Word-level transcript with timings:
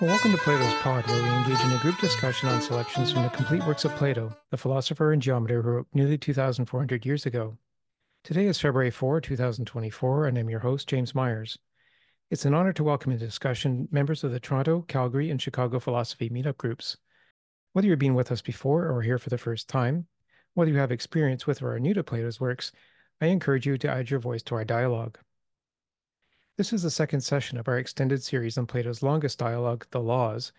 Welcome 0.00 0.32
to 0.32 0.38
Plato's 0.38 0.72
Pod, 0.80 1.06
where 1.06 1.22
we 1.22 1.28
engage 1.28 1.60
in 1.60 1.72
a 1.72 1.78
group 1.78 1.98
discussion 1.98 2.48
on 2.48 2.62
selections 2.62 3.12
from 3.12 3.22
the 3.22 3.28
complete 3.28 3.62
works 3.66 3.84
of 3.84 3.94
Plato, 3.96 4.34
the 4.50 4.56
philosopher 4.56 5.12
and 5.12 5.20
geometer 5.20 5.60
who 5.60 5.68
wrote 5.68 5.88
nearly 5.92 6.16
2,400 6.16 7.04
years 7.04 7.26
ago. 7.26 7.58
Today 8.24 8.46
is 8.46 8.58
February 8.58 8.90
4, 8.90 9.20
2024, 9.20 10.26
and 10.26 10.38
I'm 10.38 10.48
your 10.48 10.60
host, 10.60 10.88
James 10.88 11.14
Myers. 11.14 11.58
It's 12.30 12.46
an 12.46 12.54
honor 12.54 12.72
to 12.72 12.82
welcome 12.82 13.12
into 13.12 13.26
discussion 13.26 13.88
members 13.90 14.24
of 14.24 14.32
the 14.32 14.40
Toronto, 14.40 14.86
Calgary, 14.88 15.30
and 15.30 15.40
Chicago 15.40 15.78
philosophy 15.78 16.30
meetup 16.30 16.56
groups. 16.56 16.96
Whether 17.74 17.88
you've 17.88 17.98
been 17.98 18.14
with 18.14 18.32
us 18.32 18.40
before 18.40 18.90
or 18.90 19.02
here 19.02 19.18
for 19.18 19.28
the 19.28 19.36
first 19.36 19.68
time, 19.68 20.06
whether 20.54 20.70
you 20.70 20.78
have 20.78 20.92
experience 20.92 21.46
with 21.46 21.60
or 21.60 21.74
are 21.74 21.78
new 21.78 21.92
to 21.92 22.02
Plato's 22.02 22.40
works, 22.40 22.72
I 23.20 23.26
encourage 23.26 23.66
you 23.66 23.76
to 23.76 23.90
add 23.90 24.08
your 24.08 24.20
voice 24.20 24.42
to 24.44 24.54
our 24.54 24.64
dialogue. 24.64 25.18
This 26.60 26.74
is 26.74 26.82
the 26.82 26.90
second 26.90 27.22
session 27.22 27.56
of 27.56 27.68
our 27.68 27.78
extended 27.78 28.22
series 28.22 28.58
on 28.58 28.66
Plato's 28.66 29.02
longest 29.02 29.38
dialogue, 29.38 29.86
The 29.92 30.00
Laws, 30.02 30.52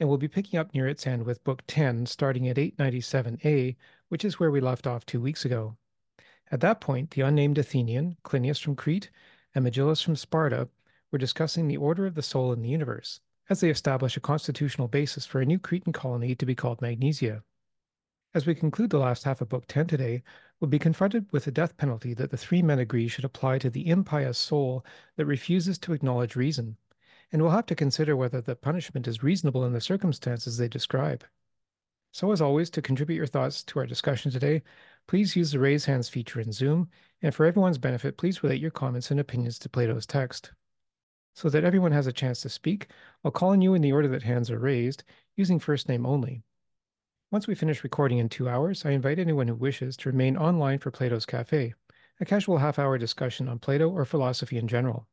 and 0.00 0.08
we'll 0.08 0.18
be 0.18 0.26
picking 0.26 0.58
up 0.58 0.74
near 0.74 0.88
its 0.88 1.06
end 1.06 1.22
with 1.22 1.44
Book 1.44 1.62
10, 1.68 2.06
starting 2.06 2.48
at 2.48 2.56
897a, 2.56 3.76
which 4.08 4.24
is 4.24 4.40
where 4.40 4.50
we 4.50 4.60
left 4.60 4.88
off 4.88 5.06
two 5.06 5.20
weeks 5.20 5.44
ago. 5.44 5.76
At 6.50 6.60
that 6.62 6.80
point, 6.80 7.12
the 7.12 7.20
unnamed 7.20 7.56
Athenian, 7.56 8.16
Clinias 8.24 8.60
from 8.60 8.74
Crete, 8.74 9.10
and 9.54 9.64
Megillus 9.64 10.02
from 10.02 10.16
Sparta 10.16 10.68
were 11.12 11.18
discussing 11.20 11.68
the 11.68 11.76
order 11.76 12.04
of 12.04 12.16
the 12.16 12.20
soul 12.20 12.52
in 12.52 12.60
the 12.60 12.68
universe, 12.68 13.20
as 13.48 13.60
they 13.60 13.70
establish 13.70 14.16
a 14.16 14.20
constitutional 14.20 14.88
basis 14.88 15.24
for 15.24 15.40
a 15.40 15.46
new 15.46 15.60
Cretan 15.60 15.92
colony 15.92 16.34
to 16.34 16.46
be 16.46 16.56
called 16.56 16.82
Magnesia. 16.82 17.44
As 18.34 18.44
we 18.44 18.56
conclude 18.56 18.90
the 18.90 18.98
last 18.98 19.22
half 19.22 19.40
of 19.40 19.50
Book 19.50 19.66
10 19.68 19.86
today, 19.86 20.24
we'll 20.60 20.70
be 20.70 20.78
confronted 20.78 21.26
with 21.32 21.44
the 21.44 21.50
death 21.50 21.76
penalty 21.76 22.14
that 22.14 22.30
the 22.30 22.36
three 22.36 22.62
men 22.62 22.78
agree 22.78 23.08
should 23.08 23.24
apply 23.24 23.58
to 23.58 23.70
the 23.70 23.88
impious 23.88 24.38
soul 24.38 24.84
that 25.16 25.26
refuses 25.26 25.78
to 25.78 25.92
acknowledge 25.92 26.36
reason, 26.36 26.76
and 27.32 27.42
we'll 27.42 27.50
have 27.50 27.66
to 27.66 27.74
consider 27.74 28.16
whether 28.16 28.40
the 28.40 28.56
punishment 28.56 29.08
is 29.08 29.22
reasonable 29.22 29.64
in 29.64 29.72
the 29.72 29.80
circumstances 29.80 30.56
they 30.56 30.68
describe. 30.68 31.24
So, 32.12 32.30
as 32.30 32.40
always, 32.40 32.70
to 32.70 32.80
contribute 32.80 33.16
your 33.16 33.26
thoughts 33.26 33.64
to 33.64 33.80
our 33.80 33.86
discussion 33.86 34.30
today, 34.30 34.62
please 35.08 35.34
use 35.34 35.50
the 35.50 35.58
raise 35.58 35.84
hands 35.84 36.08
feature 36.08 36.40
in 36.40 36.52
Zoom, 36.52 36.88
and 37.22 37.34
for 37.34 37.44
everyone's 37.44 37.76
benefit, 37.76 38.16
please 38.16 38.42
relate 38.44 38.60
your 38.60 38.70
comments 38.70 39.10
and 39.10 39.18
opinions 39.18 39.58
to 39.58 39.68
Plato's 39.68 40.06
text. 40.06 40.52
So 41.34 41.48
that 41.48 41.64
everyone 41.64 41.90
has 41.90 42.06
a 42.06 42.12
chance 42.12 42.40
to 42.42 42.48
speak, 42.48 42.86
I'll 43.24 43.32
call 43.32 43.50
on 43.50 43.60
you 43.60 43.74
in 43.74 43.82
the 43.82 43.92
order 43.92 44.06
that 44.06 44.22
hands 44.22 44.48
are 44.52 44.60
raised, 44.60 45.02
using 45.34 45.58
first 45.58 45.88
name 45.88 46.06
only. 46.06 46.44
Once 47.34 47.48
we 47.48 47.54
finish 47.56 47.82
recording 47.82 48.18
in 48.18 48.28
two 48.28 48.48
hours, 48.48 48.84
I 48.86 48.92
invite 48.92 49.18
anyone 49.18 49.48
who 49.48 49.56
wishes 49.56 49.96
to 49.96 50.08
remain 50.08 50.36
online 50.36 50.78
for 50.78 50.92
Plato's 50.92 51.26
Cafe, 51.26 51.74
a 52.20 52.24
casual 52.24 52.58
half 52.58 52.78
hour 52.78 52.96
discussion 52.96 53.48
on 53.48 53.58
Plato 53.58 53.90
or 53.90 54.04
philosophy 54.04 54.56
in 54.56 54.68
general. 54.68 55.08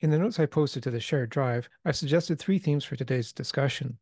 In 0.00 0.08
the 0.08 0.18
notes 0.18 0.40
I 0.40 0.46
posted 0.46 0.82
to 0.84 0.90
the 0.90 0.98
shared 0.98 1.28
drive, 1.28 1.68
I 1.84 1.92
suggested 1.92 2.38
three 2.38 2.58
themes 2.58 2.82
for 2.82 2.96
today's 2.96 3.30
discussion. 3.30 3.98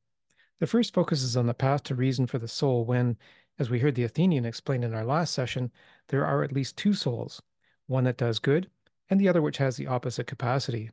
The 0.60 0.68
first 0.68 0.94
focuses 0.94 1.36
on 1.36 1.46
the 1.46 1.52
path 1.52 1.82
to 1.82 1.96
reason 1.96 2.28
for 2.28 2.38
the 2.38 2.46
soul 2.46 2.84
when, 2.84 3.18
as 3.58 3.68
we 3.68 3.80
heard 3.80 3.96
the 3.96 4.04
Athenian 4.04 4.44
explain 4.44 4.84
in 4.84 4.94
our 4.94 5.04
last 5.04 5.34
session, 5.34 5.72
there 6.10 6.24
are 6.24 6.44
at 6.44 6.52
least 6.52 6.76
two 6.76 6.94
souls, 6.94 7.42
one 7.88 8.04
that 8.04 8.18
does 8.18 8.38
good 8.38 8.70
and 9.10 9.18
the 9.18 9.28
other 9.28 9.42
which 9.42 9.58
has 9.58 9.76
the 9.76 9.88
opposite 9.88 10.28
capacity. 10.28 10.92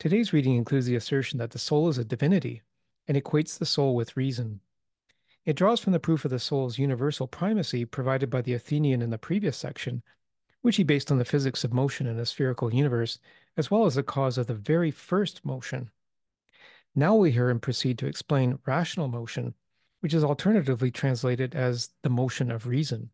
Today's 0.00 0.32
reading 0.32 0.56
includes 0.56 0.86
the 0.86 0.96
assertion 0.96 1.38
that 1.38 1.52
the 1.52 1.60
soul 1.60 1.88
is 1.88 1.98
a 1.98 2.04
divinity 2.04 2.62
and 3.06 3.16
equates 3.16 3.56
the 3.56 3.64
soul 3.64 3.94
with 3.94 4.16
reason. 4.16 4.58
It 5.48 5.56
draws 5.56 5.80
from 5.80 5.94
the 5.94 5.98
proof 5.98 6.26
of 6.26 6.30
the 6.30 6.38
soul's 6.38 6.76
universal 6.76 7.26
primacy 7.26 7.86
provided 7.86 8.28
by 8.28 8.42
the 8.42 8.52
Athenian 8.52 9.00
in 9.00 9.08
the 9.08 9.16
previous 9.16 9.56
section, 9.56 10.02
which 10.60 10.76
he 10.76 10.84
based 10.84 11.10
on 11.10 11.16
the 11.16 11.24
physics 11.24 11.64
of 11.64 11.72
motion 11.72 12.06
in 12.06 12.18
a 12.18 12.26
spherical 12.26 12.74
universe, 12.74 13.18
as 13.56 13.70
well 13.70 13.86
as 13.86 13.94
the 13.94 14.02
cause 14.02 14.36
of 14.36 14.46
the 14.46 14.52
very 14.52 14.90
first 14.90 15.46
motion. 15.46 15.90
Now 16.94 17.14
we 17.14 17.30
hear 17.32 17.48
him 17.48 17.60
proceed 17.60 17.96
to 17.96 18.06
explain 18.06 18.58
rational 18.66 19.08
motion, 19.08 19.54
which 20.00 20.12
is 20.12 20.22
alternatively 20.22 20.90
translated 20.90 21.54
as 21.54 21.94
the 22.02 22.10
motion 22.10 22.50
of 22.50 22.66
reason. 22.66 23.08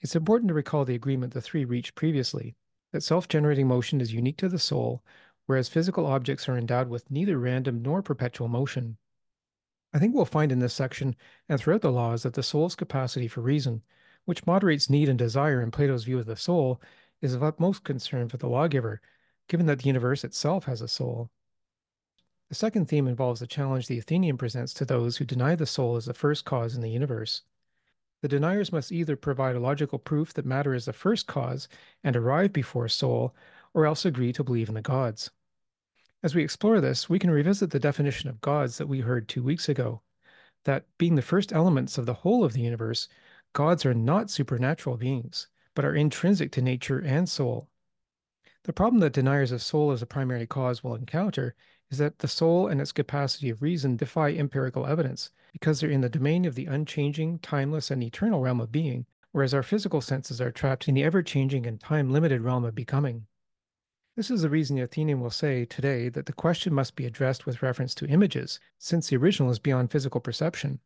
It's 0.00 0.16
important 0.16 0.48
to 0.48 0.54
recall 0.54 0.86
the 0.86 0.94
agreement 0.94 1.34
the 1.34 1.42
three 1.42 1.66
reached 1.66 1.94
previously 1.94 2.56
that 2.92 3.02
self 3.02 3.28
generating 3.28 3.68
motion 3.68 4.00
is 4.00 4.14
unique 4.14 4.38
to 4.38 4.48
the 4.48 4.58
soul, 4.58 5.04
whereas 5.44 5.68
physical 5.68 6.06
objects 6.06 6.48
are 6.48 6.56
endowed 6.56 6.88
with 6.88 7.10
neither 7.10 7.38
random 7.38 7.82
nor 7.82 8.00
perpetual 8.00 8.48
motion. 8.48 8.96
I 9.94 9.98
think 9.98 10.14
we'll 10.14 10.24
find 10.24 10.50
in 10.50 10.58
this 10.58 10.72
section 10.72 11.16
and 11.48 11.60
throughout 11.60 11.82
the 11.82 11.92
laws 11.92 12.22
that 12.22 12.34
the 12.34 12.42
soul's 12.42 12.74
capacity 12.74 13.28
for 13.28 13.42
reason, 13.42 13.82
which 14.24 14.46
moderates 14.46 14.88
need 14.88 15.08
and 15.08 15.18
desire 15.18 15.60
in 15.60 15.70
Plato's 15.70 16.04
view 16.04 16.18
of 16.18 16.26
the 16.26 16.36
soul, 16.36 16.80
is 17.20 17.34
of 17.34 17.42
utmost 17.42 17.84
concern 17.84 18.28
for 18.28 18.38
the 18.38 18.48
lawgiver, 18.48 19.00
given 19.48 19.66
that 19.66 19.80
the 19.80 19.86
universe 19.86 20.24
itself 20.24 20.64
has 20.64 20.80
a 20.80 20.88
soul. 20.88 21.30
The 22.48 22.54
second 22.54 22.86
theme 22.86 23.06
involves 23.06 23.40
the 23.40 23.46
challenge 23.46 23.86
the 23.86 23.98
Athenian 23.98 24.36
presents 24.38 24.74
to 24.74 24.84
those 24.84 25.16
who 25.16 25.24
deny 25.24 25.54
the 25.54 25.66
soul 25.66 25.96
as 25.96 26.06
the 26.06 26.14
first 26.14 26.44
cause 26.44 26.74
in 26.74 26.80
the 26.80 26.90
universe. 26.90 27.42
The 28.22 28.28
deniers 28.28 28.72
must 28.72 28.92
either 28.92 29.16
provide 29.16 29.56
a 29.56 29.60
logical 29.60 29.98
proof 29.98 30.32
that 30.34 30.46
matter 30.46 30.74
is 30.74 30.84
the 30.84 30.92
first 30.92 31.26
cause 31.26 31.68
and 32.04 32.16
arrive 32.16 32.52
before 32.52 32.88
soul, 32.88 33.34
or 33.74 33.84
else 33.84 34.04
agree 34.04 34.32
to 34.34 34.44
believe 34.44 34.68
in 34.68 34.74
the 34.74 34.82
gods. 34.82 35.30
As 36.24 36.36
we 36.36 36.44
explore 36.44 36.80
this, 36.80 37.08
we 37.08 37.18
can 37.18 37.32
revisit 37.32 37.72
the 37.72 37.80
definition 37.80 38.28
of 38.28 38.40
gods 38.40 38.78
that 38.78 38.86
we 38.86 39.00
heard 39.00 39.28
two 39.28 39.42
weeks 39.42 39.68
ago 39.68 40.02
that 40.62 40.86
being 40.96 41.16
the 41.16 41.22
first 41.22 41.52
elements 41.52 41.98
of 41.98 42.06
the 42.06 42.14
whole 42.14 42.44
of 42.44 42.52
the 42.52 42.60
universe, 42.60 43.08
gods 43.52 43.84
are 43.84 43.92
not 43.92 44.30
supernatural 44.30 44.96
beings, 44.96 45.48
but 45.74 45.84
are 45.84 45.96
intrinsic 45.96 46.52
to 46.52 46.62
nature 46.62 47.00
and 47.00 47.28
soul. 47.28 47.68
The 48.62 48.72
problem 48.72 49.00
that 49.00 49.14
deniers 49.14 49.50
of 49.50 49.62
soul 49.62 49.90
as 49.90 50.00
a 50.00 50.06
primary 50.06 50.46
cause 50.46 50.84
will 50.84 50.94
encounter 50.94 51.56
is 51.90 51.98
that 51.98 52.20
the 52.20 52.28
soul 52.28 52.68
and 52.68 52.80
its 52.80 52.92
capacity 52.92 53.50
of 53.50 53.60
reason 53.60 53.96
defy 53.96 54.30
empirical 54.30 54.86
evidence 54.86 55.30
because 55.52 55.80
they're 55.80 55.90
in 55.90 56.02
the 56.02 56.08
domain 56.08 56.44
of 56.44 56.54
the 56.54 56.66
unchanging, 56.66 57.40
timeless, 57.40 57.90
and 57.90 58.00
eternal 58.00 58.40
realm 58.40 58.60
of 58.60 58.70
being, 58.70 59.06
whereas 59.32 59.52
our 59.52 59.64
physical 59.64 60.00
senses 60.00 60.40
are 60.40 60.52
trapped 60.52 60.86
in 60.86 60.94
the 60.94 61.02
ever 61.02 61.20
changing 61.20 61.66
and 61.66 61.80
time 61.80 62.12
limited 62.12 62.42
realm 62.42 62.64
of 62.64 62.76
becoming. 62.76 63.26
This 64.14 64.30
is 64.30 64.42
the 64.42 64.50
reason 64.50 64.76
the 64.76 64.82
Athenian 64.82 65.22
will 65.22 65.30
say 65.30 65.64
today 65.64 66.10
that 66.10 66.26
the 66.26 66.34
question 66.34 66.74
must 66.74 66.96
be 66.96 67.06
addressed 67.06 67.46
with 67.46 67.62
reference 67.62 67.94
to 67.94 68.06
images, 68.06 68.60
since 68.78 69.08
the 69.08 69.16
original 69.16 69.50
is 69.50 69.58
beyond 69.58 69.90
physical 69.90 70.20
perception. 70.20 70.80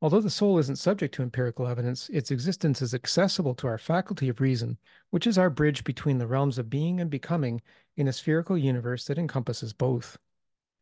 Although 0.00 0.22
the 0.22 0.30
soul 0.30 0.58
isn't 0.58 0.76
subject 0.76 1.14
to 1.16 1.22
empirical 1.22 1.66
evidence, 1.66 2.08
its 2.08 2.30
existence 2.30 2.80
is 2.80 2.94
accessible 2.94 3.54
to 3.56 3.66
our 3.66 3.76
faculty 3.76 4.30
of 4.30 4.40
reason, 4.40 4.78
which 5.10 5.26
is 5.26 5.36
our 5.36 5.50
bridge 5.50 5.84
between 5.84 6.16
the 6.16 6.26
realms 6.26 6.56
of 6.56 6.70
being 6.70 6.98
and 6.98 7.10
becoming 7.10 7.60
in 7.94 8.08
a 8.08 8.12
spherical 8.12 8.56
universe 8.56 9.04
that 9.04 9.18
encompasses 9.18 9.74
both. 9.74 10.16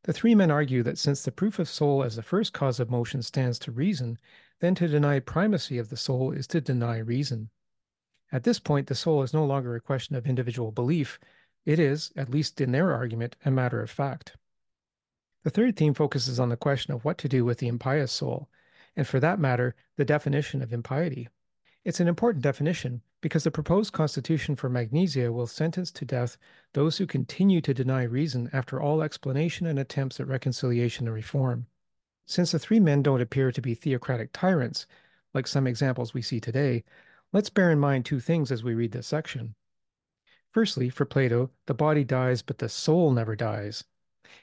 The 0.05 0.13
three 0.13 0.37
men 0.37 0.53
argue 0.53 0.84
that 0.84 0.99
since 0.99 1.23
the 1.23 1.33
proof 1.33 1.59
of 1.59 1.69
soul 1.69 2.05
as 2.05 2.15
the 2.15 2.23
first 2.23 2.53
cause 2.53 2.79
of 2.79 2.89
motion 2.89 3.21
stands 3.21 3.59
to 3.59 3.73
reason, 3.73 4.19
then 4.61 4.77
to 4.77 4.87
deny 4.87 5.19
primacy 5.19 5.79
of 5.79 5.89
the 5.89 5.97
soul 5.97 6.31
is 6.31 6.47
to 6.49 6.61
deny 6.61 6.99
reason. 6.99 7.51
At 8.31 8.45
this 8.45 8.61
point, 8.61 8.87
the 8.87 8.95
soul 8.95 9.23
is 9.23 9.34
no 9.34 9.45
longer 9.45 9.75
a 9.75 9.81
question 9.81 10.15
of 10.15 10.27
individual 10.27 10.71
belief, 10.71 11.19
it 11.65 11.79
is, 11.79 12.13
at 12.17 12.31
least 12.31 12.61
in 12.61 12.73
their 12.73 12.93
argument, 12.93 13.37
a 13.45 13.51
matter 13.51 13.81
of 13.81 13.91
fact. 13.91 14.37
The 15.45 15.51
third 15.51 15.77
theme 15.77 15.95
focuses 15.95 16.41
on 16.41 16.49
the 16.49 16.57
question 16.57 16.95
of 16.95 17.05
what 17.05 17.19
to 17.19 17.29
do 17.29 17.45
with 17.45 17.59
the 17.59 17.69
impious 17.69 18.13
soul, 18.13 18.49
and 18.97 19.07
for 19.07 19.21
that 19.21 19.39
matter, 19.39 19.75
the 19.97 20.05
definition 20.05 20.63
of 20.63 20.73
impiety. 20.73 21.29
It's 21.85 22.01
an 22.01 22.09
important 22.09 22.43
definition 22.43 23.03
because 23.21 23.45
the 23.45 23.51
proposed 23.51 23.93
constitution 23.93 24.57
for 24.57 24.69
Magnesia 24.71 25.33
will 25.33 25.47
sentence 25.47 25.91
to 25.93 26.05
death 26.05 26.39
those 26.73 26.97
who 26.97 27.07
continue 27.07 27.61
to 27.61 27.75
deny 27.75 28.03
reason 28.03 28.49
after 28.53 28.81
all 28.81 29.03
explanation 29.03 29.67
and 29.67 29.79
attempts 29.79 30.19
at 30.19 30.27
reconciliation 30.27 31.07
and 31.07 31.15
reform. 31.15 31.67
Since 32.27 32.53
the 32.53 32.59
three 32.59 32.81
men 32.81 33.03
don't 33.03 33.21
appear 33.21 33.53
to 33.53 33.61
be 33.61 33.75
theocratic 33.75 34.31
tyrants, 34.33 34.87
like 35.34 35.47
some 35.47 35.67
examples 35.67 36.15
we 36.15 36.22
see 36.22 36.41
today, 36.41 36.84
let's 37.33 37.51
bear 37.51 37.71
in 37.71 37.78
mind 37.78 38.07
two 38.07 38.21
things 38.21 38.51
as 38.51 38.65
we 38.65 38.75
read 38.75 38.93
this 38.93 39.07
section. 39.07 39.55
Firstly, 40.54 40.89
for 40.89 41.04
Plato, 41.04 41.51
the 41.66 41.74
body 41.74 42.04
dies, 42.04 42.41
but 42.41 42.59
the 42.59 42.68
soul 42.68 43.10
never 43.10 43.34
dies. 43.34 43.83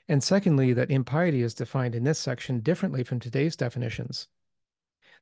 And 0.09 0.21
secondly, 0.21 0.73
that 0.73 0.91
impiety 0.91 1.41
is 1.41 1.53
defined 1.53 1.95
in 1.95 2.03
this 2.03 2.19
section 2.19 2.59
differently 2.59 3.01
from 3.01 3.21
today's 3.21 3.55
definitions. 3.55 4.27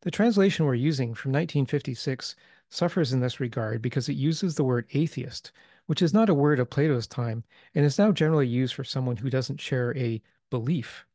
The 0.02 0.10
translation 0.10 0.66
we're 0.66 0.74
using 0.74 1.14
from 1.14 1.32
1956 1.32 2.36
suffers 2.72 3.14
in 3.14 3.20
this 3.20 3.40
regard 3.40 3.84
because 3.84 4.10
it 4.10 4.14
uses 4.14 4.56
the 4.56 4.64
word 4.64 4.88
atheist, 4.94 5.52
which 5.86 6.02
is 6.02 6.12
not 6.12 6.28
a 6.28 6.34
word 6.34 6.60
of 6.60 6.72
Plato's 6.72 7.06
time 7.06 7.44
and 7.76 7.86
is 7.86 8.00
now 8.00 8.12
generally 8.12 8.48
used 8.48 8.74
for 8.74 8.84
someone 8.84 9.18
who 9.18 9.30
doesn't 9.30 9.62
share 9.62 9.96
a 9.96 10.24
belief. 10.50 11.06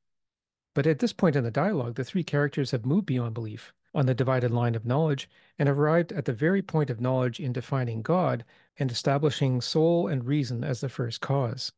But 0.73 0.87
at 0.87 1.01
this 1.01 1.13
point 1.13 1.35
in 1.35 1.43
the 1.43 1.51
dialogue, 1.51 1.97
the 1.97 2.05
three 2.05 2.23
characters 2.23 2.71
have 2.71 2.87
moved 2.87 3.07
beyond 3.07 3.35
belief 3.35 3.73
on 3.95 4.07
the 4.07 4.15
divided 4.15 4.51
line 4.51 4.75
of 4.75 4.85
knowledge 4.85 5.31
and 5.59 5.69
arrived 5.69 6.13
at 6.13 6.25
the 6.25 6.33
very 6.33 6.61
point 6.61 6.91
of 6.91 7.01
knowledge 7.01 7.39
in 7.39 7.53
defining 7.53 8.03
God 8.03 8.45
and 8.79 8.91
establishing 8.91 9.61
soul 9.61 10.09
and 10.09 10.27
reason 10.27 10.65
as 10.65 10.81
the 10.81 10.89
first 10.89 11.21
cause. 11.21 11.73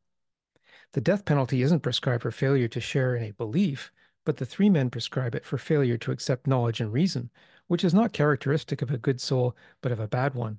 The 0.92 1.00
death 1.00 1.24
penalty 1.24 1.62
isn't 1.62 1.80
prescribed 1.80 2.22
for 2.22 2.30
failure 2.30 2.68
to 2.68 2.80
share 2.80 3.14
in 3.14 3.22
a 3.22 3.32
belief, 3.32 3.92
but 4.24 4.38
the 4.38 4.46
three 4.46 4.70
men 4.70 4.88
prescribe 4.88 5.34
it 5.34 5.44
for 5.44 5.58
failure 5.58 5.98
to 5.98 6.10
accept 6.10 6.46
knowledge 6.46 6.80
and 6.80 6.92
reason, 6.92 7.30
which 7.66 7.84
is 7.84 7.92
not 7.92 8.12
characteristic 8.12 8.80
of 8.82 8.90
a 8.90 8.98
good 8.98 9.20
soul, 9.20 9.56
but 9.82 9.92
of 9.92 10.00
a 10.00 10.08
bad 10.08 10.34
one. 10.34 10.58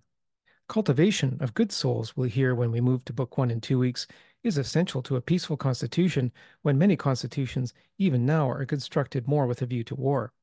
Cultivation 0.69 1.37
of 1.39 1.53
good 1.53 1.71
souls, 1.71 2.15
we'll 2.15 2.29
hear 2.29 2.53
when 2.53 2.71
we 2.71 2.81
move 2.81 3.05
to 3.05 3.13
Book 3.13 3.37
One 3.37 3.49
in 3.49 3.61
two 3.61 3.79
weeks, 3.79 4.05
is 4.43 4.57
essential 4.57 5.01
to 5.03 5.15
a 5.15 5.21
peaceful 5.21 5.57
constitution 5.57 6.31
when 6.61 6.77
many 6.77 6.95
constitutions, 6.95 7.73
even 7.97 8.25
now, 8.25 8.49
are 8.49 8.65
constructed 8.65 9.27
more 9.27 9.47
with 9.47 9.61
a 9.61 9.65
view 9.65 9.83
to 9.85 9.95
war. 9.95 10.33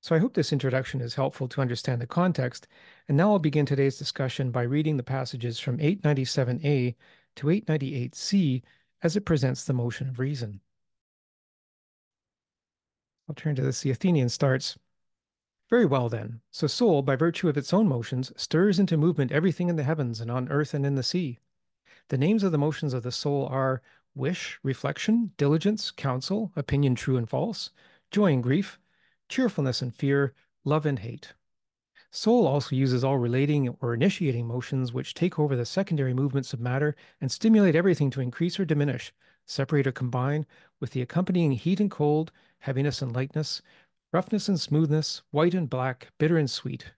So 0.00 0.14
I 0.14 0.18
hope 0.18 0.34
this 0.34 0.52
introduction 0.52 1.00
is 1.00 1.16
helpful 1.16 1.48
to 1.48 1.60
understand 1.60 2.00
the 2.00 2.06
context, 2.06 2.68
and 3.08 3.16
now 3.16 3.32
I'll 3.32 3.38
begin 3.40 3.66
today's 3.66 3.98
discussion 3.98 4.52
by 4.52 4.62
reading 4.62 4.96
the 4.96 5.02
passages 5.02 5.58
from 5.58 5.78
897a 5.78 6.94
to 7.36 7.46
898c 7.46 8.62
as 9.02 9.16
it 9.16 9.24
presents 9.24 9.64
the 9.64 9.72
motion 9.72 10.08
of 10.08 10.18
reason. 10.18 10.60
I'll 13.28 13.34
turn 13.34 13.56
to 13.56 13.62
this. 13.62 13.80
The 13.80 13.90
Athenian 13.90 14.28
starts, 14.28 14.78
Very 15.68 15.84
well 15.84 16.08
then, 16.08 16.40
so 16.52 16.68
soul, 16.68 17.02
by 17.02 17.16
virtue 17.16 17.48
of 17.48 17.56
its 17.56 17.74
own 17.74 17.88
motions, 17.88 18.32
stirs 18.36 18.78
into 18.78 18.96
movement 18.96 19.32
everything 19.32 19.68
in 19.68 19.76
the 19.76 19.82
heavens 19.82 20.20
and 20.20 20.30
on 20.30 20.48
earth 20.48 20.74
and 20.74 20.86
in 20.86 20.94
the 20.94 21.02
sea. 21.02 21.40
The 22.08 22.18
names 22.18 22.44
of 22.44 22.52
the 22.52 22.58
motions 22.58 22.94
of 22.94 23.02
the 23.02 23.12
soul 23.12 23.46
are 23.46 23.82
wish, 24.14 24.60
reflection, 24.62 25.32
diligence, 25.36 25.90
counsel, 25.90 26.52
opinion 26.56 26.94
true 26.94 27.16
and 27.16 27.28
false, 27.28 27.70
joy 28.10 28.32
and 28.32 28.42
grief, 28.42 28.78
cheerfulness 29.28 29.82
and 29.82 29.94
fear, 29.94 30.34
love 30.64 30.86
and 30.86 30.98
hate. 30.98 31.34
Soul 32.10 32.46
also 32.46 32.74
uses 32.74 33.04
all 33.04 33.18
relating 33.18 33.68
or 33.80 33.92
initiating 33.92 34.46
motions 34.46 34.92
which 34.92 35.12
take 35.12 35.38
over 35.38 35.54
the 35.54 35.66
secondary 35.66 36.14
movements 36.14 36.54
of 36.54 36.60
matter 36.60 36.96
and 37.20 37.30
stimulate 37.30 37.76
everything 37.76 38.10
to 38.10 38.22
increase 38.22 38.58
or 38.58 38.64
diminish, 38.64 39.12
separate 39.44 39.86
or 39.86 39.92
combine, 39.92 40.46
with 40.80 40.92
the 40.92 41.02
accompanying 41.02 41.52
heat 41.52 41.80
and 41.80 41.90
cold, 41.90 42.32
heaviness 42.60 43.02
and 43.02 43.14
lightness, 43.14 43.60
roughness 44.12 44.48
and 44.48 44.58
smoothness, 44.58 45.22
white 45.32 45.52
and 45.52 45.68
black, 45.68 46.08
bitter 46.18 46.38
and 46.38 46.50
sweet. 46.50 46.92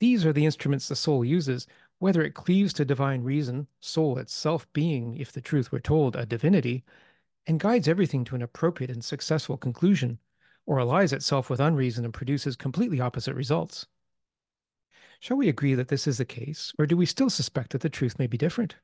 These 0.00 0.24
are 0.24 0.32
the 0.32 0.46
instruments 0.46 0.88
the 0.88 0.96
soul 0.96 1.24
uses, 1.24 1.66
whether 1.98 2.22
it 2.22 2.34
cleaves 2.34 2.72
to 2.74 2.84
divine 2.84 3.22
reason, 3.22 3.66
soul 3.80 4.18
itself 4.18 4.66
being, 4.72 5.16
if 5.16 5.32
the 5.32 5.40
truth 5.40 5.70
were 5.72 5.80
told, 5.80 6.16
a 6.16 6.24
divinity, 6.24 6.84
and 7.46 7.60
guides 7.60 7.88
everything 7.88 8.24
to 8.24 8.34
an 8.34 8.42
appropriate 8.42 8.90
and 8.90 9.04
successful 9.04 9.56
conclusion, 9.56 10.18
or 10.68 10.78
allies 10.78 11.14
itself 11.14 11.48
with 11.48 11.60
unreason 11.60 12.04
and 12.04 12.12
produces 12.12 12.54
completely 12.54 13.00
opposite 13.00 13.34
results. 13.34 13.86
Shall 15.18 15.38
we 15.38 15.48
agree 15.48 15.72
that 15.72 15.88
this 15.88 16.06
is 16.06 16.18
the 16.18 16.26
case, 16.26 16.74
or 16.78 16.84
do 16.84 16.94
we 16.94 17.06
still 17.06 17.30
suspect 17.30 17.72
that 17.72 17.80
the 17.80 17.88
truth 17.88 18.18
may 18.18 18.26
be 18.26 18.36
different? 18.36 18.76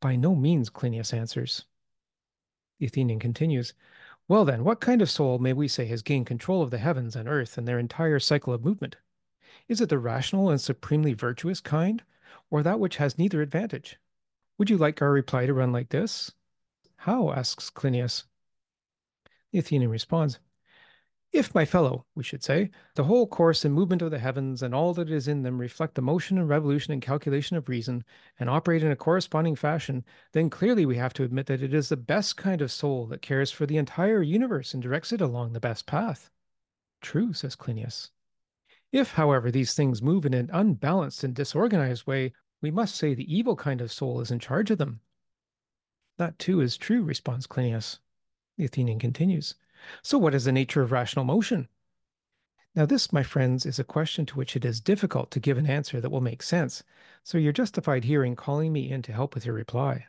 By 0.00 0.14
no 0.14 0.36
means, 0.36 0.70
Cleinias 0.70 1.12
answers. 1.12 1.64
The 2.78 2.86
Athenian 2.86 3.18
continues, 3.18 3.74
Well 4.28 4.44
then, 4.44 4.62
what 4.62 4.80
kind 4.80 5.02
of 5.02 5.10
soul 5.10 5.40
may 5.40 5.52
we 5.52 5.66
say 5.66 5.86
has 5.86 6.02
gained 6.02 6.26
control 6.26 6.62
of 6.62 6.70
the 6.70 6.78
heavens 6.78 7.16
and 7.16 7.28
earth 7.28 7.58
and 7.58 7.66
their 7.66 7.80
entire 7.80 8.20
cycle 8.20 8.52
of 8.52 8.64
movement? 8.64 8.94
Is 9.66 9.80
it 9.80 9.88
the 9.88 9.98
rational 9.98 10.50
and 10.50 10.60
supremely 10.60 11.14
virtuous 11.14 11.60
kind, 11.60 12.04
or 12.48 12.62
that 12.62 12.78
which 12.78 12.98
has 12.98 13.18
neither 13.18 13.42
advantage? 13.42 13.98
Would 14.56 14.70
you 14.70 14.78
like 14.78 15.02
our 15.02 15.10
reply 15.10 15.46
to 15.46 15.52
run 15.52 15.72
like 15.72 15.88
this? 15.88 16.30
How? 16.94 17.32
asks 17.32 17.70
Cleinias. 17.70 18.22
The 19.50 19.58
Athenian 19.58 19.90
responds, 19.90 20.38
if, 21.32 21.54
my 21.54 21.64
fellow, 21.64 22.06
we 22.16 22.24
should 22.24 22.42
say, 22.42 22.70
the 22.96 23.04
whole 23.04 23.26
course 23.26 23.64
and 23.64 23.72
movement 23.72 24.02
of 24.02 24.10
the 24.10 24.18
heavens 24.18 24.62
and 24.62 24.74
all 24.74 24.92
that 24.94 25.10
is 25.10 25.28
in 25.28 25.42
them 25.42 25.60
reflect 25.60 25.94
the 25.94 26.02
motion 26.02 26.38
and 26.38 26.48
revolution 26.48 26.92
and 26.92 27.00
calculation 27.00 27.56
of 27.56 27.68
reason, 27.68 28.02
and 28.40 28.50
operate 28.50 28.82
in 28.82 28.90
a 28.90 28.96
corresponding 28.96 29.54
fashion, 29.54 30.04
then 30.32 30.50
clearly 30.50 30.84
we 30.84 30.96
have 30.96 31.14
to 31.14 31.22
admit 31.22 31.46
that 31.46 31.62
it 31.62 31.72
is 31.72 31.88
the 31.88 31.96
best 31.96 32.36
kind 32.36 32.60
of 32.60 32.72
soul 32.72 33.06
that 33.06 33.22
cares 33.22 33.52
for 33.52 33.64
the 33.64 33.76
entire 33.76 34.22
universe 34.22 34.74
and 34.74 34.82
directs 34.82 35.12
it 35.12 35.20
along 35.20 35.52
the 35.52 35.60
best 35.60 35.86
path. 35.86 36.30
True, 37.00 37.32
says 37.32 37.54
Cleinias. 37.54 38.10
If, 38.90 39.12
however, 39.12 39.52
these 39.52 39.72
things 39.72 40.02
move 40.02 40.26
in 40.26 40.34
an 40.34 40.50
unbalanced 40.52 41.22
and 41.22 41.32
disorganized 41.32 42.08
way, 42.08 42.32
we 42.60 42.72
must 42.72 42.96
say 42.96 43.14
the 43.14 43.32
evil 43.32 43.54
kind 43.54 43.80
of 43.80 43.92
soul 43.92 44.20
is 44.20 44.32
in 44.32 44.40
charge 44.40 44.72
of 44.72 44.78
them. 44.78 45.00
That 46.18 46.38
too 46.40 46.60
is 46.60 46.76
true, 46.76 47.02
responds 47.02 47.46
Cleinias. 47.46 48.00
The 48.58 48.64
Athenian 48.64 48.98
continues. 48.98 49.54
So, 50.02 50.18
what 50.18 50.34
is 50.34 50.44
the 50.44 50.52
nature 50.52 50.82
of 50.82 50.92
rational 50.92 51.24
motion? 51.24 51.68
Now, 52.74 52.86
this, 52.86 53.12
my 53.12 53.22
friends, 53.22 53.66
is 53.66 53.78
a 53.78 53.84
question 53.84 54.26
to 54.26 54.36
which 54.36 54.54
it 54.54 54.64
is 54.64 54.80
difficult 54.80 55.30
to 55.32 55.40
give 55.40 55.58
an 55.58 55.66
answer 55.66 56.00
that 56.00 56.10
will 56.10 56.20
make 56.20 56.42
sense, 56.42 56.84
so 57.24 57.38
you're 57.38 57.52
justified 57.52 58.04
here 58.04 58.22
in 58.22 58.36
calling 58.36 58.72
me 58.72 58.90
in 58.90 59.02
to 59.02 59.12
help 59.12 59.34
with 59.34 59.44
your 59.44 59.54
reply. 59.54 60.06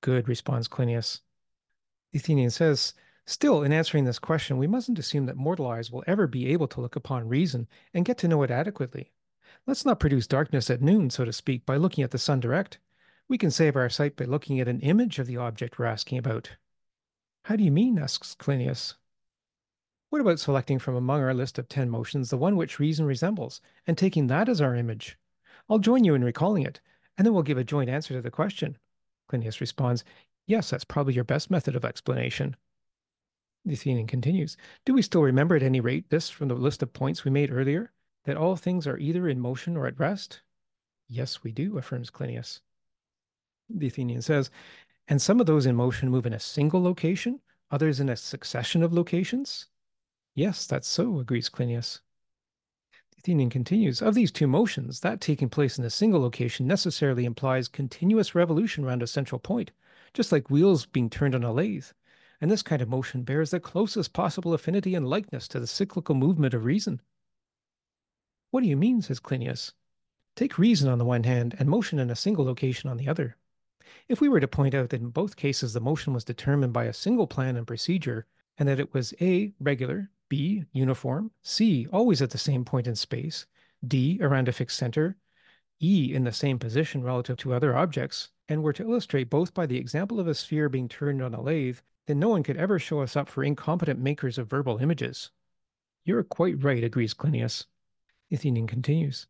Good, 0.00 0.28
responds 0.28 0.66
Cleinias. 0.66 1.20
The 2.12 2.18
Athenian 2.18 2.50
says, 2.50 2.94
Still, 3.26 3.62
in 3.62 3.72
answering 3.72 4.04
this 4.04 4.18
question, 4.18 4.58
we 4.58 4.66
mustn't 4.66 4.98
assume 4.98 5.26
that 5.26 5.36
mortal 5.36 5.68
eyes 5.68 5.92
will 5.92 6.02
ever 6.06 6.26
be 6.26 6.48
able 6.48 6.66
to 6.68 6.80
look 6.80 6.96
upon 6.96 7.28
reason 7.28 7.68
and 7.94 8.04
get 8.04 8.18
to 8.18 8.28
know 8.28 8.42
it 8.42 8.50
adequately. 8.50 9.12
Let's 9.66 9.84
not 9.84 10.00
produce 10.00 10.26
darkness 10.26 10.70
at 10.70 10.82
noon, 10.82 11.10
so 11.10 11.24
to 11.24 11.32
speak, 11.32 11.64
by 11.66 11.76
looking 11.76 12.02
at 12.02 12.10
the 12.10 12.18
sun 12.18 12.40
direct. 12.40 12.78
We 13.28 13.38
can 13.38 13.52
save 13.52 13.76
our 13.76 13.88
sight 13.88 14.16
by 14.16 14.24
looking 14.24 14.58
at 14.58 14.66
an 14.66 14.80
image 14.80 15.20
of 15.20 15.28
the 15.28 15.36
object 15.36 15.78
we're 15.78 15.86
asking 15.86 16.18
about. 16.18 16.56
How 17.44 17.56
do 17.56 17.64
you 17.64 17.70
mean? 17.70 17.98
asks 17.98 18.34
Cleinias. 18.34 18.94
What 20.10 20.20
about 20.20 20.40
selecting 20.40 20.78
from 20.78 20.94
among 20.94 21.22
our 21.22 21.32
list 21.32 21.58
of 21.58 21.68
ten 21.68 21.88
motions 21.88 22.30
the 22.30 22.36
one 22.36 22.56
which 22.56 22.78
reason 22.78 23.06
resembles, 23.06 23.60
and 23.86 23.96
taking 23.96 24.26
that 24.26 24.48
as 24.48 24.60
our 24.60 24.74
image? 24.74 25.16
I'll 25.68 25.78
join 25.78 26.04
you 26.04 26.14
in 26.14 26.24
recalling 26.24 26.64
it, 26.64 26.80
and 27.16 27.24
then 27.24 27.32
we'll 27.32 27.42
give 27.42 27.58
a 27.58 27.64
joint 27.64 27.88
answer 27.88 28.14
to 28.14 28.20
the 28.20 28.30
question. 28.30 28.76
Cleinias 29.28 29.60
responds, 29.60 30.04
Yes, 30.46 30.70
that's 30.70 30.84
probably 30.84 31.14
your 31.14 31.24
best 31.24 31.50
method 31.50 31.76
of 31.76 31.84
explanation. 31.84 32.56
The 33.64 33.74
Athenian 33.74 34.06
continues, 34.06 34.56
Do 34.84 34.94
we 34.94 35.02
still 35.02 35.22
remember 35.22 35.54
at 35.54 35.62
any 35.62 35.80
rate 35.80 36.10
this 36.10 36.28
from 36.28 36.48
the 36.48 36.54
list 36.54 36.82
of 36.82 36.92
points 36.92 37.24
we 37.24 37.30
made 37.30 37.52
earlier, 37.52 37.92
that 38.24 38.36
all 38.36 38.56
things 38.56 38.86
are 38.86 38.98
either 38.98 39.28
in 39.28 39.38
motion 39.38 39.76
or 39.76 39.86
at 39.86 39.98
rest? 39.98 40.42
Yes, 41.08 41.42
we 41.42 41.52
do, 41.52 41.78
affirms 41.78 42.10
Cleinias. 42.10 42.60
The 43.68 43.86
Athenian 43.86 44.22
says, 44.22 44.50
and 45.10 45.20
some 45.20 45.40
of 45.40 45.46
those 45.46 45.66
in 45.66 45.74
motion 45.74 46.08
move 46.08 46.24
in 46.24 46.32
a 46.32 46.38
single 46.38 46.80
location, 46.80 47.40
others 47.72 47.98
in 47.98 48.08
a 48.08 48.16
succession 48.16 48.80
of 48.80 48.92
locations? 48.92 49.66
Yes, 50.36 50.68
that's 50.68 50.86
so, 50.86 51.18
agrees 51.18 51.48
Cleinias. 51.48 52.00
The 52.92 53.18
Athenian 53.18 53.50
continues, 53.50 54.00
of 54.00 54.14
these 54.14 54.30
two 54.30 54.46
motions, 54.46 55.00
that 55.00 55.20
taking 55.20 55.48
place 55.48 55.78
in 55.78 55.84
a 55.84 55.90
single 55.90 56.20
location 56.20 56.68
necessarily 56.68 57.24
implies 57.24 57.66
continuous 57.66 58.36
revolution 58.36 58.84
around 58.84 59.02
a 59.02 59.08
central 59.08 59.40
point, 59.40 59.72
just 60.14 60.30
like 60.30 60.48
wheels 60.48 60.86
being 60.86 61.10
turned 61.10 61.34
on 61.34 61.42
a 61.42 61.52
lathe. 61.52 61.86
And 62.40 62.48
this 62.48 62.62
kind 62.62 62.80
of 62.80 62.88
motion 62.88 63.24
bears 63.24 63.50
the 63.50 63.58
closest 63.58 64.12
possible 64.12 64.54
affinity 64.54 64.94
and 64.94 65.08
likeness 65.08 65.48
to 65.48 65.58
the 65.58 65.66
cyclical 65.66 66.14
movement 66.14 66.54
of 66.54 66.64
reason. 66.64 67.02
What 68.52 68.62
do 68.62 68.68
you 68.68 68.76
mean, 68.76 69.02
says 69.02 69.18
Cleinias? 69.18 69.72
Take 70.36 70.56
reason 70.56 70.88
on 70.88 70.98
the 70.98 71.04
one 71.04 71.24
hand 71.24 71.56
and 71.58 71.68
motion 71.68 71.98
in 71.98 72.10
a 72.10 72.16
single 72.16 72.44
location 72.44 72.88
on 72.88 72.96
the 72.96 73.08
other. 73.08 73.36
If 74.08 74.20
we 74.20 74.28
were 74.28 74.40
to 74.40 74.48
point 74.48 74.74
out 74.74 74.90
that 74.90 75.00
in 75.00 75.10
both 75.10 75.36
cases 75.36 75.72
the 75.72 75.80
motion 75.80 76.12
was 76.12 76.24
determined 76.24 76.72
by 76.72 76.84
a 76.84 76.92
single 76.92 77.26
plan 77.26 77.56
and 77.56 77.66
procedure, 77.66 78.26
and 78.58 78.68
that 78.68 78.80
it 78.80 78.92
was 78.92 79.14
A, 79.20 79.52
regular, 79.60 80.10
B, 80.28 80.64
uniform, 80.72 81.30
C, 81.42 81.86
always 81.92 82.22
at 82.22 82.30
the 82.30 82.38
same 82.38 82.64
point 82.64 82.86
in 82.86 82.94
space, 82.94 83.46
D, 83.86 84.18
around 84.20 84.48
a 84.48 84.52
fixed 84.52 84.78
center, 84.78 85.16
E, 85.80 86.12
in 86.14 86.24
the 86.24 86.32
same 86.32 86.58
position 86.58 87.02
relative 87.02 87.36
to 87.38 87.54
other 87.54 87.76
objects, 87.76 88.28
and 88.48 88.62
were 88.62 88.72
to 88.72 88.82
illustrate 88.82 89.30
both 89.30 89.54
by 89.54 89.66
the 89.66 89.78
example 89.78 90.20
of 90.20 90.28
a 90.28 90.34
sphere 90.34 90.68
being 90.68 90.88
turned 90.88 91.22
on 91.22 91.34
a 91.34 91.40
lathe, 91.40 91.78
then 92.06 92.18
no 92.18 92.28
one 92.28 92.42
could 92.42 92.56
ever 92.56 92.78
show 92.78 93.00
us 93.00 93.16
up 93.16 93.28
for 93.28 93.44
incompetent 93.44 93.98
makers 93.98 94.36
of 94.38 94.50
verbal 94.50 94.78
images. 94.78 95.30
You're 96.04 96.22
quite 96.22 96.62
right, 96.62 96.84
agrees 96.84 97.14
Cleinias. 97.14 97.66
Athenian 98.30 98.66
continues. 98.66 99.26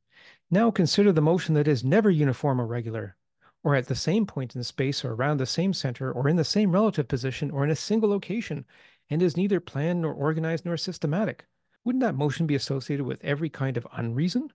Now 0.50 0.70
consider 0.70 1.12
the 1.12 1.22
motion 1.22 1.54
that 1.54 1.68
is 1.68 1.84
never 1.84 2.10
uniform 2.10 2.60
or 2.60 2.66
regular, 2.66 3.16
or 3.62 3.74
at 3.74 3.86
the 3.86 3.94
same 3.94 4.26
point 4.26 4.56
in 4.56 4.64
space 4.64 5.04
or 5.04 5.12
around 5.12 5.38
the 5.38 5.46
same 5.46 5.72
center 5.72 6.10
or 6.12 6.28
in 6.28 6.36
the 6.36 6.44
same 6.44 6.72
relative 6.72 7.08
position 7.08 7.50
or 7.50 7.64
in 7.64 7.70
a 7.70 7.76
single 7.76 8.08
location 8.08 8.64
and 9.10 9.22
is 9.22 9.36
neither 9.36 9.60
planned 9.60 10.02
nor 10.02 10.12
organized 10.12 10.64
nor 10.64 10.76
systematic, 10.76 11.44
wouldn't 11.84 12.02
that 12.02 12.14
motion 12.14 12.46
be 12.46 12.54
associated 12.54 13.04
with 13.04 13.24
every 13.24 13.50
kind 13.50 13.76
of 13.76 13.86
unreason? 13.92 14.52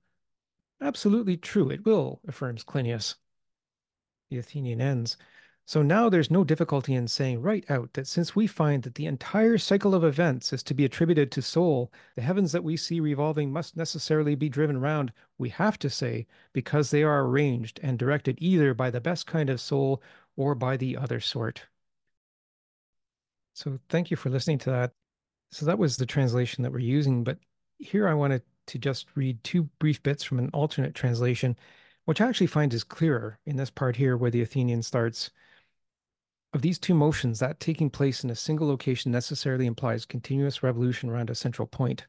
Absolutely 0.81 1.37
true, 1.37 1.69
it 1.69 1.85
will, 1.85 2.21
affirms 2.27 2.63
Cleinias. 2.63 3.15
The 4.29 4.37
Athenian 4.37 4.81
ends. 4.81 5.17
So 5.67 5.81
now 5.81 6.09
there's 6.09 6.29
no 6.29 6.43
difficulty 6.43 6.93
in 6.93 7.07
saying 7.07 7.41
right 7.41 7.65
out 7.71 7.93
that 7.93 8.05
since 8.05 8.35
we 8.35 8.45
find 8.45 8.83
that 8.83 8.93
the 8.93 9.07
entire 9.07 9.57
cycle 9.57 9.95
of 9.95 10.03
events 10.03 10.53
is 10.53 10.61
to 10.61 10.75
be 10.75 10.85
attributed 10.85 11.31
to 11.31 11.41
soul, 11.41 11.91
the 12.15 12.21
heavens 12.21 12.51
that 12.51 12.63
we 12.63 12.77
see 12.77 12.99
revolving 12.99 13.51
must 13.51 13.75
necessarily 13.75 14.35
be 14.35 14.47
driven 14.47 14.79
round, 14.79 15.11
we 15.39 15.49
have 15.49 15.79
to 15.79 15.89
say, 15.89 16.27
because 16.53 16.91
they 16.91 17.01
are 17.01 17.25
arranged 17.25 17.79
and 17.81 17.97
directed 17.97 18.37
either 18.39 18.75
by 18.75 18.91
the 18.91 19.01
best 19.01 19.25
kind 19.25 19.49
of 19.49 19.59
soul 19.59 20.03
or 20.35 20.53
by 20.53 20.77
the 20.77 20.95
other 20.95 21.19
sort. 21.19 21.63
So 23.53 23.79
thank 23.89 24.11
you 24.11 24.17
for 24.17 24.29
listening 24.29 24.59
to 24.59 24.69
that. 24.69 24.91
So 25.49 25.65
that 25.65 25.79
was 25.79 25.97
the 25.97 26.05
translation 26.05 26.61
that 26.61 26.71
we're 26.71 26.79
using, 26.79 27.23
but 27.23 27.39
here 27.79 28.07
I 28.07 28.13
wanted 28.13 28.43
to 28.67 28.77
just 28.77 29.07
read 29.15 29.43
two 29.43 29.63
brief 29.79 30.03
bits 30.03 30.23
from 30.23 30.37
an 30.37 30.49
alternate 30.53 30.93
translation, 30.93 31.57
which 32.05 32.21
I 32.21 32.27
actually 32.27 32.47
find 32.47 32.71
is 32.71 32.83
clearer 32.83 33.39
in 33.47 33.55
this 33.55 33.71
part 33.71 33.95
here 33.95 34.15
where 34.15 34.31
the 34.31 34.43
Athenian 34.43 34.83
starts. 34.83 35.31
Of 36.55 36.61
these 36.61 36.79
two 36.79 36.93
motions, 36.93 37.39
that 37.39 37.59
taking 37.59 37.89
place 37.89 38.23
in 38.23 38.29
a 38.29 38.35
single 38.35 38.69
location 38.69 39.11
necessarily 39.11 39.65
implies 39.65 40.05
continuous 40.05 40.63
revolution 40.63 41.09
around 41.09 41.29
a 41.29 41.35
central 41.35 41.67
point. 41.67 42.07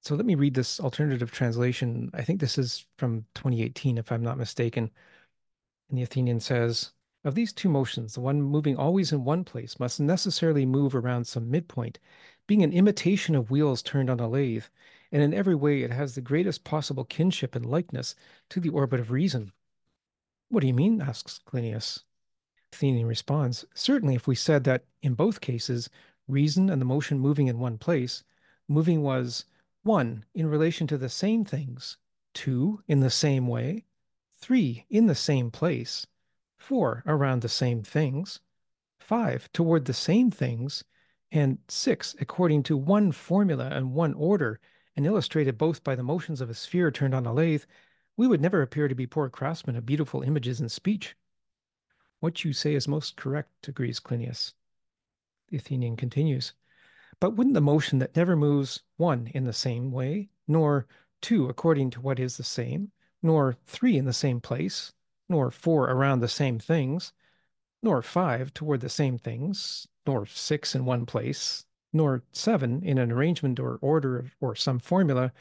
So 0.00 0.14
let 0.14 0.24
me 0.24 0.34
read 0.34 0.54
this 0.54 0.80
alternative 0.80 1.30
translation. 1.30 2.08
I 2.14 2.22
think 2.22 2.40
this 2.40 2.56
is 2.56 2.86
from 2.96 3.26
2018, 3.34 3.98
if 3.98 4.10
I'm 4.10 4.22
not 4.22 4.38
mistaken. 4.38 4.90
And 5.90 5.98
the 5.98 6.04
Athenian 6.04 6.40
says, 6.40 6.94
of 7.22 7.34
these 7.34 7.52
two 7.52 7.68
motions, 7.68 8.14
the 8.14 8.22
one 8.22 8.40
moving 8.40 8.78
always 8.78 9.12
in 9.12 9.24
one 9.24 9.44
place 9.44 9.78
must 9.78 10.00
necessarily 10.00 10.64
move 10.64 10.94
around 10.94 11.26
some 11.26 11.50
midpoint, 11.50 11.98
being 12.46 12.62
an 12.62 12.72
imitation 12.72 13.34
of 13.34 13.50
wheels 13.50 13.82
turned 13.82 14.08
on 14.08 14.20
a 14.20 14.26
lathe, 14.26 14.64
and 15.12 15.22
in 15.22 15.34
every 15.34 15.54
way 15.54 15.82
it 15.82 15.90
has 15.90 16.14
the 16.14 16.22
greatest 16.22 16.64
possible 16.64 17.04
kinship 17.04 17.54
and 17.54 17.66
likeness 17.66 18.14
to 18.48 18.58
the 18.58 18.70
orbit 18.70 19.00
of 19.00 19.10
reason. 19.10 19.52
What 20.48 20.60
do 20.60 20.66
you 20.66 20.72
mean? 20.72 21.02
asks 21.02 21.38
Cleinias. 21.44 22.05
Athenian 22.72 23.06
responds, 23.06 23.64
Certainly, 23.74 24.16
if 24.16 24.26
we 24.26 24.34
said 24.34 24.64
that 24.64 24.84
in 25.02 25.14
both 25.14 25.40
cases, 25.40 25.88
reason 26.28 26.68
and 26.68 26.80
the 26.80 26.86
motion 26.86 27.18
moving 27.18 27.46
in 27.46 27.58
one 27.58 27.78
place, 27.78 28.24
moving 28.68 29.02
was 29.02 29.44
one, 29.82 30.24
in 30.34 30.46
relation 30.46 30.86
to 30.88 30.98
the 30.98 31.08
same 31.08 31.44
things, 31.44 31.96
two, 32.34 32.82
in 32.88 33.00
the 33.00 33.10
same 33.10 33.46
way, 33.46 33.84
three, 34.36 34.84
in 34.90 35.06
the 35.06 35.14
same 35.14 35.50
place, 35.50 36.06
four 36.56 37.02
around 37.06 37.42
the 37.42 37.48
same 37.48 37.82
things, 37.82 38.40
five 38.98 39.50
toward 39.52 39.84
the 39.84 39.94
same 39.94 40.30
things, 40.30 40.82
and 41.30 41.58
six 41.68 42.16
according 42.20 42.62
to 42.64 42.76
one 42.76 43.12
formula 43.12 43.68
and 43.68 43.94
one 43.94 44.12
order, 44.14 44.58
and 44.96 45.06
illustrated 45.06 45.56
both 45.56 45.84
by 45.84 45.94
the 45.94 46.02
motions 46.02 46.40
of 46.40 46.50
a 46.50 46.54
sphere 46.54 46.90
turned 46.90 47.14
on 47.14 47.26
a 47.26 47.32
lathe, 47.32 47.64
we 48.16 48.26
would 48.26 48.40
never 48.40 48.62
appear 48.62 48.88
to 48.88 48.94
be 48.94 49.06
poor 49.06 49.28
craftsmen 49.28 49.76
of 49.76 49.86
beautiful 49.86 50.22
images 50.22 50.60
in 50.60 50.68
speech. 50.68 51.14
What 52.26 52.44
you 52.44 52.52
say 52.52 52.74
is 52.74 52.88
most 52.88 53.14
correct, 53.14 53.68
agrees 53.68 54.00
Cleinias. 54.00 54.52
The 55.46 55.58
Athenian 55.58 55.96
continues, 55.96 56.54
but 57.20 57.36
wouldn't 57.36 57.54
the 57.54 57.60
motion 57.60 58.00
that 58.00 58.16
never 58.16 58.34
moves, 58.34 58.82
one, 58.96 59.28
in 59.28 59.44
the 59.44 59.52
same 59.52 59.92
way, 59.92 60.30
nor 60.48 60.88
two 61.22 61.48
according 61.48 61.90
to 61.90 62.00
what 62.00 62.18
is 62.18 62.36
the 62.36 62.42
same, 62.42 62.90
nor 63.22 63.56
three 63.64 63.96
in 63.96 64.06
the 64.06 64.12
same 64.12 64.40
place, 64.40 64.92
nor 65.28 65.52
four 65.52 65.88
around 65.88 66.18
the 66.18 66.26
same 66.26 66.58
things, 66.58 67.12
nor 67.80 68.02
five 68.02 68.52
toward 68.52 68.80
the 68.80 68.88
same 68.88 69.18
things, 69.18 69.86
nor 70.04 70.26
six 70.26 70.74
in 70.74 70.84
one 70.84 71.06
place, 71.06 71.64
nor 71.92 72.24
seven 72.32 72.82
in 72.82 72.98
an 72.98 73.12
arrangement 73.12 73.60
or 73.60 73.78
order 73.80 74.32
or 74.40 74.56
some 74.56 74.80
formula, 74.80 75.32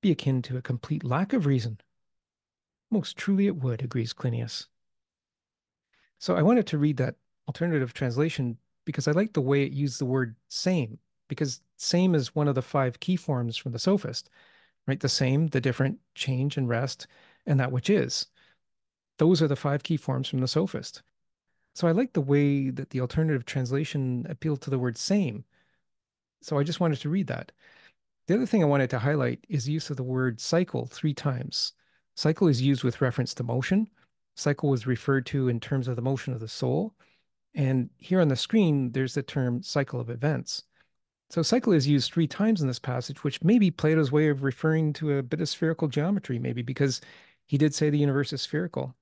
be 0.00 0.10
akin 0.10 0.42
to 0.42 0.56
a 0.56 0.62
complete 0.62 1.04
lack 1.04 1.32
of 1.32 1.46
reason. 1.46 1.80
Most 2.90 3.16
truly 3.16 3.46
it 3.46 3.62
would, 3.62 3.82
agrees 3.82 4.12
Cleinias. 4.12 4.66
So 6.18 6.36
I 6.36 6.42
wanted 6.42 6.66
to 6.68 6.78
read 6.78 6.96
that 6.98 7.16
alternative 7.48 7.92
translation 7.92 8.56
because 8.84 9.08
I 9.08 9.12
like 9.12 9.32
the 9.32 9.40
way 9.40 9.62
it 9.62 9.72
used 9.72 10.00
the 10.00 10.06
word 10.06 10.36
same, 10.48 10.98
because 11.28 11.60
same 11.76 12.14
is 12.14 12.34
one 12.34 12.48
of 12.48 12.54
the 12.54 12.62
five 12.62 13.00
key 13.00 13.16
forms 13.16 13.56
from 13.56 13.72
the 13.72 13.78
sophist, 13.78 14.30
right? 14.86 15.00
The 15.00 15.08
same, 15.08 15.48
the 15.48 15.60
different, 15.60 15.98
change 16.14 16.56
and 16.56 16.68
rest, 16.68 17.06
and 17.46 17.58
that 17.60 17.72
which 17.72 17.90
is. 17.90 18.26
Those 19.18 19.42
are 19.42 19.48
the 19.48 19.56
five 19.56 19.82
key 19.82 19.96
forms 19.96 20.28
from 20.28 20.40
the 20.40 20.48
sophist. 20.48 21.02
So 21.74 21.88
I 21.88 21.92
like 21.92 22.12
the 22.12 22.20
way 22.20 22.70
that 22.70 22.90
the 22.90 23.00
alternative 23.00 23.44
translation 23.44 24.26
appealed 24.28 24.60
to 24.62 24.70
the 24.70 24.78
word 24.78 24.96
same. 24.96 25.44
So 26.40 26.58
I 26.58 26.62
just 26.62 26.80
wanted 26.80 27.00
to 27.00 27.08
read 27.08 27.26
that. 27.28 27.52
The 28.26 28.34
other 28.34 28.46
thing 28.46 28.62
I 28.62 28.66
wanted 28.66 28.90
to 28.90 28.98
highlight 28.98 29.44
is 29.48 29.64
the 29.64 29.72
use 29.72 29.90
of 29.90 29.96
the 29.96 30.02
word 30.02 30.40
cycle 30.40 30.86
three 30.86 31.14
times. 31.14 31.72
Cycle 32.16 32.48
is 32.48 32.62
used 32.62 32.84
with 32.84 33.00
reference 33.00 33.34
to 33.34 33.42
motion. 33.42 33.88
Cycle 34.34 34.68
was 34.68 34.86
referred 34.86 35.26
to 35.26 35.48
in 35.48 35.60
terms 35.60 35.88
of 35.88 35.96
the 35.96 36.02
motion 36.02 36.32
of 36.32 36.40
the 36.40 36.48
soul. 36.48 36.94
And 37.54 37.90
here 37.98 38.20
on 38.20 38.28
the 38.28 38.36
screen, 38.36 38.90
there's 38.92 39.14
the 39.14 39.22
term 39.22 39.62
cycle 39.62 40.00
of 40.00 40.10
events. 40.10 40.64
So 41.30 41.42
cycle 41.42 41.72
is 41.72 41.86
used 41.86 42.12
three 42.12 42.26
times 42.26 42.60
in 42.60 42.68
this 42.68 42.78
passage, 42.78 43.24
which 43.24 43.42
may 43.42 43.58
be 43.58 43.70
Plato's 43.70 44.12
way 44.12 44.28
of 44.28 44.42
referring 44.42 44.92
to 44.94 45.18
a 45.18 45.22
bit 45.22 45.40
of 45.40 45.48
spherical 45.48 45.88
geometry, 45.88 46.38
maybe 46.38 46.62
because 46.62 47.00
he 47.46 47.58
did 47.58 47.74
say 47.74 47.90
the 47.90 47.98
universe 47.98 48.32
is 48.32 48.42
spherical. 48.42 48.94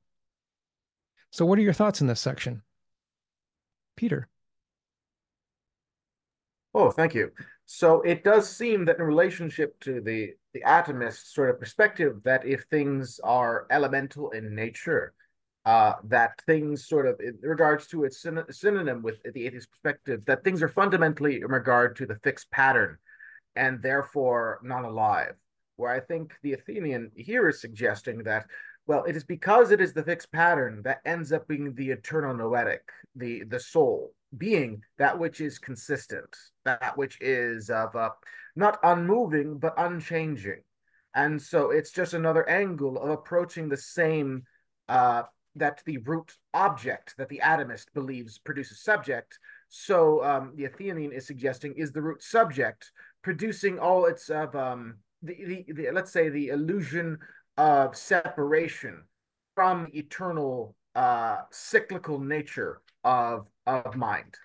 So, 1.30 1.46
what 1.46 1.58
are 1.58 1.62
your 1.62 1.72
thoughts 1.72 2.00
in 2.00 2.06
this 2.06 2.20
section? 2.20 2.62
Peter. 3.96 4.28
Oh, 6.74 6.90
thank 6.90 7.14
you. 7.14 7.32
So 7.66 8.02
it 8.02 8.24
does 8.24 8.54
seem 8.54 8.84
that 8.86 8.98
in 8.98 9.04
relationship 9.04 9.78
to 9.80 10.00
the 10.00 10.34
the 10.52 10.62
atomist 10.66 11.32
sort 11.32 11.48
of 11.48 11.58
perspective, 11.58 12.22
that 12.24 12.46
if 12.46 12.64
things 12.64 13.18
are 13.24 13.66
elemental 13.70 14.30
in 14.30 14.54
nature, 14.54 15.14
uh, 15.64 15.95
that 16.04 16.40
things 16.47 16.88
sort 16.88 17.07
of 17.07 17.21
in 17.21 17.38
regards 17.42 17.87
to 17.88 18.04
its 18.04 18.21
syn 18.21 18.42
synonym 18.50 19.02
with 19.02 19.23
the 19.23 19.47
atheist 19.47 19.71
perspective, 19.71 20.23
that 20.26 20.42
things 20.42 20.62
are 20.62 20.69
fundamentally 20.69 21.37
in 21.37 21.47
regard 21.47 21.97
to 21.97 22.07
the 22.07 22.19
fixed 22.25 22.50
pattern, 22.50 22.99
and 23.54 23.83
therefore 23.83 24.61
non-alive. 24.62 25.35
Where 25.76 25.92
I 25.92 26.00
think 26.00 26.35
the 26.42 26.52
Athenian 26.54 27.11
here 27.14 27.49
is 27.49 27.61
suggesting 27.61 28.25
that 28.25 28.47
well, 28.87 29.04
it 29.04 29.14
is 29.14 29.25
because 29.25 29.71
it 29.71 29.81
is 29.81 29.92
the 29.92 30.02
fixed 30.02 30.33
pattern 30.33 30.83
that 30.83 31.00
ends 31.04 31.33
up 31.33 31.47
being 31.47 31.75
the 31.75 31.90
eternal 31.90 32.35
noetic, 32.35 32.83
the 33.14 33.45
the 33.45 33.61
soul, 33.61 34.12
being 34.37 34.83
that 34.99 35.19
which 35.19 35.40
is 35.40 35.59
consistent, 35.59 36.37
that 36.64 36.97
which 36.97 37.19
is 37.21 37.71
of 37.71 37.95
uh, 37.95 38.11
not 38.57 38.78
unmoving 38.83 39.59
but 39.59 39.75
unchanging, 39.78 40.62
and 41.14 41.40
so 41.40 41.71
it's 41.71 41.92
just 41.92 42.14
another 42.14 42.49
angle 42.49 42.99
of 42.99 43.11
approaching 43.11 43.69
the 43.69 43.76
same 43.76 44.42
uh, 44.88 45.23
that 45.56 45.82
the 45.85 45.99
root 45.99 46.37
object 46.54 47.14
that 47.18 47.28
the 47.28 47.40
atomist 47.44 47.87
believes 47.94 48.38
produces 48.38 48.82
subject. 48.82 49.38
So 49.68 50.25
um, 50.25 50.52
the 50.54 50.64
Athenian 50.64 51.12
is 51.12 51.26
suggesting 51.26 51.75
is 51.76 51.92
the 51.92 52.02
root 52.02 52.23
subject 52.23 52.90
producing 53.23 53.78
all 53.78 54.06
its 54.06 54.28
of 54.30 54.54
um, 54.56 54.97
the, 55.23 55.64
the, 55.66 55.73
the 55.73 55.90
let's 55.92 56.11
say 56.11 56.28
the 56.28 56.49
illusion 56.49 57.18
of 57.56 57.97
separation 57.97 59.02
from 59.54 59.88
eternal 59.92 60.75
uh, 60.94 61.38
cyclical 61.50 62.18
nature 62.18 62.80
of 63.04 63.47
of 63.66 63.97
mind. 63.97 64.37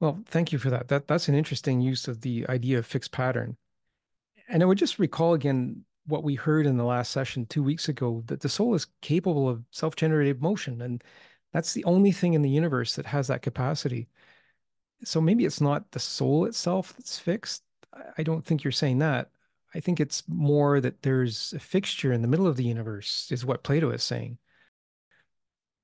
Well, 0.00 0.22
thank 0.26 0.52
you 0.52 0.58
for 0.58 0.70
that. 0.70 0.88
That 0.88 1.06
that's 1.06 1.28
an 1.28 1.34
interesting 1.34 1.80
use 1.80 2.08
of 2.08 2.20
the 2.20 2.46
idea 2.48 2.78
of 2.78 2.86
fixed 2.86 3.12
pattern. 3.12 3.56
And 4.48 4.62
I 4.62 4.66
would 4.66 4.78
just 4.78 4.98
recall 4.98 5.34
again 5.34 5.84
what 6.06 6.24
we 6.24 6.34
heard 6.34 6.66
in 6.66 6.76
the 6.76 6.84
last 6.84 7.12
session 7.12 7.46
two 7.46 7.62
weeks 7.62 7.88
ago 7.88 8.22
that 8.26 8.40
the 8.40 8.48
soul 8.48 8.74
is 8.74 8.86
capable 9.00 9.48
of 9.48 9.64
self-generated 9.70 10.42
motion, 10.42 10.82
and 10.82 11.02
that's 11.52 11.72
the 11.72 11.84
only 11.84 12.12
thing 12.12 12.34
in 12.34 12.42
the 12.42 12.50
universe 12.50 12.96
that 12.96 13.06
has 13.06 13.28
that 13.28 13.42
capacity. 13.42 14.08
So 15.04 15.20
maybe 15.20 15.44
it's 15.44 15.60
not 15.60 15.90
the 15.90 16.00
soul 16.00 16.46
itself 16.46 16.94
that's 16.96 17.18
fixed. 17.18 17.62
I 18.18 18.22
don't 18.22 18.44
think 18.44 18.64
you're 18.64 18.72
saying 18.72 18.98
that. 18.98 19.30
I 19.74 19.80
think 19.80 20.00
it's 20.00 20.22
more 20.28 20.80
that 20.80 21.02
there's 21.02 21.52
a 21.54 21.58
fixture 21.58 22.12
in 22.12 22.22
the 22.22 22.28
middle 22.28 22.46
of 22.46 22.56
the 22.56 22.64
universe, 22.64 23.28
is 23.30 23.44
what 23.44 23.64
Plato 23.64 23.90
is 23.90 24.02
saying. 24.02 24.38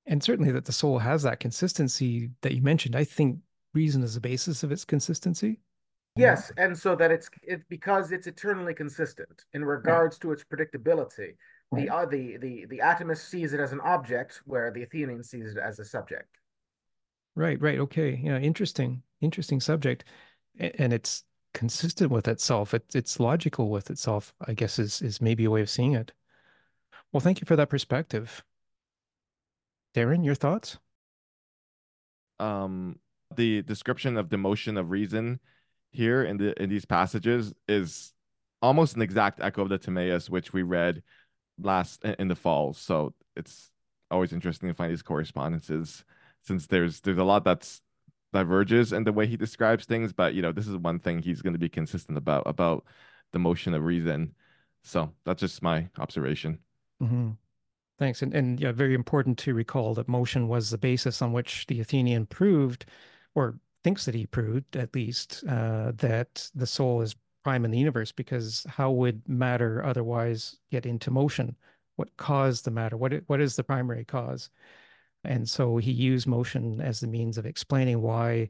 And 0.07 0.23
certainly 0.23 0.53
that 0.53 0.65
the 0.65 0.73
soul 0.73 0.99
has 0.99 1.23
that 1.23 1.41
consistency 1.41 2.31
that 2.43 2.55
you 2.55 2.62
mentioned. 2.62 2.97
I 2.97 3.05
think 3.05 3.39
reason 3.75 4.03
is 4.03 4.15
the 4.15 4.21
basis 4.21 4.62
of 4.62 4.73
its 4.73 4.85
consistency. 4.85 5.61
Yes, 6.17 6.52
and 6.57 6.76
so 6.76 6.97
that 6.97 7.11
it's 7.11 7.31
it 7.43 7.62
because 7.69 8.12
it's 8.12 8.26
eternally 8.26 8.75
consistent 8.75 9.45
in 9.55 9.64
regards 9.64 10.17
right. 10.17 10.21
to 10.23 10.33
its 10.33 10.45
predictability. 10.45 11.35
The 11.73 11.88
uh, 11.88 12.05
the 12.05 12.37
the 12.37 12.67
the 12.67 12.79
atomist 12.79 13.29
sees 13.29 13.52
it 13.52 13.61
as 13.61 13.73
an 13.73 13.81
object, 13.81 14.43
where 14.45 14.73
the 14.73 14.83
Athenian 14.83 15.23
sees 15.23 15.52
it 15.52 15.59
as 15.59 15.79
a 15.79 15.85
subject. 15.85 16.38
Right, 17.37 17.61
right, 17.61 17.79
okay, 17.79 18.21
yeah, 18.23 18.38
interesting, 18.38 19.02
interesting 19.21 19.61
subject, 19.61 20.05
and 20.59 20.93
it's 20.93 21.23
consistent 21.55 22.11
with 22.11 22.26
itself. 22.29 22.75
It, 22.75 22.85
it's 22.95 23.21
logical 23.21 23.71
with 23.71 23.90
itself, 23.90 24.35
I 24.47 24.52
guess, 24.55 24.79
is, 24.79 25.00
is 25.00 25.21
maybe 25.21 25.45
a 25.45 25.50
way 25.50 25.62
of 25.62 25.71
seeing 25.71 25.95
it. 25.95 26.12
Well, 27.12 27.21
thank 27.21 27.40
you 27.40 27.45
for 27.45 27.57
that 27.57 27.71
perspective. 27.71 28.45
Darren, 29.95 30.25
your 30.25 30.35
thoughts? 30.35 30.79
Um, 32.38 32.99
the 33.37 33.62
description 33.62 34.17
of 34.17 34.29
the 34.31 34.38
motion 34.38 34.76
of 34.76 34.90
reason 34.90 35.40
here 35.90 36.23
in 36.23 36.37
the 36.37 36.61
in 36.62 36.70
these 36.70 36.85
passages 36.85 37.52
is 37.68 38.12
almost 38.62 38.97
an 38.97 39.02
exact 39.02 39.40
echo 39.40 39.62
of 39.62 39.68
the 39.68 39.78
Timaeus, 39.78 40.30
which 40.30 40.52
we 40.52 40.62
read 40.62 41.02
last 41.59 42.04
in 42.04 42.28
the 42.28 42.37
fall. 42.37 42.73
So 42.73 43.14
it's 43.37 43.70
always 44.11 44.32
interesting 44.32 44.68
to 44.68 44.75
find 44.75 44.90
these 44.90 45.02
correspondences 45.02 46.04
since 46.42 46.66
there's 46.66 47.00
there's 47.00 47.18
a 47.18 47.25
lot 47.25 47.44
that's 47.44 47.80
diverges 48.32 48.92
in 48.92 49.04
the 49.04 49.12
way 49.12 49.26
he 49.26 49.37
describes 49.37 49.85
things, 49.85 50.12
but 50.12 50.35
you 50.35 50.42
know, 50.42 50.52
this 50.52 50.68
is 50.68 50.76
one 50.76 50.99
thing 50.99 51.18
he's 51.18 51.42
going 51.42 51.52
to 51.52 51.59
be 51.59 51.68
consistent 51.68 52.16
about 52.16 52.44
about 52.47 52.85
the 53.32 53.38
motion 53.38 53.75
of 53.75 53.85
reason. 53.85 54.35
So 54.82 55.12
that's 55.25 55.40
just 55.40 55.62
my 55.62 55.88
observation. 55.99 56.59
Mm-hmm. 57.02 57.30
Thanks, 57.99 58.23
and 58.23 58.35
and 58.35 58.59
yeah, 58.59 58.73
very 58.73 58.94
important 58.94 59.38
to 59.38 59.54
recall 59.54 59.94
that 59.94 60.09
motion 60.09 60.49
was 60.49 60.70
the 60.70 60.78
basis 60.78 61.20
on 61.20 61.32
which 61.32 61.66
the 61.66 61.80
Athenian 61.80 62.26
proved, 62.26 62.87
or 63.35 63.59
thinks 63.85 64.05
that 64.05 64.15
he 64.15 64.27
proved 64.27 64.77
at 64.77 64.95
least, 64.95 65.45
uh, 65.49 65.93
that 65.97 66.51
the 66.55 66.67
soul 66.67 67.01
is 67.03 67.17
prime 67.43 67.65
in 67.65 67.71
the 67.71 67.79
universe. 67.79 68.13
Because 68.13 68.65
how 68.69 68.91
would 68.91 69.27
matter 69.29 69.85
otherwise 69.85 70.57
get 70.71 70.87
into 70.87 71.11
motion? 71.11 71.57
What 71.97 72.17
caused 72.17 72.65
the 72.65 72.71
matter? 72.71 72.97
What 72.97 73.13
what 73.27 73.41
is 73.41 73.57
the 73.57 73.65
primary 73.65 74.05
cause? 74.05 74.51
And 75.25 75.49
so 75.49 75.77
he 75.77 75.93
used 75.93 76.27
motion 76.27 76.81
as 76.81 77.01
the 77.01 77.07
means 77.07 77.37
of 77.37 77.47
explaining 77.47 78.01
why 78.01 78.49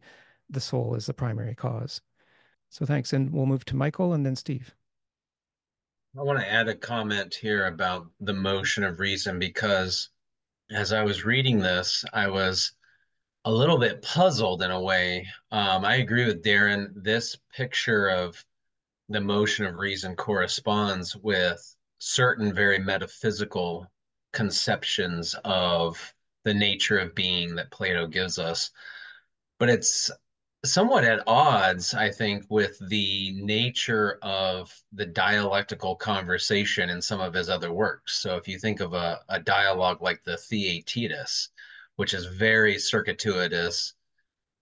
the 0.50 0.60
soul 0.60 0.94
is 0.94 1.06
the 1.06 1.14
primary 1.14 1.54
cause. 1.54 2.00
So 2.68 2.86
thanks. 2.86 3.12
And 3.12 3.32
we'll 3.32 3.46
move 3.46 3.64
to 3.66 3.76
Michael 3.76 4.12
and 4.12 4.24
then 4.24 4.36
Steve. 4.36 4.72
I 6.18 6.22
want 6.22 6.40
to 6.40 6.50
add 6.50 6.68
a 6.68 6.74
comment 6.74 7.34
here 7.34 7.66
about 7.66 8.06
the 8.20 8.32
motion 8.32 8.82
of 8.84 8.98
reason 8.98 9.38
because 9.38 10.10
as 10.70 10.92
I 10.92 11.02
was 11.02 11.24
reading 11.24 11.58
this, 11.58 12.04
I 12.12 12.28
was 12.28 12.72
a 13.44 13.52
little 13.52 13.78
bit 13.78 14.02
puzzled 14.02 14.62
in 14.62 14.70
a 14.70 14.80
way. 14.80 15.26
Um, 15.50 15.84
I 15.84 15.96
agree 15.96 16.26
with 16.26 16.44
Darren. 16.44 16.92
This 16.94 17.36
picture 17.54 18.08
of 18.08 18.44
the 19.08 19.20
motion 19.20 19.66
of 19.66 19.76
reason 19.76 20.14
corresponds 20.14 21.16
with 21.16 21.76
certain 21.98 22.54
very 22.54 22.78
metaphysical 22.78 23.90
conceptions 24.32 25.34
of 25.44 26.14
the 26.44 26.54
nature 26.54 26.98
of 26.98 27.14
being 27.14 27.54
that 27.54 27.70
Plato 27.70 28.06
gives 28.06 28.38
us. 28.38 28.70
But 29.58 29.70
it's 29.70 30.10
somewhat 30.64 31.04
at 31.04 31.22
odds, 31.26 31.94
I 31.94 32.10
think, 32.10 32.44
with 32.50 32.78
the 32.88 33.32
nature 33.32 34.18
of 34.22 34.72
the 34.92 35.06
dialectical 35.06 35.96
conversation 35.96 36.90
in 36.90 37.00
some 37.00 37.20
of 37.20 37.34
his 37.34 37.48
other 37.48 37.72
works. 37.72 38.18
So 38.18 38.36
if 38.36 38.46
you 38.46 38.58
think 38.58 38.80
of 38.80 38.92
a, 38.92 39.20
a 39.28 39.40
dialogue 39.40 40.02
like 40.02 40.22
the 40.24 40.36
Theaetetus, 40.36 41.48
which 42.00 42.14
is 42.14 42.24
very 42.24 42.78
circuitous, 42.78 43.92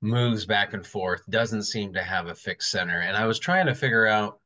moves 0.01 0.45
back 0.45 0.75
and 0.75 0.85
forth, 0.85 1.23
doesn't 1.31 1.63
seem 1.63 1.93
to 1.95 2.03
have 2.03 2.27
a 2.27 2.35
fixed 2.35 2.69
center. 2.69 2.99
And 3.03 3.17
I 3.17 3.27
was 3.27 3.39
trying 3.39 3.67
to 3.67 3.77
figure 3.77 4.09
out 4.09 4.41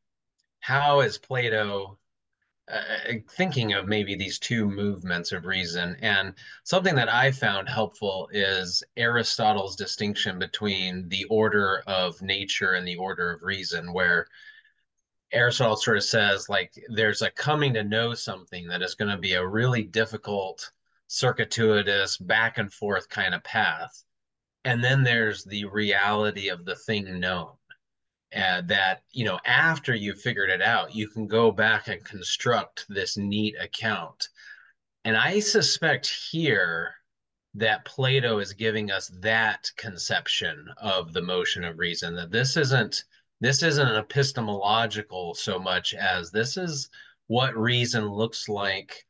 how 0.60 1.00
is 1.00 1.16
Plato 1.16 1.98
uh, 2.70 3.14
thinking 3.30 3.72
of 3.72 3.88
maybe 3.88 4.14
these 4.14 4.38
two 4.38 4.68
movements 4.68 5.32
of 5.32 5.46
reason. 5.46 5.96
And 6.02 6.34
something 6.64 6.94
that 6.96 7.08
I 7.08 7.32
found 7.32 7.66
helpful 7.66 8.28
is 8.30 8.82
Aristotle's 8.98 9.74
distinction 9.74 10.38
between 10.38 11.08
the 11.08 11.24
order 11.30 11.82
of 11.86 12.20
nature 12.20 12.74
and 12.74 12.86
the 12.86 12.96
order 12.96 13.32
of 13.32 13.42
reason, 13.42 13.94
where 13.94 14.26
Aristotle 15.32 15.76
sort 15.76 15.96
of 15.96 16.04
says, 16.04 16.50
like, 16.50 16.74
there's 16.88 17.22
a 17.22 17.30
coming 17.30 17.72
to 17.72 17.84
know 17.84 18.12
something 18.12 18.68
that 18.68 18.82
is 18.82 18.94
going 18.94 19.10
to 19.10 19.16
be 19.16 19.32
a 19.32 19.48
really 19.48 19.82
difficult, 19.82 20.70
circuitous, 21.12 22.16
back 22.16 22.58
and 22.58 22.72
forth 22.72 23.08
kind 23.08 23.34
of 23.34 23.44
path. 23.44 24.02
And 24.64 24.82
then 24.82 25.02
there's 25.02 25.44
the 25.44 25.66
reality 25.66 26.48
of 26.48 26.64
the 26.64 26.76
thing 26.76 27.20
known 27.20 27.52
uh, 28.34 28.62
that 28.62 29.02
you 29.10 29.24
know 29.24 29.38
after 29.44 29.94
you've 29.94 30.20
figured 30.20 30.48
it 30.48 30.62
out 30.62 30.94
you 30.94 31.06
can 31.06 31.26
go 31.26 31.50
back 31.50 31.88
and 31.88 32.02
construct 32.04 32.86
this 32.88 33.18
neat 33.18 33.54
account 33.60 34.28
and 35.04 35.18
i 35.18 35.38
suspect 35.38 36.08
here 36.30 36.94
that 37.52 37.84
plato 37.84 38.38
is 38.38 38.54
giving 38.54 38.90
us 38.90 39.08
that 39.20 39.70
conception 39.76 40.66
of 40.78 41.12
the 41.12 41.20
motion 41.20 41.62
of 41.62 41.78
reason 41.78 42.14
that 42.16 42.30
this 42.30 42.56
isn't 42.56 43.04
this 43.42 43.62
isn't 43.62 43.96
epistemological 43.96 45.34
so 45.34 45.58
much 45.58 45.92
as 45.92 46.30
this 46.30 46.56
is 46.56 46.88
what 47.26 47.54
reason 47.54 48.06
looks 48.06 48.48
like 48.48 49.04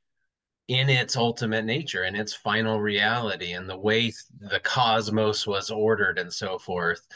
in 0.68 0.88
its 0.88 1.16
ultimate 1.16 1.64
nature 1.64 2.02
and 2.02 2.16
its 2.16 2.32
final 2.32 2.80
reality 2.80 3.52
and 3.52 3.68
the 3.68 3.76
way 3.76 4.12
the 4.40 4.60
cosmos 4.60 5.46
was 5.46 5.70
ordered 5.70 6.18
and 6.18 6.32
so 6.32 6.58
forth 6.58 7.06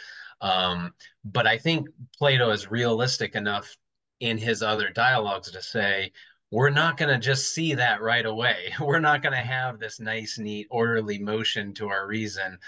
um, 0.41 0.93
but 1.25 1.47
I 1.47 1.59
think 1.59 1.89
Plato 2.19 2.51
is 2.51 2.71
realistic 2.71 3.35
enough 3.35 3.77
in 4.21 4.39
his 4.39 4.63
other 4.63 4.91
dialogues 4.91 5.51
to 5.51 5.63
say, 5.63 6.13
we're 6.51 6.71
not 6.71 6.97
going 6.97 7.13
to 7.13 7.19
just 7.19 7.53
see 7.55 7.75
that 7.75 8.03
right 8.03 8.25
away. 8.25 8.73
We're 8.81 9.01
not 9.01 9.21
going 9.21 9.33
to 9.35 9.39
have 9.39 9.81
this 9.81 9.99
nice, 9.99 10.39
neat, 10.39 10.69
orderly 10.71 11.19
motion 11.19 11.75
to 11.75 11.89
our 11.89 12.07
reason 12.07 12.59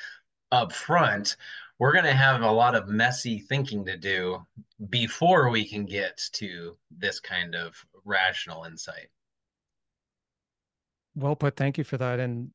up 0.51 0.73
front. 0.73 1.37
We're 1.79 1.93
going 1.93 2.05
to 2.05 2.13
have 2.13 2.43
a 2.43 2.51
lot 2.51 2.75
of 2.75 2.89
messy 2.89 3.39
thinking 3.39 3.85
to 3.87 3.97
do 3.97 4.45
before 4.91 5.49
we 5.49 5.65
can 5.65 5.87
get 5.87 6.21
to 6.33 6.77
this 6.91 7.21
kind 7.21 7.55
of 7.55 7.77
rational 8.05 8.65
insight. 8.65 9.11
Well 11.19 11.35
put. 11.35 11.57
Thank 11.57 11.79
you 11.79 11.85
for 11.85 11.97
that. 11.97 12.21
And 12.21 12.53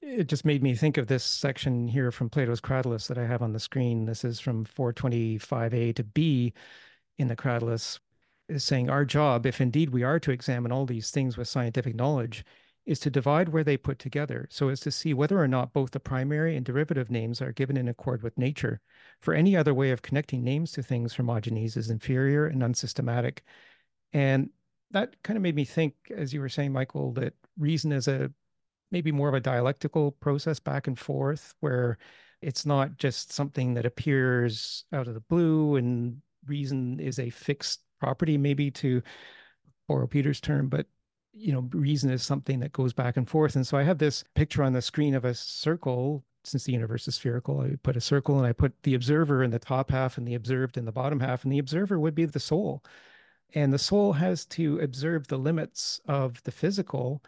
it 0.00 0.28
just 0.28 0.46
made 0.46 0.62
me 0.62 0.74
think 0.74 0.96
of 0.96 1.08
this 1.08 1.24
section 1.24 1.86
here 1.86 2.10
from 2.10 2.30
Plato's 2.30 2.60
Cratylus 2.60 3.06
that 3.08 3.18
I 3.18 3.26
have 3.26 3.42
on 3.42 3.52
the 3.52 3.60
screen. 3.60 4.06
This 4.06 4.24
is 4.24 4.40
from 4.40 4.64
425a 4.64 5.94
to 5.94 6.04
b 6.04 6.54
in 7.18 7.28
the 7.28 7.36
Cratylus, 7.36 7.98
is 8.48 8.64
saying 8.64 8.88
our 8.88 9.04
job, 9.04 9.44
if 9.44 9.60
indeed 9.60 9.90
we 9.90 10.04
are 10.04 10.18
to 10.20 10.30
examine 10.30 10.72
all 10.72 10.86
these 10.86 11.10
things 11.10 11.36
with 11.36 11.48
scientific 11.48 11.94
knowledge, 11.94 12.46
is 12.86 12.98
to 13.00 13.10
divide 13.10 13.50
where 13.50 13.64
they 13.64 13.76
put 13.76 13.98
together 13.98 14.46
so 14.50 14.70
as 14.70 14.80
to 14.80 14.90
see 14.90 15.12
whether 15.12 15.38
or 15.38 15.48
not 15.48 15.74
both 15.74 15.90
the 15.90 16.00
primary 16.00 16.56
and 16.56 16.64
derivative 16.64 17.10
names 17.10 17.42
are 17.42 17.52
given 17.52 17.76
in 17.76 17.88
accord 17.88 18.22
with 18.22 18.38
nature. 18.38 18.80
For 19.20 19.34
any 19.34 19.54
other 19.54 19.74
way 19.74 19.90
of 19.90 20.00
connecting 20.00 20.42
names 20.42 20.72
to 20.72 20.82
things 20.82 21.12
Hermogenes 21.12 21.76
is 21.76 21.90
inferior 21.90 22.46
and 22.46 22.62
unsystematic. 22.62 23.42
And 24.14 24.48
that 24.92 25.22
kind 25.22 25.36
of 25.36 25.42
made 25.42 25.56
me 25.56 25.66
think, 25.66 25.94
as 26.16 26.32
you 26.32 26.40
were 26.40 26.48
saying, 26.48 26.72
Michael, 26.72 27.12
that 27.12 27.34
reason 27.58 27.92
is 27.92 28.08
a 28.08 28.30
maybe 28.90 29.12
more 29.12 29.28
of 29.28 29.34
a 29.34 29.40
dialectical 29.40 30.12
process 30.12 30.58
back 30.58 30.86
and 30.86 30.98
forth 30.98 31.54
where 31.60 31.98
it's 32.40 32.64
not 32.64 32.96
just 32.96 33.32
something 33.32 33.74
that 33.74 33.84
appears 33.84 34.84
out 34.92 35.08
of 35.08 35.14
the 35.14 35.20
blue 35.20 35.76
and 35.76 36.22
reason 36.46 36.98
is 37.00 37.18
a 37.18 37.30
fixed 37.30 37.80
property 38.00 38.38
maybe 38.38 38.70
to 38.70 39.02
borrow 39.88 40.06
peter's 40.06 40.40
term 40.40 40.68
but 40.68 40.86
you 41.38 41.52
know 41.52 41.68
reason 41.72 42.10
is 42.10 42.22
something 42.22 42.58
that 42.60 42.72
goes 42.72 42.92
back 42.92 43.16
and 43.16 43.28
forth. 43.28 43.56
And 43.56 43.66
so 43.66 43.76
i 43.78 43.82
have 43.82 43.98
this 43.98 44.24
picture 44.34 44.62
on 44.62 44.72
the 44.72 44.82
screen 44.82 45.14
of 45.14 45.24
a 45.24 45.34
circle. 45.34 46.24
Since 46.44 46.64
the 46.64 46.72
universe 46.72 47.06
is 47.08 47.16
spherical 47.16 47.60
i 47.60 47.76
put 47.82 47.96
a 47.96 48.00
circle 48.00 48.38
and 48.38 48.46
i 48.46 48.52
put 48.52 48.72
the 48.82 48.94
observer 48.94 49.42
in 49.42 49.50
the 49.50 49.58
top 49.58 49.90
half 49.90 50.18
and 50.18 50.26
the 50.26 50.34
observed 50.34 50.76
in 50.76 50.84
the 50.84 50.92
bottom 50.92 51.20
half 51.20 51.44
and 51.44 51.52
the 51.52 51.58
observer 51.58 51.98
would 52.00 52.14
be 52.14 52.24
the 52.24 52.40
soul. 52.40 52.84
And 53.54 53.72
the 53.72 53.78
soul 53.78 54.12
has 54.12 54.44
to 54.46 54.78
observe 54.80 55.26
the 55.26 55.38
limits 55.38 56.00
of 56.06 56.42
the 56.42 56.52
physical 56.52 57.22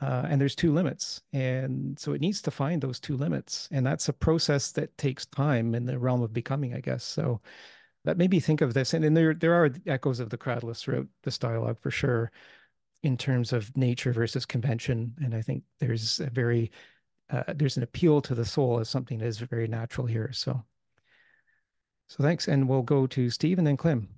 uh, 0.00 0.26
and 0.28 0.40
there's 0.40 0.54
two 0.54 0.72
limits. 0.72 1.22
And 1.32 1.98
so 1.98 2.12
it 2.12 2.20
needs 2.20 2.42
to 2.42 2.50
find 2.50 2.82
those 2.82 3.00
two 3.00 3.16
limits. 3.16 3.68
And 3.70 3.86
that's 3.86 4.08
a 4.08 4.12
process 4.12 4.72
that 4.72 4.96
takes 4.98 5.26
time 5.26 5.74
in 5.74 5.86
the 5.86 5.98
realm 5.98 6.22
of 6.22 6.32
becoming, 6.32 6.74
I 6.74 6.80
guess. 6.80 7.04
So 7.04 7.40
that 8.04 8.18
made 8.18 8.30
me 8.30 8.40
think 8.40 8.60
of 8.60 8.74
this. 8.74 8.92
And, 8.92 9.04
and 9.04 9.16
there, 9.16 9.34
there 9.34 9.54
are 9.54 9.70
echoes 9.86 10.20
of 10.20 10.30
the 10.30 10.38
Cratylus 10.38 10.80
throughout 10.80 11.06
this 11.22 11.38
dialogue 11.38 11.78
for 11.80 11.90
sure, 11.90 12.32
in 13.02 13.16
terms 13.16 13.52
of 13.52 13.74
nature 13.76 14.12
versus 14.12 14.46
convention. 14.46 15.14
And 15.22 15.34
I 15.34 15.42
think 15.42 15.62
there's 15.78 16.20
a 16.20 16.30
very, 16.30 16.70
uh, 17.30 17.44
there's 17.54 17.76
an 17.76 17.82
appeal 17.82 18.20
to 18.22 18.34
the 18.34 18.44
soul 18.44 18.80
as 18.80 18.88
something 18.88 19.18
that 19.18 19.26
is 19.26 19.38
very 19.38 19.68
natural 19.68 20.06
here. 20.06 20.30
So, 20.32 20.62
so 22.08 22.24
thanks. 22.24 22.48
And 22.48 22.68
we'll 22.68 22.82
go 22.82 23.06
to 23.06 23.30
Steve 23.30 23.58
and 23.58 23.66
then 23.66 23.76
Clem. 23.76 24.08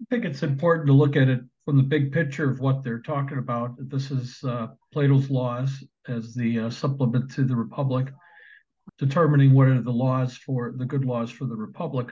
I 0.00 0.04
think 0.10 0.24
it's 0.24 0.42
important 0.42 0.86
to 0.88 0.92
look 0.92 1.16
at 1.16 1.28
it 1.28 1.40
from 1.68 1.76
the 1.76 1.82
big 1.82 2.10
picture 2.10 2.48
of 2.48 2.60
what 2.60 2.82
they're 2.82 3.02
talking 3.02 3.36
about. 3.36 3.74
This 3.78 4.10
is 4.10 4.42
uh, 4.42 4.68
Plato's 4.90 5.28
laws 5.28 5.84
as 6.08 6.32
the 6.32 6.60
uh, 6.60 6.70
supplement 6.70 7.30
to 7.32 7.44
the 7.44 7.54
Republic, 7.54 8.06
determining 8.96 9.52
what 9.52 9.68
are 9.68 9.82
the 9.82 9.92
laws 9.92 10.34
for 10.34 10.72
the 10.74 10.86
good 10.86 11.04
laws 11.04 11.30
for 11.30 11.44
the 11.44 11.54
Republic. 11.54 12.08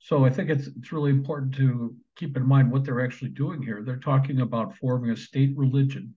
So 0.00 0.26
I 0.26 0.28
think 0.28 0.50
it's 0.50 0.66
it's 0.66 0.92
really 0.92 1.12
important 1.12 1.54
to 1.54 1.96
keep 2.14 2.36
in 2.36 2.46
mind 2.46 2.70
what 2.70 2.84
they're 2.84 3.02
actually 3.02 3.30
doing 3.30 3.62
here. 3.62 3.82
They're 3.82 3.96
talking 3.96 4.42
about 4.42 4.76
forming 4.76 5.12
a 5.12 5.16
state 5.16 5.56
religion, 5.56 6.14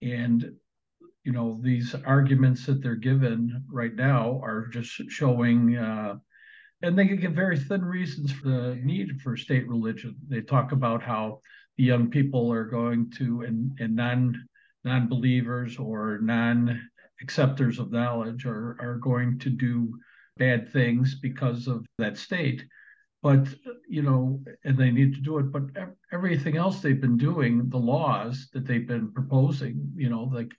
and 0.00 0.54
you 1.24 1.32
know 1.32 1.60
these 1.62 1.94
arguments 2.06 2.64
that 2.64 2.82
they're 2.82 2.94
given 2.94 3.64
right 3.70 3.94
now 3.94 4.40
are 4.42 4.68
just 4.68 4.92
showing 5.10 5.76
uh, 5.76 6.14
and 6.82 6.98
they 6.98 7.04
give 7.04 7.32
very 7.32 7.58
thin 7.58 7.84
reasons 7.84 8.32
for 8.32 8.48
the 8.48 8.80
need 8.82 9.20
for 9.20 9.36
state 9.36 9.68
religion. 9.68 10.16
They 10.28 10.40
talk 10.40 10.72
about 10.72 11.02
how 11.02 11.40
the 11.76 11.84
young 11.84 12.10
people 12.10 12.52
are 12.52 12.64
going 12.64 13.10
to 13.18 13.42
and, 13.42 13.76
and 13.80 13.94
non 13.94 14.46
non-believers 14.82 15.78
or 15.78 16.20
non-acceptors 16.22 17.78
of 17.78 17.92
knowledge 17.92 18.46
are, 18.46 18.78
are 18.80 18.96
going 18.96 19.38
to 19.38 19.50
do 19.50 19.94
bad 20.38 20.72
things 20.72 21.16
because 21.20 21.66
of 21.66 21.84
that 21.98 22.16
state. 22.16 22.64
But 23.22 23.46
you 23.86 24.00
know, 24.00 24.42
and 24.64 24.78
they 24.78 24.90
need 24.90 25.14
to 25.14 25.20
do 25.20 25.38
it. 25.38 25.52
But 25.52 25.64
everything 26.12 26.56
else 26.56 26.80
they've 26.80 27.00
been 27.00 27.18
doing, 27.18 27.68
the 27.68 27.76
laws 27.76 28.48
that 28.54 28.66
they've 28.66 28.88
been 28.88 29.12
proposing, 29.12 29.92
you 29.94 30.08
know, 30.08 30.22
like 30.22 30.50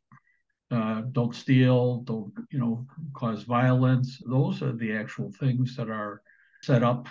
uh, 0.71 1.01
don't 1.11 1.35
steal, 1.35 1.97
don't 2.01 2.33
you 2.49 2.59
know 2.59 2.85
cause 3.13 3.43
violence. 3.43 4.21
Those 4.25 4.61
are 4.61 4.73
the 4.73 4.93
actual 4.93 5.31
things 5.31 5.75
that 5.75 5.89
are 5.89 6.21
set 6.63 6.83
up 6.83 7.07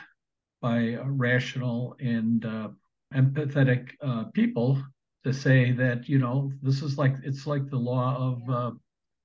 by 0.62 0.96
rational 1.04 1.96
and 2.00 2.44
uh, 2.44 2.68
empathetic 3.14 3.90
uh, 4.02 4.24
people 4.32 4.82
to 5.24 5.32
say 5.32 5.72
that 5.72 6.08
you 6.08 6.18
know 6.18 6.50
this 6.62 6.82
is 6.82 6.96
like 6.96 7.14
it's 7.22 7.46
like 7.46 7.68
the 7.68 7.76
law 7.76 8.16
of 8.16 8.50
uh, 8.50 8.70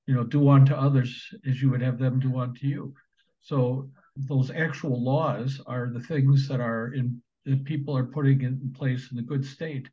you 0.08 0.13
know 0.13 0.24
do 0.24 0.50
unto 0.50 0.74
others 0.74 1.34
as 1.48 1.62
you 1.62 1.69
would 1.69 1.82
have 1.82 1.98
them 1.98 2.19
do 2.19 2.38
unto 2.38 2.67
you. 2.67 2.93
So 3.41 3.89
those 4.17 4.52
actual 4.52 5.02
laws 5.04 5.62
are 5.65 5.89
the 5.89 6.02
things 6.02 6.48
that 6.48 6.60
are 6.60 6.93
in 6.93 7.21
that 7.45 7.63
people 7.63 7.95
are 7.95 8.06
putting 8.06 8.41
in 8.41 8.74
place 8.76 9.12
in 9.12 9.17
the 9.17 9.24
good 9.24 9.45
state. 9.45 9.88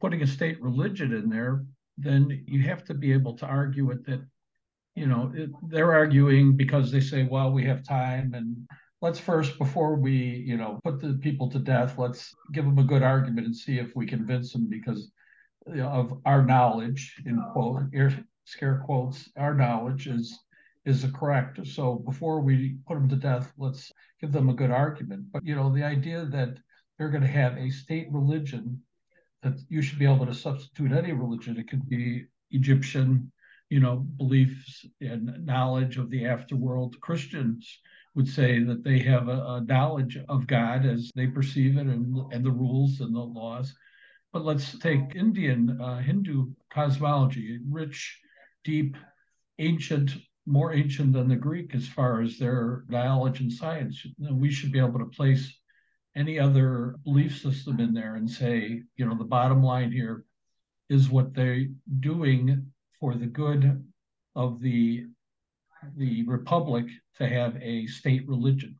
Putting 0.00 0.22
a 0.22 0.26
state 0.26 0.62
religion 0.62 1.12
in 1.12 1.28
there 1.28 1.64
then 1.96 2.44
you 2.46 2.62
have 2.62 2.84
to 2.84 2.94
be 2.94 3.12
able 3.12 3.36
to 3.38 3.46
argue 3.46 3.90
it 3.90 4.04
that, 4.06 4.20
you 4.94 5.06
know, 5.06 5.32
it, 5.34 5.50
they're 5.68 5.92
arguing 5.92 6.56
because 6.56 6.90
they 6.90 7.00
say, 7.00 7.24
well, 7.24 7.52
we 7.52 7.64
have 7.64 7.84
time 7.84 8.34
and 8.34 8.68
let's 9.00 9.18
first, 9.18 9.58
before 9.58 9.96
we, 9.96 10.12
you 10.12 10.56
know, 10.56 10.80
put 10.82 11.00
the 11.00 11.14
people 11.14 11.50
to 11.50 11.58
death, 11.58 11.98
let's 11.98 12.34
give 12.52 12.64
them 12.64 12.78
a 12.78 12.84
good 12.84 13.02
argument 13.02 13.46
and 13.46 13.56
see 13.56 13.78
if 13.78 13.94
we 13.94 14.06
convince 14.06 14.52
them 14.52 14.68
because 14.68 15.10
you 15.66 15.76
know, 15.76 15.88
of 15.88 16.20
our 16.24 16.44
knowledge, 16.44 17.20
in 17.26 17.42
quote, 17.52 17.82
air, 17.92 18.12
scare 18.44 18.82
quotes, 18.84 19.28
our 19.36 19.54
knowledge 19.54 20.06
is 20.06 20.38
is 20.84 21.06
correct. 21.14 21.66
So 21.66 21.94
before 21.94 22.40
we 22.40 22.76
put 22.86 22.94
them 22.94 23.08
to 23.08 23.16
death, 23.16 23.52
let's 23.56 23.90
give 24.20 24.32
them 24.32 24.50
a 24.50 24.54
good 24.54 24.70
argument. 24.70 25.32
But 25.32 25.44
you 25.44 25.54
know, 25.54 25.72
the 25.72 25.84
idea 25.84 26.26
that 26.26 26.58
they're 26.98 27.10
going 27.10 27.22
to 27.22 27.28
have 27.28 27.56
a 27.56 27.70
state 27.70 28.08
religion 28.10 28.82
that 29.44 29.60
you 29.68 29.82
should 29.82 29.98
be 29.98 30.06
able 30.06 30.26
to 30.26 30.34
substitute 30.34 30.90
any 30.90 31.12
religion. 31.12 31.58
It 31.58 31.68
could 31.68 31.88
be 31.88 32.24
Egyptian, 32.50 33.30
you 33.68 33.78
know, 33.78 33.96
beliefs 33.96 34.84
and 35.00 35.46
knowledge 35.46 35.98
of 35.98 36.10
the 36.10 36.22
afterworld. 36.22 36.98
Christians 37.00 37.78
would 38.14 38.28
say 38.28 38.62
that 38.64 38.82
they 38.82 38.98
have 39.00 39.28
a, 39.28 39.40
a 39.56 39.60
knowledge 39.60 40.18
of 40.28 40.46
God 40.46 40.86
as 40.86 41.10
they 41.14 41.26
perceive 41.26 41.76
it 41.76 41.86
and, 41.86 42.16
and 42.32 42.44
the 42.44 42.50
rules 42.50 43.00
and 43.00 43.14
the 43.14 43.20
laws. 43.20 43.74
But 44.32 44.44
let's 44.44 44.78
take 44.78 45.14
Indian 45.14 45.80
uh, 45.80 45.98
Hindu 45.98 46.52
cosmology, 46.72 47.60
rich, 47.68 48.18
deep, 48.64 48.96
ancient, 49.58 50.12
more 50.46 50.72
ancient 50.72 51.12
than 51.12 51.28
the 51.28 51.36
Greek 51.36 51.74
as 51.74 51.86
far 51.86 52.20
as 52.20 52.38
their 52.38 52.84
knowledge 52.88 53.40
and 53.40 53.52
science. 53.52 54.04
We 54.18 54.50
should 54.50 54.72
be 54.72 54.80
able 54.80 54.98
to 54.98 55.06
place 55.06 55.56
any 56.16 56.38
other 56.38 56.96
belief 57.04 57.40
system 57.40 57.80
in 57.80 57.92
there 57.92 58.14
and 58.16 58.30
say, 58.30 58.82
you 58.96 59.06
know, 59.06 59.16
the 59.16 59.24
bottom 59.24 59.62
line 59.62 59.90
here 59.90 60.24
is 60.88 61.10
what 61.10 61.34
they're 61.34 61.66
doing 62.00 62.70
for 63.00 63.14
the 63.14 63.26
good 63.26 63.84
of 64.36 64.60
the 64.60 65.06
the 65.98 66.22
republic 66.24 66.86
to 67.18 67.28
have 67.28 67.56
a 67.60 67.86
state 67.86 68.26
religion. 68.26 68.78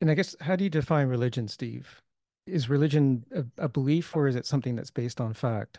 And 0.00 0.10
I 0.10 0.14
guess 0.14 0.36
how 0.40 0.54
do 0.54 0.64
you 0.64 0.70
define 0.70 1.08
religion, 1.08 1.48
Steve? 1.48 2.02
Is 2.46 2.68
religion 2.68 3.24
a, 3.34 3.64
a 3.64 3.68
belief 3.68 4.14
or 4.14 4.28
is 4.28 4.36
it 4.36 4.44
something 4.44 4.76
that's 4.76 4.90
based 4.90 5.20
on 5.20 5.32
fact? 5.32 5.78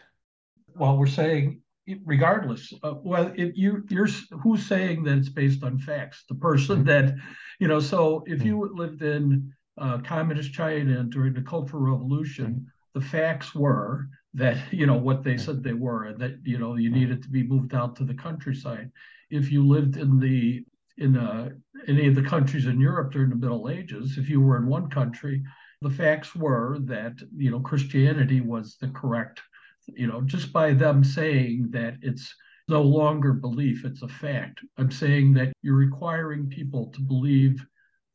Well, 0.76 0.98
we're 0.98 1.08
saying 1.08 1.62
regardless 2.04 2.74
uh, 2.84 2.96
well 3.02 3.32
if 3.36 3.56
you 3.56 3.84
you're 3.90 4.10
who's 4.44 4.66
saying 4.66 5.04
that 5.04 5.18
it's 5.18 5.30
based 5.30 5.64
on 5.64 5.80
facts 5.80 6.26
the 6.28 6.36
person 6.36 6.80
mm-hmm. 6.80 6.88
that 6.88 7.16
you 7.60 7.68
know 7.68 7.80
so 7.80 8.24
if 8.28 8.44
you 8.44 8.58
mm-hmm. 8.58 8.78
lived 8.78 9.02
in 9.02 9.54
uh, 9.78 10.00
communist 10.00 10.54
China 10.54 11.04
during 11.04 11.34
the 11.34 11.42
Cultural 11.42 11.84
Revolution, 11.84 12.66
the 12.94 13.02
facts 13.02 13.54
were 13.54 14.10
that 14.34 14.58
you 14.72 14.86
know 14.86 14.98
what 14.98 15.24
they 15.24 15.38
said 15.38 15.64
they 15.64 15.74
were, 15.74 16.06
and 16.06 16.20
that 16.20 16.38
you 16.44 16.58
know 16.58 16.76
you 16.76 16.90
needed 16.90 17.24
to 17.24 17.30
be 17.30 17.44
moved 17.44 17.74
out 17.74 17.96
to 17.96 18.04
the 18.04 18.14
countryside. 18.14 18.92
If 19.30 19.52
you 19.52 19.66
lived 19.66 19.98
in 19.98 20.20
the 20.20 20.64
in 20.98 21.18
uh, 21.18 21.50
any 21.88 22.08
of 22.08 22.16
the 22.16 22.24
countries 22.24 22.66
in 22.66 22.80
Europe 22.80 23.12
during 23.12 23.30
the 23.30 23.36
Middle 23.36 23.70
Ages, 23.70 24.18
if 24.18 24.30
you 24.30 24.42
were 24.42 24.58
in 24.58 24.68
one 24.68 24.90
country, 24.90 25.44
the 25.82 25.90
facts 25.90 26.36
were 26.36 26.78
that 26.82 27.14
you 27.36 27.52
know 27.52 27.60
Christianity 27.60 28.42
was 28.42 28.78
the 28.78 28.90
correct, 28.90 29.42
you 29.88 30.08
know, 30.08 30.22
just 30.22 30.52
by 30.52 30.74
them 30.74 31.04
saying 31.04 31.70
that 31.72 31.96
it's 32.02 32.34
no 32.68 32.82
longer 32.82 33.34
belief, 33.34 33.86
it's 33.86 34.02
a 34.02 34.08
fact. 34.08 34.60
I'm 34.78 34.92
saying 34.92 35.34
that 35.36 35.54
you're 35.62 35.76
requiring 35.76 36.50
people 36.50 36.92
to 36.94 37.02
believe 37.02 37.66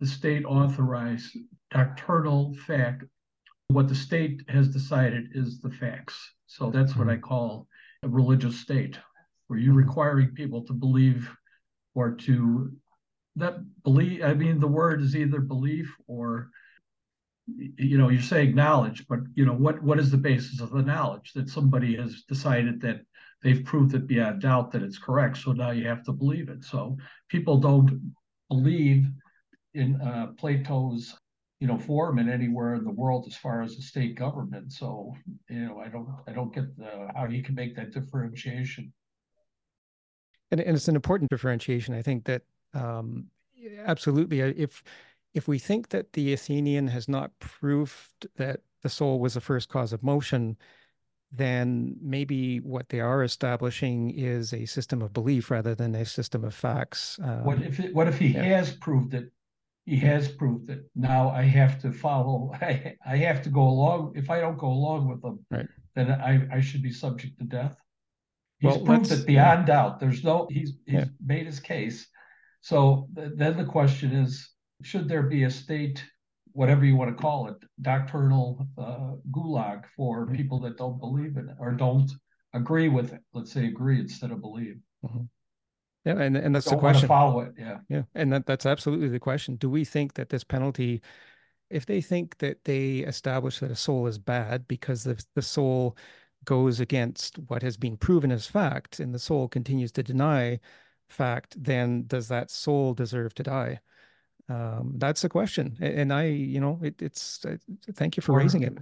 the 0.02 0.08
state 0.08 0.44
authorized 0.44 1.36
doctrinal 1.70 2.56
fact. 2.66 3.04
What 3.68 3.86
the 3.86 3.94
state 3.94 4.42
has 4.48 4.66
decided 4.66 5.28
is 5.32 5.60
the 5.60 5.70
facts. 5.70 6.18
So 6.48 6.72
that's 6.72 6.96
what 6.96 7.08
I 7.08 7.12
mm-hmm. 7.12 7.22
call 7.22 7.68
a 8.02 8.08
religious 8.08 8.58
state, 8.58 8.98
where 9.46 9.60
you're 9.60 9.74
mm-hmm. 9.74 9.88
requiring 9.88 10.30
people 10.34 10.64
to 10.64 10.72
believe 10.72 11.30
or 11.94 12.16
to 12.26 12.72
that 13.36 13.58
believe. 13.84 14.24
I 14.24 14.34
mean, 14.34 14.58
the 14.58 14.66
word 14.66 15.02
is 15.02 15.14
either 15.14 15.40
belief 15.40 15.94
or 16.08 16.48
you 17.46 17.98
know 17.98 18.08
you're 18.08 18.22
saying 18.22 18.54
knowledge 18.54 19.04
but 19.08 19.18
you 19.34 19.44
know 19.44 19.52
what 19.52 19.82
what 19.82 19.98
is 19.98 20.12
the 20.12 20.16
basis 20.16 20.60
of 20.60 20.70
the 20.70 20.80
knowledge 20.80 21.32
that 21.34 21.48
somebody 21.48 21.96
has 21.96 22.22
decided 22.28 22.80
that 22.80 23.00
they've 23.42 23.64
proved 23.64 23.94
it 23.96 24.06
beyond 24.06 24.40
doubt 24.40 24.70
that 24.70 24.82
it's 24.82 24.96
correct 24.96 25.36
so 25.36 25.50
now 25.50 25.72
you 25.72 25.84
have 25.84 26.04
to 26.04 26.12
believe 26.12 26.48
it 26.48 26.62
so 26.62 26.96
people 27.28 27.58
don't 27.58 28.14
believe 28.48 29.08
in 29.74 30.00
uh, 30.00 30.28
Plato's 30.38 31.14
you 31.60 31.68
know 31.68 31.78
form 31.78 32.18
in 32.18 32.28
anywhere 32.28 32.74
in 32.74 32.82
the 32.82 32.90
world 32.90 33.24
as 33.28 33.36
far 33.36 33.62
as 33.62 33.76
the 33.76 33.82
state 33.82 34.16
government. 34.16 34.72
So 34.72 35.14
you 35.48 35.60
know 35.60 35.78
I 35.78 35.88
don't 35.88 36.08
I 36.26 36.32
don't 36.32 36.52
get 36.52 36.76
the, 36.76 37.08
how 37.14 37.26
you 37.26 37.42
can 37.42 37.54
make 37.54 37.76
that 37.76 37.92
differentiation. 37.92 38.92
And, 40.50 40.60
and 40.60 40.76
it's 40.76 40.88
an 40.88 40.96
important 40.96 41.30
differentiation. 41.30 41.94
I 41.94 42.02
think 42.02 42.24
that 42.24 42.42
um, 42.74 43.28
absolutely 43.84 44.40
if 44.40 44.82
if 45.34 45.48
we 45.48 45.58
think 45.58 45.90
that 45.90 46.12
the 46.12 46.32
Athenian 46.32 46.88
has 46.88 47.08
not 47.08 47.30
proved 47.38 48.26
that 48.36 48.60
the 48.82 48.88
soul 48.88 49.20
was 49.20 49.34
the 49.34 49.40
first 49.40 49.68
cause 49.68 49.92
of 49.92 50.02
motion, 50.02 50.56
then 51.30 51.96
maybe 52.02 52.58
what 52.58 52.88
they 52.88 53.00
are 53.00 53.22
establishing 53.22 54.10
is 54.10 54.52
a 54.52 54.66
system 54.66 55.00
of 55.00 55.12
belief 55.12 55.50
rather 55.50 55.74
than 55.74 55.94
a 55.94 56.04
system 56.04 56.44
of 56.44 56.54
facts. 56.54 57.18
Um, 57.22 57.44
what 57.44 57.62
if 57.62 57.80
it, 57.80 57.94
what 57.94 58.08
if 58.08 58.18
he 58.18 58.28
yeah. 58.28 58.42
has 58.42 58.72
proved 58.72 59.14
it 59.14 59.32
he 59.84 59.96
has 59.96 60.28
proved 60.28 60.70
it. 60.70 60.84
Now 60.94 61.30
I 61.30 61.42
have 61.42 61.80
to 61.82 61.92
follow. 61.92 62.52
I, 62.60 62.96
I 63.04 63.16
have 63.16 63.42
to 63.42 63.50
go 63.50 63.62
along. 63.62 64.12
If 64.14 64.30
I 64.30 64.40
don't 64.40 64.58
go 64.58 64.68
along 64.68 65.08
with 65.08 65.22
them, 65.22 65.44
right. 65.50 65.66
then 65.94 66.10
I, 66.10 66.56
I 66.56 66.60
should 66.60 66.82
be 66.82 66.92
subject 66.92 67.38
to 67.38 67.44
death. 67.44 67.76
He's 68.60 68.76
well, 68.76 68.84
proved 68.84 69.10
it 69.10 69.26
beyond 69.26 69.66
yeah. 69.66 69.74
doubt. 69.74 70.00
There's 70.00 70.22
no. 70.22 70.46
He's 70.50 70.74
he's 70.86 70.94
yeah. 70.94 71.04
made 71.24 71.46
his 71.46 71.58
case. 71.58 72.06
So 72.60 73.08
th- 73.16 73.32
then 73.34 73.56
the 73.56 73.64
question 73.64 74.12
is: 74.12 74.50
Should 74.82 75.08
there 75.08 75.24
be 75.24 75.44
a 75.44 75.50
state, 75.50 76.04
whatever 76.52 76.84
you 76.84 76.94
want 76.94 77.10
to 77.10 77.20
call 77.20 77.48
it, 77.48 77.56
doctrinal 77.80 78.68
uh, 78.78 79.14
gulag 79.32 79.84
for 79.96 80.28
people 80.28 80.60
that 80.60 80.76
don't 80.76 81.00
believe 81.00 81.36
in 81.36 81.48
it 81.48 81.56
or 81.58 81.72
don't 81.72 82.08
agree 82.54 82.88
with 82.88 83.12
it? 83.12 83.20
Let's 83.32 83.50
say 83.50 83.66
agree 83.66 83.98
instead 83.98 84.30
of 84.30 84.40
believe. 84.40 84.76
Mm-hmm. 85.04 85.22
Yeah, 86.04 86.18
and 86.18 86.36
and 86.36 86.54
that's 86.54 86.68
the 86.68 86.76
question. 86.76 87.06
Follow 87.06 87.40
it, 87.40 87.54
yeah, 87.56 87.78
yeah, 87.88 88.02
and 88.16 88.32
that 88.32 88.44
that's 88.44 88.66
absolutely 88.66 89.08
the 89.08 89.20
question. 89.20 89.54
Do 89.54 89.70
we 89.70 89.84
think 89.84 90.14
that 90.14 90.30
this 90.30 90.42
penalty, 90.42 91.00
if 91.70 91.86
they 91.86 92.00
think 92.00 92.38
that 92.38 92.64
they 92.64 92.98
establish 92.98 93.60
that 93.60 93.70
a 93.70 93.76
soul 93.76 94.08
is 94.08 94.18
bad 94.18 94.66
because 94.66 95.04
the 95.04 95.24
the 95.36 95.42
soul 95.42 95.96
goes 96.44 96.80
against 96.80 97.38
what 97.46 97.62
has 97.62 97.76
been 97.76 97.96
proven 97.96 98.32
as 98.32 98.48
fact, 98.48 98.98
and 98.98 99.14
the 99.14 99.18
soul 99.18 99.46
continues 99.46 99.92
to 99.92 100.02
deny 100.02 100.58
fact, 101.08 101.62
then 101.62 102.04
does 102.08 102.26
that 102.26 102.50
soul 102.50 102.94
deserve 102.94 103.32
to 103.34 103.44
die? 103.44 103.78
Um, 104.48 104.94
that's 104.96 105.22
the 105.22 105.28
question, 105.28 105.76
and 105.80 106.12
I, 106.12 106.24
you 106.24 106.60
know, 106.60 106.80
it, 106.82 107.00
it's. 107.00 107.44
Uh, 107.44 107.58
thank 107.94 108.16
you 108.16 108.22
for 108.22 108.32
or, 108.32 108.38
raising 108.38 108.64
it. 108.64 108.76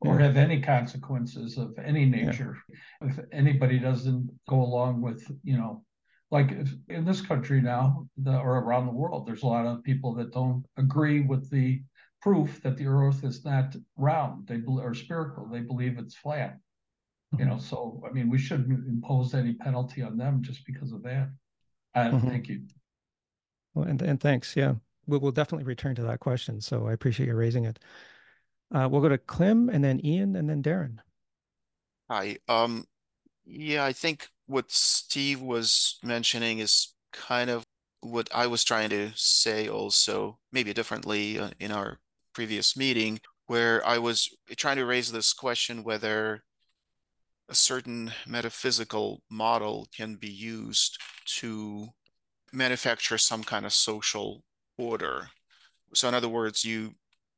Or 0.00 0.18
yeah. 0.18 0.26
have 0.26 0.36
any 0.36 0.60
consequences 0.60 1.56
of 1.56 1.78
any 1.78 2.04
nature. 2.04 2.58
Yeah. 2.68 3.08
If 3.10 3.20
anybody 3.30 3.78
doesn't 3.78 4.28
go 4.48 4.60
along 4.60 5.02
with, 5.02 5.30
you 5.44 5.56
know, 5.56 5.83
like 6.34 6.50
in 6.88 7.04
this 7.04 7.20
country 7.20 7.60
now 7.60 8.08
the, 8.18 8.36
or 8.36 8.58
around 8.58 8.86
the 8.86 8.92
world 8.92 9.24
there's 9.24 9.44
a 9.44 9.46
lot 9.46 9.66
of 9.66 9.84
people 9.84 10.12
that 10.12 10.32
don't 10.32 10.66
agree 10.76 11.20
with 11.20 11.48
the 11.48 11.80
proof 12.20 12.60
that 12.62 12.76
the 12.78 12.86
earth 12.86 13.22
is 13.22 13.44
not 13.44 13.76
round. 13.98 14.46
They 14.46 14.62
or 14.66 14.94
spherical. 14.94 15.46
They 15.46 15.60
believe 15.60 15.98
it's 15.98 16.16
flat. 16.16 16.58
You 17.38 17.44
know 17.44 17.58
so 17.58 18.00
i 18.08 18.12
mean 18.12 18.30
we 18.30 18.38
shouldn't 18.38 18.86
impose 18.86 19.34
any 19.34 19.54
penalty 19.54 20.02
on 20.02 20.16
them 20.16 20.42
just 20.42 20.64
because 20.66 20.92
of 20.92 21.02
that. 21.02 21.30
Uh, 21.94 22.10
mm-hmm. 22.10 22.28
thank 22.28 22.48
you. 22.48 22.62
Well 23.74 23.86
and, 23.86 24.00
and 24.02 24.20
thanks. 24.20 24.56
Yeah 24.56 24.74
we'll, 25.06 25.20
we'll 25.20 25.32
definitely 25.32 25.64
return 25.64 25.94
to 25.96 26.02
that 26.02 26.20
question 26.20 26.60
so 26.60 26.86
i 26.86 26.92
appreciate 26.92 27.26
you 27.26 27.34
raising 27.34 27.64
it. 27.64 27.78
Uh, 28.74 28.88
we'll 28.90 29.02
go 29.02 29.08
to 29.08 29.18
clem 29.18 29.68
and 29.68 29.84
then 29.84 30.04
ian 30.04 30.34
and 30.36 30.48
then 30.48 30.62
darren. 30.62 30.98
Hi 32.08 32.38
um 32.48 32.84
yeah 33.44 33.84
i 33.84 33.92
think 33.92 34.28
what 34.46 34.70
Steve 34.70 35.40
was 35.40 35.98
mentioning 36.02 36.58
is 36.58 36.94
kind 37.12 37.50
of 37.50 37.64
what 38.00 38.28
I 38.34 38.46
was 38.46 38.64
trying 38.64 38.90
to 38.90 39.12
say 39.14 39.68
also, 39.68 40.38
maybe 40.52 40.74
differently 40.74 41.38
uh, 41.38 41.50
in 41.58 41.72
our 41.72 41.98
previous 42.34 42.76
meeting, 42.76 43.20
where 43.46 43.86
I 43.86 43.98
was 43.98 44.28
trying 44.56 44.76
to 44.76 44.84
raise 44.84 45.10
this 45.10 45.32
question 45.32 45.84
whether 45.84 46.42
a 47.48 47.54
certain 47.54 48.12
metaphysical 48.26 49.22
model 49.30 49.86
can 49.94 50.16
be 50.16 50.28
used 50.28 50.98
to 51.26 51.88
manufacture 52.52 53.18
some 53.18 53.44
kind 53.44 53.66
of 53.66 53.72
social 53.72 54.42
order. 54.78 55.28
So 55.94 56.08
in 56.08 56.14
other 56.14 56.28
words, 56.28 56.64
you 56.64 56.92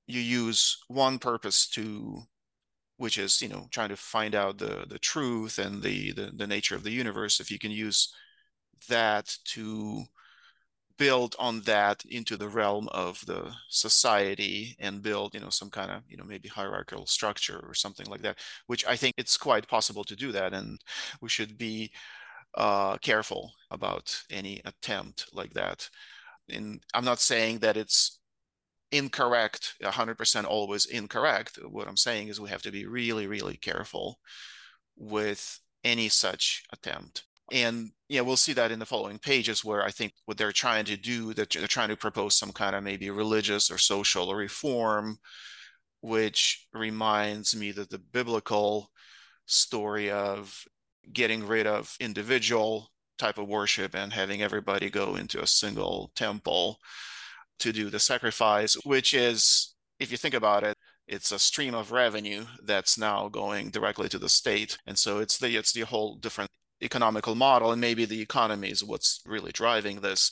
you 0.06 0.20
use 0.20 0.78
one 0.86 1.18
purpose 1.18 1.68
to 1.70 2.22
which 2.96 3.18
is 3.18 3.40
you 3.42 3.48
know 3.48 3.66
trying 3.70 3.88
to 3.88 3.96
find 3.96 4.34
out 4.34 4.58
the 4.58 4.86
the 4.88 4.98
truth 4.98 5.58
and 5.58 5.82
the, 5.82 6.12
the 6.12 6.32
the 6.34 6.46
nature 6.46 6.74
of 6.74 6.82
the 6.82 6.90
universe 6.90 7.40
if 7.40 7.50
you 7.50 7.58
can 7.58 7.70
use 7.70 8.14
that 8.88 9.34
to 9.44 10.04
build 10.98 11.36
on 11.38 11.60
that 11.62 12.02
into 12.06 12.36
the 12.36 12.48
realm 12.48 12.88
of 12.88 13.24
the 13.26 13.52
society 13.68 14.74
and 14.80 15.02
build 15.02 15.34
you 15.34 15.40
know 15.40 15.50
some 15.50 15.70
kind 15.70 15.90
of 15.90 16.02
you 16.08 16.16
know 16.16 16.24
maybe 16.24 16.48
hierarchical 16.48 17.06
structure 17.06 17.62
or 17.66 17.74
something 17.74 18.06
like 18.06 18.22
that 18.22 18.38
which 18.66 18.86
i 18.86 18.96
think 18.96 19.14
it's 19.18 19.36
quite 19.36 19.68
possible 19.68 20.04
to 20.04 20.16
do 20.16 20.32
that 20.32 20.54
and 20.54 20.80
we 21.20 21.28
should 21.28 21.58
be 21.58 21.90
uh, 22.56 22.96
careful 22.98 23.52
about 23.70 24.18
any 24.30 24.62
attempt 24.64 25.26
like 25.32 25.52
that. 25.52 25.88
And 26.48 26.80
i'm 26.94 27.04
not 27.04 27.20
saying 27.20 27.58
that 27.58 27.76
it's 27.76 28.20
incorrect 28.92 29.74
100% 29.82 30.44
always 30.44 30.86
incorrect. 30.86 31.58
What 31.68 31.88
i'm 31.88 31.96
saying 31.96 32.28
is 32.28 32.40
we 32.40 32.50
have 32.50 32.62
to 32.62 32.70
be 32.70 32.86
really 32.86 33.26
really 33.26 33.56
careful 33.56 34.20
with 34.96 35.60
any 35.84 36.08
such 36.08 36.64
attempt. 36.72 37.24
And 37.52 37.92
yeah, 38.08 38.22
we'll 38.22 38.36
see 38.36 38.52
that 38.54 38.72
in 38.72 38.80
the 38.80 38.86
following 38.86 39.18
pages 39.18 39.64
where 39.64 39.84
I 39.84 39.90
think 39.90 40.12
what 40.24 40.36
they're 40.36 40.52
trying 40.52 40.84
to 40.86 40.96
do, 40.96 41.32
that 41.34 41.50
they're 41.50 41.68
trying 41.68 41.90
to 41.90 41.96
propose 41.96 42.36
some 42.36 42.52
kind 42.52 42.74
of 42.74 42.82
maybe 42.82 43.08
religious 43.10 43.70
or 43.70 43.78
social 43.78 44.34
reform, 44.34 45.18
which 46.00 46.66
reminds 46.72 47.54
me 47.54 47.70
that 47.72 47.90
the 47.90 47.98
biblical 47.98 48.90
story 49.46 50.10
of 50.10 50.64
getting 51.12 51.46
rid 51.46 51.68
of 51.68 51.94
individual 52.00 52.90
type 53.16 53.38
of 53.38 53.48
worship 53.48 53.94
and 53.94 54.12
having 54.12 54.42
everybody 54.42 54.90
go 54.90 55.14
into 55.14 55.40
a 55.40 55.46
single 55.46 56.10
temple 56.16 56.78
to 57.58 57.72
do 57.72 57.90
the 57.90 57.98
sacrifice, 57.98 58.74
which 58.84 59.14
is, 59.14 59.74
if 59.98 60.10
you 60.10 60.16
think 60.16 60.34
about 60.34 60.64
it, 60.64 60.76
it's 61.06 61.32
a 61.32 61.38
stream 61.38 61.74
of 61.74 61.92
revenue 61.92 62.44
that's 62.64 62.98
now 62.98 63.28
going 63.28 63.70
directly 63.70 64.08
to 64.08 64.18
the 64.18 64.28
state. 64.28 64.76
And 64.86 64.98
so 64.98 65.18
it's 65.18 65.38
the 65.38 65.56
it's 65.56 65.72
the 65.72 65.82
whole 65.82 66.16
different 66.16 66.50
economical 66.82 67.34
model, 67.34 67.72
and 67.72 67.80
maybe 67.80 68.04
the 68.04 68.20
economy 68.20 68.70
is 68.70 68.84
what's 68.84 69.20
really 69.26 69.52
driving 69.52 70.00
this. 70.00 70.30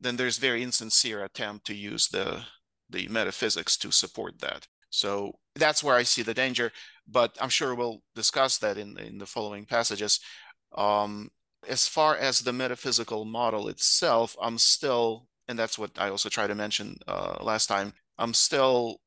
Then 0.00 0.16
there's 0.16 0.38
very 0.38 0.62
insincere 0.62 1.24
attempt 1.24 1.66
to 1.66 1.74
use 1.74 2.08
the 2.08 2.44
the 2.88 3.08
metaphysics 3.08 3.76
to 3.78 3.90
support 3.90 4.40
that. 4.40 4.66
So 4.90 5.32
that's 5.54 5.82
where 5.82 5.96
I 5.96 6.04
see 6.04 6.22
the 6.22 6.34
danger, 6.34 6.70
but 7.06 7.36
I'm 7.40 7.48
sure 7.48 7.74
we'll 7.74 8.02
discuss 8.14 8.58
that 8.58 8.78
in 8.78 8.98
in 8.98 9.18
the 9.18 9.26
following 9.26 9.66
passages. 9.66 10.20
Um, 10.76 11.30
as 11.68 11.86
far 11.88 12.16
as 12.16 12.40
the 12.40 12.52
metaphysical 12.52 13.24
model 13.24 13.68
itself, 13.68 14.36
I'm 14.40 14.58
still, 14.58 15.26
and 15.52 15.58
that's 15.58 15.78
what 15.78 15.90
I 15.98 16.08
also 16.08 16.30
tried 16.30 16.46
to 16.46 16.54
mention 16.54 16.96
uh, 17.06 17.36
last 17.42 17.66
time. 17.66 17.92
I'm 18.16 18.32
still 18.32 19.02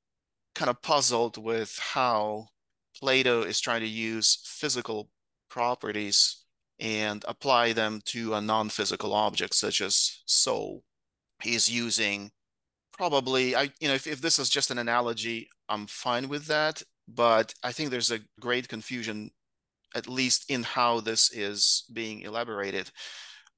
kind 0.54 0.70
of 0.70 0.80
puzzled 0.84 1.44
with 1.44 1.80
how 1.82 2.50
Plato 2.96 3.42
is 3.42 3.60
trying 3.60 3.82
to 3.82 3.88
use 3.88 4.38
physical 4.44 5.10
properties 5.50 6.46
and 6.80 7.26
apply 7.28 7.74
them 7.74 8.00
to 8.06 8.36
a 8.36 8.42
non-physical 8.42 9.12
object 9.12 9.56
such 9.56 9.82
as 9.82 10.22
soul. 10.28 10.84
He's 11.42 11.68
using 11.68 12.30
probably 12.94 13.56
I 13.56 13.64
you 13.80 13.88
know 13.88 13.96
if, 13.96 14.06
if 14.06 14.22
this 14.22 14.38
is 14.38 14.52
just 14.52 14.70
an 14.70 14.78
analogy, 14.78 15.50
I'm 15.68 15.88
fine 15.88 16.30
with 16.30 16.46
that. 16.46 16.84
But 17.08 17.56
I 17.64 17.72
think 17.72 17.90
there's 17.90 18.12
a 18.12 18.20
great 18.40 18.68
confusion, 18.68 19.32
at 19.96 20.08
least 20.08 20.46
in 20.52 20.62
how 20.62 21.00
this 21.00 21.32
is 21.34 21.86
being 21.92 22.22
elaborated 22.22 22.92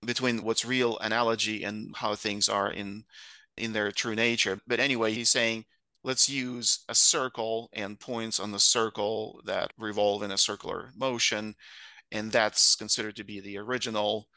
between 0.06 0.44
what's 0.44 0.66
real 0.66 0.98
analogy 1.00 1.64
and 1.64 1.96
how 1.96 2.16
things 2.16 2.50
are 2.50 2.72
in 2.72 3.04
in 3.58 3.74
their 3.74 3.92
true 3.92 4.16
nature. 4.16 4.60
But 4.68 4.80
anyway, 4.80 5.14
he's 5.14 5.30
saying 5.30 5.66
let's 6.04 6.30
use 6.30 6.86
a 6.88 6.96
circle 6.96 7.70
and 7.74 8.00
points 8.00 8.40
on 8.40 8.52
the 8.52 8.60
circle 8.60 9.42
that 9.46 9.74
revolve 9.78 10.24
in 10.24 10.32
a 10.32 10.38
circular 10.38 10.92
motion. 10.96 11.56
And 12.12 12.32
that's 12.32 12.76
considered 12.76 13.16
to 13.18 13.24
be 13.24 13.42
the 13.42 13.58
original 13.58 14.30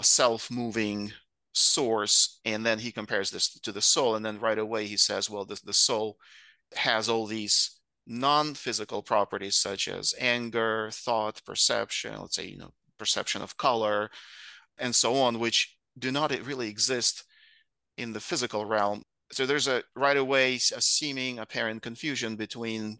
self-moving 0.00 1.12
source. 1.52 2.40
And 2.44 2.64
then 2.64 2.78
he 2.78 2.92
compares 2.92 3.30
this 3.30 3.58
to 3.60 3.72
the 3.72 3.82
soul. 3.82 4.14
And 4.14 4.24
then 4.24 4.38
right 4.38 4.58
away 4.58 4.86
he 4.86 4.96
says, 4.96 5.28
well, 5.28 5.44
the, 5.44 5.60
the 5.64 5.72
soul 5.72 6.16
has 6.76 7.08
all 7.08 7.26
these 7.26 7.80
non-physical 8.06 9.02
properties 9.02 9.56
such 9.56 9.88
as 9.88 10.14
anger, 10.20 10.90
thought, 10.92 11.42
perception, 11.44 12.20
let's 12.20 12.36
say, 12.36 12.46
you 12.46 12.58
know, 12.58 12.72
perception 12.98 13.42
of 13.42 13.56
color, 13.56 14.10
and 14.80 14.94
so 14.94 15.14
on, 15.16 15.38
which 15.38 15.76
do 15.98 16.10
not 16.10 16.32
really 16.44 16.68
exist 16.68 17.24
in 17.96 18.12
the 18.12 18.20
physical 18.20 18.64
realm. 18.64 19.02
So 19.32 19.46
there's 19.46 19.68
a 19.68 19.82
right 19.94 20.16
away 20.16 20.56
a 20.56 20.80
seeming 20.80 21.38
apparent 21.38 21.82
confusion 21.82 22.36
between 22.36 22.98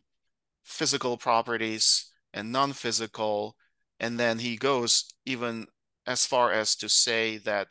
physical 0.62 1.16
properties 1.16 2.12
and 2.32 2.52
non-physical 2.52 3.56
and 3.98 4.20
then 4.20 4.38
he 4.38 4.56
goes 4.56 5.12
even 5.26 5.66
as 6.06 6.26
far 6.26 6.52
as 6.52 6.76
to 6.76 6.88
say 6.88 7.38
that 7.38 7.68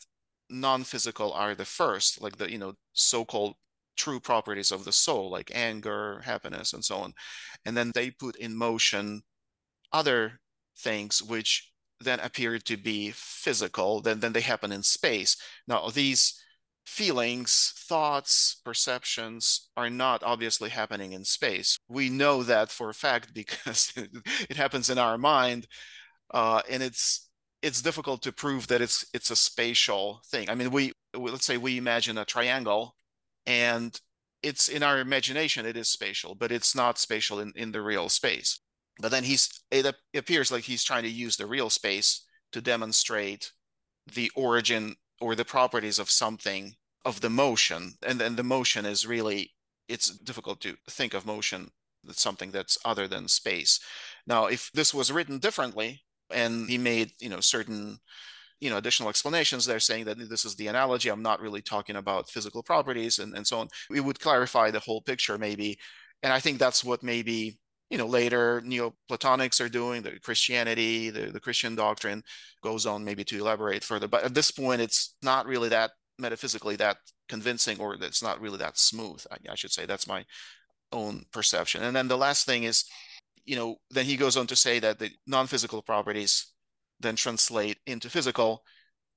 non-physical 0.50 1.32
are 1.32 1.56
the 1.56 1.66
first 1.66 2.22
like 2.22 2.38
the 2.38 2.52
you 2.52 2.58
know 2.58 2.74
so-called 2.94 3.56
true 3.96 4.20
properties 4.20 4.72
of 4.72 4.86
the 4.86 4.92
soul 4.92 5.30
like 5.30 5.52
anger 5.54 6.22
happiness 6.24 6.74
and 6.74 6.84
so 6.84 6.98
on. 6.98 7.14
And 7.66 7.76
then 7.76 7.92
they 7.94 8.12
put 8.12 8.38
in 8.38 8.56
motion 8.56 9.24
other 9.92 10.40
things 10.78 11.22
which 11.22 11.72
then 12.02 12.20
appear 12.20 12.58
to 12.60 12.78
be 12.78 13.12
physical 13.14 14.02
then 14.02 14.20
then 14.20 14.34
they 14.34 14.42
happen 14.42 14.72
in 14.72 14.84
space 14.84 15.38
now 15.68 15.90
these 15.90 16.42
feelings, 16.90 17.74
thoughts, 17.78 18.60
perceptions 18.66 19.70
are 19.78 19.90
not 19.90 20.24
obviously 20.24 20.70
happening 20.70 21.14
in 21.14 21.24
space. 21.24 21.78
We 21.88 22.10
know 22.10 22.42
that 22.44 22.72
for 22.72 22.90
a 22.90 22.94
fact 22.94 23.34
because 23.34 23.94
it 23.96 24.58
happens 24.58 24.90
in 24.90 24.98
our 24.98 25.18
mind, 25.18 25.68
uh, 26.34 26.62
and 26.70 26.84
it's 26.84 27.30
it's 27.62 27.82
difficult 27.82 28.22
to 28.24 28.32
prove 28.32 28.68
that 28.68 28.82
it's 28.82 29.06
it's 29.14 29.32
a 29.32 29.36
spatial 29.36 30.22
thing. 30.28 30.50
I 30.50 30.56
mean, 30.56 30.72
we 30.72 30.92
let's 31.14 31.46
say 31.46 31.58
we 31.58 31.78
imagine 31.78 32.18
a 32.18 32.26
triangle, 32.26 32.96
and 33.46 34.00
it's 34.44 34.68
in 34.68 34.84
our 34.84 35.00
imagination 35.00 35.66
it 35.66 35.78
is 35.78 35.90
spatial, 35.90 36.36
but 36.36 36.52
it's 36.52 36.76
not 36.76 36.98
spatial 36.98 37.40
in 37.40 37.54
in 37.56 37.72
the 37.72 37.82
real 37.82 38.10
space. 38.10 38.60
But 39.00 39.12
then 39.12 39.24
he's 39.24 39.64
it 39.72 39.96
appears 40.14 40.52
like 40.52 40.64
he's 40.64 40.84
trying 40.84 41.04
to 41.04 41.10
use 41.10 41.38
the 41.38 41.46
real 41.46 41.70
space 41.70 42.26
to 42.52 42.62
demonstrate 42.62 43.52
the 44.14 44.32
origin 44.36 44.96
or 45.22 45.36
the 45.36 45.46
properties 45.46 46.00
of 46.00 46.10
something 46.10 46.76
of 47.06 47.22
the 47.22 47.30
motion 47.30 47.94
and 48.06 48.20
then 48.20 48.36
the 48.36 48.44
motion 48.44 48.86
is 48.86 49.08
really 49.08 49.52
it's 49.88 50.10
difficult 50.20 50.60
to 50.62 50.76
think 50.90 51.14
of 51.14 51.26
motion 51.26 51.70
as 52.08 52.20
something 52.20 52.52
that's 52.52 52.78
other 52.84 53.08
than 53.08 53.28
space. 53.28 53.80
Now 54.28 54.48
if 54.48 54.72
this 54.74 54.94
was 54.94 55.12
written 55.12 55.40
differently 55.40 56.04
and 56.32 56.70
he 56.70 56.78
made 56.78 57.12
you 57.20 57.30
know 57.30 57.40
certain 57.40 58.00
you 58.60 58.70
know 58.70 58.78
additional 58.78 59.10
explanations 59.10 59.66
they're 59.66 59.80
saying 59.80 60.06
that 60.06 60.18
this 60.30 60.46
is 60.46 60.56
the 60.56 60.68
analogy 60.68 61.10
i'm 61.10 61.24
not 61.24 61.40
really 61.40 61.62
talking 61.62 61.96
about 61.96 62.30
physical 62.30 62.62
properties 62.62 63.18
and, 63.18 63.34
and 63.36 63.48
so 63.48 63.60
on 63.60 63.68
we 63.90 64.00
would 64.00 64.20
clarify 64.20 64.70
the 64.70 64.80
whole 64.80 65.02
picture 65.02 65.38
maybe. 65.38 65.80
And 66.22 66.34
i 66.34 66.40
think 66.40 66.60
that's 66.60 66.84
what 66.84 67.02
maybe 67.02 67.58
you 67.90 67.98
know 67.98 68.06
later 68.08 68.62
neoplatonics 68.62 69.60
are 69.60 69.70
doing 69.70 70.02
the 70.02 70.20
christianity 70.20 71.10
the, 71.10 71.32
the 71.32 71.40
christian 71.40 71.76
doctrine 71.76 72.24
goes 72.64 72.86
on 72.86 73.04
maybe 73.04 73.24
to 73.24 73.38
elaborate 73.40 73.84
further 73.84 74.08
but 74.08 74.24
at 74.24 74.34
this 74.34 74.52
point 74.52 74.82
it's 74.82 75.16
not 75.24 75.48
really 75.48 75.70
that 75.70 75.92
metaphysically 76.20 76.76
that 76.76 76.98
convincing 77.30 77.80
or 77.80 77.96
it's 77.96 78.24
not 78.24 78.42
really 78.42 78.58
that 78.58 78.78
smooth 78.78 79.24
I, 79.32 79.52
I 79.52 79.56
should 79.56 79.72
say. 79.72 79.86
That's 79.86 80.08
my 80.08 80.26
own 80.92 81.24
perception. 81.32 81.84
And 81.84 81.96
then 81.96 82.08
the 82.08 82.18
last 82.18 82.46
thing 82.46 82.64
is 82.64 82.86
you 83.46 83.56
know 83.56 83.78
then 83.90 84.06
he 84.06 84.18
goes 84.18 84.36
on 84.36 84.48
to 84.48 84.56
say 84.56 84.80
that 84.80 85.00
the 85.00 85.10
non-physical 85.26 85.82
properties 85.82 86.48
then 87.00 87.16
translate 87.16 87.78
into 87.88 88.10
physical 88.10 88.64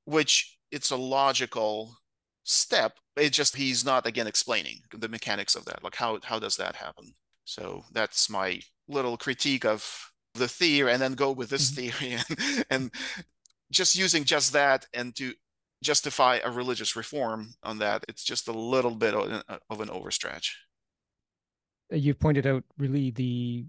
which 0.04 0.58
it's 0.70 0.90
a 0.90 0.96
logical 0.96 1.96
step. 2.44 2.98
It 3.16 3.30
just 3.30 3.56
he's 3.56 3.84
not 3.84 4.06
again 4.06 4.26
explaining 4.26 4.80
the 4.92 5.08
mechanics 5.08 5.54
of 5.54 5.64
that 5.64 5.82
like 5.82 5.96
how 5.96 6.20
how 6.22 6.38
does 6.38 6.56
that 6.56 6.76
happen 6.76 7.14
so 7.44 7.84
that's 7.92 8.30
my 8.30 8.60
little 8.88 9.16
critique 9.16 9.64
of 9.64 10.12
the 10.34 10.48
theory 10.48 10.92
and 10.92 11.02
then 11.02 11.14
go 11.14 11.32
with 11.32 11.50
this 11.50 11.70
mm-hmm. 11.70 11.90
theory 11.98 12.18
and, 12.38 12.64
and 12.70 12.90
just 13.70 13.96
using 13.96 14.24
just 14.24 14.52
that 14.52 14.86
and 14.94 15.14
to 15.16 15.32
justify 15.82 16.38
a 16.44 16.50
religious 16.50 16.94
reform 16.94 17.52
on 17.62 17.78
that 17.78 18.04
it's 18.08 18.22
just 18.22 18.48
a 18.48 18.52
little 18.52 18.94
bit 18.94 19.14
of 19.14 19.80
an 19.80 19.88
overstretch. 19.88 20.50
Uh, 21.92 21.96
you've 21.96 22.20
pointed 22.20 22.46
out 22.46 22.62
really 22.78 23.10
the 23.10 23.64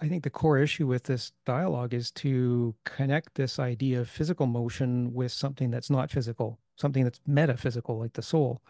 i 0.00 0.06
think 0.08 0.22
the 0.22 0.30
core 0.30 0.58
issue 0.58 0.86
with 0.86 1.02
this 1.02 1.32
dialogue 1.44 1.92
is 1.92 2.10
to 2.12 2.74
connect 2.84 3.34
this 3.34 3.58
idea 3.58 4.00
of 4.00 4.08
physical 4.08 4.46
motion 4.46 5.12
with 5.12 5.32
something 5.32 5.70
that's 5.70 5.90
not 5.90 6.10
physical 6.10 6.60
something 6.76 7.04
that's 7.04 7.20
metaphysical 7.26 7.98
like 7.98 8.12
the 8.12 8.22
soul. 8.22 8.62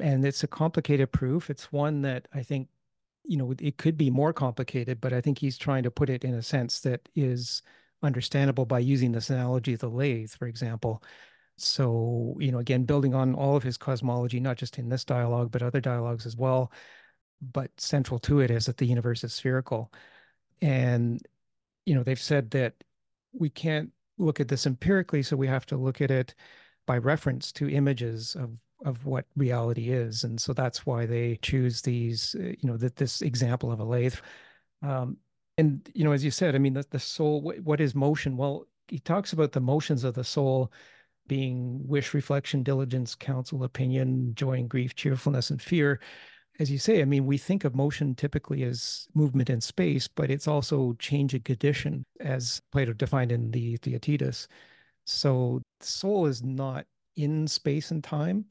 And 0.00 0.24
it's 0.24 0.44
a 0.44 0.48
complicated 0.48 1.12
proof. 1.12 1.50
It's 1.50 1.72
one 1.72 2.02
that 2.02 2.28
i 2.32 2.42
think 2.42 2.68
you 3.24 3.36
know 3.36 3.54
it 3.60 3.76
could 3.78 3.96
be 3.96 4.10
more 4.10 4.32
complicated 4.32 5.00
but 5.00 5.12
i 5.12 5.20
think 5.20 5.38
he's 5.38 5.56
trying 5.56 5.82
to 5.82 5.90
put 5.90 6.10
it 6.10 6.24
in 6.24 6.34
a 6.34 6.42
sense 6.42 6.80
that 6.80 7.08
is 7.14 7.62
understandable 8.02 8.66
by 8.66 8.78
using 8.78 9.12
this 9.12 9.30
analogy 9.30 9.74
of 9.74 9.80
the 9.80 9.88
lathe 9.88 10.30
for 10.30 10.46
example. 10.46 11.02
So 11.56 12.36
you 12.40 12.50
know 12.50 12.58
again 12.58 12.84
building 12.84 13.14
on 13.14 13.34
all 13.34 13.56
of 13.56 13.62
his 13.62 13.76
cosmology 13.76 14.40
not 14.40 14.56
just 14.56 14.78
in 14.78 14.88
this 14.88 15.04
dialogue 15.04 15.50
but 15.50 15.62
other 15.62 15.80
dialogues 15.80 16.26
as 16.26 16.36
well 16.36 16.72
but 17.40 17.70
central 17.80 18.18
to 18.20 18.40
it 18.40 18.50
is 18.50 18.66
that 18.66 18.76
the 18.76 18.86
universe 18.86 19.24
is 19.24 19.34
spherical. 19.34 19.92
And 20.60 21.24
you 21.86 21.94
know 21.94 22.02
they've 22.02 22.20
said 22.20 22.50
that 22.52 22.74
we 23.32 23.50
can't 23.50 23.92
look 24.18 24.40
at 24.40 24.48
this 24.48 24.66
empirically 24.66 25.22
so 25.22 25.36
we 25.36 25.46
have 25.46 25.66
to 25.66 25.76
look 25.76 26.00
at 26.00 26.10
it 26.10 26.34
by 26.86 26.98
reference 26.98 27.52
to 27.52 27.70
images 27.70 28.36
of 28.36 28.50
of 28.84 29.04
what 29.06 29.26
reality 29.36 29.90
is 29.90 30.24
and 30.24 30.40
so 30.40 30.52
that's 30.52 30.84
why 30.86 31.06
they 31.06 31.38
choose 31.42 31.82
these 31.82 32.34
uh, 32.38 32.44
you 32.44 32.64
know 32.64 32.76
that 32.76 32.96
this 32.96 33.22
example 33.22 33.70
of 33.70 33.80
a 33.80 33.84
lathe. 33.84 34.14
Um, 34.82 35.16
and 35.58 35.88
you 35.94 36.04
know 36.04 36.12
as 36.12 36.24
you 36.24 36.30
said 36.30 36.54
i 36.54 36.58
mean 36.58 36.74
the, 36.74 36.84
the 36.90 36.98
soul 36.98 37.40
what, 37.40 37.60
what 37.60 37.80
is 37.80 37.94
motion? 37.94 38.36
Well 38.36 38.66
he 38.88 38.98
talks 38.98 39.32
about 39.32 39.52
the 39.52 39.60
motions 39.60 40.04
of 40.04 40.14
the 40.14 40.24
soul 40.24 40.72
being 41.28 41.86
wish 41.86 42.14
reflection 42.14 42.62
diligence 42.62 43.14
counsel 43.14 43.64
opinion 43.64 44.34
joy 44.34 44.54
and 44.54 44.68
grief 44.68 44.94
cheerfulness 44.94 45.50
and 45.50 45.60
fear. 45.62 46.00
As 46.58 46.70
you 46.70 46.78
say 46.78 47.00
i 47.02 47.04
mean 47.04 47.26
we 47.26 47.38
think 47.38 47.64
of 47.64 47.74
motion 47.74 48.14
typically 48.14 48.62
as 48.64 49.06
movement 49.14 49.50
in 49.50 49.60
space 49.60 50.08
but 50.08 50.30
it's 50.30 50.48
also 50.48 50.94
change 50.98 51.34
of 51.34 51.44
condition 51.44 52.04
as 52.20 52.60
plato 52.72 52.92
defined 52.92 53.32
in 53.32 53.50
the 53.50 53.76
theaetetus. 53.76 54.48
So 55.04 55.62
soul 55.80 56.26
is 56.26 56.42
not 56.42 56.86
in 57.16 57.46
space 57.46 57.90
and 57.90 58.02
time, 58.02 58.44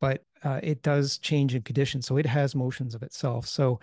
but 0.00 0.24
uh, 0.44 0.60
it 0.62 0.82
does 0.82 1.18
change 1.18 1.54
in 1.54 1.62
conditions. 1.62 2.06
So 2.06 2.16
it 2.16 2.26
has 2.26 2.54
motions 2.54 2.94
of 2.94 3.02
itself. 3.02 3.46
So 3.46 3.80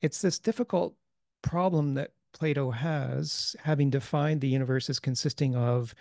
it's 0.00 0.22
this 0.22 0.38
difficult 0.38 0.94
problem 1.42 1.94
that 1.94 2.12
Plato 2.32 2.70
has, 2.70 3.56
having 3.62 3.90
defined 3.90 4.40
the 4.40 4.48
universe 4.48 4.88
as 4.88 5.00
consisting 5.00 5.56
of, 5.56 5.94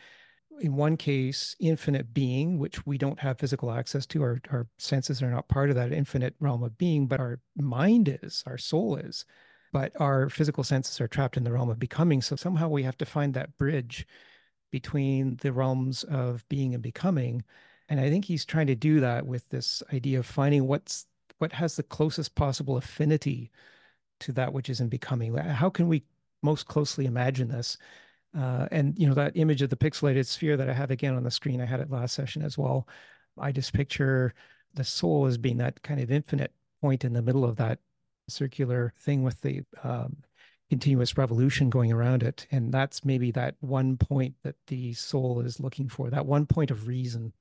in 0.61 0.75
one 0.75 0.97
case, 0.97 1.55
infinite 1.59 2.13
being, 2.13 2.59
which 2.59 2.85
we 2.85 2.97
don't 2.97 3.19
have 3.19 3.39
physical 3.39 3.71
access 3.71 4.05
to. 4.07 4.21
Our, 4.21 4.41
our 4.51 4.67
senses 4.77 5.21
are 5.23 5.31
not 5.31 5.47
part 5.47 5.69
of 5.69 5.75
that 5.75 5.91
infinite 5.91 6.35
realm 6.39 6.63
of 6.63 6.77
being, 6.77 7.07
but 7.07 7.19
our 7.19 7.39
mind 7.57 8.19
is, 8.21 8.43
our 8.45 8.57
soul 8.57 8.97
is. 8.97 9.25
But 9.71 9.91
our 9.99 10.29
physical 10.29 10.63
senses 10.63 10.99
are 10.99 11.07
trapped 11.07 11.37
in 11.37 11.43
the 11.43 11.51
realm 11.51 11.69
of 11.69 11.79
becoming. 11.79 12.21
So 12.21 12.35
somehow 12.35 12.69
we 12.69 12.83
have 12.83 12.97
to 12.97 13.05
find 13.05 13.33
that 13.33 13.57
bridge 13.57 14.05
between 14.71 15.37
the 15.41 15.53
realms 15.53 16.03
of 16.03 16.47
being 16.49 16.73
and 16.73 16.83
becoming. 16.83 17.43
And 17.89 17.99
I 17.99 18.09
think 18.09 18.25
he's 18.25 18.45
trying 18.45 18.67
to 18.67 18.75
do 18.75 18.99
that 18.99 19.25
with 19.25 19.49
this 19.49 19.83
idea 19.91 20.19
of 20.19 20.25
finding 20.25 20.67
what's 20.67 21.07
what 21.39 21.51
has 21.53 21.75
the 21.75 21.83
closest 21.83 22.35
possible 22.35 22.77
affinity 22.77 23.49
to 24.19 24.31
that 24.33 24.53
which 24.53 24.69
is 24.69 24.79
in 24.79 24.89
becoming. 24.89 25.33
How 25.35 25.69
can 25.69 25.87
we 25.87 26.03
most 26.41 26.67
closely 26.67 27.05
imagine 27.05 27.47
this? 27.47 27.77
Uh, 28.37 28.67
and 28.71 28.97
you 28.99 29.07
know 29.07 29.15
that 29.15 29.35
image 29.35 29.61
of 29.61 29.69
the 29.69 29.75
pixelated 29.75 30.25
sphere 30.25 30.55
that 30.55 30.69
I 30.69 30.73
have 30.73 30.91
again 30.91 31.15
on 31.15 31.23
the 31.23 31.31
screen. 31.31 31.61
I 31.61 31.65
had 31.65 31.79
it 31.79 31.89
last 31.89 32.13
session 32.13 32.43
as 32.43 32.57
well. 32.57 32.87
I 33.39 33.51
just 33.51 33.73
picture 33.73 34.33
the 34.75 34.83
soul 34.83 35.25
as 35.25 35.37
being 35.37 35.57
that 35.57 35.81
kind 35.81 35.99
of 35.99 36.11
infinite 36.11 36.53
point 36.81 37.03
in 37.03 37.13
the 37.13 37.21
middle 37.21 37.43
of 37.43 37.55
that 37.57 37.79
circular 38.27 38.93
thing 38.99 39.23
with 39.23 39.41
the 39.41 39.63
um, 39.83 40.17
continuous 40.69 41.17
revolution 41.17 41.69
going 41.69 41.91
around 41.91 42.21
it. 42.21 42.45
And 42.51 42.71
that's 42.71 43.03
maybe 43.03 43.31
that 43.31 43.55
one 43.61 43.97
point 43.97 44.35
that 44.43 44.55
the 44.67 44.93
soul 44.93 45.41
is 45.41 45.59
looking 45.59 45.89
for, 45.89 46.09
that 46.09 46.25
one 46.25 46.45
point 46.45 46.69
of 46.69 46.87
reason. 46.87 47.33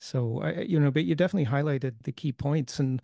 So, 0.00 0.44
you 0.66 0.80
know, 0.80 0.90
but 0.90 1.04
you 1.04 1.14
definitely 1.14 1.50
highlighted 1.50 1.94
the 2.02 2.12
key 2.12 2.32
points 2.32 2.80
and 2.80 3.02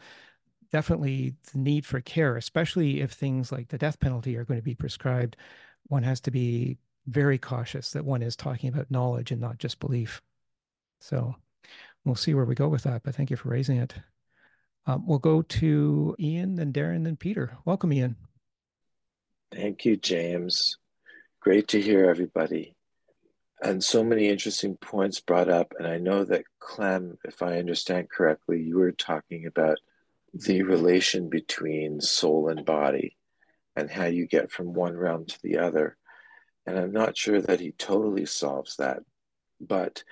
definitely 0.72 1.34
the 1.52 1.58
need 1.58 1.84
for 1.84 2.00
care, 2.00 2.36
especially 2.36 3.00
if 3.00 3.12
things 3.12 3.52
like 3.52 3.68
the 3.68 3.78
death 3.78 4.00
penalty 4.00 4.36
are 4.36 4.44
going 4.44 4.58
to 4.58 4.64
be 4.64 4.74
prescribed. 4.74 5.36
One 5.88 6.02
has 6.02 6.20
to 6.22 6.30
be 6.30 6.78
very 7.06 7.38
cautious 7.38 7.90
that 7.92 8.04
one 8.04 8.22
is 8.22 8.34
talking 8.34 8.70
about 8.70 8.90
knowledge 8.90 9.30
and 9.30 9.40
not 9.40 9.58
just 9.58 9.78
belief. 9.78 10.22
So 11.00 11.36
we'll 12.04 12.14
see 12.14 12.34
where 12.34 12.46
we 12.46 12.54
go 12.54 12.68
with 12.68 12.84
that, 12.84 13.02
but 13.02 13.14
thank 13.14 13.30
you 13.30 13.36
for 13.36 13.50
raising 13.50 13.76
it. 13.76 13.94
Um, 14.86 15.06
we'll 15.06 15.18
go 15.18 15.42
to 15.42 16.16
Ian, 16.18 16.54
then 16.54 16.72
Darren, 16.72 17.04
then 17.04 17.16
Peter. 17.16 17.58
Welcome, 17.64 17.92
Ian. 17.92 18.16
Thank 19.52 19.84
you, 19.84 19.96
James. 19.96 20.78
Great 21.40 21.68
to 21.68 21.80
hear 21.80 22.08
everybody. 22.08 22.75
And 23.62 23.82
so 23.82 24.04
many 24.04 24.28
interesting 24.28 24.76
points 24.76 25.20
brought 25.20 25.48
up. 25.48 25.72
And 25.78 25.86
I 25.86 25.98
know 25.98 26.24
that 26.24 26.44
Clem, 26.58 27.18
if 27.24 27.42
I 27.42 27.58
understand 27.58 28.10
correctly, 28.10 28.62
you 28.62 28.78
were 28.78 28.92
talking 28.92 29.46
about 29.46 29.78
the 30.34 30.62
relation 30.62 31.30
between 31.30 32.00
soul 32.00 32.48
and 32.48 32.64
body 32.64 33.16
and 33.74 33.90
how 33.90 34.06
you 34.06 34.26
get 34.26 34.50
from 34.50 34.74
one 34.74 34.96
realm 34.96 35.24
to 35.26 35.38
the 35.42 35.58
other. 35.58 35.96
And 36.66 36.78
I'm 36.78 36.92
not 36.92 37.16
sure 37.16 37.40
that 37.40 37.60
he 37.60 37.72
totally 37.72 38.26
solves 38.26 38.76
that. 38.76 39.00
But 39.60 40.04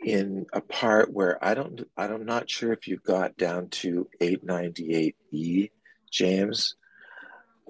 in 0.00 0.46
a 0.52 0.60
part 0.60 1.12
where 1.12 1.42
I 1.44 1.54
don't, 1.54 1.82
I'm 1.96 2.24
not 2.24 2.50
sure 2.50 2.72
if 2.72 2.88
you 2.88 2.96
got 2.96 3.36
down 3.36 3.68
to 3.68 4.08
898E, 4.20 5.70
James, 6.10 6.74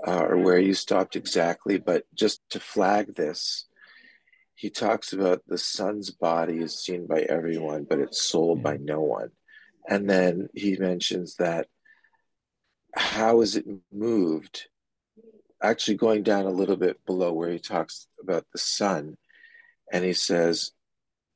uh, 0.07 0.21
or 0.21 0.39
where 0.39 0.59
you 0.59 0.75
stopped 0.75 1.17
exactly, 1.17 1.79
but 1.79 2.05
just 2.15 2.41
to 2.51 2.61
flag 2.61 3.15
this, 3.15 3.67
he 4.61 4.69
talks 4.69 5.15
about 5.15 5.43
the 5.47 5.57
sun's 5.57 6.11
body 6.11 6.59
is 6.59 6.79
seen 6.79 7.07
by 7.07 7.21
everyone, 7.21 7.87
but 7.89 7.99
it's 7.99 8.21
sold 8.21 8.63
by 8.63 8.77
no 8.77 9.01
one. 9.01 9.31
And 9.89 10.09
then 10.09 10.51
he 10.55 10.77
mentions 10.77 11.37
that 11.37 11.67
how 12.95 13.41
is 13.41 13.57
it 13.57 13.65
moved? 13.91 14.69
Actually, 15.63 15.97
going 15.97 16.23
down 16.23 16.45
a 16.45 16.51
little 16.51 16.77
bit 16.77 17.05
below 17.07 17.33
where 17.33 17.51
he 17.51 17.59
talks 17.59 18.07
about 18.21 18.45
the 18.53 18.59
sun, 18.59 19.17
and 19.91 20.05
he 20.05 20.13
says, 20.13 20.73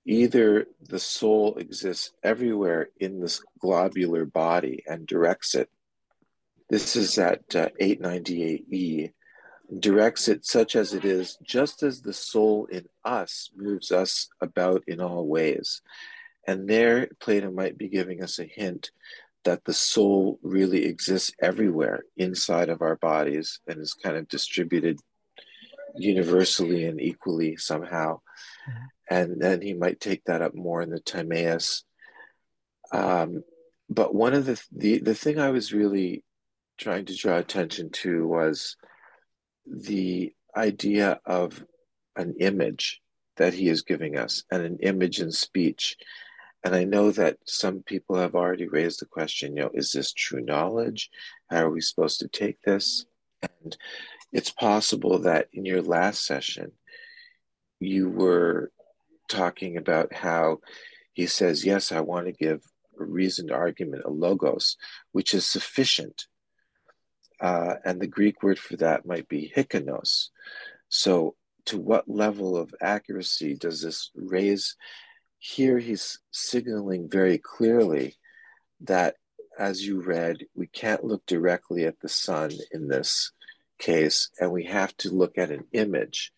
either 0.05 0.67
the 0.87 0.99
soul 0.99 1.57
exists 1.57 2.13
everywhere 2.23 2.91
in 3.01 3.21
this 3.21 3.43
globular 3.59 4.27
body 4.27 4.83
and 4.87 5.07
directs 5.07 5.55
it 5.55 5.71
this 6.71 6.97
is 6.97 7.19
at 7.19 7.55
uh, 7.55 7.69
898e. 7.81 9.13
Directs 9.79 10.29
it 10.29 10.45
such 10.45 10.77
as 10.77 10.93
it 10.93 11.05
is, 11.05 11.39
just 11.43 11.83
as 11.83 12.03
the 12.03 12.13
soul 12.13 12.67
in 12.67 12.87
us 13.05 13.51
moves 13.57 13.91
us 13.91 14.29
about 14.41 14.85
in 14.87 15.01
all 15.01 15.27
ways. 15.27 15.81
And 16.47 16.69
there, 16.69 17.09
Plato 17.21 17.51
might 17.51 17.79
be 17.79 17.89
giving 17.89 18.23
us 18.23 18.39
a 18.39 18.45
hint 18.45 18.91
that 19.45 19.65
the 19.65 19.73
soul 19.73 20.39
really 20.43 20.85
exists 20.85 21.33
everywhere 21.41 22.05
inside 22.17 22.69
of 22.69 22.83
our 22.83 22.97
bodies 22.97 23.61
and 23.67 23.81
is 23.81 23.95
kind 23.95 24.17
of 24.17 24.29
distributed 24.29 24.99
universally 25.97 26.85
and 26.85 27.01
equally 27.01 27.57
somehow. 27.57 28.21
Mm-hmm. 28.69 28.85
And 29.11 29.41
then 29.41 29.61
he 29.61 29.75
might 29.75 30.01
take 30.01 30.25
that 30.25 30.43
up 30.43 30.55
more 30.55 30.83
in 30.83 30.91
the 30.91 31.01
Timaeus. 31.01 31.85
Um, 32.93 33.45
but 33.89 34.15
one 34.15 34.35
of 34.35 34.47
the, 34.47 34.63
the 34.73 34.99
the 34.99 35.15
thing 35.15 35.39
I 35.39 35.51
was 35.51 35.73
really 35.73 36.25
trying 36.79 37.05
to 37.07 37.17
draw 37.17 37.37
attention 37.37 37.91
to 37.91 38.27
was 38.27 38.77
the 39.67 40.33
idea 40.57 41.21
of 41.25 41.65
an 42.17 42.35
image 42.39 43.01
that 43.37 43.55
he 43.55 43.69
is 43.69 43.83
giving 43.83 44.17
us 44.17 44.45
and 44.51 44.63
an 44.63 44.79
image 44.81 45.21
in 45.21 45.33
speech. 45.33 45.97
And 46.63 46.75
I 46.75 46.85
know 46.85 47.11
that 47.11 47.39
some 47.45 47.83
people 47.83 48.17
have 48.17 48.35
already 48.35 48.69
raised 48.69 49.01
the 49.01 49.07
question, 49.07 49.57
you 49.57 49.65
know, 49.65 49.71
is 49.75 49.93
this 49.93 50.13
true 50.13 50.41
knowledge? 50.41 51.11
How 51.51 51.65
are 51.65 51.71
we 51.71 51.81
supposed 51.81 52.21
to 52.21 52.29
take 52.29 52.63
this? 52.63 53.05
And 53.43 53.77
it's 54.33 54.51
possible 54.51 55.19
that 55.21 55.49
in 55.53 55.65
your 55.65 55.83
last 55.83 56.25
session, 56.25 56.73
you 57.81 58.09
were 58.09 58.71
talking 59.29 59.77
about 59.77 60.13
how 60.13 60.61
he 61.13 61.27
says, 61.27 61.65
yes, 61.65 61.93
I 61.93 62.01
want 62.01 62.27
to 62.27 62.33
give 62.33 62.63
a 62.99 63.05
reasoned 63.05 63.51
argument, 63.51 64.05
a 64.05 64.11
logos, 64.11 64.77
which 65.13 65.35
is 65.35 65.45
sufficient 65.45 66.27
uh, 67.41 67.75
and 67.85 68.01
the 68.01 68.07
Greek 68.07 68.43
word 68.43 68.59
for 68.59 68.77
that 68.77 69.07
might 69.07 69.29
be 69.29 69.53
hikanos. 69.55 70.29
So, 70.89 71.35
to 71.67 71.79
what 71.79 72.09
level 72.09 72.57
of 72.57 72.75
accuracy 72.81 73.55
does 73.55 73.83
this 73.83 74.11
raise? 74.15 74.77
Here, 75.39 75.79
he's 75.79 76.19
signaling 76.31 77.09
very 77.09 77.39
clearly 77.39 78.17
that, 78.83 79.17
as 79.59 79.87
you 79.87 80.01
read, 80.01 80.47
we 80.55 80.67
can't 80.67 81.05
look 81.05 81.25
directly 81.27 81.85
at 81.85 82.01
the 82.01 82.09
sun 82.09 82.51
in 82.73 82.89
this 82.89 83.33
case, 83.79 84.31
and 84.41 84.53
we 84.53 84.65
have 84.65 84.97
to 84.99 85.11
look 85.11 85.39
at 85.39 85.51
an 85.51 85.65
image. 85.73 86.33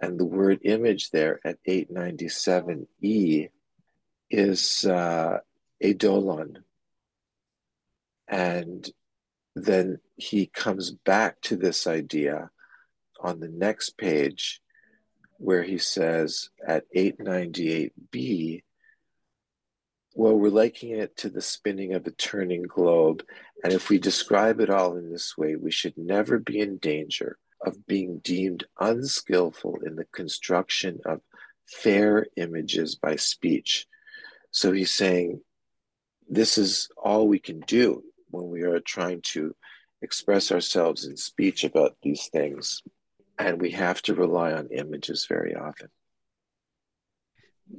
And 0.00 0.18
the 0.18 0.26
word 0.26 0.60
image 0.62 1.10
there 1.10 1.40
at 1.44 1.58
897e 1.66 3.50
is 4.30 4.84
uh, 4.84 5.38
dolon, 5.96 6.64
And 8.28 8.88
then 9.56 9.98
he 10.16 10.46
comes 10.46 10.90
back 10.90 11.40
to 11.40 11.56
this 11.56 11.86
idea 11.86 12.50
on 13.20 13.40
the 13.40 13.48
next 13.48 13.96
page 13.98 14.60
where 15.38 15.62
he 15.62 15.78
says 15.78 16.50
at 16.66 16.84
898b 16.94 18.62
well 20.14 20.38
we're 20.38 20.48
likening 20.48 20.98
it 20.98 21.16
to 21.16 21.28
the 21.28 21.42
spinning 21.42 21.94
of 21.94 22.06
a 22.06 22.10
turning 22.10 22.62
globe 22.62 23.22
and 23.64 23.72
if 23.72 23.88
we 23.88 23.98
describe 23.98 24.60
it 24.60 24.70
all 24.70 24.96
in 24.96 25.10
this 25.10 25.36
way 25.36 25.56
we 25.56 25.70
should 25.70 25.96
never 25.96 26.38
be 26.38 26.60
in 26.60 26.76
danger 26.78 27.38
of 27.64 27.86
being 27.86 28.18
deemed 28.18 28.64
unskillful 28.78 29.78
in 29.84 29.96
the 29.96 30.04
construction 30.06 31.00
of 31.04 31.20
fair 31.66 32.26
images 32.36 32.94
by 32.94 33.16
speech. 33.16 33.86
So 34.50 34.72
he's 34.72 34.94
saying 34.94 35.40
this 36.28 36.58
is 36.58 36.88
all 36.96 37.28
we 37.28 37.38
can 37.38 37.60
do 37.60 38.02
when 38.36 38.50
we 38.50 38.62
are 38.62 38.80
trying 38.80 39.20
to 39.22 39.54
express 40.02 40.52
ourselves 40.52 41.06
in 41.06 41.16
speech 41.16 41.64
about 41.64 41.96
these 42.02 42.28
things. 42.28 42.82
And 43.38 43.60
we 43.60 43.70
have 43.72 44.00
to 44.02 44.14
rely 44.14 44.52
on 44.52 44.68
images 44.68 45.26
very 45.28 45.54
often. 45.54 45.88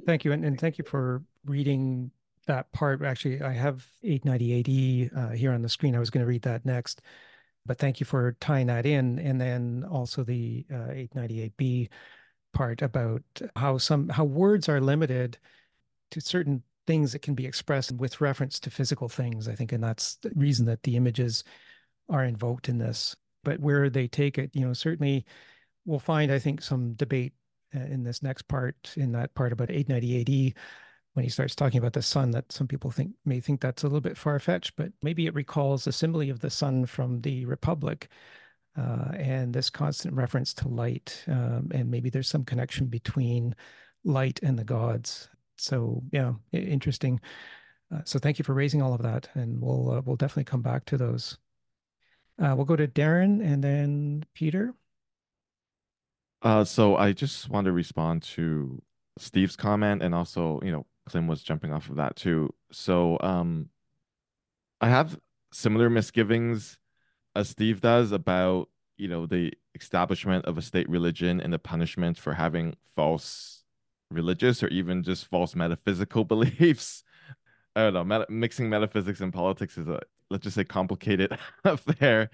Thank 0.06 0.24
you. 0.24 0.32
And, 0.32 0.44
and 0.44 0.60
thank 0.60 0.78
you 0.78 0.84
for 0.84 1.22
reading 1.44 2.10
that 2.46 2.70
part. 2.72 3.02
Actually, 3.02 3.42
I 3.42 3.52
have 3.52 3.86
898E 4.04 5.16
uh, 5.16 5.30
here 5.30 5.52
on 5.52 5.62
the 5.62 5.68
screen. 5.68 5.94
I 5.94 5.98
was 5.98 6.10
going 6.10 6.24
to 6.24 6.28
read 6.28 6.42
that 6.42 6.64
next. 6.64 7.02
But 7.66 7.78
thank 7.78 8.00
you 8.00 8.06
for 8.06 8.36
tying 8.40 8.66
that 8.68 8.86
in. 8.86 9.18
And 9.18 9.40
then 9.40 9.84
also 9.90 10.24
the 10.24 10.64
uh, 10.72 10.92
898B 11.14 11.88
part 12.52 12.82
about 12.82 13.22
how 13.56 13.78
some 13.78 14.08
how 14.08 14.24
words 14.24 14.68
are 14.68 14.80
limited 14.80 15.38
to 16.10 16.20
certain 16.20 16.62
things 16.88 17.12
that 17.12 17.20
can 17.20 17.34
be 17.34 17.46
expressed 17.46 17.92
with 17.92 18.22
reference 18.22 18.58
to 18.58 18.70
physical 18.70 19.10
things, 19.10 19.46
I 19.46 19.54
think, 19.54 19.72
and 19.72 19.84
that's 19.84 20.14
the 20.16 20.32
reason 20.34 20.64
that 20.66 20.82
the 20.84 20.96
images 20.96 21.44
are 22.08 22.24
invoked 22.24 22.70
in 22.70 22.78
this. 22.78 23.14
But 23.44 23.60
where 23.60 23.90
they 23.90 24.08
take 24.08 24.38
it, 24.38 24.50
you 24.54 24.66
know, 24.66 24.72
certainly 24.72 25.26
we'll 25.84 25.98
find, 25.98 26.32
I 26.32 26.38
think, 26.38 26.62
some 26.62 26.94
debate 26.94 27.34
uh, 27.76 27.80
in 27.80 28.04
this 28.04 28.22
next 28.22 28.48
part, 28.48 28.94
in 28.96 29.12
that 29.12 29.34
part 29.34 29.52
about 29.52 29.68
898D, 29.68 30.56
when 31.12 31.24
he 31.24 31.30
starts 31.30 31.54
talking 31.54 31.78
about 31.78 31.92
the 31.92 32.00
sun, 32.00 32.30
that 32.30 32.50
some 32.50 32.66
people 32.66 32.90
think 32.90 33.12
may 33.26 33.38
think 33.38 33.60
that's 33.60 33.82
a 33.82 33.86
little 33.86 34.00
bit 34.00 34.16
far 34.16 34.38
fetched, 34.38 34.72
but 34.76 34.90
maybe 35.02 35.26
it 35.26 35.34
recalls 35.34 35.84
the 35.84 35.92
simile 35.92 36.30
of 36.30 36.40
the 36.40 36.48
sun 36.48 36.86
from 36.86 37.20
the 37.20 37.44
Republic. 37.44 38.08
Uh, 38.78 39.10
and 39.16 39.52
this 39.52 39.70
constant 39.70 40.14
reference 40.14 40.54
to 40.54 40.68
light, 40.68 41.24
um, 41.26 41.68
and 41.74 41.90
maybe 41.90 42.08
there's 42.08 42.28
some 42.28 42.44
connection 42.44 42.86
between 42.86 43.54
light 44.04 44.38
and 44.42 44.56
the 44.56 44.64
gods. 44.64 45.28
So 45.58 46.02
yeah, 46.12 46.34
interesting. 46.52 47.20
Uh, 47.94 48.00
so 48.04 48.18
thank 48.18 48.38
you 48.38 48.44
for 48.44 48.54
raising 48.54 48.82
all 48.82 48.94
of 48.94 49.02
that, 49.02 49.28
and 49.34 49.60
we'll 49.60 49.90
uh, 49.90 50.00
we'll 50.04 50.16
definitely 50.16 50.44
come 50.44 50.62
back 50.62 50.84
to 50.86 50.96
those. 50.96 51.38
Uh, 52.40 52.54
we'll 52.54 52.64
go 52.64 52.76
to 52.76 52.86
Darren 52.86 53.44
and 53.44 53.62
then 53.62 54.24
Peter. 54.34 54.74
Uh, 56.42 56.64
so 56.64 56.96
I 56.96 57.12
just 57.12 57.48
want 57.48 57.64
to 57.64 57.72
respond 57.72 58.22
to 58.34 58.80
Steve's 59.18 59.56
comment, 59.56 60.02
and 60.02 60.14
also, 60.14 60.60
you 60.62 60.70
know, 60.70 60.86
Clem 61.06 61.26
was 61.26 61.42
jumping 61.42 61.72
off 61.72 61.88
of 61.88 61.96
that 61.96 62.14
too. 62.14 62.54
So, 62.70 63.18
um, 63.20 63.70
I 64.80 64.88
have 64.88 65.18
similar 65.52 65.90
misgivings 65.90 66.78
as 67.34 67.48
Steve 67.48 67.80
does 67.80 68.12
about, 68.12 68.68
you 68.96 69.08
know, 69.08 69.26
the 69.26 69.52
establishment 69.74 70.44
of 70.44 70.58
a 70.58 70.62
state 70.62 70.88
religion 70.88 71.40
and 71.40 71.52
the 71.52 71.58
punishment 71.58 72.18
for 72.18 72.34
having 72.34 72.76
false 72.94 73.57
religious 74.10 74.62
or 74.62 74.68
even 74.68 75.02
just 75.02 75.26
false 75.26 75.54
metaphysical 75.54 76.24
beliefs. 76.24 77.02
I 77.76 77.82
don't 77.82 77.94
know. 77.94 78.04
Meta- 78.04 78.26
mixing 78.28 78.68
metaphysics 78.68 79.20
and 79.20 79.32
politics 79.32 79.78
is 79.78 79.88
a 79.88 80.00
let's 80.30 80.44
just 80.44 80.56
say 80.56 80.64
complicated 80.64 81.36
affair, 81.64 82.30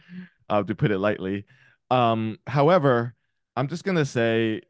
uh, 0.49 0.63
to 0.63 0.75
put 0.75 0.91
it 0.91 0.99
lightly. 0.99 1.45
Um, 1.91 2.39
however, 2.47 3.15
I'm 3.57 3.69
just 3.69 3.85
gonna 3.85 4.05
say 4.05 4.63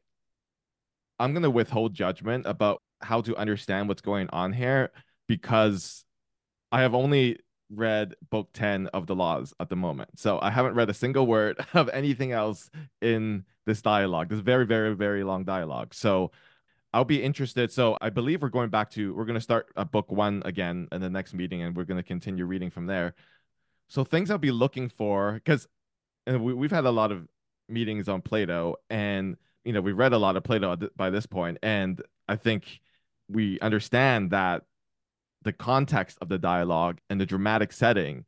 I'm 1.18 1.32
gonna 1.32 1.50
withhold 1.50 1.94
judgment 1.94 2.46
about 2.46 2.82
how 3.00 3.20
to 3.22 3.36
understand 3.36 3.88
what's 3.88 4.02
going 4.02 4.28
on 4.30 4.52
here 4.52 4.90
because 5.28 6.04
I 6.72 6.82
have 6.82 6.94
only 6.94 7.38
read 7.70 8.14
book 8.30 8.50
10 8.52 8.88
of 8.88 9.06
the 9.06 9.14
laws 9.14 9.54
at 9.60 9.68
the 9.68 9.76
moment. 9.76 10.18
So 10.18 10.38
I 10.40 10.50
haven't 10.50 10.74
read 10.74 10.90
a 10.90 10.94
single 10.94 11.26
word 11.26 11.58
of 11.74 11.88
anything 11.90 12.32
else 12.32 12.70
in 13.00 13.44
this 13.66 13.82
dialogue, 13.82 14.28
this 14.28 14.40
very, 14.40 14.66
very, 14.66 14.94
very 14.94 15.24
long 15.24 15.44
dialogue. 15.44 15.94
So 15.94 16.32
I'll 16.94 17.04
be 17.04 17.22
interested. 17.22 17.72
So 17.72 17.98
I 18.00 18.08
believe 18.08 18.40
we're 18.40 18.48
going 18.48 18.70
back 18.70 18.88
to, 18.92 19.12
we're 19.14 19.24
going 19.24 19.34
to 19.34 19.40
start 19.40 19.66
at 19.76 19.90
book 19.90 20.12
one 20.12 20.42
again 20.44 20.86
in 20.92 21.00
the 21.00 21.10
next 21.10 21.34
meeting 21.34 21.60
and 21.60 21.76
we're 21.76 21.84
going 21.84 21.98
to 21.98 22.06
continue 22.06 22.46
reading 22.46 22.70
from 22.70 22.86
there. 22.86 23.14
So 23.88 24.04
things 24.04 24.30
I'll 24.30 24.38
be 24.38 24.52
looking 24.52 24.88
for, 24.88 25.32
because 25.32 25.66
we, 26.26 26.54
we've 26.54 26.70
had 26.70 26.84
a 26.84 26.90
lot 26.90 27.10
of 27.10 27.26
meetings 27.68 28.08
on 28.08 28.22
Plato, 28.22 28.76
and 28.88 29.36
you 29.64 29.72
know 29.72 29.80
we've 29.80 29.96
read 29.96 30.12
a 30.12 30.18
lot 30.18 30.36
of 30.36 30.44
Plato 30.44 30.76
by 30.96 31.10
this 31.10 31.26
point, 31.26 31.58
and 31.62 32.00
I 32.28 32.36
think 32.36 32.80
we 33.28 33.58
understand 33.60 34.30
that 34.30 34.62
the 35.42 35.52
context 35.52 36.18
of 36.20 36.28
the 36.28 36.38
dialogue 36.38 36.98
and 37.10 37.20
the 37.20 37.26
dramatic 37.26 37.72
setting 37.72 38.24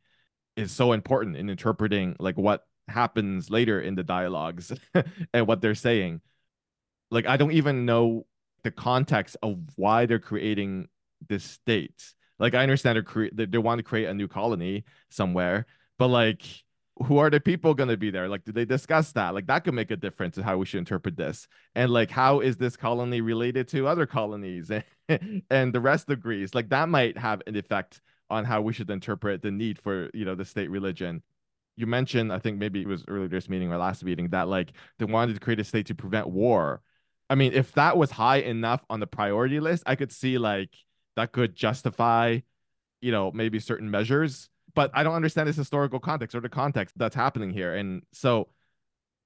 is 0.57 0.71
so 0.73 0.93
important 0.93 1.37
in 1.37 1.49
interpreting 1.49 2.17
like 2.19 2.37
what 2.37 2.67
happens 2.89 3.51
later 3.51 3.81
in 3.81 3.95
the 3.95 4.03
dialogues 4.03 4.73
and 5.33 5.47
what 5.47 5.61
they're 5.61 5.75
saying. 5.75 6.21
Like 7.11 7.27
I 7.27 7.37
don't 7.37 7.53
even 7.53 7.87
know 7.87 8.27
the 8.67 8.71
context 8.73 9.37
of 9.43 9.59
why 9.77 10.07
they're 10.07 10.19
creating 10.19 10.89
this 11.29 11.45
state. 11.45 12.13
Like 12.39 12.55
I 12.55 12.63
understand 12.63 12.97
they're 12.97 13.03
cre- 13.03 13.33
they, 13.33 13.47
they 13.47 13.59
want 13.59 13.79
to 13.79 13.85
create 13.85 14.09
a 14.09 14.15
new 14.15 14.29
colony 14.29 14.85
somewhere, 15.09 15.67
but 15.99 16.09
like 16.09 16.43
who 17.05 17.19
are 17.19 17.31
the 17.31 17.41
people 17.41 17.75
going 17.75 17.91
to 17.91 17.97
be 17.97 18.11
there? 18.11 18.29
Like, 18.29 18.45
did 18.45 18.55
they 18.55 18.65
discuss 18.65 19.13
that? 19.13 19.35
Like, 19.35 19.47
that 19.49 19.65
could 19.65 19.75
make 19.75 19.91
a 19.91 19.97
difference 19.97 20.39
in 20.39 20.45
how 20.45 20.57
we 20.57 20.65
should 20.65 20.79
interpret 20.79 21.17
this. 21.17 21.47
And 21.75 21.93
like, 21.93 22.11
how 22.11 22.41
is 22.41 22.57
this 22.57 22.75
colony 22.75 23.21
related 23.21 23.69
to 23.69 23.87
other 23.87 24.07
colonies 24.07 24.71
and 25.51 25.75
the 25.75 25.81
rest 25.81 26.09
of 26.09 26.21
Greece? 26.21 26.55
Like, 26.55 26.71
that 26.71 26.89
might 26.89 27.19
have 27.19 27.43
an 27.47 27.55
effect 27.55 28.01
on 28.31 28.47
how 28.47 28.63
we 28.63 28.73
should 28.73 28.89
interpret 28.89 29.43
the 29.43 29.51
need 29.51 29.79
for, 29.79 30.09
you 30.15 30.25
know, 30.25 30.35
the 30.35 30.47
state 30.47 30.71
religion. 30.71 31.23
You 31.77 31.87
mentioned, 31.87 32.33
I 32.33 32.39
think 32.39 32.59
maybe 32.59 32.81
it 32.81 32.89
was 32.89 33.05
earlier 33.09 33.29
this 33.29 33.51
meeting 33.51 33.71
or 33.71 33.77
last 33.77 34.03
meeting, 34.03 34.31
that 34.31 34.49
like 34.49 34.73
they 34.99 35.05
wanted 35.05 35.35
to 35.35 35.41
create 35.41 35.61
a 35.61 35.65
state 35.65 35.87
to 35.89 35.95
prevent 35.95 36.29
war. 36.29 36.81
I 37.29 37.35
mean, 37.35 37.53
if 37.53 37.73
that 37.73 37.97
was 37.97 38.11
high 38.13 38.39
enough 38.39 38.85
on 38.89 39.01
the 39.01 39.07
priority 39.07 39.61
list, 39.61 39.83
I 39.87 39.97
could 39.97 40.13
see 40.13 40.39
like 40.39 40.71
that 41.17 41.33
could 41.33 41.55
justify, 41.57 42.41
you 43.01 43.13
know, 43.13 43.31
maybe 43.33 43.59
certain 43.59 43.91
measures 43.91 44.49
but 44.77 44.91
I 44.93 45.03
don't 45.03 45.15
understand 45.15 45.49
this 45.49 45.57
historical 45.57 45.99
context 45.99 46.37
or 46.37 46.41
the 46.41 46.51
context 46.51 46.97
that's 46.99 47.17
happening 47.17 47.51
here. 47.51 47.75
And 47.75 48.03
so 48.13 48.49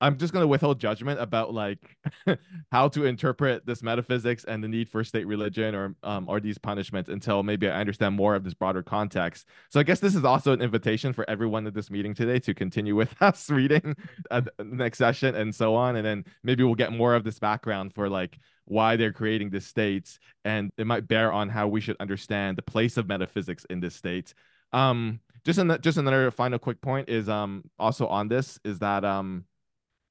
I'm 0.01 0.16
just 0.16 0.32
going 0.32 0.42
to 0.42 0.48
withhold 0.48 0.80
judgment 0.80 1.20
about 1.20 1.53
like 1.53 1.96
how 2.72 2.88
to 2.88 3.05
interpret 3.05 3.66
this 3.66 3.82
metaphysics 3.82 4.44
and 4.44 4.64
the 4.64 4.68
need 4.68 4.88
for 4.88 5.05
state 5.05 5.26
religion 5.26 5.74
or 5.74 5.94
um, 6.03 6.28
or 6.28 6.40
these 6.40 6.59
punishments 6.59 7.11
until 7.11 7.42
maybe 7.42 7.68
I 7.68 7.80
understand 7.80 8.16
more 8.16 8.34
of 8.34 8.42
this 8.42 8.55
broader 8.55 8.82
context. 8.82 9.46
So 9.68 9.78
I 9.78 9.82
guess 9.82 10.01
this 10.01 10.14
is 10.14 10.24
also 10.24 10.53
an 10.53 10.62
invitation 10.62 11.12
for 11.12 11.28
everyone 11.28 11.66
at 11.66 11.74
this 11.74 11.90
meeting 11.90 12.14
today 12.14 12.38
to 12.40 12.55
continue 12.55 12.96
with 12.96 13.14
us 13.22 13.51
reading 13.51 13.94
the 14.30 14.51
next 14.61 14.98
session 14.98 15.34
and 15.34 15.55
so 15.55 15.74
on, 15.74 15.96
and 15.96 16.07
then 16.07 16.24
maybe 16.42 16.64
we'll 16.64 16.74
get 16.74 16.92
more 16.92 17.14
of 17.14 17.24
this 17.24 17.38
background 17.38 17.92
for 17.92 18.09
like 18.09 18.38
why 18.64 18.96
they're 18.96 19.12
creating 19.12 19.51
this 19.51 19.66
states, 19.66 20.18
and 20.44 20.70
it 20.78 20.86
might 20.86 21.09
bear 21.09 21.32
on 21.32 21.48
how 21.48 21.68
we 21.68 21.80
should 21.80 21.96
understand 22.01 22.57
the 22.57 22.62
place 22.62 22.96
of 22.96 23.09
metaphysics 23.09 23.66
in 23.68 23.80
this 23.80 23.94
state. 23.94 24.32
Um, 24.72 25.20
just 25.44 25.59
in 25.59 25.76
just 25.80 25.98
another 25.98 26.30
final 26.30 26.59
quick 26.59 26.80
point 26.80 27.09
is 27.09 27.28
um 27.28 27.64
also 27.78 28.07
on 28.07 28.28
this 28.28 28.59
is 28.64 28.78
that 28.80 29.05
um 29.05 29.44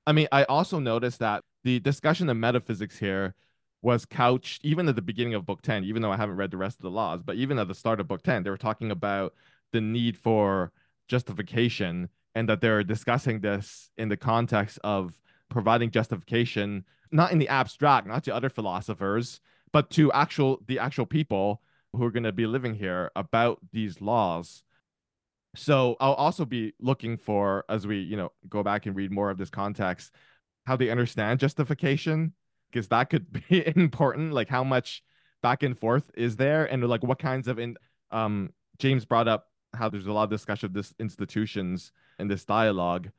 I 0.09 0.11
mean 0.11 0.27
I 0.31 0.43
also 0.45 0.79
noticed 0.79 1.19
that 1.19 1.43
the 1.63 1.79
discussion 1.79 2.29
of 2.29 2.37
metaphysics 2.37 2.97
here 2.97 3.35
was 3.83 4.05
couched 4.05 4.65
even 4.65 4.89
at 4.89 4.95
the 4.95 5.03
beginning 5.03 5.35
of 5.35 5.45
book 5.45 5.61
10 5.61 5.83
even 5.83 6.01
though 6.01 6.11
I 6.11 6.17
haven't 6.17 6.37
read 6.37 6.49
the 6.49 6.57
rest 6.57 6.77
of 6.79 6.81
the 6.81 6.89
laws 6.89 7.21
but 7.23 7.35
even 7.35 7.59
at 7.59 7.67
the 7.67 7.75
start 7.75 7.99
of 7.99 8.07
book 8.07 8.23
10 8.23 8.41
they 8.41 8.49
were 8.49 8.57
talking 8.57 8.89
about 8.89 9.35
the 9.71 9.81
need 9.81 10.17
for 10.17 10.71
justification 11.07 12.09
and 12.33 12.49
that 12.49 12.59
they're 12.59 12.83
discussing 12.83 13.41
this 13.41 13.91
in 13.99 14.09
the 14.09 14.17
context 14.17 14.79
of 14.83 15.19
providing 15.47 15.91
justification 15.91 16.85
not 17.11 17.31
in 17.31 17.37
the 17.37 17.47
abstract 17.47 18.07
not 18.07 18.23
to 18.23 18.33
other 18.33 18.49
philosophers 18.49 19.41
but 19.71 19.91
to 19.91 20.11
actual 20.11 20.59
the 20.65 20.79
actual 20.79 21.05
people 21.05 21.61
who 21.93 22.03
are 22.03 22.11
going 22.11 22.23
to 22.23 22.31
be 22.31 22.47
living 22.47 22.73
here 22.73 23.11
about 23.15 23.59
these 23.71 24.01
laws 24.01 24.63
so 25.55 25.95
I'll 25.99 26.13
also 26.13 26.45
be 26.45 26.73
looking 26.79 27.17
for 27.17 27.65
as 27.69 27.87
we, 27.87 27.99
you 27.99 28.17
know, 28.17 28.31
go 28.47 28.63
back 28.63 28.85
and 28.85 28.95
read 28.95 29.11
more 29.11 29.29
of 29.29 29.37
this 29.37 29.49
context, 29.49 30.11
how 30.65 30.75
they 30.75 30.89
understand 30.89 31.39
justification, 31.39 32.33
because 32.71 32.87
that 32.89 33.09
could 33.09 33.31
be 33.49 33.67
important. 33.75 34.33
Like 34.33 34.49
how 34.49 34.63
much 34.63 35.03
back 35.41 35.63
and 35.63 35.77
forth 35.77 36.11
is 36.13 36.35
there, 36.35 36.65
and 36.65 36.87
like 36.87 37.03
what 37.03 37.19
kinds 37.19 37.47
of 37.47 37.59
in 37.59 37.77
um 38.11 38.51
James 38.77 39.05
brought 39.05 39.27
up 39.27 39.47
how 39.73 39.89
there's 39.89 40.07
a 40.07 40.13
lot 40.13 40.23
of 40.23 40.29
discussion 40.29 40.67
of 40.67 40.73
this 40.73 40.93
institutions 40.99 41.91
in 42.17 42.27
this 42.27 42.45
dialogue. 42.45 43.09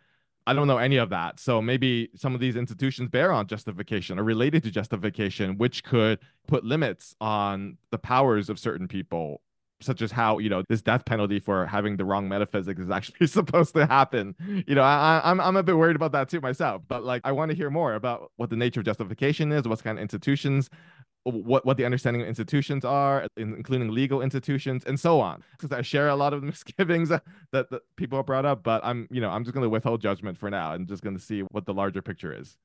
I 0.47 0.53
don't 0.53 0.66
know 0.66 0.78
any 0.78 0.97
of 0.97 1.11
that. 1.11 1.39
So 1.39 1.61
maybe 1.62 2.11
some 2.16 2.35
of 2.35 2.41
these 2.41 2.57
institutions 2.57 3.09
bear 3.09 3.31
on 3.31 3.47
justification 3.47 4.18
or 4.18 4.24
related 4.24 4.62
to 4.64 4.70
justification, 4.70 5.59
which 5.59 5.85
could 5.85 6.18
put 6.49 6.64
limits 6.64 7.14
on 7.20 7.76
the 7.91 7.99
powers 7.99 8.49
of 8.49 8.59
certain 8.59 8.89
people 8.89 9.43
such 9.81 10.03
as 10.03 10.12
how 10.12 10.39
you 10.39 10.49
know 10.49 10.62
this 10.68 10.83
death 10.83 11.05
penalty 11.05 11.39
for 11.39 11.66
having 11.66 11.97
the 11.97 12.05
wrong 12.05 12.28
metaphysics 12.28 12.81
is 12.81 12.91
actually 12.91 13.26
supposed 13.39 13.74
to 13.74 13.87
happen. 13.87 14.35
You 14.66 14.74
know, 14.74 14.83
I, 14.83 15.20
I'm 15.24 15.41
I'm 15.41 15.57
a 15.57 15.62
bit 15.62 15.76
worried 15.76 15.97
about 15.97 16.12
that 16.12 16.28
too 16.28 16.41
myself. 16.41 16.83
But 16.89 17.05
like, 17.05 17.22
I 17.24 17.33
want 17.33 17.51
to 17.51 17.57
hear 17.57 17.70
more 17.70 17.95
about 17.95 18.31
what 18.37 18.51
the 18.51 18.57
nature 18.57 18.81
of 18.81 18.87
justification 18.87 19.53
is, 19.53 19.66
what 19.66 19.83
kind 19.83 19.99
of 19.99 20.03
institutions, 20.03 20.70
what 21.24 21.64
what 21.64 21.76
the 21.76 21.85
understanding 21.85 22.22
of 22.22 22.28
institutions 22.28 22.85
are, 22.85 23.26
including 23.37 23.91
legal 23.91 24.22
institutions, 24.22 24.85
and 24.85 24.99
so 24.99 25.20
on. 25.20 25.43
Because 25.53 25.76
I 25.76 25.83
share 25.83 26.09
a 26.09 26.16
lot 26.16 26.33
of 26.33 26.41
the 26.41 26.47
misgivings 26.49 27.09
that, 27.09 27.22
that, 27.53 27.68
people 27.97 28.18
have 28.18 28.26
brought 28.26 28.47
up, 28.47 28.62
but 28.62 28.81
I'm 28.85 29.09
you 29.11 29.20
know 29.20 29.31
I'm 29.31 29.45
just 29.45 29.55
going 29.55 29.64
to 29.64 29.70
withhold 29.70 30.01
judgment 30.01 30.39
for 30.39 30.51
now 30.51 30.72
and 30.72 30.87
just 30.87 31.03
going 31.03 31.16
to 31.16 31.22
see 31.22 31.41
what 31.41 31.66
the 31.66 31.74
larger 31.74 32.03
picture 32.03 32.33
is. 32.39 32.57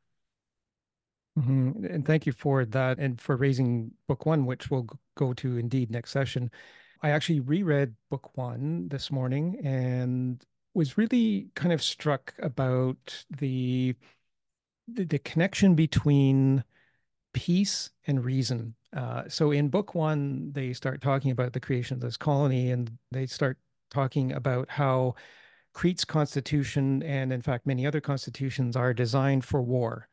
Mm-hmm. 1.37 1.85
And 1.85 2.05
thank 2.05 2.25
you 2.25 2.31
for 2.31 2.63
that 2.65 2.97
and 2.97 3.19
for 3.19 3.35
raising 3.35 3.91
book 4.07 4.25
one, 4.25 4.45
which 4.45 4.69
we'll 4.71 4.87
go 5.15 5.33
to 5.33 5.57
indeed 5.57 5.91
next 5.91 6.11
session. 6.11 6.49
I 7.05 7.11
actually 7.11 7.39
reread 7.39 7.93
book 8.09 8.35
one 8.35 8.87
this 8.87 9.11
morning 9.11 9.59
and 9.63 10.43
was 10.73 10.97
really 10.97 11.49
kind 11.53 11.71
of 11.71 11.83
struck 11.83 12.33
about 12.39 13.23
the 13.29 13.93
the, 14.87 15.03
the 15.05 15.19
connection 15.19 15.75
between 15.75 16.63
peace 17.31 17.91
and 18.07 18.25
reason. 18.25 18.73
Uh, 18.97 19.23
so 19.27 19.51
in 19.51 19.69
book 19.69 19.93
one, 19.93 20.51
they 20.51 20.73
start 20.73 20.99
talking 20.99 21.29
about 21.29 21.53
the 21.53 21.59
creation 21.59 21.93
of 21.93 22.01
this 22.01 22.17
colony, 22.17 22.71
and 22.71 22.91
they 23.11 23.27
start 23.27 23.59
talking 23.91 24.31
about 24.31 24.67
how 24.71 25.13
Crete's 25.73 26.05
constitution 26.05 27.03
and, 27.03 27.31
in 27.31 27.41
fact, 27.43 27.67
many 27.67 27.85
other 27.85 28.01
constitutions 28.01 28.75
are 28.75 28.95
designed 28.95 29.45
for 29.45 29.61
war. 29.61 30.07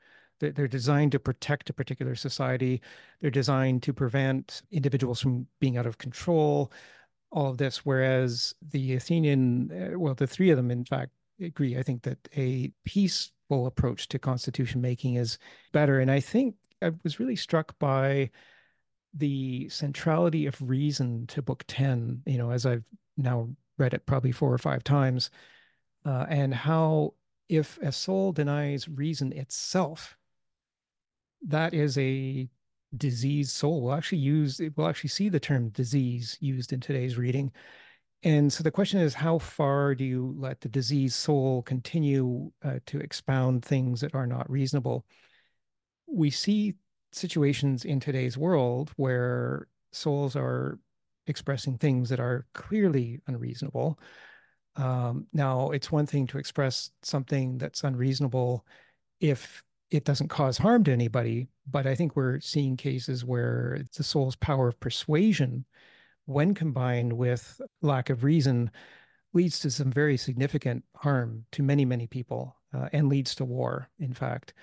They're 0.51 0.69
designed 0.69 1.13
to 1.13 1.21
protect 1.21 1.71
a 1.71 1.73
particular 1.73 2.15
society. 2.15 2.83
They're 3.21 3.31
designed 3.31 3.83
to 3.85 3.93
prevent 3.93 4.63
individuals 4.71 5.21
from 5.21 5.47
being 5.61 5.77
out 5.77 5.87
of 5.87 5.99
control, 5.99 6.73
all 7.31 7.51
of 7.51 7.59
this. 7.59 7.87
Whereas 7.87 8.55
the 8.71 8.95
Athenian, 8.95 9.71
uh, 9.95 9.99
well, 9.99 10.15
the 10.15 10.27
three 10.27 10.51
of 10.51 10.57
them, 10.57 10.71
in 10.71 10.85
fact, 10.85 11.13
agree. 11.41 11.79
I 11.79 11.83
think 11.83 12.03
that 12.03 12.19
a 12.37 12.71
peaceful 12.85 13.67
approach 13.67 14.09
to 14.09 14.19
constitution 14.19 14.81
making 14.81 15.15
is 15.15 15.39
better. 15.73 16.01
And 16.01 16.11
I 16.11 16.21
think 16.21 16.57
I 16.83 16.91
was 17.05 17.21
really 17.21 17.37
struck 17.37 17.79
by 17.79 18.31
the 19.15 19.69
centrality 19.69 20.47
of 20.47 20.61
reason 20.61 21.27
to 21.29 21.43
book 21.43 21.65
10, 21.69 22.23
you 22.27 22.39
know, 22.39 22.51
as 22.51 22.67
I've 22.67 22.85
now 23.17 23.49
read 23.79 23.95
it 23.95 24.07
probably 24.07 24.33
four 24.33 24.53
or 24.53 24.59
five 24.59 24.83
times, 24.85 25.31
uh, 26.05 26.27
and 26.29 26.55
how 26.55 27.15
if 27.49 27.79
a 27.83 27.93
soul 27.93 28.33
denies 28.33 28.89
reason 28.89 29.33
itself, 29.33 30.17
that 31.49 31.75
is 31.75 31.99
a 31.99 32.49
diseased 32.97 33.51
soul. 33.53 33.83
We'll 33.83 33.95
actually 33.95 34.19
use, 34.19 34.61
we'll 34.77 34.89
actually 34.89 35.11
see 35.11 35.29
the 35.29 35.41
term 35.41 35.71
disease 35.71 36.37
used 36.41 36.73
in 36.73 36.81
today's 36.81 37.17
reading. 37.17 37.53
And 38.23 38.53
so 38.53 38.63
the 38.63 38.71
question 38.71 39.01
is, 39.01 39.15
how 39.15 39.39
far 39.39 39.95
do 39.95 40.05
you 40.05 40.35
let 40.39 40.61
the 40.61 40.69
diseased 40.69 41.17
soul 41.17 41.63
continue 41.63 42.53
uh, 42.65 42.79
to 42.87 43.01
expound 43.01 43.65
things 43.65 44.01
that 44.01 44.15
are 44.15 44.27
not 44.27 44.49
reasonable? 44.49 45.05
We 46.07 46.31
see 46.31 46.75
situations 47.11 47.85
in 47.85 47.99
today's 47.99 48.39
world 48.39 48.93
where 48.97 49.67
souls 49.93 50.37
are 50.37 50.79
expressing 51.27 51.79
things 51.79 52.09
that 52.11 52.21
are 52.21 52.47
clearly 52.55 53.21
unreasonable. 53.27 53.99
Um, 54.77 55.27
now, 55.33 55.71
it's 55.71 55.93
one 55.93 56.07
thing 56.07 56.27
to 56.29 56.39
express 56.39 56.91
something 57.03 57.59
that's 57.59 57.85
unreasonable 57.85 58.65
if 59.21 59.63
it 59.93 60.05
doesn't 60.05 60.29
cause 60.29 60.57
harm 60.57 60.83
to 60.85 60.93
anybody, 60.93 61.49
but 61.71 61.87
I 61.87 61.95
think 61.95 62.17
we're 62.17 62.41
seeing 62.41 62.79
cases 62.79 63.27
where 63.27 63.83
the 63.95 64.03
soul's 64.03 64.37
power 64.37 64.69
of 64.69 64.81
persuasion, 64.81 65.67
when 66.25 66.55
combined 66.55 67.13
with 67.13 67.61
lack 67.83 68.09
of 68.09 68.25
reason, 68.25 68.71
leads 69.35 69.59
to 69.61 69.71
some 69.71 69.93
very 69.93 70.17
significant 70.17 70.83
harm 70.97 71.45
to 71.53 71.63
many, 71.63 71.85
many 71.85 72.07
people 72.07 72.57
uh, 72.73 72.89
and 72.95 73.11
leads 73.11 73.35
to 73.35 73.45
war, 73.45 73.91
in 73.99 74.15
fact. 74.15 74.55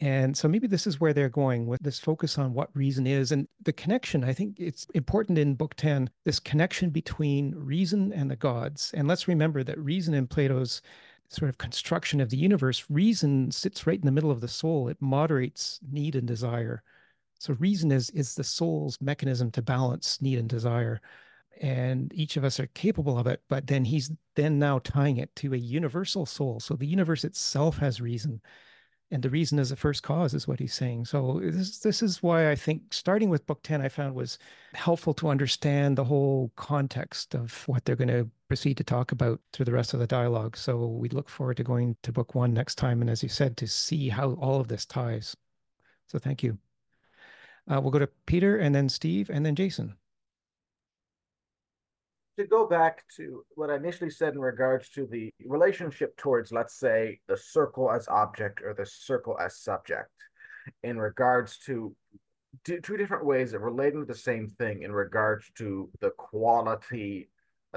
And 0.00 0.36
so 0.36 0.46
maybe 0.46 0.66
this 0.66 0.86
is 0.86 1.00
where 1.00 1.14
they're 1.14 1.30
going 1.30 1.66
with 1.66 1.80
this 1.80 1.98
focus 1.98 2.36
on 2.36 2.52
what 2.52 2.68
reason 2.76 3.06
is 3.06 3.32
and 3.32 3.48
the 3.62 3.72
connection. 3.72 4.24
I 4.24 4.34
think 4.34 4.60
it's 4.60 4.86
important 4.92 5.38
in 5.38 5.54
Book 5.54 5.74
10, 5.76 6.10
this 6.26 6.38
connection 6.38 6.90
between 6.90 7.54
reason 7.54 8.12
and 8.12 8.30
the 8.30 8.36
gods. 8.36 8.90
And 8.94 9.08
let's 9.08 9.26
remember 9.26 9.64
that 9.64 9.78
reason 9.78 10.12
in 10.12 10.26
Plato's 10.26 10.82
sort 11.28 11.48
of 11.48 11.58
construction 11.58 12.20
of 12.20 12.30
the 12.30 12.36
universe, 12.36 12.84
reason 12.88 13.50
sits 13.50 13.86
right 13.86 13.98
in 13.98 14.06
the 14.06 14.12
middle 14.12 14.30
of 14.30 14.40
the 14.40 14.48
soul. 14.48 14.88
It 14.88 15.00
moderates 15.00 15.80
need 15.90 16.14
and 16.16 16.26
desire. 16.26 16.82
So 17.38 17.54
reason 17.54 17.92
is 17.92 18.10
is 18.10 18.34
the 18.34 18.44
soul's 18.44 18.98
mechanism 19.00 19.50
to 19.52 19.62
balance 19.62 20.20
need 20.22 20.38
and 20.38 20.48
desire. 20.48 21.00
And 21.60 22.12
each 22.14 22.36
of 22.36 22.44
us 22.44 22.60
are 22.60 22.66
capable 22.68 23.18
of 23.18 23.26
it, 23.26 23.42
but 23.48 23.66
then 23.66 23.84
he's 23.84 24.10
then 24.34 24.58
now 24.58 24.78
tying 24.80 25.16
it 25.18 25.34
to 25.36 25.54
a 25.54 25.58
universal 25.58 26.26
soul. 26.26 26.60
So 26.60 26.74
the 26.74 26.86
universe 26.86 27.24
itself 27.24 27.78
has 27.78 28.00
reason 28.00 28.40
and 29.10 29.22
the 29.22 29.30
reason 29.30 29.58
is 29.58 29.70
the 29.70 29.76
first 29.76 30.02
cause 30.02 30.34
is 30.34 30.48
what 30.48 30.58
he's 30.58 30.74
saying. 30.74 31.04
So 31.04 31.40
this 31.42 31.78
this 31.78 32.02
is 32.02 32.22
why 32.22 32.50
i 32.50 32.54
think 32.54 32.92
starting 32.92 33.30
with 33.30 33.46
book 33.46 33.62
10 33.62 33.80
i 33.80 33.88
found 33.88 34.14
was 34.14 34.38
helpful 34.74 35.14
to 35.14 35.28
understand 35.28 35.96
the 35.96 36.04
whole 36.04 36.50
context 36.56 37.34
of 37.34 37.66
what 37.68 37.84
they're 37.84 37.96
going 37.96 38.08
to 38.08 38.28
proceed 38.48 38.76
to 38.78 38.84
talk 38.84 39.12
about 39.12 39.40
through 39.52 39.64
the 39.64 39.72
rest 39.72 39.94
of 39.94 40.00
the 40.00 40.06
dialogue. 40.06 40.56
So 40.56 40.86
we 40.86 41.08
look 41.08 41.28
forward 41.28 41.56
to 41.58 41.64
going 41.64 41.96
to 42.02 42.12
book 42.12 42.34
1 42.34 42.52
next 42.52 42.76
time 42.76 43.00
and 43.00 43.10
as 43.10 43.22
you 43.22 43.28
said 43.28 43.56
to 43.58 43.66
see 43.66 44.08
how 44.08 44.32
all 44.34 44.60
of 44.60 44.68
this 44.68 44.86
ties. 44.86 45.36
So 46.06 46.18
thank 46.18 46.42
you. 46.42 46.58
Uh, 47.68 47.80
we'll 47.80 47.90
go 47.90 47.98
to 47.98 48.08
peter 48.26 48.58
and 48.58 48.72
then 48.72 48.88
steve 48.88 49.28
and 49.28 49.44
then 49.44 49.56
jason 49.56 49.96
to 52.38 52.46
go 52.46 52.66
back 52.66 53.04
to 53.16 53.44
what 53.54 53.70
I 53.70 53.76
initially 53.76 54.10
said 54.10 54.34
in 54.34 54.40
regards 54.40 54.90
to 54.90 55.06
the 55.06 55.30
relationship 55.44 56.16
towards, 56.16 56.52
let's 56.52 56.78
say, 56.78 57.20
the 57.28 57.36
circle 57.36 57.90
as 57.90 58.08
object 58.08 58.60
or 58.62 58.74
the 58.74 58.86
circle 58.86 59.38
as 59.40 59.58
subject, 59.58 60.10
in 60.82 60.98
regards 60.98 61.58
to 61.66 61.94
two 62.64 62.96
different 62.96 63.24
ways 63.24 63.52
of 63.52 63.62
relating 63.62 64.00
to 64.00 64.06
the 64.06 64.18
same 64.18 64.48
thing 64.48 64.82
in 64.82 64.92
regards 64.92 65.50
to 65.58 65.90
the 66.00 66.10
quality, 66.10 67.28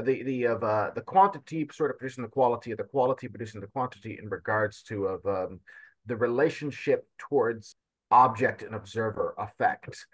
the 0.01 0.23
the 0.23 0.45
of 0.45 0.63
uh, 0.63 0.91
the 0.95 1.01
quantity 1.01 1.67
sort 1.71 1.91
of 1.91 1.97
producing 1.97 2.23
the 2.23 2.29
quality, 2.29 2.73
the 2.73 2.83
quality 2.83 3.27
producing 3.27 3.61
the 3.61 3.67
quantity 3.67 4.17
in 4.21 4.29
regards 4.29 4.81
to 4.83 5.05
of 5.05 5.25
um, 5.25 5.59
the 6.05 6.15
relationship 6.15 7.05
towards 7.17 7.75
object 8.11 8.61
and 8.61 8.75
observer 8.75 9.35
effect. 9.37 10.05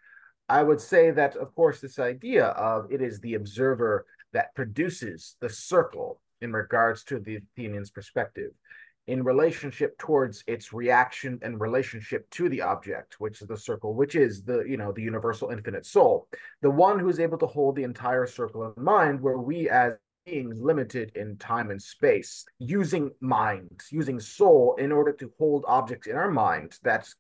I 0.47 0.61
would 0.61 0.81
say 0.81 1.11
that, 1.11 1.35
of 1.35 1.55
course, 1.55 1.79
this 1.79 1.97
idea 1.97 2.45
of 2.47 2.91
it 2.91 3.01
is 3.01 3.19
the 3.19 3.33
observer 3.33 4.05
that 4.35 4.53
produces 4.53 5.37
the 5.39 5.49
circle 5.49 6.19
in 6.41 6.51
regards 6.51 7.05
to 7.05 7.19
the 7.19 7.37
Athenian's 7.37 7.89
perspective 7.89 8.51
in 9.07 9.23
relationship 9.23 9.97
towards 9.97 10.43
its 10.45 10.73
reaction 10.73 11.39
and 11.41 11.61
relationship 11.61 12.29
to 12.31 12.49
the 12.49 12.61
object 12.61 13.19
which 13.19 13.41
is 13.41 13.47
the 13.47 13.55
circle 13.55 13.93
which 13.93 14.15
is 14.15 14.43
the 14.43 14.63
you 14.63 14.75
know 14.75 14.91
the 14.91 15.01
universal 15.01 15.51
infinite 15.51 15.85
soul. 15.85 16.27
The 16.61 16.69
one 16.69 16.99
who 16.99 17.07
is 17.07 17.19
able 17.19 17.37
to 17.37 17.47
hold 17.47 17.77
the 17.77 17.83
entire 17.83 18.27
circle 18.27 18.73
in 18.75 18.83
mind 18.83 19.21
where 19.21 19.37
we 19.37 19.69
as 19.69 19.93
beings 20.25 20.59
limited 20.59 21.11
in 21.15 21.37
time 21.37 21.71
and 21.71 21.81
space 21.81 22.45
using 22.59 23.11
mind 23.21 23.79
using 23.89 24.19
soul 24.19 24.75
in 24.79 24.91
order 24.91 25.13
to 25.13 25.31
hold 25.39 25.63
objects 25.65 26.07
in 26.07 26.17
our 26.17 26.31
mind. 26.31 26.77
That's 26.83 27.15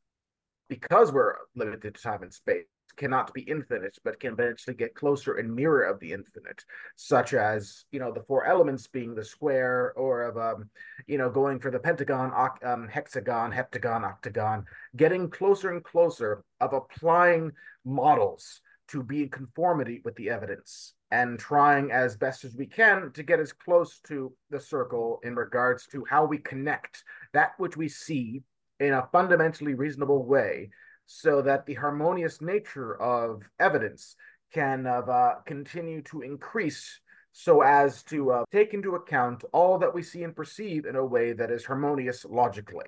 because 0.67 1.13
we're 1.13 1.35
limited 1.55 1.93
to 1.93 2.01
time 2.01 2.23
and 2.23 2.33
space 2.33 2.65
cannot 2.97 3.33
be 3.33 3.41
infinite, 3.41 3.97
but 4.03 4.19
can 4.19 4.33
eventually 4.33 4.75
get 4.75 4.95
closer 4.95 5.35
and 5.35 5.55
nearer 5.55 5.83
of 5.83 5.99
the 5.99 6.11
infinite, 6.11 6.63
such 6.95 7.33
as 7.33 7.85
you 7.91 7.99
know 7.99 8.11
the 8.11 8.23
four 8.23 8.45
elements 8.45 8.87
being 8.87 9.15
the 9.15 9.23
square, 9.23 9.93
or 9.95 10.23
of 10.23 10.37
um, 10.37 10.69
you 11.07 11.17
know 11.17 11.29
going 11.29 11.59
for 11.59 11.71
the 11.71 11.79
pentagon, 11.79 12.31
um, 12.63 12.87
hexagon, 12.87 13.51
heptagon, 13.51 14.03
octagon, 14.03 14.65
getting 14.95 15.29
closer 15.29 15.71
and 15.71 15.83
closer 15.83 16.43
of 16.59 16.73
applying 16.73 17.51
models 17.83 18.61
to 18.87 19.03
be 19.03 19.23
in 19.23 19.29
conformity 19.29 20.01
with 20.03 20.15
the 20.15 20.29
evidence 20.29 20.93
and 21.11 21.39
trying 21.39 21.91
as 21.91 22.17
best 22.17 22.43
as 22.43 22.55
we 22.55 22.65
can 22.65 23.11
to 23.13 23.23
get 23.23 23.39
as 23.39 23.53
close 23.53 23.99
to 24.01 24.33
the 24.49 24.59
circle 24.59 25.19
in 25.23 25.35
regards 25.35 25.87
to 25.87 26.03
how 26.09 26.25
we 26.25 26.37
connect 26.37 27.03
that 27.33 27.51
which 27.57 27.77
we 27.77 27.87
see 27.87 28.41
in 28.79 28.93
a 28.93 29.07
fundamentally 29.11 29.73
reasonable 29.73 30.25
way 30.25 30.69
so 31.05 31.41
that 31.41 31.65
the 31.65 31.75
harmonious 31.75 32.41
nature 32.41 32.99
of 33.01 33.43
evidence 33.59 34.15
can 34.53 34.87
uh, 34.87 35.33
continue 35.45 36.01
to 36.03 36.21
increase 36.21 36.99
so 37.31 37.61
as 37.61 38.01
to 38.03 38.31
uh, 38.31 38.43
take 38.51 38.73
into 38.73 38.95
account 38.95 39.43
all 39.51 39.77
that 39.77 39.93
we 39.93 40.01
see 40.01 40.23
and 40.23 40.35
perceive 40.35 40.85
in 40.85 40.95
a 40.95 41.05
way 41.05 41.33
that 41.33 41.51
is 41.51 41.65
harmonious 41.65 42.23
logically. 42.23 42.85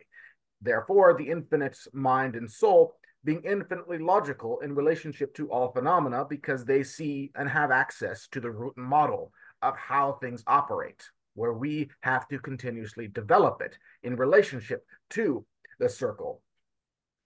Therefore, 0.61 1.13
the 1.13 1.29
infinite 1.29 1.77
mind 1.93 2.35
and 2.35 2.49
soul 2.49 2.93
being 3.25 3.41
infinitely 3.43 3.97
logical 3.97 4.59
in 4.61 4.73
relationship 4.73 5.33
to 5.35 5.51
all 5.51 5.73
phenomena 5.73 6.25
because 6.29 6.63
they 6.63 6.81
see 6.81 7.29
and 7.35 7.49
have 7.49 7.71
access 7.71 8.27
to 8.29 8.39
the 8.39 8.49
root 8.49 8.77
model 8.77 9.33
of 9.61 9.75
how 9.75 10.13
things 10.13 10.43
operate, 10.47 11.03
where 11.35 11.53
we 11.53 11.89
have 12.01 12.27
to 12.29 12.39
continuously 12.39 13.07
develop 13.09 13.61
it 13.61 13.77
in 14.03 14.15
relationship 14.15 14.85
to 15.09 15.45
the 15.79 15.89
circle 15.89 16.41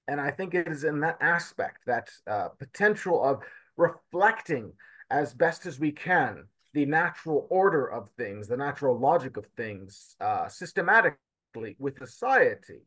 and 0.07 0.19
I 0.19 0.31
think 0.31 0.53
it 0.53 0.67
is 0.67 0.83
in 0.83 0.99
that 1.01 1.17
aspect, 1.21 1.85
that 1.85 2.09
uh, 2.27 2.49
potential 2.49 3.23
of 3.23 3.41
reflecting 3.77 4.73
as 5.09 5.33
best 5.33 5.65
as 5.65 5.79
we 5.79 5.91
can 5.91 6.45
the 6.73 6.85
natural 6.85 7.47
order 7.49 7.85
of 7.85 8.09
things, 8.17 8.47
the 8.47 8.57
natural 8.57 8.97
logic 8.97 9.35
of 9.37 9.45
things, 9.57 10.15
uh, 10.21 10.47
systematically 10.47 11.75
with 11.79 11.97
society, 11.97 12.79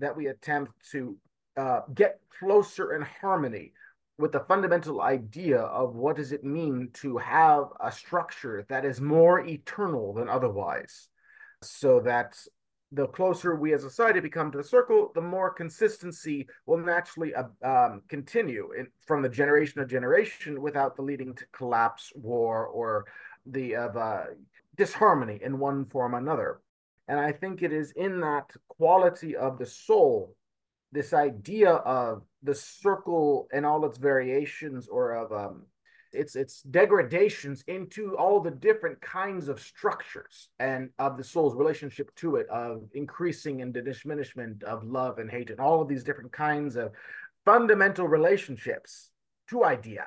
that 0.00 0.16
we 0.16 0.26
attempt 0.26 0.72
to 0.90 1.16
uh, 1.56 1.80
get 1.94 2.20
closer 2.38 2.94
in 2.94 3.02
harmony 3.02 3.72
with 4.18 4.32
the 4.32 4.40
fundamental 4.40 5.00
idea 5.00 5.58
of 5.58 5.94
what 5.94 6.16
does 6.16 6.32
it 6.32 6.42
mean 6.42 6.90
to 6.92 7.16
have 7.18 7.64
a 7.80 7.92
structure 7.92 8.66
that 8.68 8.84
is 8.84 9.00
more 9.00 9.40
eternal 9.46 10.12
than 10.12 10.28
otherwise. 10.28 11.08
So 11.62 12.00
that 12.00 12.36
the 12.92 13.06
closer 13.08 13.54
we 13.54 13.74
as 13.74 13.84
a 13.84 13.90
society 13.90 14.20
become 14.20 14.50
to 14.50 14.58
the 14.58 14.64
circle, 14.64 15.12
the 15.14 15.20
more 15.20 15.50
consistency 15.50 16.46
will 16.66 16.78
naturally 16.78 17.34
uh, 17.34 17.44
um, 17.62 18.02
continue 18.08 18.72
in, 18.72 18.86
from 19.06 19.20
the 19.22 19.28
generation 19.28 19.80
to 19.80 19.86
generation 19.86 20.62
without 20.62 20.96
the 20.96 21.02
leading 21.02 21.34
to 21.34 21.44
collapse, 21.52 22.12
war, 22.14 22.66
or 22.66 23.04
the 23.46 23.74
of 23.74 23.96
uh, 23.96 24.24
disharmony 24.76 25.38
in 25.42 25.58
one 25.58 25.84
form 25.86 26.14
or 26.14 26.18
another. 26.18 26.60
And 27.08 27.18
I 27.20 27.32
think 27.32 27.62
it 27.62 27.72
is 27.72 27.92
in 27.92 28.20
that 28.20 28.50
quality 28.68 29.36
of 29.36 29.58
the 29.58 29.66
soul, 29.66 30.34
this 30.92 31.12
idea 31.12 31.70
of 31.70 32.22
the 32.42 32.54
circle 32.54 33.48
and 33.52 33.66
all 33.66 33.84
its 33.84 33.98
variations, 33.98 34.88
or 34.88 35.12
of 35.12 35.32
um, 35.32 35.62
its 36.12 36.36
its 36.36 36.62
degradations 36.62 37.64
into 37.66 38.16
all 38.16 38.40
the 38.40 38.50
different 38.50 39.00
kinds 39.00 39.48
of 39.48 39.60
structures 39.60 40.48
and 40.58 40.90
of 40.98 41.16
the 41.16 41.24
soul's 41.24 41.54
relationship 41.54 42.14
to 42.16 42.36
it 42.36 42.48
of 42.48 42.82
increasing 42.94 43.62
and 43.62 43.74
diminishment 43.74 44.62
of 44.62 44.84
love 44.84 45.18
and 45.18 45.30
hate 45.30 45.50
and 45.50 45.60
all 45.60 45.80
of 45.80 45.88
these 45.88 46.04
different 46.04 46.32
kinds 46.32 46.76
of 46.76 46.92
fundamental 47.44 48.06
relationships 48.06 49.10
to 49.48 49.64
idea 49.64 50.06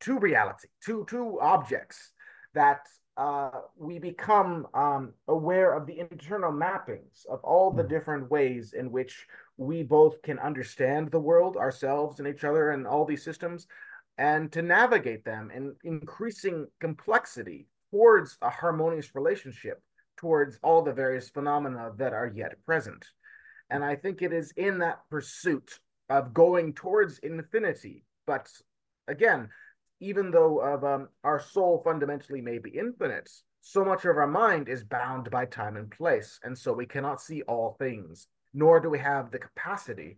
to 0.00 0.18
reality 0.18 0.68
to 0.84 1.04
to 1.08 1.38
objects 1.40 2.12
that 2.54 2.86
uh, 3.16 3.50
we 3.78 3.98
become 3.98 4.66
um, 4.74 5.12
aware 5.28 5.72
of 5.72 5.86
the 5.86 6.00
internal 6.00 6.52
mappings 6.52 7.24
of 7.30 7.40
all 7.42 7.70
the 7.70 7.82
different 7.82 8.30
ways 8.30 8.74
in 8.74 8.90
which 8.90 9.26
we 9.56 9.82
both 9.82 10.20
can 10.20 10.38
understand 10.38 11.10
the 11.10 11.20
world, 11.20 11.56
ourselves, 11.56 12.18
and 12.18 12.28
each 12.28 12.44
other, 12.44 12.72
and 12.72 12.86
all 12.86 13.06
these 13.06 13.24
systems, 13.24 13.66
and 14.18 14.50
to 14.52 14.62
navigate 14.62 15.24
them 15.24 15.50
in 15.50 15.74
increasing 15.84 16.66
complexity 16.80 17.66
towards 17.90 18.38
a 18.42 18.50
harmonious 18.50 19.14
relationship 19.14 19.82
towards 20.16 20.58
all 20.62 20.82
the 20.82 20.92
various 20.92 21.28
phenomena 21.28 21.92
that 21.96 22.12
are 22.12 22.32
yet 22.34 22.54
present. 22.64 23.04
And 23.70 23.84
I 23.84 23.96
think 23.96 24.22
it 24.22 24.32
is 24.32 24.52
in 24.56 24.78
that 24.78 25.00
pursuit 25.10 25.78
of 26.08 26.32
going 26.32 26.72
towards 26.72 27.18
infinity, 27.18 28.04
but 28.26 28.48
again, 29.08 29.48
even 30.00 30.30
though 30.30 30.58
of 30.58 30.84
um, 30.84 31.08
our 31.24 31.40
soul 31.40 31.82
fundamentally 31.84 32.40
may 32.40 32.58
be 32.58 32.70
infinite, 32.70 33.30
so 33.60 33.84
much 33.84 34.04
of 34.04 34.16
our 34.16 34.26
mind 34.26 34.68
is 34.68 34.84
bound 34.84 35.30
by 35.30 35.44
time 35.44 35.76
and 35.76 35.90
place, 35.90 36.38
and 36.44 36.56
so 36.56 36.72
we 36.72 36.86
cannot 36.86 37.20
see 37.20 37.42
all 37.42 37.76
things, 37.78 38.28
nor 38.54 38.78
do 38.78 38.88
we 38.88 38.98
have 38.98 39.30
the 39.30 39.38
capacity, 39.38 40.16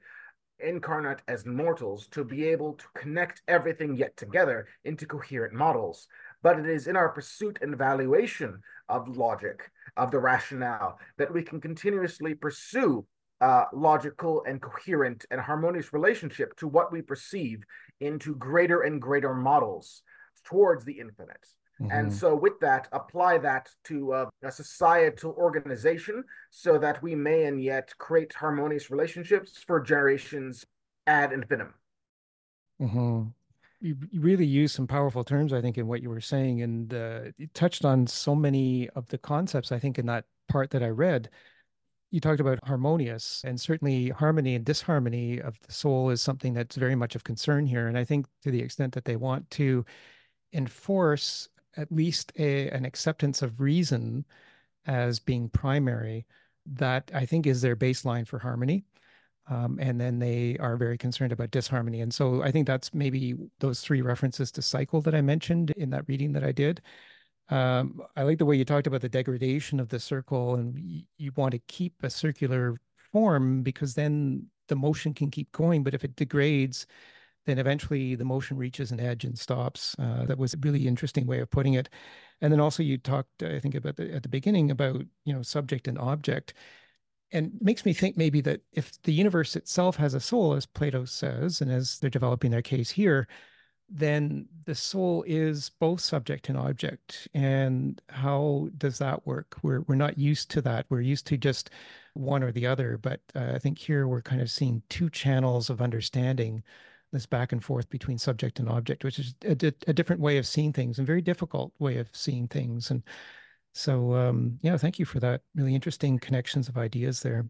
incarnate 0.61 1.23
as 1.29 1.47
mortals, 1.47 2.07
to 2.09 2.25
be 2.25 2.45
able 2.45 2.75
to 2.75 2.85
connect 2.95 3.43
everything 3.49 3.97
yet 3.97 4.17
together 4.17 4.67
into 4.85 5.07
coherent 5.07 5.55
models. 5.55 6.09
But 6.43 6.59
it 6.59 6.67
is 6.67 6.87
in 6.87 6.97
our 6.97 7.09
pursuit 7.09 7.59
and 7.63 7.75
evaluation 7.75 8.61
of 8.89 9.17
logic, 9.17 9.71
of 9.97 10.11
the 10.11 10.19
rationale, 10.19 10.99
that 11.17 11.33
we 11.33 11.43
can 11.43 11.61
continuously 11.61 12.35
pursue 12.35 13.07
uh, 13.41 13.65
logical 13.73 14.45
and 14.47 14.61
coherent 14.61 15.25
and 15.31 15.41
harmonious 15.41 15.93
relationship 15.93 16.57
to 16.57 16.67
what 16.67 16.93
we 16.93 17.03
perceive 17.03 17.63
into 18.01 18.35
greater 18.35 18.83
and 18.83 19.01
greater 19.01 19.35
models 19.35 20.03
towards 20.45 20.85
the 20.85 20.99
infinite. 20.99 21.47
Mm-hmm. 21.81 21.93
And 21.93 22.13
so, 22.13 22.35
with 22.35 22.59
that, 22.61 22.89
apply 22.93 23.39
that 23.39 23.71
to 23.85 24.13
uh, 24.13 24.31
a 24.43 24.51
societal 24.51 25.33
organization 25.39 26.25
so 26.51 26.77
that 26.79 27.01
we 27.03 27.15
may 27.15 27.45
and 27.45 27.63
yet 27.63 27.97
create 27.99 28.33
harmonious 28.33 28.91
relationships 28.91 29.63
for 29.65 29.81
generations 29.81 30.67
ad 31.07 31.33
infinitum. 31.33 31.75
Mm-hmm. 32.81 33.23
You, 33.81 33.97
you 34.11 34.21
really 34.21 34.45
used 34.45 34.75
some 34.75 34.89
powerful 34.89 35.23
terms, 35.23 35.53
I 35.53 35.61
think, 35.61 35.79
in 35.79 35.87
what 35.87 36.03
you 36.03 36.11
were 36.11 36.21
saying, 36.21 36.63
and 36.63 36.93
uh, 36.93 37.21
you 37.37 37.47
touched 37.55 37.85
on 37.85 38.09
so 38.09 38.35
many 38.35 38.89
of 38.91 39.07
the 39.09 39.19
concepts. 39.19 39.71
I 39.71 39.79
think 39.79 40.01
in 40.01 40.07
that 40.07 40.25
part 40.49 40.71
that 40.71 40.83
I 40.83 40.89
read, 40.89 41.31
you 42.11 42.21
talked 42.21 42.41
about 42.41 42.59
harmonious, 42.65 43.43
and 43.47 43.61
certainly 43.61 44.09
harmony 44.09 44.57
and 44.57 44.65
disharmony 44.65 45.41
of 45.41 45.61
the 45.61 45.73
soul 45.73 46.11
is 46.11 46.21
something 46.21 46.55
that's 46.55 46.75
very 46.75 46.97
much 46.97 47.15
of 47.15 47.23
concern 47.23 47.67
here. 47.67 47.87
And 47.87 47.97
I 47.97 48.03
think 48.03 48.27
to 48.43 48.51
the 48.51 48.61
extent 48.61 48.95
that 48.95 49.05
they 49.05 49.17
want 49.17 49.49
to 49.53 49.85
enforce 50.53 51.49
at 51.79 51.91
least 51.91 52.33
a, 52.39 52.69
an 52.71 52.85
acceptance 52.85 53.41
of 53.41 53.61
reason 53.61 54.27
as 54.87 55.19
being 55.21 55.49
primary, 55.49 56.27
that 56.67 57.11
I 57.15 57.25
think 57.25 57.47
is 57.47 57.63
their 57.63 57.77
baseline 57.77 58.27
for 58.27 58.39
harmony. 58.39 58.85
Um, 59.51 59.79
and 59.81 59.99
then 59.99 60.19
they 60.19 60.59
are 60.59 60.77
very 60.77 60.99
concerned 60.99 61.33
about 61.33 61.51
disharmony. 61.51 62.03
And 62.03 62.13
so 62.13 62.43
I 62.43 62.51
think 62.51 62.67
that's 62.67 62.93
maybe 62.93 63.35
those 63.61 63.81
three 63.81 64.03
references 64.03 64.53
to 64.53 64.63
cycle 64.63 65.01
that 65.03 65.15
I 65.15 65.23
mentioned 65.23 65.71
in 65.71 65.89
that 65.91 66.07
reading 66.07 66.33
that 66.33 66.45
I 66.45 66.53
did. 66.53 66.83
Um, 67.49 68.03
I 68.15 68.25
like 68.25 68.37
the 68.37 68.45
way 68.45 68.57
you 68.57 68.67
talked 68.67 68.87
about 68.87 69.01
the 69.01 69.09
degradation 69.09 69.81
of 69.81 69.89
the 69.89 69.99
circle, 69.99 70.57
and 70.57 70.79
you 71.17 71.33
want 71.37 71.53
to 71.53 71.61
keep 71.61 71.95
a 72.03 72.11
circular 72.11 72.77
form 73.11 73.63
because 73.63 73.95
then 73.95 74.47
the 74.69 74.77
motion 74.77 75.15
can 75.15 75.31
keep 75.31 75.51
going. 75.53 75.83
But 75.83 75.95
if 75.95 76.05
it 76.05 76.15
degrades, 76.15 76.87
then 77.49 77.59
eventually 77.59 78.15
the 78.15 78.25
motion 78.25 78.57
reaches 78.57 78.93
an 78.93 79.01
edge 79.01 79.25
and 79.25 79.39
stops. 79.39 79.97
Uh, 79.99 80.27
that 80.27 80.39
was 80.39 80.55
a 80.55 80.59
really 80.59 80.87
interesting 80.87 81.27
way 81.27 81.41
of 81.41 81.51
putting 81.51 81.75
it. 81.75 81.89
And 82.41 82.53
then 82.53 82.61
also 82.61 82.83
you 82.83 82.99
talked, 82.99 83.43
I 83.43 83.59
think, 83.59 83.75
about 83.75 83.97
the, 83.97 84.15
at 84.15 84.23
the 84.23 84.29
beginning 84.29 84.71
about 84.71 85.03
you 85.25 85.33
know 85.33 85.43
subject 85.43 85.89
and 85.89 85.99
object, 85.99 86.55
and 87.33 87.53
makes 87.61 87.85
me 87.85 87.93
think 87.93 88.17
maybe 88.17 88.41
that 88.43 88.61
if 88.73 89.01
the 89.03 89.13
universe 89.13 89.57
itself 89.57 89.97
has 89.97 90.15
a 90.15 90.21
soul, 90.21 90.55
as 90.55 90.67
Plato 90.67 91.05
says, 91.05 91.61
and 91.61 91.71
as 91.71 91.99
they're 91.99 92.11
developing 92.11 92.51
their 92.51 92.63
case 92.63 92.91
here, 92.91 93.27
then 93.89 94.47
the 94.67 94.75
soul 94.75 95.25
is 95.27 95.71
both 95.81 96.01
subject 96.01 96.49
and 96.49 96.59
object. 96.59 97.29
And 97.35 98.01
how 98.11 98.69
does 98.77 98.99
that 98.99 99.27
work? 99.27 99.57
We're 99.63 99.81
we're 99.83 99.95
not 99.95 100.19
used 100.19 100.51
to 100.51 100.63
that. 100.63 100.87
We're 100.91 101.01
used 101.01 101.27
to 101.29 101.39
just 101.39 101.71
one 102.15 102.43
or 102.43 102.53
the 102.53 102.67
other. 102.67 102.99
But 102.99 103.21
uh, 103.35 103.53
I 103.55 103.59
think 103.59 103.79
here 103.79 104.07
we're 104.07 104.23
kind 104.23 104.43
of 104.43 104.51
seeing 104.51 104.83
two 104.91 105.09
channels 105.11 105.71
of 105.71 105.81
understanding 105.81 106.63
this 107.13 107.27
back 107.27 107.53
and 107.53 107.65
forth 107.65 107.89
between 107.89 108.19
subject 108.19 108.59
and 108.59 108.69
object, 108.69 109.05
which 109.05 109.19
is 109.19 109.35
a, 109.45 109.73
a 109.87 109.93
different 109.93 110.21
way 110.21 110.39
of 110.39 110.47
seeing 110.47 110.73
things 110.73 110.99
and 110.99 111.07
very 111.07 111.23
difficult 111.23 111.73
way 111.79 111.99
of 111.99 112.09
seeing 112.13 112.49
things. 112.49 112.91
And 112.91 113.03
so, 113.73 114.15
um, 114.15 114.59
yeah, 114.63 114.77
thank 114.77 114.99
you 114.99 115.05
for 115.05 115.21
that. 115.21 115.43
Really 115.55 115.75
interesting 115.75 116.19
connections 116.19 116.69
of 116.69 116.77
ideas 116.77 117.23
there 117.23 117.47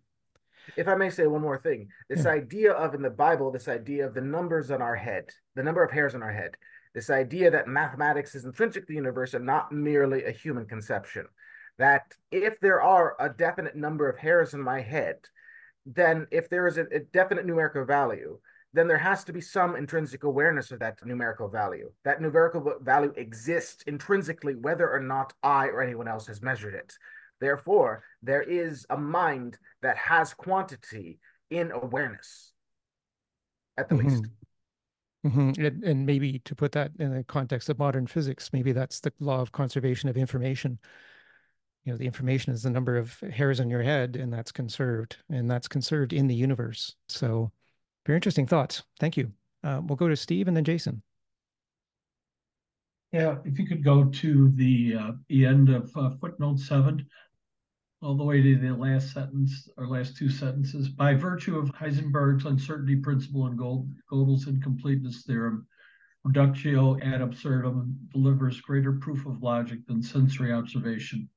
if 0.77 0.89
I 0.89 0.95
may 0.95 1.11
say 1.11 1.27
one 1.27 1.43
more 1.43 1.59
thing, 1.59 1.89
this 2.09 2.25
yeah. 2.25 2.33
idea 2.33 2.73
of 2.73 2.95
in 2.95 3.03
the 3.03 3.11
Bible, 3.11 3.51
this 3.51 3.69
idea 3.69 4.07
of 4.07 4.15
the 4.15 4.21
numbers 4.21 4.71
on 4.71 4.83
our 4.83 4.97
head, 4.97 5.31
the 5.55 5.63
number 5.63 5.83
of 5.83 5.91
hairs 5.91 6.15
on 6.15 6.23
our 6.23 6.33
head, 6.33 6.57
this 6.95 7.11
idea 7.11 7.51
that 7.51 7.69
mathematics 7.69 8.35
is 8.35 8.45
intrinsic 8.45 8.85
to 8.85 8.89
the 8.89 8.95
universe 8.95 9.35
and 9.35 9.45
not 9.45 9.73
merely 9.73 10.25
a 10.25 10.31
human 10.31 10.67
conception. 10.67 11.27
That 11.79 12.13
if 12.33 12.59
there 12.61 12.83
are 12.83 13.15
a 13.21 13.29
definite 13.29 13.77
number 13.77 14.09
of 14.09 14.19
hairs 14.19 14.55
in 14.55 14.61
my 14.61 14.81
head, 14.81 15.17
then 15.87 16.27
if 16.31 16.51
there 16.51 16.67
is 16.67 16.77
a, 16.77 16.87
a 16.93 17.01
definite 17.01 17.47
numerical 17.47 17.85
value, 17.85 18.39
then 18.75 18.87
there 18.87 18.99
has 18.99 19.25
to 19.25 19.33
be 19.33 19.41
some 19.41 19.77
intrinsic 19.77 20.25
awareness 20.25 20.71
of 20.71 20.81
that 20.81 21.05
numerical 21.05 21.49
value. 21.49 21.91
That 22.05 22.21
numerical 22.21 22.75
value 22.83 23.13
exists 23.17 23.83
intrinsically, 23.87 24.55
whether 24.55 24.91
or 24.91 25.01
not 25.01 25.33
I 25.43 25.69
or 25.69 25.83
anyone 25.83 26.09
else 26.09 26.27
has 26.27 26.43
measured 26.43 26.75
it. 26.75 26.93
Therefore, 27.41 28.03
there 28.23 28.43
is 28.43 28.85
a 28.91 28.97
mind 28.97 29.59
that 29.83 29.97
has 29.97 30.35
quantity 30.35 31.19
in 31.51 31.71
awareness, 31.71 32.53
at 33.77 33.89
the 33.89 33.95
mm-hmm. 33.95 34.09
least. 34.09 34.25
Mm-hmm. 35.27 35.65
And, 35.65 35.85
and, 35.85 36.07
maybe 36.07 36.39
to 36.41 36.55
put 36.55 36.73
that 36.73 36.93
in 36.99 37.13
the 37.13 37.25
context 37.25 37.69
of 37.69 37.79
modern 37.79 38.07
physics, 38.07 38.51
maybe 38.53 38.73
that's 38.73 39.01
the 39.01 39.13
law 39.19 39.41
of 39.41 39.51
conservation 39.51 40.09
of 40.09 40.17
information. 40.17 40.79
You 41.85 41.93
know, 41.93 41.99
the 41.99 42.07
information 42.07 42.53
is 42.53 42.63
the 42.63 42.71
number 42.71 42.97
of 42.97 43.19
hairs 43.33 43.61
on 43.61 43.69
your 43.69 43.83
head, 43.83 44.15
and 44.15 44.33
that's 44.33 44.53
conserved, 44.53 45.17
and 45.29 45.51
that's 45.51 45.67
conserved 45.67 46.13
in 46.13 46.29
the 46.29 46.35
universe. 46.35 46.95
So, 47.09 47.51
very 48.09 48.17
interesting 48.17 48.47
thoughts. 48.47 48.83
Thank 48.99 49.19
you. 49.19 49.31
Uh, 49.63 49.83
we'll 49.85 49.97
go 49.97 50.09
to 50.09 50.17
Steve 50.17 50.49
and 50.49 50.57
then 50.57 50.65
Jason. 50.65 51.03
Yeah, 53.13 53.37
if 53.45 53.59
you 53.59 53.67
could 53.67 53.85
go 53.85 54.05
to 54.05 54.51
the 54.55 54.95
uh, 54.99 55.13
the 55.29 55.45
end 55.45 55.69
of 55.69 55.91
uh, 55.95 56.11
footnote 56.19 56.59
seven, 56.59 57.07
all 58.01 58.17
the 58.17 58.25
way 58.25 58.41
to 58.41 58.57
the 58.57 58.75
last 58.75 59.13
sentence 59.13 59.69
or 59.77 59.87
last 59.87 60.17
two 60.17 60.31
sentences. 60.31 60.89
By 60.89 61.15
virtue 61.15 61.59
of 61.59 61.69
Heisenberg's 61.73 62.47
uncertainty 62.47 62.97
principle 62.97 63.47
and 63.47 63.59
Gödel's 63.59 64.47
incompleteness 64.47 65.25
theorem, 65.25 65.67
reductio 66.25 66.99
ad 67.01 67.21
absurdum 67.21 67.95
delivers 68.11 68.63
greater 68.63 68.93
proof 68.93 69.27
of 69.27 69.43
logic 69.43 69.87
than 69.87 70.03
sensory 70.03 70.51
observation. 70.51 71.29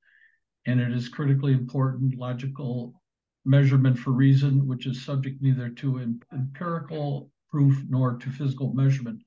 And 0.67 0.79
it 0.79 0.93
is 0.93 1.09
critically 1.09 1.51
important 1.51 2.15
logical 2.17 3.00
measurement 3.45 3.97
for 3.97 4.11
reason, 4.11 4.67
which 4.67 4.85
is 4.85 5.03
subject 5.03 5.41
neither 5.41 5.69
to 5.69 6.17
empirical 6.33 7.31
proof 7.49 7.83
nor 7.89 8.17
to 8.17 8.29
physical 8.29 8.73
measurement. 8.73 9.21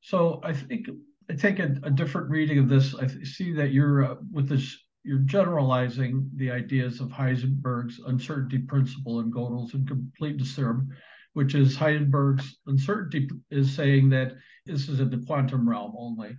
So 0.00 0.40
I 0.44 0.52
think 0.52 0.88
I 1.30 1.34
take 1.34 1.58
a, 1.58 1.76
a 1.82 1.90
different 1.90 2.28
reading 2.28 2.58
of 2.58 2.68
this. 2.68 2.94
I 2.94 3.06
see 3.06 3.52
that 3.52 3.72
you're 3.72 4.04
uh, 4.04 4.14
with 4.32 4.48
this 4.48 4.76
you're 5.04 5.18
generalizing 5.18 6.30
the 6.36 6.50
ideas 6.50 7.00
of 7.00 7.08
Heisenberg's 7.08 8.00
uncertainty 8.06 8.58
principle 8.58 9.18
and 9.18 9.32
Gödel's 9.32 9.74
incompleteness 9.74 10.54
theorem, 10.54 10.88
which 11.32 11.54
is 11.56 11.76
Heisenberg's 11.76 12.58
uncertainty 12.66 13.28
is 13.50 13.74
saying 13.74 14.10
that 14.10 14.34
this 14.64 14.88
is 14.88 15.00
in 15.00 15.10
the 15.10 15.24
quantum 15.26 15.68
realm 15.68 15.94
only. 15.96 16.36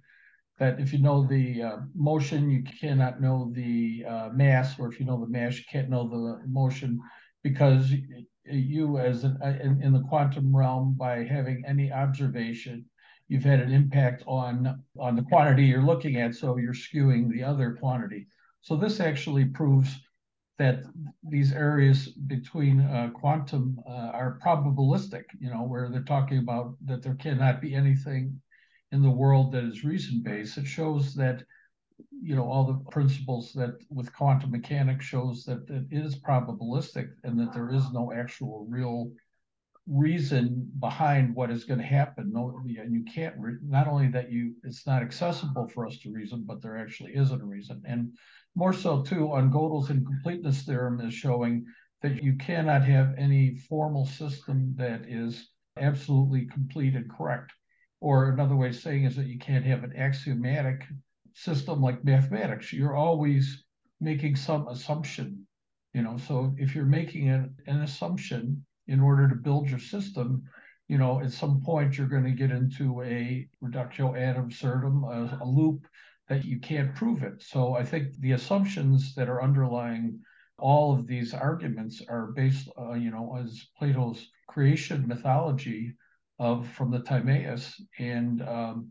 That 0.60 0.80
if 0.80 0.94
you 0.94 1.00
know 1.00 1.26
the 1.26 1.64
uh, 1.64 1.78
motion, 1.96 2.50
you 2.50 2.64
cannot 2.80 3.20
know 3.20 3.52
the 3.54 4.06
uh, 4.08 4.30
mass, 4.34 4.80
or 4.80 4.88
if 4.92 5.00
you 5.00 5.06
know 5.06 5.20
the 5.20 5.28
mass, 5.28 5.58
you 5.58 5.64
can't 5.72 5.90
know 5.90 6.08
the 6.08 6.48
motion, 6.48 7.00
because 7.44 7.92
you, 8.46 9.00
as 9.00 9.24
an, 9.24 9.38
uh, 9.44 9.58
in, 9.62 9.82
in 9.82 9.94
the 9.94 10.04
quantum 10.10 10.56
realm, 10.56 10.96
by 10.98 11.24
having 11.24 11.64
any 11.66 11.92
observation, 11.92 12.86
you've 13.30 13.44
had 13.44 13.62
an 13.62 13.72
impact 13.72 14.24
on 14.28 14.84
on 15.00 15.16
the 15.16 15.24
quantity 15.24 15.64
you're 15.64 15.82
looking 15.82 16.18
at, 16.18 16.36
so 16.36 16.58
you're 16.58 16.74
skewing 16.74 17.32
the 17.32 17.44
other 17.44 17.78
quantity. 17.80 18.28
So 18.62 18.76
this 18.76 19.00
actually 19.00 19.46
proves 19.46 19.90
that 20.60 20.84
these 21.28 21.52
areas 21.52 22.10
between 22.10 22.82
uh, 22.82 23.10
quantum 23.14 23.80
uh, 23.90 24.12
are 24.14 24.40
probabilistic, 24.46 25.24
you 25.40 25.50
know, 25.50 25.64
where 25.64 25.90
they're 25.90 26.04
talking 26.04 26.38
about 26.38 26.76
that 26.86 27.02
there 27.02 27.16
cannot 27.16 27.60
be 27.60 27.74
anything 27.74 28.40
in 28.94 29.02
the 29.02 29.10
world 29.10 29.52
that 29.52 29.64
is 29.64 29.84
reason-based. 29.84 30.58
It 30.58 30.68
shows 30.68 31.16
that, 31.16 31.44
you 32.22 32.36
know, 32.36 32.48
all 32.50 32.66
the 32.66 32.92
principles 32.92 33.52
that 33.54 33.74
with 33.90 34.16
quantum 34.16 34.52
mechanics 34.52 35.06
shows 35.06 35.44
that 35.46 35.66
it 35.68 35.86
is 35.92 36.22
probabilistic 36.22 37.08
and 37.24 37.38
that 37.40 37.54
there 37.54 37.72
is 37.72 37.92
no 37.92 38.14
actual 38.14 38.66
real 38.70 39.12
reason 39.88 40.72
behind 40.80 41.36
what 41.36 41.52
is 41.52 41.66
going 41.66 41.80
to 41.80 41.86
happen. 41.86 42.32
No, 42.32 42.62
and 42.66 42.94
you 42.94 43.04
can't. 43.04 43.36
Re- 43.38 43.58
not 43.68 43.88
only 43.88 44.10
that 44.10 44.32
you, 44.32 44.54
it's 44.64 44.88
not 44.88 45.02
accessible 45.02 45.68
for 45.68 45.88
us 45.88 45.98
to 46.00 46.14
reason, 46.14 46.44
but 46.46 46.62
there 46.62 46.78
actually 46.78 47.16
isn't 47.16 47.42
a 47.42 47.46
reason. 47.46 47.82
And 47.86 48.14
more 48.56 48.74
so 48.74 49.02
too, 49.02 49.32
on 49.34 49.52
Gödel's 49.52 49.90
incompleteness 49.90 50.62
theorem 50.62 51.02
is 51.02 51.14
showing 51.14 51.66
that 52.04 52.24
you 52.24 52.36
cannot 52.36 52.84
have 52.84 53.16
any 53.18 53.56
formal 53.68 54.06
system 54.06 54.76
that 54.78 55.02
is 55.08 55.50
absolutely 55.78 56.46
complete 56.46 56.94
and 56.96 57.10
correct. 57.10 57.52
Or 58.04 58.30
another 58.30 58.58
way 58.58 58.68
of 58.68 58.76
saying 58.76 59.06
is 59.06 59.16
that 59.16 59.28
you 59.28 59.40
can't 59.40 59.64
have 59.64 59.86
an 59.86 59.96
axiomatic 59.96 60.84
system 61.36 61.82
like 61.82 62.04
mathematics. 62.04 62.74
You're 62.74 62.98
always 62.98 63.64
making 64.02 64.36
some 64.36 64.68
assumption. 64.68 65.48
You 65.94 66.02
know, 66.02 66.18
so 66.18 66.54
if 66.58 66.76
you're 66.76 66.98
making 67.00 67.30
an, 67.30 67.56
an 67.66 67.80
assumption 67.80 68.66
in 68.88 69.00
order 69.00 69.30
to 69.30 69.36
build 69.36 69.70
your 69.70 69.80
system, 69.80 70.44
you 70.90 70.98
know, 70.98 71.22
at 71.22 71.32
some 71.32 71.62
point 71.62 71.98
you're 71.98 72.10
going 72.10 72.26
to 72.26 72.32
get 72.32 72.52
into 72.52 73.02
a 73.04 73.48
reductio 73.62 74.16
ad 74.18 74.36
absurdum, 74.36 75.06
a, 75.06 75.40
a 75.42 75.48
loop 75.48 75.88
that 76.28 76.44
you 76.44 76.60
can't 76.60 76.94
prove 76.96 77.24
it. 77.24 77.42
So 77.42 77.76
I 77.76 77.86
think 77.86 78.20
the 78.20 78.34
assumptions 78.34 79.16
that 79.16 79.30
are 79.30 79.42
underlying 79.42 80.20
all 80.60 80.94
of 80.94 81.08
these 81.08 81.34
arguments 81.34 82.02
are 82.10 82.34
based, 82.34 82.68
uh, 82.78 82.96
you 82.96 83.12
know, 83.12 83.38
as 83.42 83.66
Plato's 83.78 84.30
creation 84.50 85.08
mythology 85.08 85.94
of 86.44 86.68
from 86.70 86.92
the 86.92 87.00
Timaeus, 87.00 87.82
and 88.00 88.42
um, 88.42 88.90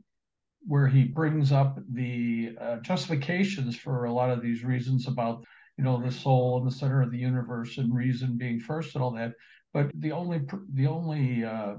where 0.67 0.87
he 0.87 1.05
brings 1.05 1.53
up 1.53 1.79
the 1.93 2.57
uh, 2.61 2.77
justifications 2.77 3.77
for 3.77 4.05
a 4.05 4.13
lot 4.13 4.31
of 4.31 4.43
these 4.43 4.65
reasons 4.65 5.09
about, 5.09 5.45
you 5.77 5.85
know, 5.85 6.01
the 6.01 6.11
soul 6.11 6.59
in 6.59 6.65
the 6.65 6.71
center 6.71 7.03
of 7.03 7.11
the 7.11 7.19
universe 7.19 7.79
and 7.79 7.95
reason 7.95 8.39
being 8.39 8.61
first 8.61 8.95
and 8.95 9.03
all 9.03 9.13
that. 9.13 9.33
But 9.75 9.91
the 9.95 10.13
only 10.13 10.41
the 10.75 10.87
only 10.87 11.45
uh, 11.45 11.75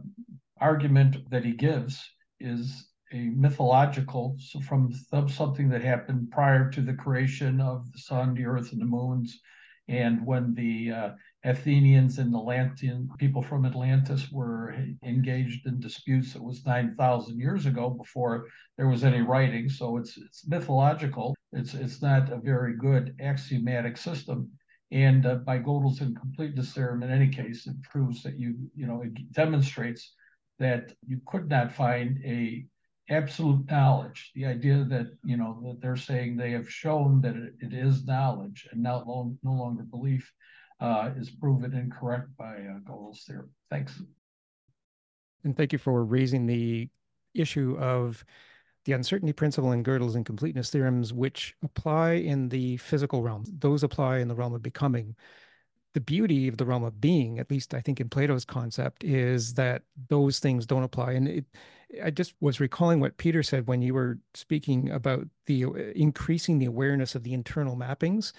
argument 0.59 1.29
that 1.29 1.45
he 1.45 1.53
gives 1.53 2.03
is 2.39 2.87
a 3.11 3.29
mythological 3.29 4.35
so 4.39 4.59
from 4.59 4.91
something 5.27 5.69
that 5.69 5.83
happened 5.83 6.31
prior 6.31 6.71
to 6.71 6.81
the 6.81 6.95
creation 6.95 7.61
of 7.61 7.91
the 7.91 7.99
sun, 7.99 8.33
the 8.33 8.45
earth, 8.45 8.71
and 8.71 8.81
the 8.81 8.85
moons, 8.85 9.39
and 9.87 10.25
when 10.25 10.53
the 10.55 10.91
uh, 10.91 11.09
Athenians 11.45 12.19
and 12.19 12.33
the 12.33 12.39
Atlantean 12.39 13.09
people 13.17 13.43
from 13.43 13.65
Atlantis 13.65 14.31
were 14.31 14.75
engaged 15.03 15.65
in 15.67 15.79
disputes, 15.79 16.35
it 16.35 16.43
was 16.43 16.65
nine 16.65 16.95
thousand 16.97 17.39
years 17.39 17.65
ago 17.65 17.89
before 17.89 18.47
there 18.77 18.87
was 18.87 19.03
any 19.03 19.21
writing. 19.21 19.67
So 19.69 19.97
it's 19.97 20.17
it's 20.17 20.47
mythological. 20.47 21.35
It's 21.51 21.73
it's 21.73 22.01
not 22.01 22.31
a 22.31 22.37
very 22.37 22.77
good 22.77 23.15
axiomatic 23.21 23.97
system. 23.97 24.49
And 24.91 25.25
uh, 25.25 25.35
by 25.35 25.57
Gödel's 25.57 26.01
incompleteness 26.01 26.73
theorem, 26.73 27.03
in 27.03 27.11
any 27.11 27.27
case, 27.27 27.65
it 27.65 27.81
proves 27.81 28.21
that 28.23 28.37
you, 28.37 28.55
you 28.75 28.85
know, 28.85 29.01
it 29.01 29.31
demonstrates 29.33 30.13
that 30.59 30.93
you 31.07 31.19
could 31.25 31.49
not 31.49 31.71
find 31.71 32.19
a 32.23 32.65
absolute 33.09 33.69
knowledge. 33.69 34.31
The 34.35 34.45
idea 34.45 34.85
that, 34.89 35.07
you 35.25 35.35
know, 35.35 35.59
that 35.63 35.81
they're 35.81 35.95
saying 35.95 36.37
they 36.37 36.51
have 36.51 36.69
shown 36.69 37.21
that 37.21 37.35
it, 37.35 37.53
it 37.59 37.73
is 37.73 38.05
knowledge 38.05 38.67
and 38.71 38.83
long, 38.83 39.37
no 39.43 39.53
longer 39.53 39.83
belief 39.83 40.31
uh, 40.83 41.11
is 41.17 41.31
proven 41.31 41.73
incorrect 41.73 42.27
by 42.37 42.57
uh, 42.57 43.13
theorem. 43.25 43.49
Thanks. 43.71 44.03
And 45.45 45.55
thank 45.55 45.71
you 45.71 45.79
for 45.79 46.03
raising 46.03 46.45
the 46.45 46.89
issue 47.33 47.77
of 47.79 48.23
the 48.85 48.91
uncertainty 48.91 49.31
principle 49.31 49.71
and 49.71 49.85
Gödel's 49.85 50.15
incompleteness 50.15 50.69
theorems, 50.69 51.13
which 51.13 51.55
apply 51.63 52.13
in 52.13 52.49
the 52.49 52.75
physical 52.77 53.23
realm. 53.23 53.45
Those 53.59 53.83
apply 53.83 54.17
in 54.17 54.27
the 54.27 54.35
realm 54.35 54.53
of 54.53 54.61
becoming. 54.61 55.15
The 55.93 56.01
beauty 56.01 56.49
of 56.49 56.57
the 56.57 56.65
realm 56.65 56.83
of 56.83 56.99
being, 56.99 57.39
at 57.39 57.49
least 57.49 57.73
I 57.73 57.79
think 57.79 58.01
in 58.01 58.09
Plato's 58.09 58.43
concept, 58.43 59.05
is 59.05 59.53
that 59.53 59.83
those 60.09 60.39
things 60.39 60.65
don't 60.65 60.83
apply. 60.83 61.13
And 61.13 61.27
it, 61.27 61.45
I 62.03 62.09
just 62.09 62.33
was 62.41 62.59
recalling 62.59 62.99
what 62.99 63.17
Peter 63.17 63.41
said 63.41 63.67
when 63.67 63.81
you 63.81 63.93
were 63.93 64.17
speaking 64.33 64.89
about 64.89 65.27
the 65.45 65.65
uh, 65.65 65.69
increasing 65.95 66.59
the 66.59 66.65
awareness 66.65 67.15
of 67.15 67.23
the 67.23 67.33
internal 67.33 67.77
mappings. 67.77 68.33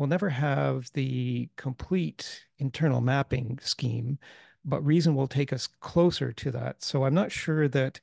We'll 0.00 0.08
never 0.08 0.30
have 0.30 0.90
the 0.94 1.50
complete 1.56 2.46
internal 2.58 3.02
mapping 3.02 3.58
scheme, 3.60 4.18
but 4.64 4.82
reason 4.82 5.14
will 5.14 5.28
take 5.28 5.52
us 5.52 5.66
closer 5.66 6.32
to 6.32 6.50
that. 6.52 6.82
So 6.82 7.04
I'm 7.04 7.12
not 7.12 7.30
sure 7.30 7.68
that 7.68 8.00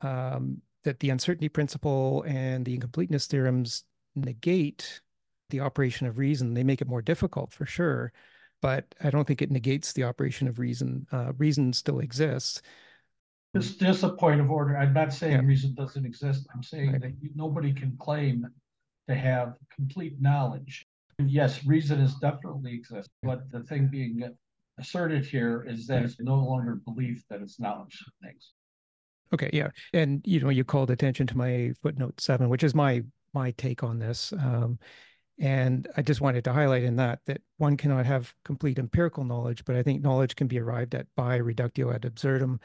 um, 0.00 0.62
that 0.84 1.00
the 1.00 1.10
uncertainty 1.10 1.50
principle 1.50 2.24
and 2.26 2.64
the 2.64 2.72
incompleteness 2.72 3.26
theorems 3.26 3.84
negate 4.16 5.02
the 5.50 5.60
operation 5.60 6.06
of 6.06 6.16
reason. 6.16 6.54
They 6.54 6.64
make 6.64 6.80
it 6.80 6.88
more 6.88 7.02
difficult 7.02 7.52
for 7.52 7.66
sure, 7.66 8.10
but 8.62 8.86
I 9.04 9.10
don't 9.10 9.26
think 9.26 9.42
it 9.42 9.50
negates 9.50 9.92
the 9.92 10.04
operation 10.04 10.48
of 10.48 10.58
reason. 10.58 11.06
Uh, 11.12 11.34
reason 11.36 11.74
still 11.74 11.98
exists. 11.98 12.62
Just, 13.54 13.78
just 13.78 14.02
a 14.02 14.14
point 14.14 14.40
of 14.40 14.50
order. 14.50 14.78
I'm 14.78 14.94
not 14.94 15.12
saying 15.12 15.32
yeah. 15.32 15.46
reason 15.46 15.74
doesn't 15.74 16.06
exist. 16.06 16.46
I'm 16.54 16.62
saying 16.62 16.92
right. 16.92 17.02
that 17.02 17.12
you, 17.20 17.28
nobody 17.34 17.74
can 17.74 17.98
claim 17.98 18.46
to 19.10 19.14
have 19.14 19.56
complete 19.76 20.22
knowledge. 20.22 20.86
Yes, 21.24 21.64
reason 21.66 22.00
is 22.00 22.14
definitely 22.16 22.74
exists, 22.74 23.12
but 23.22 23.50
the 23.50 23.62
thing 23.64 23.88
being 23.88 24.22
asserted 24.78 25.26
here 25.26 25.64
is 25.68 25.86
that 25.88 26.04
it's 26.04 26.20
no 26.20 26.36
longer 26.36 26.76
belief 26.76 27.24
that 27.28 27.42
it's 27.42 27.58
knowledge. 27.58 28.04
Thanks. 28.22 28.52
Okay, 29.34 29.50
yeah, 29.52 29.68
and 29.92 30.22
you 30.24 30.40
know, 30.40 30.48
you 30.48 30.64
called 30.64 30.90
attention 30.90 31.26
to 31.26 31.36
my 31.36 31.72
footnote 31.82 32.20
seven, 32.20 32.48
which 32.48 32.62
is 32.62 32.74
my 32.74 33.02
my 33.34 33.50
take 33.52 33.82
on 33.82 33.98
this, 33.98 34.32
um, 34.34 34.78
and 35.38 35.88
I 35.96 36.02
just 36.02 36.20
wanted 36.20 36.44
to 36.44 36.52
highlight 36.52 36.84
in 36.84 36.96
that 36.96 37.20
that 37.26 37.42
one 37.58 37.76
cannot 37.76 38.06
have 38.06 38.32
complete 38.44 38.78
empirical 38.78 39.24
knowledge, 39.24 39.64
but 39.64 39.76
I 39.76 39.82
think 39.82 40.02
knowledge 40.02 40.36
can 40.36 40.46
be 40.46 40.60
arrived 40.60 40.94
at 40.94 41.06
by 41.16 41.36
reductio 41.36 41.92
ad 41.92 42.04
absurdum, 42.04 42.60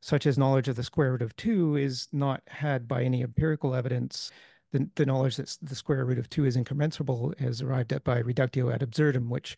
such 0.00 0.26
as 0.26 0.38
knowledge 0.38 0.68
of 0.68 0.76
the 0.76 0.82
square 0.82 1.12
root 1.12 1.22
of 1.22 1.36
two 1.36 1.76
is 1.76 2.08
not 2.10 2.42
had 2.46 2.88
by 2.88 3.02
any 3.02 3.22
empirical 3.22 3.74
evidence. 3.74 4.32
The, 4.72 4.88
the 4.96 5.06
knowledge 5.06 5.36
that 5.36 5.56
the 5.62 5.74
square 5.74 6.04
root 6.04 6.18
of 6.18 6.28
two 6.28 6.44
is 6.44 6.56
incommensurable 6.56 7.34
is 7.38 7.62
arrived 7.62 7.92
at 7.92 8.04
by 8.04 8.18
reductio 8.18 8.70
ad 8.70 8.82
absurdum, 8.82 9.30
which 9.30 9.56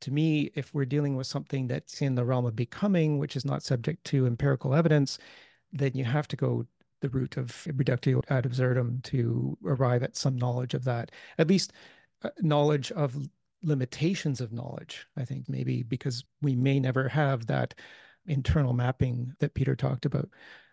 to 0.00 0.10
me, 0.10 0.50
if 0.54 0.72
we're 0.74 0.84
dealing 0.84 1.16
with 1.16 1.26
something 1.26 1.66
that's 1.66 2.02
in 2.02 2.14
the 2.14 2.24
realm 2.24 2.44
of 2.44 2.54
becoming, 2.54 3.18
which 3.18 3.36
is 3.36 3.44
not 3.44 3.62
subject 3.62 4.04
to 4.04 4.26
empirical 4.26 4.74
evidence, 4.74 5.18
then 5.72 5.92
you 5.94 6.04
have 6.04 6.28
to 6.28 6.36
go 6.36 6.66
the 7.00 7.08
route 7.08 7.36
of 7.36 7.66
reductio 7.74 8.22
ad 8.28 8.46
absurdum 8.46 9.00
to 9.04 9.56
arrive 9.64 10.02
at 10.02 10.16
some 10.16 10.36
knowledge 10.36 10.74
of 10.74 10.84
that, 10.84 11.10
at 11.38 11.48
least 11.48 11.72
uh, 12.22 12.30
knowledge 12.40 12.92
of 12.92 13.16
limitations 13.62 14.40
of 14.40 14.52
knowledge. 14.52 15.06
I 15.16 15.24
think 15.24 15.48
maybe 15.48 15.82
because 15.82 16.24
we 16.42 16.54
may 16.54 16.80
never 16.80 17.08
have 17.08 17.46
that 17.46 17.74
internal 18.26 18.72
mapping 18.72 19.34
that 19.40 19.54
Peter 19.54 19.76
talked 19.76 20.06
about. 20.06 20.28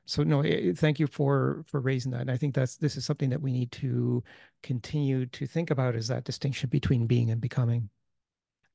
So 0.05 0.23
no, 0.23 0.43
thank 0.75 0.99
you 0.99 1.07
for 1.07 1.63
for 1.67 1.79
raising 1.79 2.11
that. 2.11 2.21
And 2.21 2.31
I 2.31 2.37
think 2.37 2.55
that's 2.55 2.75
this 2.75 2.97
is 2.97 3.05
something 3.05 3.29
that 3.29 3.41
we 3.41 3.51
need 3.51 3.71
to 3.73 4.23
continue 4.63 5.25
to 5.27 5.45
think 5.45 5.71
about 5.71 5.95
is 5.95 6.07
that 6.07 6.23
distinction 6.23 6.69
between 6.69 7.07
being 7.07 7.31
and 7.31 7.39
becoming. 7.39 7.89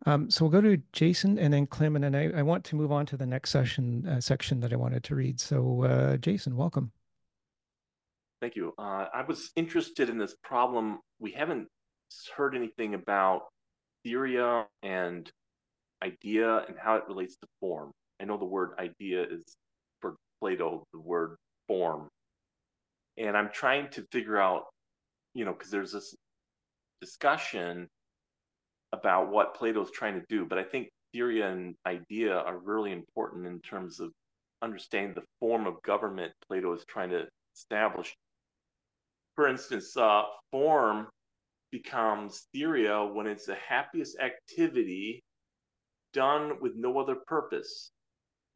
Um, 0.05 0.31
so 0.31 0.45
we'll 0.45 0.53
go 0.53 0.61
to 0.61 0.81
Jason 0.93 1.39
and 1.39 1.53
then 1.53 1.67
Clem, 1.67 1.97
and 1.97 2.05
then 2.05 2.15
I, 2.15 2.39
I 2.39 2.43
want 2.43 2.65
to 2.65 2.77
move 2.77 2.93
on 2.93 3.07
to 3.07 3.17
the 3.17 3.27
next 3.27 3.51
session 3.51 4.07
uh, 4.07 4.21
section 4.21 4.61
that 4.61 4.73
I 4.73 4.77
wanted 4.77 5.03
to 5.05 5.15
read. 5.15 5.41
So 5.41 5.83
uh, 5.85 6.17
Jason, 6.19 6.57
welcome. 6.57 6.93
Thank 8.41 8.55
you. 8.55 8.75
Uh, 8.79 9.07
I 9.13 9.25
was 9.27 9.51
interested 9.57 10.11
in 10.11 10.19
this 10.19 10.37
problem. 10.45 11.01
We 11.19 11.33
haven't 11.33 11.69
heard 12.37 12.55
anything 12.55 12.95
about 12.95 13.47
theoria 14.05 14.67
and 14.83 15.31
idea 16.05 16.59
and 16.69 16.77
how 16.79 16.97
it 16.97 17.05
relates 17.09 17.37
to 17.39 17.47
form. 17.61 17.93
I 18.21 18.25
know 18.25 18.37
the 18.37 18.45
word 18.45 18.73
idea 18.79 19.23
is 19.23 19.57
Plato, 20.41 20.85
the 20.93 21.01
word 21.01 21.37
form. 21.67 22.09
And 23.17 23.37
I'm 23.37 23.51
trying 23.53 23.89
to 23.91 24.05
figure 24.13 24.39
out, 24.39 24.65
you 25.35 25.45
know, 25.45 25.53
because 25.53 25.71
there's 25.71 25.93
this 25.93 26.15
discussion 27.01 27.89
about 28.93 29.31
what 29.31 29.55
Plato's 29.55 29.91
trying 29.91 30.15
to 30.15 30.27
do. 30.29 30.45
But 30.45 30.59
I 30.59 30.65
think 30.65 30.89
theory 31.13 31.43
and 31.43 31.75
idea 31.87 32.37
are 32.37 32.59
really 32.59 32.93
important 32.93 33.47
in 33.47 33.61
terms 33.61 34.01
of 34.01 34.11
understanding 34.63 35.15
the 35.15 35.25
form 35.41 35.67
of 35.67 35.83
government 35.83 36.33
Plato 36.47 36.73
is 36.75 36.85
trying 36.89 37.11
to 37.11 37.27
establish. 37.55 38.15
For 39.35 39.49
instance, 39.49 39.97
uh, 39.97 40.23
form 40.51 41.09
becomes 41.71 42.47
theoria 42.55 43.05
when 43.13 43.27
it's 43.27 43.47
the 43.47 43.57
happiest 43.69 44.19
activity 44.19 45.23
done 46.13 46.53
with 46.61 46.73
no 46.77 46.99
other 46.99 47.17
purpose. 47.27 47.91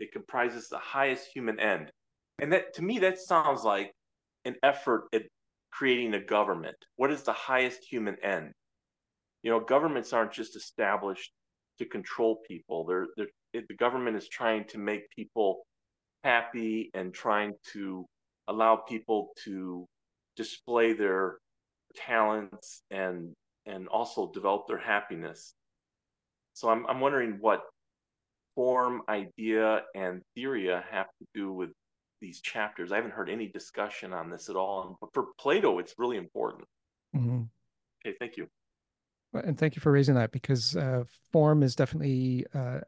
It 0.00 0.12
comprises 0.12 0.68
the 0.68 0.78
highest 0.78 1.28
human 1.32 1.60
end. 1.60 1.90
And 2.40 2.52
that 2.52 2.74
to 2.74 2.82
me, 2.82 2.98
that 3.00 3.18
sounds 3.18 3.62
like 3.62 3.92
an 4.44 4.56
effort 4.62 5.04
at 5.12 5.22
creating 5.70 6.14
a 6.14 6.20
government. 6.20 6.76
What 6.96 7.12
is 7.12 7.22
the 7.22 7.32
highest 7.32 7.84
human 7.84 8.16
end? 8.22 8.52
you 9.42 9.50
know 9.50 9.60
governments 9.60 10.12
aren't 10.12 10.32
just 10.32 10.56
established 10.56 11.32
to 11.78 11.84
control 11.84 12.40
people 12.46 12.84
they're, 12.86 13.06
they're 13.16 13.26
it, 13.52 13.66
the 13.68 13.74
government 13.74 14.16
is 14.16 14.28
trying 14.28 14.64
to 14.64 14.78
make 14.78 15.10
people 15.10 15.66
happy 16.22 16.90
and 16.94 17.12
trying 17.12 17.52
to 17.72 18.06
allow 18.48 18.76
people 18.76 19.30
to 19.44 19.86
display 20.36 20.92
their 20.92 21.38
talents 21.96 22.82
and 22.90 23.32
and 23.66 23.88
also 23.88 24.30
develop 24.32 24.66
their 24.68 24.78
happiness 24.78 25.54
so 26.54 26.68
i'm, 26.68 26.86
I'm 26.86 27.00
wondering 27.00 27.38
what 27.40 27.62
form, 28.54 29.02
idea, 29.08 29.82
and 29.94 30.22
theoria 30.36 30.82
have 30.90 31.06
to 31.18 31.26
do 31.34 31.52
with 31.52 31.70
these 32.20 32.40
chapters? 32.40 32.92
I 32.92 32.96
haven't 32.96 33.12
heard 33.12 33.30
any 33.30 33.48
discussion 33.48 34.12
on 34.12 34.30
this 34.30 34.48
at 34.48 34.56
all. 34.56 34.98
But 35.00 35.10
for 35.14 35.26
Plato, 35.38 35.78
it's 35.78 35.94
really 35.98 36.16
important. 36.16 36.64
Mm-hmm. 37.16 37.42
Okay, 38.04 38.16
thank 38.18 38.36
you. 38.36 38.48
And 39.32 39.56
thank 39.56 39.76
you 39.76 39.80
for 39.80 39.92
raising 39.92 40.16
that 40.16 40.32
because 40.32 40.76
uh, 40.76 41.04
form 41.32 41.62
is 41.62 41.76
definitely, 41.76 42.44
uh, 42.54 42.80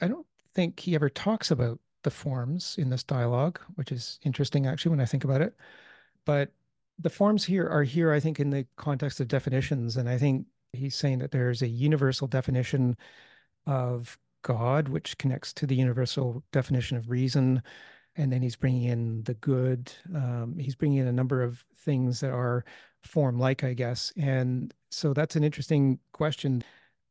I 0.00 0.08
don't 0.08 0.26
think 0.54 0.80
he 0.80 0.94
ever 0.94 1.08
talks 1.08 1.50
about 1.50 1.78
the 2.02 2.10
forms 2.10 2.76
in 2.78 2.90
this 2.90 3.04
dialogue, 3.04 3.60
which 3.76 3.92
is 3.92 4.18
interesting 4.24 4.66
actually 4.66 4.90
when 4.90 5.00
I 5.00 5.06
think 5.06 5.24
about 5.24 5.40
it. 5.40 5.54
But 6.24 6.50
the 6.98 7.10
forms 7.10 7.44
here 7.44 7.68
are 7.68 7.82
here, 7.82 8.12
I 8.12 8.20
think, 8.20 8.40
in 8.40 8.50
the 8.50 8.66
context 8.76 9.20
of 9.20 9.28
definitions. 9.28 9.96
And 9.96 10.08
I 10.08 10.18
think 10.18 10.46
he's 10.72 10.96
saying 10.96 11.18
that 11.20 11.30
there's 11.30 11.62
a 11.62 11.68
universal 11.68 12.26
definition 12.26 12.96
of 13.66 14.18
God, 14.44 14.88
which 14.88 15.18
connects 15.18 15.52
to 15.54 15.66
the 15.66 15.74
universal 15.74 16.44
definition 16.52 16.96
of 16.96 17.10
reason. 17.10 17.60
And 18.14 18.32
then 18.32 18.42
he's 18.42 18.54
bringing 18.54 18.84
in 18.84 19.24
the 19.24 19.34
good. 19.34 19.92
Um, 20.14 20.54
he's 20.56 20.76
bringing 20.76 20.98
in 20.98 21.08
a 21.08 21.12
number 21.12 21.42
of 21.42 21.64
things 21.78 22.20
that 22.20 22.30
are 22.30 22.64
form 23.02 23.40
like, 23.40 23.64
I 23.64 23.74
guess. 23.74 24.12
And 24.16 24.72
so 24.92 25.12
that's 25.12 25.34
an 25.34 25.42
interesting 25.42 25.98
question. 26.12 26.62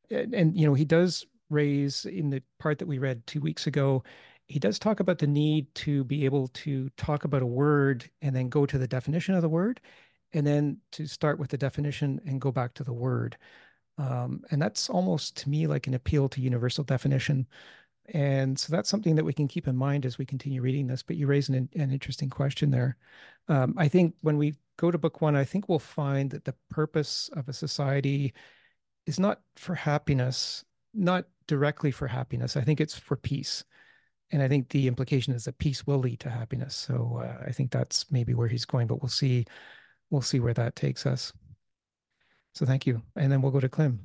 And, 0.10 0.34
and, 0.34 0.58
you 0.58 0.66
know, 0.66 0.74
he 0.74 0.86
does 0.86 1.26
raise 1.50 2.06
in 2.06 2.30
the 2.30 2.42
part 2.58 2.80
that 2.80 2.88
we 2.88 3.00
read 3.00 3.28
two 3.28 3.42
weeks 3.42 3.68
ago, 3.68 4.04
he 4.48 4.60
does 4.60 4.80
talk 4.80 5.00
about 5.00 5.20
the 5.20 5.28
need 5.28 5.74
to 5.76 6.04
be 6.04 6.26
able 6.26 6.48
to 6.50 6.90
talk 6.98 7.26
about 7.26 7.42
a 7.42 7.46
word 7.46 8.10
and 8.22 8.36
then 8.36 8.50
go 8.50 8.66
to 8.66 8.78
the 8.78 8.88
definition 8.88 9.36
of 9.36 9.42
the 9.42 9.50
word, 9.50 9.82
and 10.34 10.46
then 10.48 10.78
to 10.92 11.06
start 11.06 11.38
with 11.40 11.50
the 11.50 11.58
definition 11.58 12.20
and 12.26 12.42
go 12.42 12.52
back 12.52 12.74
to 12.74 12.84
the 12.84 12.94
word. 12.94 13.38
Um, 13.98 14.42
and 14.52 14.62
that's 14.62 14.90
almost 14.90 15.38
to 15.38 15.50
me 15.50 15.68
like 15.68 15.88
an 15.88 15.94
appeal 15.94 16.28
to 16.30 16.42
universal 16.42 16.84
definition. 16.84 17.48
And 18.14 18.58
so 18.58 18.72
that's 18.72 18.90
something 18.90 19.16
that 19.16 19.24
we 19.24 19.34
can 19.34 19.48
keep 19.48 19.68
in 19.68 19.76
mind 19.76 20.06
as 20.06 20.18
we 20.18 20.26
continue 20.26 20.62
reading 20.62 20.88
this. 20.88 21.04
But 21.04 21.16
you 21.16 21.28
raise 21.28 21.50
an, 21.50 21.70
an 21.76 21.92
interesting 21.92 22.30
question 22.30 22.70
there. 22.70 22.98
Um, 23.48 23.76
I 23.78 23.88
think 23.88 24.16
when 24.22 24.38
we 24.38 24.56
go 24.78 24.92
to 24.92 24.98
book 24.98 25.22
one, 25.22 25.36
I 25.36 25.46
think 25.46 25.70
we'll 25.70 25.80
find 25.80 26.30
that 26.32 26.44
the 26.44 26.56
purpose 26.70 27.30
of 27.34 27.48
a 27.48 27.54
society 27.54 28.34
is 29.06 29.20
not 29.20 29.42
for 29.56 29.76
happiness, 29.76 30.66
not 30.94 31.26
directly 31.48 31.92
for 31.92 32.08
happiness. 32.08 32.58
I 32.58 32.62
think 32.62 32.82
it's 32.82 32.98
for 32.98 33.16
peace. 33.16 33.64
And 34.32 34.42
I 34.42 34.48
think 34.48 34.70
the 34.70 34.88
implication 34.88 35.34
is 35.34 35.44
that 35.44 35.58
peace 35.60 35.86
will 35.86 36.00
lead 36.00 36.20
to 36.22 36.30
happiness. 36.30 36.76
So 36.76 37.22
uh, 37.24 37.44
I 37.46 37.52
think 37.52 37.72
that's 37.72 38.12
maybe 38.12 38.34
where 38.34 38.48
he's 38.48 38.66
going, 38.66 38.88
but 38.88 39.02
we'll 39.02 39.10
see. 39.10 39.46
We'll 40.10 40.22
see 40.22 40.40
where 40.40 40.54
that 40.56 40.76
takes 40.76 41.06
us. 41.06 41.34
So 42.54 42.66
thank 42.66 42.86
you. 42.86 43.02
And 43.16 43.32
then 43.32 43.42
we'll 43.42 43.52
go 43.52 43.60
to 43.60 43.70
Clem. 43.70 44.00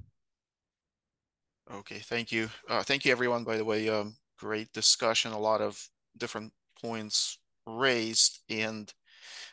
Okay, 1.72 1.98
thank 1.98 2.32
you. 2.32 2.48
Uh, 2.68 2.82
thank 2.82 3.04
you, 3.04 3.12
everyone, 3.12 3.44
by 3.44 3.58
the 3.58 3.64
way. 3.64 3.88
Um, 3.88 4.16
great 4.38 4.72
discussion, 4.72 5.32
a 5.32 5.38
lot 5.38 5.60
of 5.60 5.86
different 6.16 6.52
points 6.80 7.38
raised. 7.66 8.40
And 8.48 8.92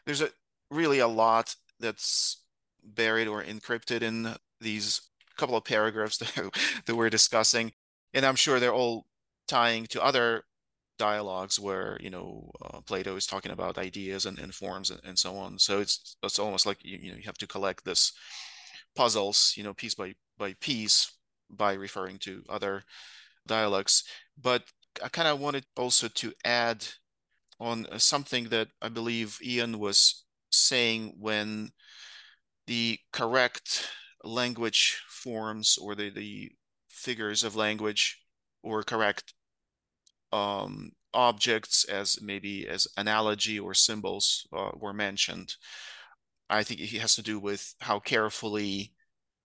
there's 0.05 0.21
a 0.21 0.29
really 0.71 0.99
a 0.99 1.07
lot 1.07 1.55
that's 1.79 2.41
buried 2.83 3.27
or 3.27 3.43
encrypted 3.43 4.01
in 4.01 4.35
these 4.61 5.01
couple 5.37 5.57
of 5.57 5.65
paragraphs 5.65 6.17
that, 6.35 6.51
that 6.85 6.95
we're 6.95 7.09
discussing. 7.09 7.73
And 8.13 8.25
I'm 8.25 8.35
sure 8.35 8.59
they're 8.59 8.73
all 8.73 9.07
tying 9.47 9.85
to 9.87 10.03
other 10.03 10.43
dialogues 10.97 11.59
where 11.59 11.97
you 11.99 12.09
know 12.09 12.49
uh, 12.61 12.79
Plato 12.79 13.17
is 13.17 13.27
talking 13.27 13.51
about 13.51 13.77
ideas 13.77 14.25
and, 14.25 14.39
and 14.39 14.55
forms 14.55 14.89
and, 14.89 15.01
and, 15.03 15.19
so 15.19 15.35
on. 15.35 15.59
So 15.59 15.79
it's 15.79 16.15
it's 16.23 16.39
almost 16.39 16.65
like 16.65 16.77
you, 16.83 16.97
you 17.01 17.11
know 17.11 17.17
you 17.17 17.23
have 17.25 17.37
to 17.39 17.47
collect 17.47 17.83
this 17.83 18.13
puzzles 18.95 19.53
you 19.57 19.63
know 19.63 19.73
piece 19.73 19.95
by 19.95 20.13
by 20.37 20.53
piece 20.59 21.11
by 21.49 21.73
referring 21.73 22.17
to 22.19 22.43
other 22.49 22.83
dialogues. 23.47 24.03
But 24.41 24.63
I 25.03 25.09
kind 25.09 25.27
of 25.27 25.39
wanted 25.39 25.65
also 25.77 26.07
to 26.07 26.33
add 26.43 26.85
on 27.59 27.87
something 27.97 28.45
that 28.49 28.69
I 28.81 28.89
believe 28.89 29.39
Ian 29.43 29.79
was 29.79 30.25
saying 30.51 31.15
when 31.19 31.71
the 32.67 32.99
correct 33.11 33.89
language 34.23 35.03
forms 35.07 35.77
or 35.79 35.95
the, 35.95 36.09
the 36.09 36.51
figures 36.89 37.43
of 37.43 37.55
language 37.55 38.21
or 38.63 38.83
correct 38.83 39.33
um, 40.31 40.91
objects 41.13 41.85
as 41.85 42.21
maybe 42.21 42.67
as 42.67 42.87
analogy 42.97 43.59
or 43.59 43.73
symbols 43.73 44.47
uh, 44.53 44.71
were 44.75 44.93
mentioned. 44.93 45.55
I 46.49 46.63
think 46.63 46.79
it 46.81 47.01
has 47.01 47.15
to 47.15 47.23
do 47.23 47.39
with 47.39 47.73
how 47.79 47.99
carefully 47.99 48.93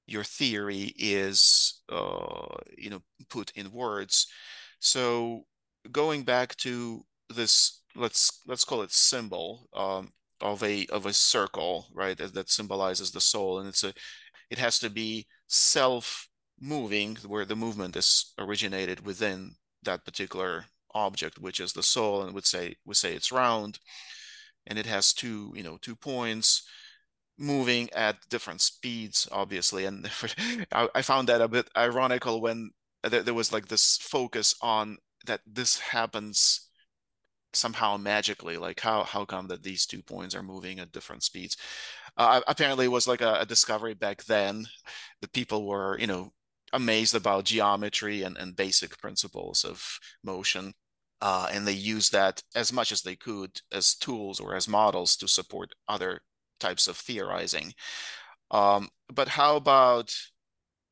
your 0.06 0.24
theory 0.24 0.92
is, 0.96 1.82
uh, 1.88 2.56
you 2.76 2.90
know, 2.90 3.02
put 3.28 3.52
in 3.54 3.72
words. 3.72 4.26
So 4.80 5.44
going 5.92 6.24
back 6.24 6.56
to 6.56 7.04
this, 7.34 7.82
let's 7.94 8.42
let's 8.46 8.64
call 8.64 8.82
it 8.82 8.92
symbol 8.92 9.68
um, 9.74 10.12
of 10.40 10.62
a 10.62 10.86
of 10.86 11.06
a 11.06 11.12
circle, 11.12 11.86
right? 11.94 12.16
That, 12.18 12.34
that 12.34 12.50
symbolizes 12.50 13.10
the 13.10 13.20
soul, 13.20 13.60
and 13.60 13.68
it's 13.68 13.84
a, 13.84 13.94
it 14.50 14.58
has 14.58 14.78
to 14.80 14.90
be 14.90 15.26
self 15.46 16.28
moving, 16.60 17.16
where 17.26 17.44
the 17.44 17.56
movement 17.56 17.96
is 17.96 18.32
originated 18.38 19.06
within 19.06 19.54
that 19.84 20.04
particular 20.04 20.66
object, 20.94 21.38
which 21.38 21.60
is 21.60 21.72
the 21.72 21.82
soul, 21.82 22.22
and 22.22 22.34
would 22.34 22.46
say 22.46 22.74
would 22.84 22.96
say 22.96 23.14
it's 23.14 23.32
round, 23.32 23.78
and 24.66 24.78
it 24.78 24.86
has 24.86 25.12
two 25.12 25.52
you 25.56 25.62
know 25.62 25.78
two 25.80 25.96
points 25.96 26.64
moving 27.40 27.90
at 27.92 28.28
different 28.28 28.60
speeds, 28.60 29.26
obviously. 29.32 29.86
And 29.86 30.08
I 30.72 31.02
found 31.02 31.28
that 31.28 31.40
a 31.40 31.48
bit 31.48 31.68
ironical 31.76 32.40
when 32.40 32.70
there 33.02 33.34
was 33.34 33.52
like 33.52 33.68
this 33.68 33.98
focus 33.98 34.54
on 34.62 34.98
that 35.26 35.40
this 35.46 35.78
happens 35.78 36.68
somehow 37.52 37.96
magically 37.96 38.56
like 38.56 38.78
how 38.78 39.02
how 39.02 39.24
come 39.24 39.48
that 39.48 39.64
these 39.64 39.84
two 39.84 40.02
points 40.02 40.36
are 40.36 40.42
moving 40.42 40.78
at 40.78 40.92
different 40.92 41.20
speeds 41.20 41.56
uh, 42.16 42.40
apparently 42.46 42.84
it 42.84 42.90
was 42.92 43.08
like 43.08 43.20
a, 43.20 43.40
a 43.40 43.46
discovery 43.46 43.92
back 43.92 44.22
then 44.26 44.64
the 45.20 45.28
people 45.28 45.66
were 45.66 45.98
you 45.98 46.06
know 46.06 46.32
amazed 46.72 47.14
about 47.14 47.44
geometry 47.44 48.22
and, 48.22 48.36
and 48.36 48.56
basic 48.56 48.98
principles 48.98 49.64
of 49.64 49.98
motion. 50.22 50.72
Uh, 51.22 51.48
and 51.52 51.66
they 51.66 51.72
use 51.72 52.08
that 52.10 52.42
as 52.54 52.72
much 52.72 52.92
as 52.92 53.02
they 53.02 53.14
could 53.14 53.60
as 53.72 53.94
tools 53.94 54.40
or 54.40 54.54
as 54.54 54.66
models 54.66 55.16
to 55.16 55.28
support 55.28 55.74
other 55.86 56.22
types 56.60 56.86
of 56.88 56.96
theorizing. 56.96 57.72
Um, 58.50 58.88
but 59.12 59.28
how 59.28 59.56
about 59.56 60.14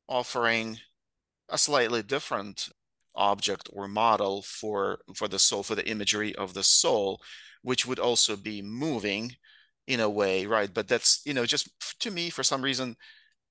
offering 0.09 0.79
a 1.49 1.59
slightly 1.59 2.03
different 2.03 2.69
object 3.15 3.69
or 3.73 3.89
model 3.89 4.43
for 4.43 4.99
for 5.15 5.27
the 5.29 5.39
soul 5.39 5.63
for 5.63 5.75
the 5.75 5.89
imagery 5.89 6.35
of 6.37 6.55
the 6.55 6.63
soul 6.63 7.21
which 7.63 7.85
would 7.85 7.99
also 7.99 8.37
be 8.37 8.63
moving 8.63 9.35
in 9.89 9.99
a 9.99 10.09
way 10.09 10.47
right 10.47 10.73
but 10.73 10.87
that's 10.87 11.21
you 11.25 11.35
know 11.35 11.45
just 11.45 11.69
to 11.99 12.13
me 12.13 12.31
for 12.31 12.45
some 12.45 12.63
reason 12.63 12.95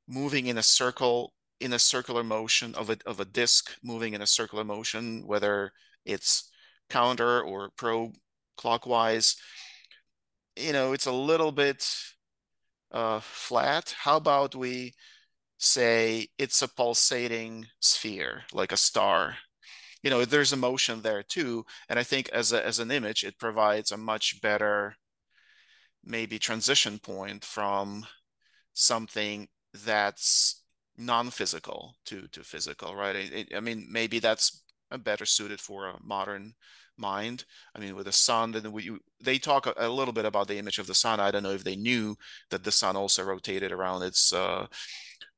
moving 0.07 0.47
in 0.47 0.57
a 0.57 0.63
circle 0.63 1.33
in 1.59 1.73
a 1.73 1.79
circular 1.79 2.23
motion 2.23 2.75
of 2.75 2.89
a, 2.89 2.97
of 3.05 3.19
a 3.19 3.25
disk 3.25 3.75
moving 3.83 4.13
in 4.13 4.21
a 4.21 4.27
circular 4.27 4.63
motion, 4.63 5.25
whether 5.25 5.71
it's 6.05 6.51
counter 6.89 7.41
or 7.41 7.69
pro 7.77 8.11
clockwise, 8.57 9.35
you 10.57 10.73
know, 10.73 10.93
it's 10.93 11.05
a 11.05 11.11
little 11.11 11.51
bit 11.51 11.87
uh, 12.91 13.19
flat. 13.21 13.95
How 13.97 14.17
about 14.17 14.55
we 14.55 14.93
say 15.57 16.27
it's 16.37 16.61
a 16.61 16.67
pulsating 16.67 17.67
sphere, 17.79 18.43
like 18.53 18.71
a 18.71 18.77
star? 18.77 19.37
You 20.03 20.09
know, 20.09 20.25
there's 20.25 20.53
a 20.53 20.57
motion 20.57 21.01
there 21.01 21.23
too. 21.23 21.65
And 21.89 21.99
I 21.99 22.03
think 22.03 22.29
as, 22.29 22.53
a, 22.53 22.65
as 22.65 22.79
an 22.79 22.91
image, 22.91 23.23
it 23.23 23.39
provides 23.39 23.91
a 23.91 23.97
much 23.97 24.41
better 24.41 24.95
maybe 26.03 26.39
transition 26.39 26.99
point 26.99 27.43
from 27.43 28.05
something 28.73 29.47
that's 29.85 30.63
non-physical 30.97 31.95
to 32.05 32.27
to 32.29 32.43
physical 32.43 32.95
right 32.95 33.15
it, 33.15 33.53
i 33.55 33.59
mean 33.59 33.87
maybe 33.91 34.17
that's 34.17 34.63
better 35.03 35.25
suited 35.25 35.59
for 35.59 35.87
a 35.87 35.99
modern 36.03 36.53
mind 36.97 37.45
i 37.75 37.79
mean 37.79 37.95
with 37.95 38.05
the 38.05 38.11
sun 38.11 38.51
then 38.51 38.71
we 38.71 38.91
they 39.21 39.37
talk 39.37 39.65
a, 39.65 39.73
a, 39.77 39.89
little 39.89 40.13
bit 40.13 40.25
about 40.25 40.47
the 40.47 40.57
image 40.57 40.79
of 40.79 40.87
the 40.87 40.93
sun. 40.93 41.19
I 41.19 41.31
don't 41.31 41.43
know 41.43 41.51
if 41.51 41.63
they 41.63 41.75
knew 41.75 42.15
that 42.49 42.63
the 42.63 42.71
sun 42.71 42.95
also 42.95 43.23
rotated 43.23 43.71
around 43.71 44.03
its 44.03 44.31
uh, 44.31 44.67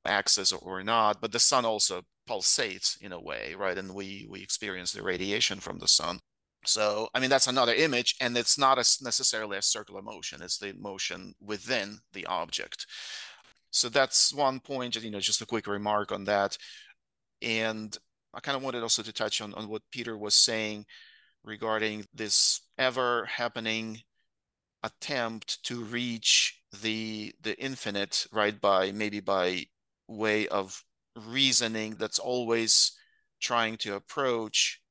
axis 0.05 0.51
or, 0.51 0.59
or 0.59 0.83
not 0.83 1.21
but 1.21 1.31
the 1.31 1.39
sun 1.39 1.65
also 1.65 2.01
pulsates 2.27 3.01
in 3.01 3.11
a 3.11 3.19
way 3.19 3.55
right? 3.57 3.77
And 3.77 3.93
we 3.93 4.27
we 4.29 4.41
experience 4.41 4.91
the 4.91 5.03
radiation 5.03 5.59
from 5.59 5.79
the 5.79 5.87
sun. 5.87 6.19
So 6.65 7.07
i 7.13 7.19
mean 7.19 7.29
that's 7.29 7.47
another 7.47 7.73
image 7.73 8.15
and 8.21 8.37
it's 8.37 8.57
not 8.57 8.79
as 8.79 9.01
necessarily 9.01 9.57
a 9.57 9.61
circular 9.61 10.01
motion. 10.01 10.41
It's 10.41 10.57
the 10.57 10.73
motion 10.73 11.33
within 11.41 11.99
the 12.13 12.25
object. 12.25 12.85
So 13.71 13.87
that's 13.87 14.33
one 14.33 14.59
point, 14.59 14.95
you 14.95 15.11
know, 15.11 15.19
just 15.19 15.41
a 15.41 15.45
quick 15.45 15.67
remark 15.67 16.11
on 16.11 16.23
that. 16.25 16.57
And 17.41 17.95
I 18.33 18.39
kind 18.39 18.57
of 18.57 18.63
wanted 18.63 18.81
also 18.81 19.03
to 19.03 19.13
touch 19.13 19.41
on, 19.41 19.53
on 19.53 19.67
what 19.69 19.83
Peter 19.91 20.17
was 20.17 20.35
saying 20.35 20.85
regarding 21.43 22.05
this 22.13 22.61
ever 22.77 23.25
happening 23.25 24.01
attempt 24.83 25.63
to 25.63 25.83
reach 25.83 26.61
the 26.81 27.33
the 27.41 27.57
infinite, 27.59 28.27
right? 28.31 28.59
By 28.59 28.91
maybe 28.91 29.19
by 29.19 29.65
way 30.07 30.47
of 30.47 30.83
reasoning 31.15 31.95
that's 31.99 32.19
always 32.19 32.93
trying 33.41 33.77
to 33.77 33.95
approach 33.95 34.81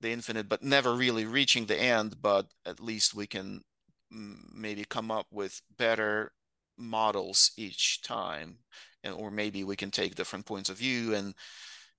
the 0.00 0.10
infinite, 0.10 0.48
but 0.48 0.62
never 0.62 0.94
really 0.94 1.24
reaching 1.24 1.66
the 1.66 1.80
end. 1.80 2.16
But 2.20 2.46
at 2.66 2.80
least 2.80 3.14
we 3.14 3.26
can 3.26 3.62
mm, 4.12 4.36
maybe 4.54 4.84
come 4.84 5.10
up 5.10 5.26
with 5.30 5.60
better 5.78 6.32
models 6.76 7.52
each 7.56 8.02
time, 8.02 8.58
and 9.02 9.14
or 9.14 9.30
maybe 9.30 9.64
we 9.64 9.76
can 9.76 9.90
take 9.90 10.14
different 10.14 10.46
points 10.46 10.68
of 10.70 10.78
view 10.78 11.14
and 11.14 11.34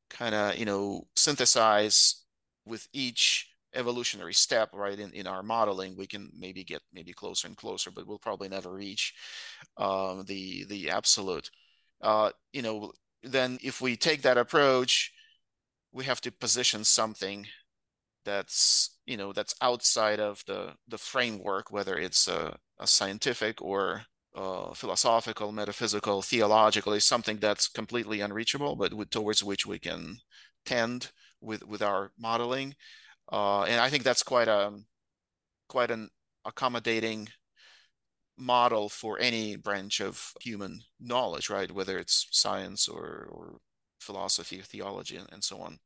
kind 0.09 0.35
of 0.35 0.57
you 0.57 0.65
know 0.65 1.07
synthesize 1.15 2.23
with 2.65 2.87
each 2.93 3.54
evolutionary 3.75 4.33
step 4.33 4.69
right 4.73 4.99
in, 4.99 5.11
in 5.13 5.27
our 5.27 5.43
modeling 5.43 5.95
we 5.97 6.07
can 6.07 6.29
maybe 6.37 6.63
get 6.63 6.81
maybe 6.93 7.13
closer 7.13 7.47
and 7.47 7.57
closer 7.57 7.91
but 7.91 8.07
we'll 8.07 8.19
probably 8.19 8.49
never 8.49 8.71
reach 8.73 9.13
um, 9.77 10.23
the 10.27 10.65
the 10.65 10.89
absolute. 10.89 11.49
Uh, 12.01 12.29
you 12.53 12.61
know 12.61 12.91
then 13.23 13.57
if 13.63 13.81
we 13.81 13.95
take 13.95 14.21
that 14.21 14.37
approach 14.37 15.11
we 15.91 16.03
have 16.03 16.21
to 16.21 16.31
position 16.31 16.83
something 16.83 17.47
that's 18.25 18.97
you 19.05 19.17
know 19.17 19.31
that's 19.31 19.55
outside 19.61 20.19
of 20.19 20.43
the 20.47 20.73
the 20.87 20.97
framework 20.97 21.71
whether 21.71 21.97
it's 21.97 22.27
a, 22.27 22.57
a 22.79 22.87
scientific 22.87 23.61
or 23.61 24.03
uh, 24.35 24.73
philosophical 24.73 25.51
metaphysical 25.51 26.21
theological 26.21 26.91
is 26.91 27.05
something 27.05 27.37
that's 27.37 27.67
completely 27.69 28.19
unreachable 28.19 28.75
but 28.75 28.93
with, 28.93 29.09
towards 29.09 29.43
which 29.43 29.65
we 29.65 29.79
can 29.79 30.17
tend 30.65 31.11
with 31.39 31.65
with 31.65 31.81
our 31.81 32.11
modeling 32.19 32.75
uh, 33.31 33.63
and 33.63 33.79
i 33.79 33.89
think 33.89 34.03
that's 34.03 34.23
quite 34.23 34.47
a 34.47 34.73
quite 35.67 35.91
an 35.91 36.09
accommodating 36.45 37.27
model 38.37 38.89
for 38.89 39.17
any 39.19 39.55
branch 39.55 40.01
of 40.01 40.33
human 40.41 40.81
knowledge 40.99 41.49
right 41.49 41.71
whether 41.71 41.97
it's 41.97 42.27
science 42.31 42.87
or 42.87 43.27
or 43.31 43.57
philosophy 43.99 44.59
or 44.59 44.63
theology 44.63 45.15
and, 45.15 45.27
and 45.31 45.43
so 45.43 45.59
on 45.59 45.79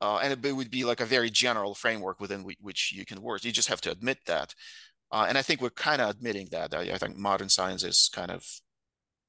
uh, 0.00 0.20
and 0.22 0.32
it, 0.32 0.52
would 0.52 0.70
be 0.70 0.84
like 0.84 1.00
a 1.00 1.06
very 1.06 1.30
general 1.30 1.74
framework 1.74 2.20
within 2.20 2.44
which 2.60 2.92
you 2.92 3.04
can 3.04 3.20
work. 3.20 3.44
You 3.44 3.52
just 3.52 3.68
have 3.68 3.80
to 3.82 3.90
admit 3.90 4.18
that, 4.26 4.54
uh, 5.10 5.26
and 5.28 5.36
I 5.36 5.42
think 5.42 5.60
we're 5.60 5.70
kind 5.70 6.00
of 6.00 6.10
admitting 6.10 6.48
that. 6.52 6.74
I, 6.74 6.82
I, 6.82 6.98
think 6.98 7.16
modern 7.16 7.48
science 7.48 7.82
is 7.82 8.10
kind 8.12 8.30
of 8.30 8.44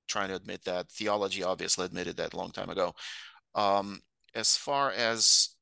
trying 0.07 0.29
to 0.29 0.35
admit 0.35 0.63
that. 0.65 0.91
Theology 0.91 1.43
obviously 1.43 1.85
admitted 1.85 2.17
that 2.17 2.33
a 2.33 2.37
long 2.37 2.51
time 2.51 2.69
ago. 2.69 2.93
Um, 3.55 4.01
as 4.35 4.55
far 4.55 4.91
as 4.91 5.55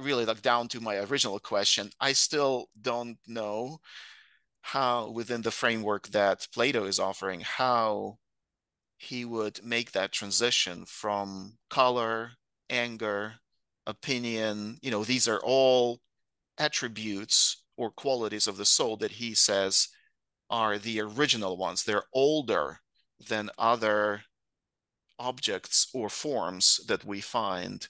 really 0.00 0.24
like 0.24 0.42
down 0.42 0.68
to 0.68 0.80
my 0.80 0.96
original 0.96 1.38
question, 1.38 1.90
I 2.00 2.12
still 2.12 2.68
don't 2.80 3.18
know 3.26 3.78
how 4.62 5.10
within 5.10 5.42
the 5.42 5.50
framework 5.50 6.08
that 6.08 6.46
Plato 6.52 6.84
is 6.84 6.98
offering, 6.98 7.40
how 7.40 8.18
he 8.98 9.24
would 9.24 9.64
make 9.64 9.92
that 9.92 10.12
transition 10.12 10.84
from 10.86 11.56
color, 11.70 12.32
anger, 12.68 13.34
opinion, 13.86 14.78
you 14.82 14.90
know, 14.90 15.04
these 15.04 15.26
are 15.26 15.40
all 15.42 16.00
attributes 16.58 17.64
or 17.76 17.90
qualities 17.90 18.46
of 18.46 18.58
the 18.58 18.64
soul 18.64 18.96
that 18.98 19.12
he 19.12 19.34
says 19.34 19.88
are 20.50 20.78
the 20.78 21.00
original 21.00 21.56
ones. 21.56 21.84
They're 21.84 22.04
older 22.12 22.80
than 23.28 23.50
other 23.56 24.22
objects 25.18 25.88
or 25.94 26.08
forms 26.08 26.80
that 26.88 27.04
we 27.04 27.20
find 27.20 27.88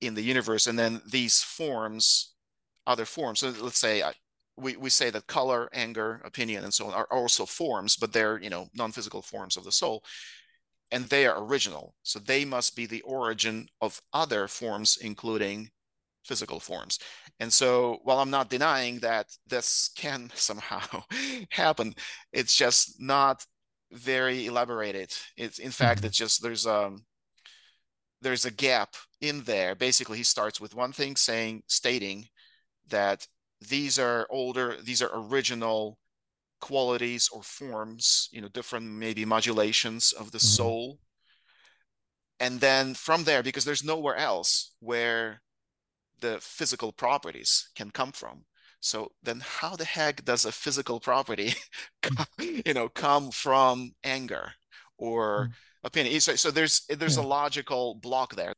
in 0.00 0.14
the 0.14 0.22
universe. 0.22 0.66
And 0.66 0.78
then 0.78 1.00
these 1.10 1.42
forms, 1.42 2.34
other 2.86 3.04
forms, 3.04 3.40
so 3.40 3.52
let's 3.60 3.78
say 3.78 4.02
we, 4.56 4.76
we 4.76 4.90
say 4.90 5.10
that 5.10 5.26
color, 5.26 5.68
anger, 5.72 6.20
opinion, 6.24 6.64
and 6.64 6.74
so 6.74 6.86
on 6.86 6.94
are 6.94 7.08
also 7.10 7.46
forms, 7.46 7.96
but 7.96 8.12
they're, 8.12 8.40
you 8.40 8.50
know, 8.50 8.68
non-physical 8.74 9.22
forms 9.22 9.56
of 9.56 9.64
the 9.64 9.72
soul 9.72 10.02
and 10.90 11.04
they 11.04 11.26
are 11.26 11.42
original. 11.44 11.94
So 12.02 12.18
they 12.18 12.44
must 12.44 12.76
be 12.76 12.86
the 12.86 13.02
origin 13.02 13.68
of 13.80 14.00
other 14.12 14.48
forms, 14.48 14.98
including 15.00 15.70
physical 16.24 16.60
forms. 16.60 16.98
And 17.40 17.52
so 17.52 17.98
while 18.04 18.18
I'm 18.18 18.30
not 18.30 18.50
denying 18.50 18.98
that 19.00 19.26
this 19.46 19.90
can 19.96 20.30
somehow 20.34 21.02
happen, 21.50 21.94
it's 22.32 22.56
just 22.56 23.00
not 23.00 23.44
very 23.92 24.46
elaborated. 24.46 25.12
It's 25.36 25.58
in 25.58 25.70
fact, 25.70 26.00
mm-hmm. 26.00 26.08
it's 26.08 26.18
just 26.18 26.42
there's 26.42 26.66
um 26.66 27.04
there's 28.20 28.44
a 28.44 28.50
gap 28.50 28.94
in 29.20 29.44
there. 29.44 29.74
Basically, 29.74 30.18
he 30.18 30.24
starts 30.24 30.60
with 30.60 30.74
one 30.74 30.92
thing 30.92 31.16
saying, 31.16 31.62
stating 31.66 32.26
that 32.88 33.26
these 33.60 33.98
are 33.98 34.26
older, 34.30 34.76
these 34.82 35.02
are 35.02 35.10
original 35.12 35.98
qualities 36.60 37.28
or 37.32 37.42
forms, 37.42 38.28
you 38.32 38.40
know, 38.40 38.48
different 38.48 38.86
maybe 38.86 39.24
modulations 39.24 40.12
of 40.12 40.32
the 40.32 40.38
mm-hmm. 40.38 40.46
soul. 40.46 40.98
And 42.40 42.60
then 42.60 42.94
from 42.94 43.24
there, 43.24 43.42
because 43.42 43.64
there's 43.64 43.84
nowhere 43.84 44.16
else 44.16 44.72
where 44.80 45.42
the 46.20 46.38
physical 46.40 46.92
properties 46.92 47.70
can 47.74 47.90
come 47.90 48.12
from. 48.12 48.44
So 48.80 49.10
then 49.22 49.42
how 49.44 49.74
the 49.74 49.84
heck 49.84 50.24
does 50.24 50.44
a 50.44 50.52
physical 50.52 51.00
property, 51.00 51.54
you 52.38 52.74
know, 52.74 52.88
come 52.88 53.30
from 53.30 53.92
anger 54.04 54.52
or 54.96 55.48
mm. 55.48 55.52
opinion? 55.82 56.20
So, 56.20 56.36
so 56.36 56.50
there's 56.50 56.82
there's 56.88 57.16
yeah. 57.16 57.24
a 57.24 57.26
logical 57.26 57.96
block 57.96 58.36
there. 58.36 58.54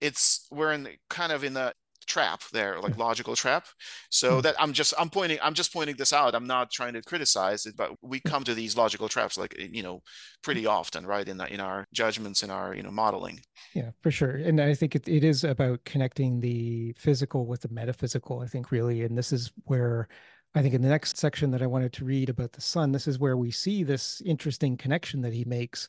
It's 0.00 0.46
we're 0.50 0.72
in 0.72 0.88
kind 1.08 1.32
of 1.32 1.44
in 1.44 1.56
a 1.56 1.72
trap 2.06 2.42
there 2.52 2.80
like 2.80 2.98
logical 2.98 3.36
trap. 3.36 3.66
So 4.10 4.36
hmm. 4.36 4.40
that 4.40 4.56
i'm 4.58 4.72
just 4.72 4.92
i'm 4.98 5.10
pointing 5.10 5.38
i'm 5.42 5.54
just 5.54 5.72
pointing 5.72 5.96
this 5.96 6.12
out. 6.12 6.34
I'm 6.34 6.46
not 6.46 6.70
trying 6.70 6.94
to 6.94 7.02
criticize 7.02 7.66
it 7.66 7.76
but 7.76 7.92
we 8.02 8.20
come 8.20 8.42
to 8.44 8.54
these 8.54 8.76
logical 8.76 9.08
traps 9.08 9.38
like 9.38 9.54
you 9.58 9.82
know 9.82 10.02
pretty 10.42 10.66
often 10.66 11.06
right 11.06 11.28
in 11.28 11.36
the, 11.36 11.52
in 11.52 11.60
our 11.60 11.86
judgments 11.92 12.42
in 12.42 12.50
our 12.50 12.74
you 12.74 12.82
know 12.82 12.90
modeling. 12.90 13.40
Yeah 13.74 13.90
for 14.02 14.10
sure. 14.10 14.36
And 14.36 14.60
i 14.60 14.74
think 14.74 14.96
it, 14.96 15.06
it 15.08 15.24
is 15.24 15.44
about 15.44 15.84
connecting 15.84 16.40
the 16.40 16.94
physical 16.98 17.46
with 17.46 17.60
the 17.60 17.68
metaphysical 17.68 18.40
i 18.40 18.46
think 18.46 18.70
really. 18.70 19.02
And 19.02 19.16
this 19.16 19.32
is 19.32 19.52
where 19.64 20.08
I 20.54 20.62
think 20.62 20.74
in 20.74 20.82
the 20.82 20.88
next 20.88 21.16
section 21.16 21.52
that 21.52 21.62
I 21.62 21.66
wanted 21.66 21.92
to 21.94 22.04
read 22.04 22.28
about 22.28 22.50
the 22.50 22.60
sun, 22.60 22.90
this 22.90 23.06
is 23.06 23.20
where 23.20 23.36
we 23.36 23.52
see 23.52 23.84
this 23.84 24.20
interesting 24.26 24.76
connection 24.76 25.20
that 25.22 25.32
he 25.32 25.44
makes. 25.44 25.86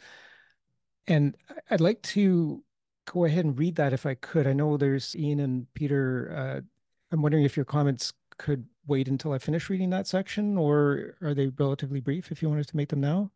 And 1.07 1.35
I'd 1.71 1.81
like 1.81 1.99
to 2.03 2.63
go 3.05 3.25
ahead 3.25 3.45
and 3.45 3.57
read 3.57 3.75
that 3.75 3.93
if 3.93 4.05
I 4.05 4.15
could. 4.15 4.47
I 4.47 4.53
know 4.53 4.77
there's 4.77 5.15
Ian 5.15 5.39
and 5.39 5.73
Peter. 5.73 6.33
Uh, 6.35 6.61
I'm 7.11 7.21
wondering 7.21 7.43
if 7.43 7.55
your 7.55 7.65
comments 7.65 8.13
could 8.37 8.65
wait 8.87 9.07
until 9.07 9.33
I 9.33 9.37
finish 9.37 9.69
reading 9.69 9.89
that 9.91 10.07
section, 10.07 10.57
or 10.57 11.15
are 11.21 11.33
they 11.33 11.47
relatively 11.47 11.99
brief 11.99 12.31
if 12.31 12.41
you 12.41 12.49
wanted 12.49 12.67
to 12.67 12.77
make 12.77 12.89
them 12.89 13.01
now? 13.01 13.31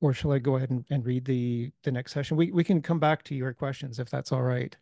Or 0.00 0.12
shall 0.12 0.32
I 0.32 0.38
go 0.38 0.56
ahead 0.56 0.70
and, 0.70 0.84
and 0.90 1.06
read 1.06 1.24
the, 1.24 1.70
the 1.84 1.92
next 1.92 2.12
session? 2.12 2.36
We, 2.36 2.50
we 2.50 2.64
can 2.64 2.82
come 2.82 2.98
back 2.98 3.22
to 3.24 3.34
your 3.34 3.52
questions 3.52 4.00
if 4.00 4.10
that's 4.10 4.32
all 4.32 4.42
right. 4.42 4.76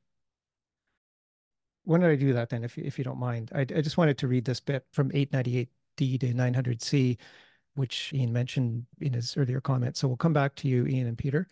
When 1.85 2.01
did 2.01 2.11
I 2.11 2.17
do 2.17 2.33
that 2.33 2.49
then, 2.49 2.65
if, 2.65 2.79
if 2.79 2.97
you 2.97 3.05
don't 3.05 3.19
mind? 3.19 3.51
I, 3.55 3.61
I 3.61 3.83
just 3.83 3.99
wanted 3.99 4.17
to 4.19 4.29
read 4.29 4.45
this 4.45 4.61
bit 4.61 4.87
from 4.93 5.11
898D 5.11 6.21
to 6.21 6.33
900C, 6.33 7.19
which 7.75 8.13
Ian 8.15 8.33
mentioned 8.33 8.87
in 9.01 9.13
his 9.13 9.37
earlier 9.37 9.61
comment. 9.61 9.97
So 9.97 10.09
we'll 10.09 10.17
come 10.17 10.33
back 10.33 10.55
to 10.57 10.69
you, 10.69 10.87
Ian 10.87 11.09
and 11.09 11.19
Peter. 11.19 11.49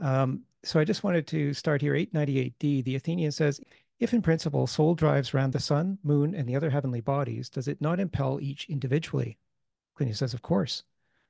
Um, 0.00 0.42
so 0.62 0.80
I 0.80 0.84
just 0.84 1.04
wanted 1.04 1.26
to 1.28 1.54
start 1.54 1.80
here. 1.80 1.94
898D, 1.94 2.84
the 2.84 2.96
Athenian 2.96 3.32
says, 3.32 3.60
if 3.98 4.14
in 4.14 4.22
principle 4.22 4.66
soul 4.66 4.94
drives 4.94 5.34
round 5.34 5.52
the 5.52 5.60
sun, 5.60 5.98
moon, 6.02 6.34
and 6.34 6.48
the 6.48 6.56
other 6.56 6.70
heavenly 6.70 7.00
bodies, 7.00 7.50
does 7.50 7.68
it 7.68 7.80
not 7.80 8.00
impel 8.00 8.40
each 8.40 8.68
individually? 8.68 9.36
Clinias 9.98 10.16
says, 10.16 10.34
of 10.34 10.42
course. 10.42 10.84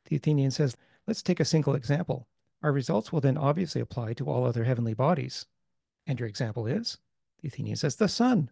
The 0.06 0.16
Athenian 0.16 0.50
says, 0.50 0.76
let's 1.06 1.22
take 1.22 1.40
a 1.40 1.44
single 1.44 1.74
example. 1.74 2.28
Our 2.62 2.72
results 2.72 3.12
will 3.12 3.20
then 3.20 3.36
obviously 3.36 3.80
apply 3.80 4.14
to 4.14 4.28
all 4.28 4.44
other 4.44 4.64
heavenly 4.64 4.94
bodies. 4.94 5.46
And 6.06 6.18
your 6.18 6.28
example 6.28 6.66
is? 6.66 6.98
The 7.40 7.48
Athenian 7.48 7.76
says, 7.76 7.96
the 7.96 8.08
sun. 8.08 8.50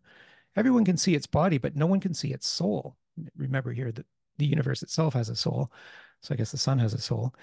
Everyone 0.56 0.84
can 0.84 0.96
see 0.96 1.14
its 1.14 1.26
body, 1.26 1.58
but 1.58 1.76
no 1.76 1.86
one 1.86 2.00
can 2.00 2.14
see 2.14 2.32
its 2.32 2.48
soul. 2.48 2.96
Remember 3.36 3.72
here 3.72 3.92
that 3.92 4.06
the 4.38 4.46
universe 4.46 4.82
itself 4.82 5.14
has 5.14 5.28
a 5.28 5.36
soul. 5.36 5.70
So 6.22 6.34
I 6.34 6.36
guess 6.36 6.50
the 6.50 6.58
sun 6.58 6.78
has 6.78 6.94
a 6.94 7.00
soul. 7.00 7.34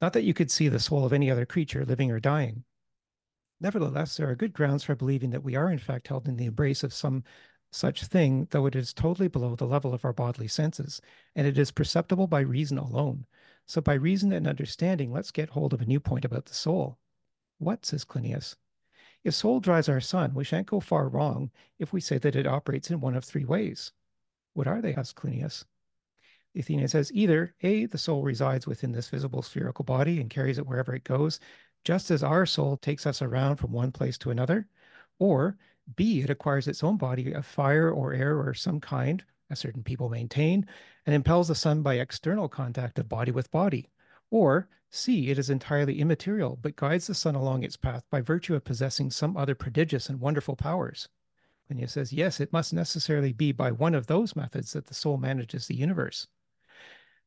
Not 0.00 0.12
that 0.12 0.24
you 0.24 0.34
could 0.34 0.50
see 0.50 0.68
the 0.68 0.78
soul 0.78 1.04
of 1.04 1.12
any 1.12 1.30
other 1.30 1.46
creature, 1.46 1.84
living 1.84 2.10
or 2.10 2.20
dying. 2.20 2.64
Nevertheless, 3.60 4.16
there 4.16 4.28
are 4.28 4.34
good 4.34 4.52
grounds 4.52 4.84
for 4.84 4.94
believing 4.94 5.30
that 5.30 5.42
we 5.42 5.56
are 5.56 5.70
in 5.70 5.78
fact 5.78 6.08
held 6.08 6.28
in 6.28 6.36
the 6.36 6.44
embrace 6.44 6.82
of 6.82 6.92
some 6.92 7.24
such 7.72 8.04
thing, 8.04 8.46
though 8.50 8.66
it 8.66 8.76
is 8.76 8.92
totally 8.92 9.28
below 9.28 9.54
the 9.54 9.66
level 9.66 9.94
of 9.94 10.04
our 10.04 10.12
bodily 10.12 10.48
senses, 10.48 11.00
and 11.34 11.46
it 11.46 11.58
is 11.58 11.70
perceptible 11.70 12.26
by 12.26 12.40
reason 12.40 12.78
alone. 12.78 13.26
So 13.66 13.80
by 13.80 13.94
reason 13.94 14.32
and 14.32 14.46
understanding, 14.46 15.12
let's 15.12 15.30
get 15.30 15.50
hold 15.50 15.72
of 15.72 15.80
a 15.80 15.86
new 15.86 16.00
point 16.00 16.24
about 16.24 16.46
the 16.46 16.54
soul. 16.54 16.98
What, 17.58 17.86
says 17.86 18.04
Clinias? 18.04 18.56
If 19.24 19.34
soul 19.34 19.60
drives 19.60 19.88
our 19.88 20.00
sun, 20.00 20.34
we 20.34 20.44
shan't 20.44 20.68
go 20.68 20.78
far 20.78 21.08
wrong 21.08 21.50
if 21.78 21.92
we 21.92 22.00
say 22.00 22.18
that 22.18 22.36
it 22.36 22.46
operates 22.46 22.90
in 22.90 23.00
one 23.00 23.16
of 23.16 23.24
three 23.24 23.44
ways. 23.44 23.92
What 24.52 24.68
are 24.68 24.80
they? 24.80 24.94
asks 24.94 25.12
Clinias. 25.14 25.64
Athena 26.56 26.88
says 26.88 27.12
either 27.12 27.54
A, 27.62 27.86
the 27.86 27.98
soul 27.98 28.22
resides 28.22 28.66
within 28.66 28.92
this 28.92 29.08
visible 29.08 29.42
spherical 29.42 29.84
body 29.84 30.20
and 30.20 30.30
carries 30.30 30.58
it 30.58 30.66
wherever 30.66 30.94
it 30.94 31.04
goes, 31.04 31.38
just 31.84 32.10
as 32.10 32.22
our 32.22 32.46
soul 32.46 32.76
takes 32.78 33.06
us 33.06 33.20
around 33.20 33.56
from 33.56 33.72
one 33.72 33.92
place 33.92 34.16
to 34.18 34.30
another, 34.30 34.66
or 35.18 35.56
B, 35.94 36.22
it 36.22 36.30
acquires 36.30 36.66
its 36.66 36.82
own 36.82 36.96
body 36.96 37.32
of 37.32 37.46
fire 37.46 37.90
or 37.90 38.12
air 38.12 38.40
or 38.40 38.54
some 38.54 38.80
kind, 38.80 39.22
as 39.50 39.60
certain 39.60 39.84
people 39.84 40.08
maintain, 40.08 40.66
and 41.04 41.14
impels 41.14 41.48
the 41.48 41.54
sun 41.54 41.82
by 41.82 41.94
external 41.94 42.48
contact 42.48 42.98
of 42.98 43.08
body 43.08 43.30
with 43.30 43.50
body. 43.50 43.90
Or 44.30 44.68
C, 44.90 45.30
it 45.30 45.38
is 45.38 45.50
entirely 45.50 46.00
immaterial, 46.00 46.58
but 46.60 46.74
guides 46.74 47.06
the 47.06 47.14
sun 47.14 47.34
along 47.34 47.62
its 47.62 47.76
path 47.76 48.04
by 48.10 48.20
virtue 48.20 48.54
of 48.54 48.64
possessing 48.64 49.10
some 49.10 49.36
other 49.36 49.54
prodigious 49.54 50.08
and 50.08 50.18
wonderful 50.18 50.56
powers. 50.56 51.08
Clinias 51.70 51.90
says, 51.90 52.12
yes, 52.12 52.40
it 52.40 52.52
must 52.52 52.72
necessarily 52.72 53.32
be 53.32 53.52
by 53.52 53.70
one 53.70 53.94
of 53.94 54.06
those 54.06 54.34
methods 54.34 54.72
that 54.72 54.86
the 54.86 54.94
soul 54.94 55.16
manages 55.16 55.66
the 55.66 55.76
universe. 55.76 56.26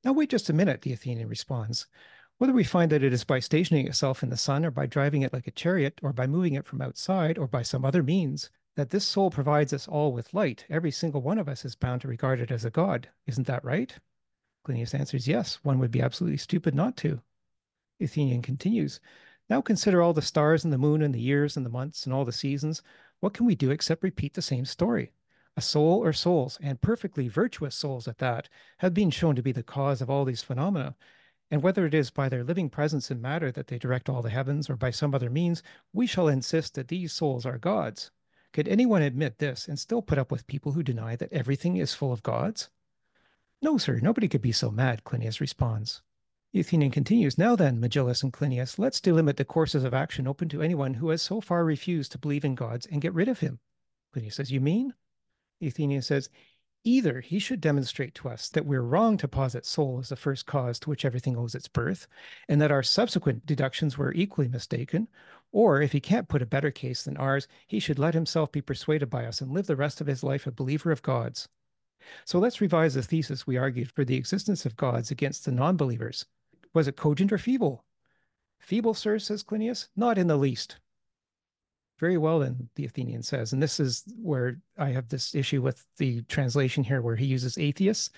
Now, 0.04 0.14
wait 0.14 0.30
just 0.30 0.50
a 0.50 0.54
minute, 0.54 0.82
the 0.82 0.94
Athenian 0.94 1.28
responds. 1.28 1.88
Whether 2.38 2.54
we 2.54 2.64
find 2.64 2.90
that 2.92 3.04
it 3.04 3.12
is 3.12 3.26
by 3.26 3.40
stationing 3.40 3.86
itself 3.86 4.24
in 4.24 4.30
the 4.30 4.38
sun, 4.38 4.66
or 4.66 4.72
by 4.72 4.86
driving 4.86 5.24
it 5.24 5.34
like 5.34 5.48
a 5.48 5.52
chariot, 5.52 6.00
or 6.02 6.14
by 6.14 6.26
moving 6.26 6.54
it 6.54 6.66
from 6.66 6.82
outside, 6.82 7.38
or 7.38 7.48
by 7.48 7.64
some 7.64 7.84
other 7.84 8.02
means, 8.02 8.50
that 8.78 8.92
this 8.92 9.04
soul 9.04 9.30
provides 9.30 9.74
us 9.74 9.90
all 9.90 10.14
with 10.14 10.34
light, 10.34 10.66
every 10.70 10.90
single 10.90 11.22
one 11.22 11.38
of 11.38 11.50
us 11.50 11.66
is 11.66 11.76
bound 11.76 12.00
to 12.00 12.08
regard 12.08 12.40
it 12.40 12.50
as 12.50 12.64
a 12.64 12.70
god. 12.70 13.10
Isn't 13.28 13.48
that 13.48 13.66
right? 13.66 13.94
Clinias 14.66 14.98
answers, 14.98 15.28
yes, 15.28 15.60
one 15.64 15.80
would 15.80 15.92
be 15.92 16.02
absolutely 16.02 16.38
stupid 16.38 16.74
not 16.74 16.96
to. 16.98 17.22
Athenian 18.00 18.42
continues, 18.42 19.02
Now 19.50 19.60
consider 19.60 20.02
all 20.02 20.14
the 20.14 20.22
stars 20.22 20.64
and 20.64 20.72
the 20.72 20.78
moon 20.78 21.02
and 21.02 21.14
the 21.14 21.20
years 21.20 21.58
and 21.58 21.66
the 21.66 21.70
months 21.70 22.06
and 22.06 22.14
all 22.14 22.24
the 22.24 22.32
seasons. 22.32 22.82
What 23.20 23.34
can 23.34 23.46
we 23.46 23.56
do 23.56 23.70
except 23.70 24.02
repeat 24.02 24.34
the 24.34 24.42
same 24.42 24.64
story? 24.64 25.12
A 25.58 25.62
soul 25.62 26.04
or 26.04 26.14
souls, 26.14 26.58
and 26.62 26.82
perfectly 26.82 27.28
virtuous 27.28 27.76
souls 27.76 28.08
at 28.08 28.20
that, 28.20 28.50
have 28.78 28.94
been 28.94 29.10
shown 29.10 29.36
to 29.36 29.42
be 29.42 29.52
the 29.52 29.64
cause 29.64 30.02
of 30.02 30.10
all 30.10 30.26
these 30.26 30.44
phenomena. 30.44 30.96
And 31.52 31.64
whether 31.64 31.86
it 31.86 31.94
is 31.94 32.12
by 32.12 32.30
their 32.30 32.44
living 32.44 32.70
presence 32.70 33.10
in 33.10 33.22
matter 33.22 33.52
that 33.52 33.68
they 33.68 33.80
direct 33.80 34.10
all 34.10 34.22
the 34.22 34.30
heavens, 34.30 34.70
or 34.70 34.76
by 34.76 34.92
some 34.92 35.16
other 35.16 35.30
means, 35.30 35.64
we 35.92 36.06
shall 36.06 36.28
insist 36.28 36.76
that 36.76 36.88
these 36.88 37.12
souls 37.12 37.46
are 37.46 37.58
gods. 37.58 38.12
Could 38.52 38.68
anyone 38.68 39.02
admit 39.02 39.38
this 39.38 39.68
and 39.68 39.78
still 39.78 40.02
put 40.02 40.18
up 40.18 40.32
with 40.32 40.48
people 40.48 40.72
who 40.72 40.84
deny 40.84 41.16
that 41.16 41.34
everything 41.34 41.78
is 41.78 41.94
full 41.94 42.12
of 42.12 42.24
gods? 42.24 42.70
No, 43.62 43.78
sir, 43.78 44.00
nobody 44.00 44.28
could 44.28 44.42
be 44.42 44.52
so 44.52 44.72
mad, 44.72 45.04
Clinias 45.04 45.40
responds. 45.40 46.02
The 46.52 46.62
Athenian 46.62 46.92
continues, 46.92 47.38
Now 47.38 47.56
then, 47.56 47.80
Megillus 47.80 48.24
and 48.24 48.34
Clinias, 48.34 48.80
let's 48.80 49.00
delimit 49.00 49.36
the 49.36 49.46
courses 49.46 49.84
of 49.84 49.94
action 49.94 50.28
open 50.28 50.50
to 50.50 50.64
anyone 50.64 50.96
who 50.96 51.10
has 51.10 51.22
so 51.22 51.42
far 51.42 51.64
refused 51.64 52.12
to 52.14 52.18
believe 52.18 52.44
in 52.44 52.56
gods 52.56 52.88
and 52.88 53.02
get 53.02 53.14
rid 53.14 53.28
of 53.28 53.42
him. 53.42 53.60
Clinias 54.16 54.34
says, 54.34 54.52
You 54.52 54.60
mean? 54.60 54.96
The 55.60 55.68
Athenian 55.68 56.02
says, 56.02 56.30
Either 56.86 57.20
he 57.20 57.40
should 57.40 57.60
demonstrate 57.60 58.16
to 58.16 58.30
us 58.30 58.48
that 58.50 58.66
we're 58.66 58.82
wrong 58.82 59.18
to 59.18 59.28
posit 59.28 59.66
soul 59.66 60.00
as 60.00 60.10
the 60.10 60.16
first 60.16 60.46
cause 60.46 60.80
to 60.80 60.90
which 60.90 61.04
everything 61.04 61.36
owes 61.36 61.54
its 61.54 61.68
birth, 61.68 62.08
and 62.48 62.62
that 62.62 62.72
our 62.72 62.82
subsequent 62.82 63.46
deductions 63.46 63.98
were 63.98 64.14
equally 64.14 64.48
mistaken, 64.48 65.10
or 65.52 65.82
if 65.82 65.92
he 65.92 66.00
can't 66.00 66.30
put 66.30 66.42
a 66.42 66.46
better 66.46 66.72
case 66.72 67.04
than 67.04 67.18
ours, 67.18 67.50
he 67.68 67.80
should 67.80 68.00
let 68.00 68.14
himself 68.14 68.52
be 68.52 68.62
persuaded 68.62 69.10
by 69.10 69.26
us 69.26 69.42
and 69.42 69.52
live 69.52 69.68
the 69.68 69.76
rest 69.76 70.00
of 70.00 70.08
his 70.08 70.24
life 70.24 70.48
a 70.48 70.52
believer 70.52 70.92
of 70.92 71.02
gods. 71.02 71.50
So 72.24 72.40
let's 72.40 72.62
revise 72.62 72.94
the 72.94 73.04
thesis 73.04 73.46
we 73.46 73.58
argued 73.58 73.92
for 73.92 74.06
the 74.06 74.16
existence 74.16 74.66
of 74.66 74.78
gods 74.78 75.12
against 75.12 75.44
the 75.44 75.52
non 75.52 75.76
believers. 75.76 76.26
Was 76.74 76.88
it 76.88 76.96
cogent 76.96 77.34
or 77.34 77.38
feeble? 77.38 77.84
Feeble, 78.60 78.94
sir, 78.94 79.20
says 79.20 79.44
Clinias? 79.44 79.90
Not 79.98 80.18
in 80.18 80.28
the 80.28 80.38
least. 80.38 80.78
Very 82.00 82.18
well, 82.18 82.40
then, 82.40 82.70
the 82.76 82.86
Athenian 82.86 83.22
says. 83.22 83.52
And 83.52 83.62
this 83.62 83.80
is 83.80 84.04
where 84.22 84.58
I 84.78 84.90
have 84.92 85.10
this 85.10 85.36
issue 85.36 85.62
with 85.62 85.86
the 85.98 86.22
translation 86.24 86.84
here, 86.84 87.02
where 87.02 87.16
he 87.16 87.26
uses 87.26 87.58
atheists. 87.58 88.10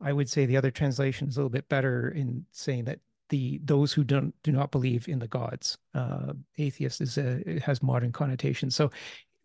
I 0.00 0.12
would 0.12 0.28
say 0.28 0.46
the 0.46 0.56
other 0.56 0.70
translation 0.70 1.28
is 1.28 1.36
a 1.36 1.40
little 1.40 1.50
bit 1.50 1.68
better 1.68 2.10
in 2.10 2.46
saying 2.52 2.84
that 2.84 3.00
the 3.28 3.60
those 3.64 3.92
who 3.92 4.04
don't 4.04 4.32
do 4.42 4.52
not 4.52 4.70
believe 4.70 5.08
in 5.08 5.18
the 5.18 5.28
gods. 5.28 5.76
Uh, 5.94 6.32
atheist 6.56 7.00
is 7.00 7.18
a, 7.18 7.60
has 7.64 7.82
modern 7.82 8.12
connotations. 8.12 8.76
So 8.76 8.90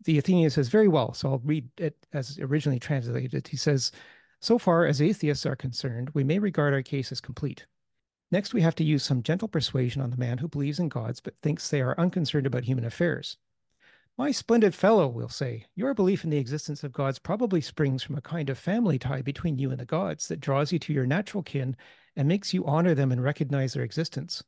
the 0.04 0.18
Athenian 0.18 0.50
says 0.50 0.68
very 0.68 0.88
well. 0.88 1.12
So 1.12 1.30
I'll 1.30 1.42
read 1.44 1.68
it 1.78 1.96
as 2.12 2.38
originally 2.38 2.78
translated. 2.78 3.46
He 3.46 3.56
says, 3.56 3.90
"So 4.40 4.58
far 4.58 4.86
as 4.86 5.02
atheists 5.02 5.46
are 5.46 5.56
concerned, 5.56 6.10
we 6.14 6.24
may 6.24 6.38
regard 6.38 6.72
our 6.72 6.82
case 6.82 7.10
as 7.12 7.20
complete. 7.20 7.66
Next, 8.30 8.54
we 8.54 8.62
have 8.62 8.74
to 8.76 8.84
use 8.84 9.02
some 9.02 9.22
gentle 9.22 9.48
persuasion 9.48 10.00
on 10.00 10.10
the 10.10 10.16
man 10.16 10.38
who 10.38 10.48
believes 10.48 10.78
in 10.78 10.88
gods 10.88 11.20
but 11.20 11.36
thinks 11.42 11.68
they 11.68 11.82
are 11.82 11.98
unconcerned 11.98 12.46
about 12.46 12.64
human 12.64 12.84
affairs. 12.84 13.36
My 14.16 14.30
splendid 14.30 14.76
fellow, 14.76 15.08
we'll 15.08 15.28
say, 15.28 15.66
your 15.74 15.92
belief 15.92 16.22
in 16.22 16.30
the 16.30 16.38
existence 16.38 16.84
of 16.84 16.92
gods 16.92 17.18
probably 17.18 17.60
springs 17.60 18.04
from 18.04 18.16
a 18.16 18.20
kind 18.20 18.48
of 18.48 18.56
family 18.56 18.96
tie 18.96 19.22
between 19.22 19.58
you 19.58 19.72
and 19.72 19.80
the 19.80 19.84
gods 19.84 20.28
that 20.28 20.38
draws 20.38 20.70
you 20.70 20.78
to 20.78 20.92
your 20.92 21.04
natural 21.04 21.42
kin 21.42 21.76
and 22.14 22.28
makes 22.28 22.54
you 22.54 22.64
honor 22.64 22.94
them 22.94 23.10
and 23.10 23.24
recognize 23.24 23.72
their 23.72 23.82
existence. 23.82 24.44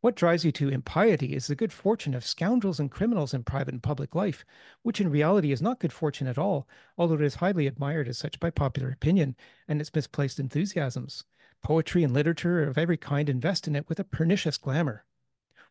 What 0.00 0.16
drives 0.16 0.44
you 0.44 0.50
to 0.52 0.68
impiety 0.68 1.32
is 1.32 1.46
the 1.46 1.54
good 1.54 1.72
fortune 1.72 2.12
of 2.12 2.26
scoundrels 2.26 2.80
and 2.80 2.90
criminals 2.90 3.32
in 3.32 3.44
private 3.44 3.72
and 3.72 3.80
public 3.80 4.16
life, 4.16 4.44
which 4.82 5.00
in 5.00 5.08
reality 5.08 5.52
is 5.52 5.62
not 5.62 5.78
good 5.78 5.92
fortune 5.92 6.26
at 6.26 6.36
all, 6.36 6.66
although 6.98 7.14
it 7.14 7.22
is 7.22 7.36
highly 7.36 7.68
admired 7.68 8.08
as 8.08 8.18
such 8.18 8.40
by 8.40 8.50
popular 8.50 8.90
opinion 8.90 9.36
and 9.68 9.80
its 9.80 9.94
misplaced 9.94 10.40
enthusiasms. 10.40 11.22
Poetry 11.62 12.02
and 12.02 12.12
literature 12.12 12.64
of 12.64 12.78
every 12.78 12.96
kind 12.96 13.28
invest 13.28 13.68
in 13.68 13.76
it 13.76 13.88
with 13.88 14.00
a 14.00 14.04
pernicious 14.04 14.58
glamour. 14.58 15.04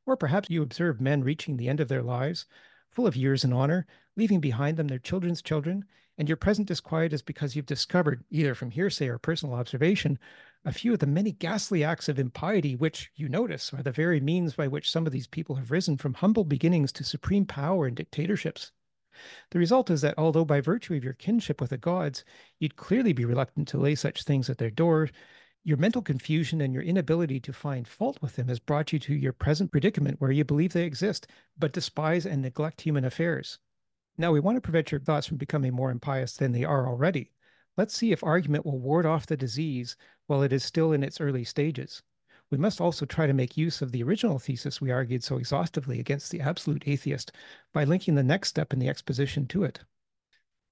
Or 0.05 0.15
perhaps 0.15 0.49
you 0.49 0.61
observe 0.63 1.01
men 1.01 1.25
reaching 1.25 1.57
the 1.57 1.67
end 1.67 1.81
of 1.81 1.89
their 1.89 2.03
lives, 2.03 2.45
full 2.93 3.07
of 3.07 3.15
years 3.15 3.43
and 3.43 3.53
honor, 3.53 3.85
leaving 4.15 4.39
behind 4.39 4.77
them 4.77 4.87
their 4.87 4.99
children's 4.99 5.41
children, 5.41 5.83
and 6.17 6.27
your 6.29 6.37
present 6.37 6.67
disquiet 6.67 7.11
is 7.11 7.23
because 7.23 7.55
you've 7.55 7.65
discovered, 7.65 8.23
either 8.29 8.53
from 8.53 8.69
hearsay 8.69 9.07
or 9.07 9.17
personal 9.17 9.55
observation, 9.55 10.19
a 10.63 10.71
few 10.71 10.93
of 10.93 10.99
the 10.99 11.07
many 11.07 11.31
ghastly 11.31 11.83
acts 11.83 12.07
of 12.07 12.19
impiety 12.19 12.75
which, 12.75 13.11
you 13.15 13.27
notice, 13.27 13.73
are 13.73 13.81
the 13.81 13.91
very 13.91 14.19
means 14.19 14.53
by 14.53 14.67
which 14.67 14.91
some 14.91 15.07
of 15.07 15.11
these 15.11 15.27
people 15.27 15.55
have 15.55 15.71
risen 15.71 15.97
from 15.97 16.13
humble 16.13 16.43
beginnings 16.43 16.91
to 16.91 17.03
supreme 17.03 17.45
power 17.45 17.87
and 17.87 17.97
dictatorships. 17.97 18.71
The 19.51 19.59
result 19.59 19.89
is 19.89 20.01
that 20.01 20.17
although 20.17 20.45
by 20.45 20.61
virtue 20.61 20.95
of 20.95 21.03
your 21.03 21.13
kinship 21.13 21.59
with 21.59 21.71
the 21.71 21.77
gods, 21.77 22.23
you'd 22.59 22.75
clearly 22.75 23.13
be 23.13 23.25
reluctant 23.25 23.67
to 23.69 23.77
lay 23.77 23.95
such 23.95 24.23
things 24.23 24.49
at 24.49 24.57
their 24.57 24.71
door, 24.71 25.09
your 25.63 25.77
mental 25.77 26.01
confusion 26.01 26.59
and 26.61 26.73
your 26.73 26.83
inability 26.83 27.39
to 27.39 27.53
find 27.53 27.87
fault 27.87 28.21
with 28.21 28.35
them 28.35 28.49
has 28.49 28.59
brought 28.59 28.91
you 28.91 28.99
to 28.99 29.13
your 29.13 29.31
present 29.31 29.71
predicament 29.71 30.19
where 30.19 30.31
you 30.31 30.43
believe 30.43 30.73
they 30.73 30.83
exist, 30.83 31.27
but 31.57 31.71
despise 31.71 32.25
and 32.25 32.41
neglect 32.41 32.81
human 32.81 33.05
affairs. 33.05 33.59
Now, 34.17 34.31
we 34.31 34.41
want 34.41 34.57
to 34.57 34.61
prevent 34.61 34.91
your 34.91 34.99
thoughts 34.99 35.25
from 35.25 35.37
becoming 35.37 35.73
more 35.73 35.89
impious 35.89 36.35
than 36.35 36.51
they 36.51 36.65
are 36.65 36.87
already. 36.87 37.31
Let's 37.77 37.95
see 37.95 38.11
if 38.11 38.23
argument 38.23 38.65
will 38.65 38.79
ward 38.79 39.05
off 39.05 39.25
the 39.25 39.37
disease 39.37 39.95
while 40.27 40.43
it 40.43 40.53
is 40.53 40.63
still 40.63 40.91
in 40.91 41.03
its 41.03 41.21
early 41.21 41.43
stages. 41.43 42.03
We 42.51 42.57
must 42.57 42.81
also 42.81 43.05
try 43.05 43.25
to 43.25 43.33
make 43.33 43.57
use 43.57 43.81
of 43.81 43.91
the 43.91 44.03
original 44.03 44.37
thesis 44.37 44.79
we 44.79 44.91
argued 44.91 45.23
so 45.23 45.37
exhaustively 45.37 45.99
against 45.99 46.29
the 46.29 46.41
absolute 46.41 46.83
atheist 46.85 47.31
by 47.73 47.85
linking 47.85 48.13
the 48.15 48.21
next 48.21 48.49
step 48.49 48.73
in 48.73 48.79
the 48.79 48.89
exposition 48.89 49.47
to 49.47 49.63
it. 49.63 49.79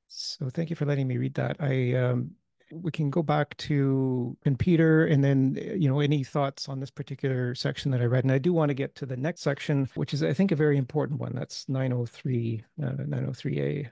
So, 0.08 0.50
thank 0.50 0.70
you 0.70 0.76
for 0.76 0.86
letting 0.86 1.08
me 1.08 1.18
read 1.18 1.34
that. 1.36 1.56
I 1.60 1.94
um, 1.94 2.36
we 2.72 2.92
can 2.92 3.10
go 3.10 3.22
back 3.22 3.56
to 3.58 4.36
and 4.46 4.58
Peter, 4.58 5.06
and 5.06 5.24
then 5.24 5.58
you 5.76 5.90
know 5.90 6.00
any 6.00 6.24
thoughts 6.24 6.70
on 6.70 6.80
this 6.80 6.90
particular 6.90 7.56
section 7.56 7.92
that 7.92 8.02
I 8.02 8.06
read. 8.06 8.24
And 8.24 8.32
I 8.32 8.38
do 8.38 8.54
want 8.54 8.70
to 8.70 8.76
get 8.76 8.96
to 8.96 9.06
the 9.06 9.18
next 9.18 9.42
section, 9.42 9.90
which 9.96 10.14
is 10.14 10.24
I 10.24 10.34
think 10.34 10.52
a 10.52 10.56
very 10.56 10.78
important 10.78 11.20
one. 11.20 11.34
That's 11.36 11.68
903, 11.70 12.64
uh, 12.84 12.86
903a, 12.86 13.90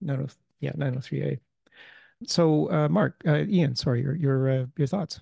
90, 0.00 0.34
yeah, 0.60 0.72
903a. 0.72 1.38
So, 2.26 2.70
uh, 2.70 2.88
Mark, 2.88 3.20
uh, 3.26 3.44
Ian, 3.48 3.74
sorry, 3.74 4.02
your 4.02 4.16
your 4.16 4.50
uh, 4.50 4.66
your 4.76 4.86
thoughts. 4.86 5.20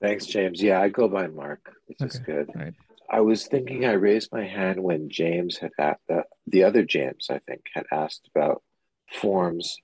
Thanks, 0.00 0.26
James. 0.26 0.62
Yeah, 0.62 0.80
I 0.80 0.88
go 0.88 1.08
by 1.08 1.26
Mark, 1.26 1.72
which 1.86 2.00
okay. 2.00 2.08
is 2.08 2.18
good. 2.20 2.50
Right. 2.54 2.74
I 3.10 3.20
was 3.20 3.46
thinking 3.46 3.84
I 3.84 3.92
raised 3.92 4.30
my 4.32 4.44
hand 4.44 4.80
when 4.82 5.08
James 5.08 5.56
had 5.56 5.70
asked, 5.78 6.02
the, 6.08 6.24
the 6.46 6.64
other 6.64 6.84
James, 6.84 7.28
I 7.30 7.38
think, 7.38 7.62
had 7.72 7.86
asked 7.90 8.28
about 8.34 8.62
forms. 9.10 9.78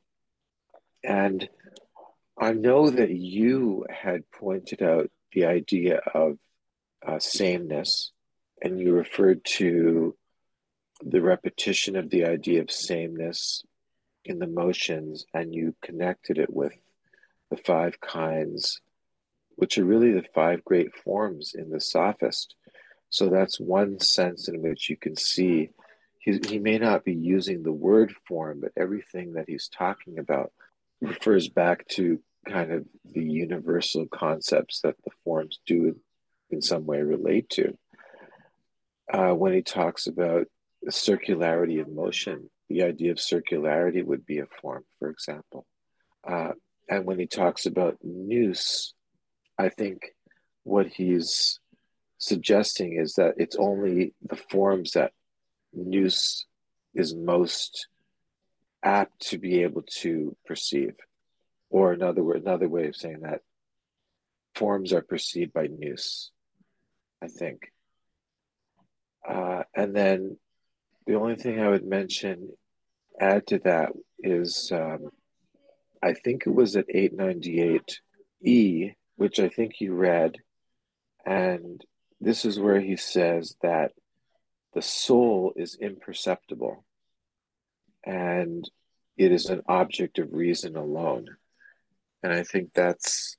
And 1.03 1.49
I 2.39 2.53
know 2.53 2.91
that 2.91 3.11
you 3.11 3.87
had 3.89 4.31
pointed 4.33 4.83
out 4.83 5.11
the 5.33 5.45
idea 5.47 6.01
of 6.15 6.39
uh, 7.07 7.19
sameness, 7.19 8.13
and 8.61 8.81
you 8.81 8.93
referred 8.93 9.45
to 9.45 10.17
the 11.03 11.23
repetition 11.23 11.97
of 11.97 12.11
the 12.11 12.25
idea 12.25 12.61
of 12.63 12.71
sameness 12.71 13.65
in 14.25 14.39
the 14.39 14.47
motions, 14.47 15.27
and 15.33 15.55
you 15.55 15.75
connected 15.83 16.39
it 16.39 16.53
with 16.53 16.73
the 17.51 17.57
five 17.57 18.01
kinds, 18.01 18.81
which 19.57 19.79
are 19.79 19.85
really 19.85 20.13
the 20.13 20.27
five 20.35 20.65
great 20.65 20.95
forms 20.95 21.55
in 21.55 21.71
the 21.71 21.81
sophist. 21.81 22.57
So 23.11 23.29
that's 23.29 23.61
one 23.61 24.01
sense 24.01 24.49
in 24.49 24.61
which 24.61 24.91
you 24.91 24.97
can 24.97 25.17
see 25.17 25.71
he, 26.19 26.41
he 26.49 26.59
may 26.59 26.79
not 26.79 27.05
be 27.05 27.15
using 27.15 27.63
the 27.63 27.73
word 27.73 28.15
form, 28.27 28.61
but 28.61 28.73
everything 28.77 29.35
that 29.35 29.45
he's 29.47 29.69
talking 29.69 30.19
about 30.19 30.53
refers 31.05 31.49
back 31.49 31.87
to 31.89 32.21
kind 32.49 32.73
of 32.73 32.85
the 33.13 33.23
universal 33.23 34.07
concepts 34.07 34.81
that 34.83 34.97
the 35.05 35.11
forms 35.25 35.61
do 35.67 35.97
in 36.51 36.61
some 36.61 36.87
way 36.87 37.01
relate 37.03 37.49
to. 37.51 37.77
Uh, 39.13 39.33
when 39.33 39.53
he 39.53 39.63
talks 39.63 40.07
about 40.07 40.47
the 40.83 40.91
circularity 40.91 41.81
of 41.81 41.89
motion, 41.89 42.51
the 42.69 42.83
idea 42.83 43.13
of 43.13 43.19
circularity 43.19 44.05
would 44.05 44.25
be 44.27 44.39
a 44.39 44.47
form, 44.61 44.85
for 44.99 45.11
example. 45.11 45.67
Uh, 46.27 46.53
and 46.89 47.05
when 47.05 47.19
he 47.19 47.27
talks 47.27 47.67
about 47.67 47.99
nous, 48.03 48.95
I 49.59 49.69
think 49.69 50.15
what 50.65 50.87
he's 50.87 51.61
suggesting 52.19 52.99
is 52.99 53.15
that 53.15 53.35
it's 53.37 53.57
only 53.57 54.15
the 54.23 54.37
forms 54.37 54.93
that 54.93 55.13
nous 55.73 56.47
is 56.95 57.15
most 57.15 57.89
apt 58.85 59.31
to 59.31 59.39
be 59.39 59.63
able 59.63 59.83
to 59.83 60.37
perceive. 60.47 60.95
Or 61.71 61.93
another 61.93 62.23
word, 62.23 62.43
another 62.43 62.69
way 62.69 62.87
of 62.87 62.95
saying 62.95 63.23
that 63.23 63.41
forms 64.55 64.93
are 64.93 65.03
perceived 65.03 65.53
by 65.53 65.67
nous, 65.67 66.31
I 67.21 67.27
think. 67.27 67.73
Uh, 69.29 69.65
and 69.75 69.97
then 69.97 70.37
the 71.07 71.15
only 71.15 71.37
thing 71.37 71.59
I 71.59 71.69
would 71.69 71.85
mention, 71.85 72.51
add 73.19 73.47
to 73.49 73.59
that, 73.61 73.93
is 74.21 74.71
um, 74.73 75.11
I 76.03 76.13
think 76.13 76.47
it 76.47 76.55
was 76.55 76.77
at 76.77 76.89
898E, 76.89 78.95
which 79.17 79.41
I 79.41 79.49
think 79.49 79.81
you 79.81 79.95
read. 79.95 80.37
And 81.27 81.83
this 82.21 82.45
is 82.45 82.61
where 82.61 82.81
he 82.81 82.97
says 82.97 83.57
that 83.63 83.93
the 84.75 84.83
soul 84.83 85.53
is 85.57 85.79
imperceptible 85.81 86.85
and 88.05 88.69
it 89.17 89.33
is 89.33 89.47
an 89.47 89.63
object 89.69 90.19
of 90.19 90.33
reason 90.33 90.77
alone. 90.77 91.27
And 92.23 92.33
I 92.33 92.43
think 92.43 92.73
that's, 92.75 93.37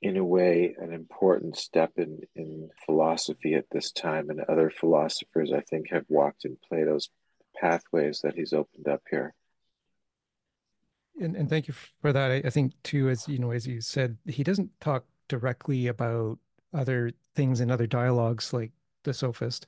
in 0.00 0.16
a 0.16 0.24
way, 0.24 0.74
an 0.78 0.92
important 0.92 1.56
step 1.56 1.92
in, 1.96 2.20
in 2.34 2.70
philosophy 2.84 3.54
at 3.54 3.66
this 3.70 3.90
time. 3.92 4.30
And 4.30 4.40
other 4.40 4.70
philosophers, 4.70 5.52
I 5.52 5.60
think, 5.60 5.90
have 5.90 6.04
walked 6.08 6.44
in 6.44 6.56
Plato's 6.68 7.10
pathways 7.60 8.20
that 8.22 8.34
he's 8.34 8.52
opened 8.52 8.88
up 8.88 9.02
here. 9.10 9.34
And, 11.20 11.34
and 11.34 11.48
thank 11.48 11.66
you 11.66 11.74
for 12.00 12.12
that. 12.12 12.30
I, 12.30 12.42
I 12.44 12.50
think 12.50 12.74
too, 12.82 13.08
as 13.08 13.26
you 13.26 13.38
know, 13.38 13.50
as 13.50 13.66
you 13.66 13.80
said, 13.80 14.16
he 14.26 14.44
doesn't 14.44 14.70
talk 14.80 15.04
directly 15.28 15.86
about 15.88 16.38
other 16.74 17.10
things 17.34 17.60
in 17.60 17.70
other 17.70 17.86
dialogues 17.86 18.52
like 18.52 18.72
the 19.04 19.14
sophist. 19.14 19.66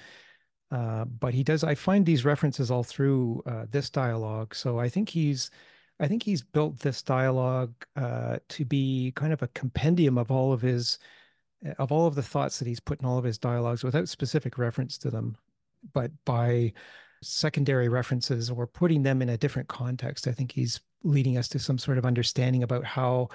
Uh, 0.70 1.04
but 1.04 1.32
he 1.32 1.42
does. 1.42 1.64
I 1.64 1.74
find 1.74 2.04
these 2.04 2.24
references 2.24 2.70
all 2.70 2.82
through 2.82 3.42
uh, 3.46 3.66
this 3.70 3.88
dialogue. 3.88 4.54
So 4.54 4.78
I 4.78 4.88
think 4.88 5.08
he's, 5.08 5.50
I 5.98 6.08
think 6.08 6.22
he's 6.22 6.42
built 6.42 6.78
this 6.78 7.02
dialogue 7.02 7.72
uh, 7.96 8.38
to 8.48 8.64
be 8.64 9.12
kind 9.16 9.32
of 9.32 9.42
a 9.42 9.48
compendium 9.48 10.18
of 10.18 10.30
all 10.30 10.52
of 10.52 10.60
his, 10.60 10.98
of 11.78 11.90
all 11.90 12.06
of 12.06 12.14
the 12.14 12.22
thoughts 12.22 12.58
that 12.58 12.68
he's 12.68 12.80
put 12.80 13.00
in 13.00 13.06
all 13.06 13.18
of 13.18 13.24
his 13.24 13.38
dialogues 13.38 13.82
without 13.82 14.08
specific 14.08 14.58
reference 14.58 14.98
to 14.98 15.10
them, 15.10 15.36
but 15.94 16.10
by 16.24 16.72
secondary 17.22 17.88
references 17.88 18.50
or 18.50 18.66
putting 18.66 19.02
them 19.02 19.22
in 19.22 19.30
a 19.30 19.36
different 19.36 19.68
context. 19.68 20.28
I 20.28 20.32
think 20.32 20.52
he's 20.52 20.80
leading 21.02 21.38
us 21.38 21.48
to 21.48 21.58
some 21.58 21.78
sort 21.78 21.98
of 21.98 22.06
understanding 22.06 22.62
about 22.62 22.84
how 22.84 23.28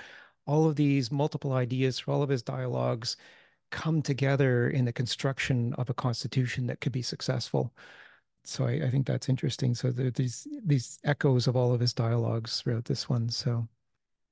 all 0.45 0.67
of 0.67 0.75
these 0.75 1.11
multiple 1.11 1.53
ideas 1.53 1.99
for 1.99 2.11
all 2.11 2.23
of 2.23 2.29
his 2.29 2.41
dialogues 2.41 3.17
come 3.73 4.03
together 4.03 4.69
in 4.69 4.85
the 4.85 4.93
construction 4.93 5.73
of 5.79 5.89
a 5.89 5.93
constitution 5.95 6.67
that 6.67 6.79
could 6.79 6.91
be 6.91 7.01
successful. 7.01 7.73
So 8.43 8.65
I, 8.65 8.73
I 8.85 8.89
think 8.91 9.07
that's 9.07 9.29
interesting. 9.29 9.73
So 9.73 9.89
there, 9.89 10.11
these 10.11 10.47
these 10.63 10.99
echoes 11.03 11.47
of 11.47 11.55
all 11.55 11.73
of 11.73 11.81
his 11.81 11.93
dialogues 11.93 12.61
throughout 12.61 12.85
this 12.85 13.09
one. 13.09 13.29
So 13.29 13.67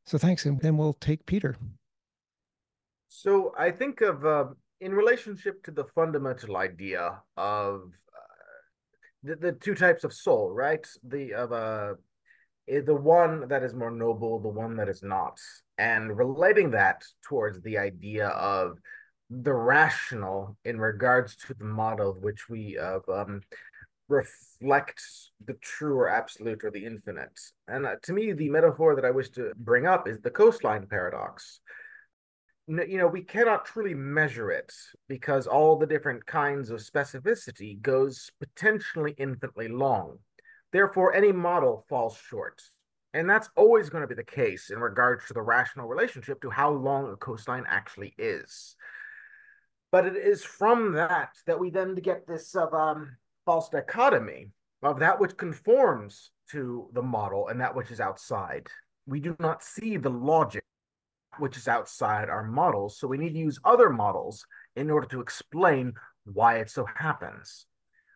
so 0.05 0.18
thanks, 0.18 0.45
and 0.45 0.59
then 0.61 0.77
we'll 0.77 0.93
take 0.93 1.26
Peter. 1.26 1.55
So 3.07 3.53
I 3.57 3.72
think 3.72 4.01
of 4.01 4.26
uh, 4.26 4.45
in 4.80 4.93
relationship 4.93 5.63
to 5.63 5.72
the 5.72 5.85
fundamental 5.95 6.57
idea 6.57 7.19
of 7.35 7.81
uh, 8.15 8.57
the, 9.23 9.35
the 9.35 9.51
two 9.53 9.73
types 9.76 10.03
of 10.03 10.13
soul, 10.13 10.51
right? 10.51 10.85
The 11.07 11.34
of 11.34 11.51
uh, 11.51 11.93
the 12.68 12.95
one 12.95 13.47
that 13.47 13.63
is 13.63 13.73
more 13.73 13.91
noble, 13.91 14.39
the 14.39 14.49
one 14.49 14.76
that 14.76 14.88
is 14.88 15.01
not, 15.01 15.39
and 15.80 16.15
relating 16.15 16.72
that 16.72 17.01
towards 17.27 17.59
the 17.61 17.77
idea 17.80 18.27
of 18.27 18.77
the 19.32 19.53
rational 19.53 20.58
in 20.66 20.80
regards 20.80 21.38
to 21.38 21.53
the 21.53 21.64
model 21.64 22.18
which 22.20 22.49
we 22.49 22.78
uh, 22.78 22.99
um, 23.12 23.41
reflect 24.10 25.02
the 25.45 25.53
true 25.62 25.95
or 25.95 26.10
absolute 26.10 26.64
or 26.66 26.72
the 26.72 26.86
infinite. 26.86 27.40
And 27.68 27.86
uh, 27.86 27.95
to 28.03 28.14
me, 28.14 28.34
the 28.34 28.49
metaphor 28.49 28.94
that 28.95 29.06
I 29.06 29.12
wish 29.12 29.30
to 29.32 29.53
bring 29.56 29.88
up 29.88 30.06
is 30.08 30.20
the 30.20 30.30
coastline 30.30 30.86
paradox. 30.86 31.62
You 32.68 32.98
know, 32.98 33.08
we 33.08 33.24
cannot 33.24 33.66
truly 33.66 33.94
measure 33.94 34.52
it 34.52 34.72
because 35.08 35.48
all 35.48 35.78
the 35.78 35.88
different 35.88 36.26
kinds 36.26 36.70
of 36.70 36.80
specificity 36.80 37.82
goes 37.82 38.30
potentially 38.40 39.16
infinitely 39.18 39.70
long. 39.70 40.18
Therefore, 40.72 41.14
any 41.14 41.32
model 41.32 41.86
falls 41.90 42.18
short. 42.18 42.62
And 43.14 43.30
that's 43.30 43.49
always 43.58 43.90
going 43.90 44.03
to 44.03 44.08
be 44.08 44.16
the 44.16 44.24
case 44.24 44.70
in 44.70 44.80
regards 44.80 45.26
to 45.28 45.34
the 45.34 45.41
rational 45.41 45.88
relationship 45.88 46.41
to 46.41 46.49
how 46.49 46.72
long 46.72 47.12
a 47.12 47.18
coastline 47.18 47.66
actually 47.68 48.14
is. 48.18 48.76
But 49.91 50.05
it 50.05 50.15
is 50.15 50.43
from 50.43 50.93
that 50.93 51.35
that 51.45 51.59
we 51.59 51.69
then 51.69 51.95
get 51.95 52.27
this 52.27 52.55
of 52.55 52.73
um, 52.73 53.18
false 53.45 53.69
dichotomy 53.69 54.49
of 54.84 54.99
that 54.99 55.19
which 55.19 55.38
conforms 55.38 56.31
to 56.51 56.89
the 56.93 57.01
model 57.01 57.49
and 57.49 57.59
that 57.61 57.76
which 57.76 57.91
is 57.91 57.99
outside. 57.99 58.68
We 59.05 59.19
do 59.19 59.35
not 59.39 59.63
see 59.63 59.97
the 59.97 60.09
logic 60.09 60.63
which 61.38 61.57
is 61.57 61.68
outside 61.68 62.30
our 62.30 62.43
models, 62.43 62.97
so 62.97 63.07
we 63.07 63.18
need 63.18 63.34
to 63.34 63.39
use 63.39 63.59
other 63.63 63.89
models 63.89 64.45
in 64.76 64.89
order 64.89 65.07
to 65.07 65.22
explain 65.22 65.93
why 66.26 66.57
it 66.57 66.69
so 66.69 66.85
happens 66.95 67.65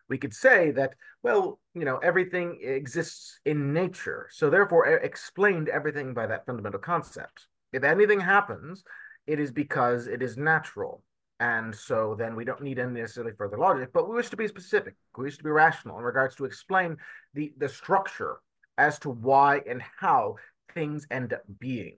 we 0.08 0.18
could 0.18 0.34
say 0.34 0.72
that, 0.72 0.94
well, 1.24 1.60
you 1.74 1.86
know, 1.86 1.98
everything 1.98 2.60
exists 2.62 3.40
in 3.46 3.74
nature. 3.74 4.28
So 4.32 4.50
therefore, 4.50 4.86
explained 4.88 5.70
everything 5.70 6.14
by 6.14 6.28
that 6.28 6.46
fundamental 6.46 6.80
concept. 6.80 7.48
If 7.74 7.84
anything 7.84 8.20
happens, 8.20 8.84
it 9.26 9.40
is 9.40 9.52
because 9.52 10.08
it 10.08 10.22
is 10.22 10.38
natural. 10.38 11.04
And 11.40 11.76
so 11.76 12.16
then 12.18 12.36
we 12.36 12.46
don't 12.46 12.62
need 12.62 12.80
any 12.80 13.02
necessarily 13.02 13.34
further 13.38 13.58
logic, 13.58 13.90
but 13.94 14.08
we 14.10 14.16
wish 14.16 14.30
to 14.30 14.38
be 14.38 14.48
specific. 14.48 14.96
We 15.18 15.26
wish 15.26 15.38
to 15.38 15.44
be 15.44 15.50
rational 15.50 15.98
in 15.98 16.04
regards 16.04 16.36
to 16.36 16.46
explain 16.46 16.98
the, 17.34 17.54
the 17.58 17.68
structure 17.68 18.38
as 18.78 19.00
to 19.00 19.10
why 19.10 19.62
and 19.68 19.82
how 20.00 20.36
things 20.74 21.06
end 21.12 21.34
up 21.34 21.44
being. 21.60 21.98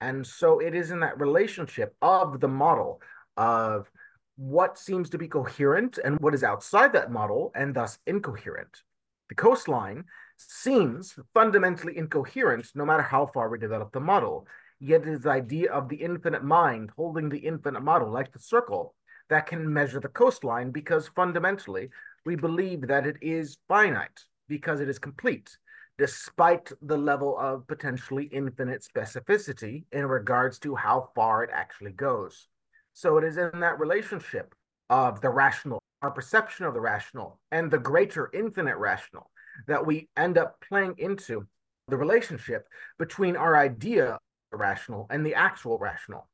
And 0.00 0.26
so 0.26 0.58
it 0.58 0.74
is 0.74 0.90
in 0.90 1.00
that 1.00 1.18
relationship 1.18 1.94
of 2.02 2.40
the 2.40 2.48
model 2.48 3.00
of 3.36 3.90
what 4.36 4.78
seems 4.78 5.08
to 5.10 5.18
be 5.18 5.28
coherent 5.28 5.98
and 6.04 6.18
what 6.20 6.34
is 6.34 6.44
outside 6.44 6.92
that 6.92 7.10
model 7.10 7.52
and 7.54 7.74
thus 7.74 7.98
incoherent. 8.06 8.82
The 9.30 9.34
coastline 9.34 10.04
seems 10.36 11.18
fundamentally 11.32 11.96
incoherent 11.96 12.70
no 12.74 12.84
matter 12.84 13.02
how 13.02 13.26
far 13.26 13.48
we 13.48 13.58
develop 13.58 13.92
the 13.92 14.00
model. 14.00 14.46
Yet 14.78 15.02
it 15.02 15.08
is 15.08 15.22
the 15.22 15.30
idea 15.30 15.72
of 15.72 15.88
the 15.88 15.96
infinite 15.96 16.44
mind 16.44 16.90
holding 16.96 17.28
the 17.28 17.38
infinite 17.38 17.82
model, 17.82 18.10
like 18.10 18.32
the 18.32 18.38
circle, 18.38 18.94
that 19.28 19.46
can 19.46 19.72
measure 19.72 20.00
the 20.00 20.08
coastline 20.08 20.70
because 20.70 21.08
fundamentally 21.08 21.90
we 22.24 22.36
believe 22.36 22.86
that 22.86 23.06
it 23.06 23.16
is 23.22 23.58
finite 23.68 24.20
because 24.48 24.80
it 24.80 24.88
is 24.88 24.98
complete, 24.98 25.56
despite 25.98 26.70
the 26.82 26.96
level 26.96 27.36
of 27.38 27.66
potentially 27.66 28.24
infinite 28.24 28.84
specificity 28.84 29.84
in 29.92 30.06
regards 30.06 30.58
to 30.60 30.74
how 30.74 31.08
far 31.14 31.42
it 31.42 31.50
actually 31.52 31.92
goes. 31.92 32.48
So 32.92 33.16
it 33.18 33.24
is 33.24 33.36
in 33.36 33.60
that 33.60 33.80
relationship 33.80 34.54
of 34.90 35.20
the 35.20 35.30
rational, 35.30 35.80
our 36.02 36.10
perception 36.10 36.66
of 36.66 36.74
the 36.74 36.80
rational, 36.80 37.40
and 37.50 37.70
the 37.70 37.78
greater 37.78 38.30
infinite 38.32 38.76
rational 38.76 39.30
that 39.66 39.84
we 39.84 40.08
end 40.16 40.38
up 40.38 40.60
playing 40.60 40.94
into 40.98 41.46
the 41.88 41.96
relationship 41.96 42.66
between 42.98 43.36
our 43.36 43.56
idea 43.56 44.18
of 44.46 44.58
the 44.58 44.62
rational 44.62 45.06
and 45.10 45.24
the 45.24 45.34
actual 45.34 45.78
rational. 45.78 46.28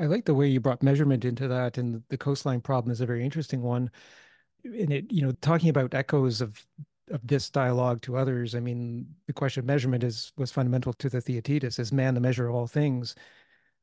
I 0.00 0.06
like 0.06 0.24
the 0.24 0.34
way 0.34 0.46
you 0.46 0.60
brought 0.60 0.82
measurement 0.82 1.24
into 1.24 1.48
that, 1.48 1.76
and 1.76 2.02
the 2.08 2.18
coastline 2.18 2.60
problem 2.60 2.92
is 2.92 3.00
a 3.00 3.06
very 3.06 3.24
interesting 3.24 3.60
one. 3.60 3.90
And 4.64 4.92
it, 4.92 5.12
you 5.12 5.22
know, 5.22 5.32
talking 5.40 5.68
about 5.68 5.94
echoes 5.94 6.40
of 6.40 6.64
of 7.10 7.26
this 7.26 7.50
dialogue 7.50 8.00
to 8.02 8.16
others. 8.16 8.54
I 8.54 8.60
mean, 8.60 9.04
the 9.26 9.32
question 9.32 9.60
of 9.60 9.66
measurement 9.66 10.04
is 10.04 10.32
was 10.36 10.52
fundamental 10.52 10.92
to 10.94 11.08
the 11.08 11.20
Theaetetus. 11.20 11.78
Is 11.78 11.92
man 11.92 12.14
the 12.14 12.20
measure 12.20 12.48
of 12.48 12.54
all 12.54 12.66
things? 12.66 13.14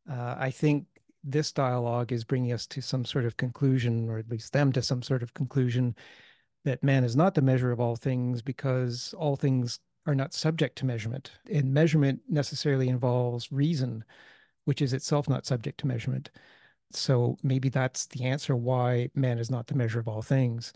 Uh, 0.10 0.36
I 0.38 0.49
think 0.49 0.86
this 1.24 1.52
dialogue 1.52 2.14
is 2.14 2.24
bringing 2.24 2.54
us 2.54 2.66
to 2.68 2.82
some 2.82 3.04
sort 3.04 3.26
of 3.26 3.36
conclusion, 3.36 4.10
or 4.10 4.18
at 4.18 4.30
least 4.30 4.54
them 4.54 4.72
to 4.72 4.82
some 4.82 5.02
sort 5.02 5.24
of 5.24 5.34
conclusion, 5.34 5.95
that 6.64 6.84
man 6.84 7.04
is 7.04 7.16
not 7.16 7.36
the 7.36 7.41
measure 7.41 7.72
of 7.72 7.82
all 7.82 7.95
things 7.95 8.41
because 8.41 9.14
all 9.18 9.36
things 9.36 9.80
are 10.08 10.16
not 10.16 10.34
subject 10.34 10.78
to 10.80 10.86
measurement. 10.86 11.32
And 11.52 11.74
measurement 11.74 12.22
necessarily 12.28 12.90
involves 12.90 13.52
reason, 13.52 14.04
which 14.66 14.82
is 14.82 14.94
itself 14.94 15.30
not 15.30 15.46
subject 15.46 15.80
to 15.82 15.88
measurement. 15.88 16.32
So 16.92 17.38
maybe 17.44 17.70
that's 17.70 18.08
the 18.08 18.24
answer 18.24 18.56
why 18.56 19.10
man 19.14 19.38
is 19.38 19.52
not 19.52 19.68
the 19.68 19.76
measure 19.76 20.00
of 20.00 20.08
all 20.08 20.22
things 20.22 20.74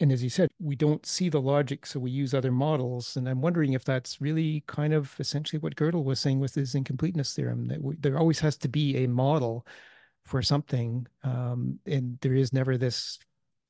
and 0.00 0.12
as 0.12 0.22
you 0.22 0.30
said, 0.30 0.48
we 0.60 0.76
don't 0.76 1.04
see 1.04 1.28
the 1.28 1.40
logic, 1.40 1.84
so 1.84 1.98
we 1.98 2.10
use 2.10 2.32
other 2.32 2.52
models. 2.52 3.16
And 3.16 3.28
I'm 3.28 3.40
wondering 3.40 3.72
if 3.72 3.84
that's 3.84 4.20
really 4.20 4.62
kind 4.66 4.94
of 4.94 5.14
essentially 5.18 5.58
what 5.58 5.74
Gödel 5.74 6.04
was 6.04 6.20
saying 6.20 6.38
with 6.38 6.54
his 6.54 6.74
incompleteness 6.74 7.34
theorem 7.34 7.66
that 7.66 7.82
we, 7.82 7.96
there 7.96 8.18
always 8.18 8.38
has 8.40 8.56
to 8.58 8.68
be 8.68 8.98
a 8.98 9.08
model 9.08 9.66
for 10.24 10.40
something, 10.42 11.06
um, 11.24 11.78
and 11.86 12.18
there 12.20 12.34
is 12.34 12.52
never 12.52 12.76
this 12.76 13.18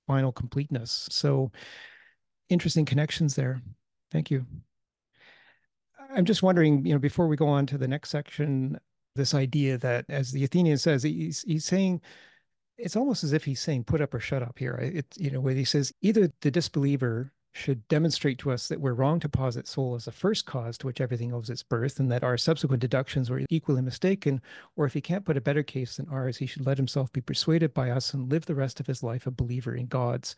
final 0.07 0.33
completeness. 0.33 1.09
So 1.11 1.51
interesting 2.49 2.85
connections 2.85 3.35
there. 3.35 3.63
Thank 4.11 4.31
you. 4.31 4.45
I'm 6.19 6.25
just 6.25 6.43
wondering, 6.43 6.85
you 6.85 6.93
know, 6.93 6.99
before 6.99 7.29
we 7.29 7.37
go 7.37 7.47
on 7.47 7.65
to 7.67 7.79
the 7.79 7.87
next 7.87 8.11
section, 8.11 8.77
this 9.15 9.35
idea 9.35 9.79
that, 9.79 10.05
as 10.09 10.33
the 10.33 10.43
Athenian 10.43 10.77
says, 10.77 11.05
he's 11.05 11.43
he's 11.43 11.65
saying 11.65 12.01
it's 12.77 12.97
almost 12.97 13.23
as 13.23 13.33
if 13.33 13.45
he's 13.45 13.61
saying 13.61 13.85
put 13.85 14.01
up 14.01 14.13
or 14.13 14.19
shut 14.19 14.43
up 14.43 14.59
here. 14.59 14.75
It's 14.83 15.17
you 15.17 15.31
know, 15.31 15.41
where 15.41 15.55
he 15.55 15.65
says 15.65 15.93
either 16.03 16.33
the 16.41 16.51
disbeliever 16.51 17.33
should 17.53 17.87
demonstrate 17.87 18.39
to 18.41 18.51
us 18.51 18.67
that 18.67 18.81
we're 18.81 18.95
wrong 18.95 19.21
to 19.21 19.29
posit 19.29 19.69
soul 19.69 19.95
as 19.95 20.07
the 20.07 20.13
first 20.13 20.45
cause 20.45 20.77
to 20.79 20.87
which 20.87 21.01
everything 21.01 21.33
owes 21.33 21.51
its 21.51 21.63
birth, 21.63 22.01
and 22.01 22.11
that 22.11 22.25
our 22.25 22.37
subsequent 22.37 22.81
deductions 22.81 23.31
were 23.31 23.43
equally 23.49 23.83
mistaken. 23.83 24.43
Or 24.75 24.87
if 24.87 24.95
he 24.95 25.01
can't 25.01 25.25
put 25.25 25.37
a 25.37 25.41
better 25.41 25.63
case 25.63 25.99
than 25.99 26.09
ours, 26.09 26.37
he 26.37 26.47
should 26.47 26.67
let 26.67 26.79
himself 26.79 27.13
be 27.13 27.21
persuaded 27.21 27.73
by 27.75 27.91
us 27.91 28.13
and 28.13 28.29
live 28.29 28.47
the 28.47 28.57
rest 28.57 28.81
of 28.81 28.89
his 28.89 29.05
life 29.05 29.29
a 29.29 29.31
believer 29.31 29.77
in 29.77 29.87
gods. 29.87 30.35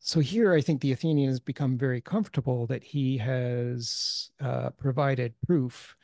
So 0.00 0.20
here, 0.20 0.54
I 0.54 0.60
think 0.60 0.80
the 0.80 0.92
Athenian 0.92 1.28
has 1.28 1.40
become 1.40 1.76
very 1.76 2.00
comfortable 2.00 2.66
that 2.68 2.84
he 2.84 3.18
has 3.18 4.30
uh, 4.40 4.70
provided 4.70 5.34
proof 5.46 5.96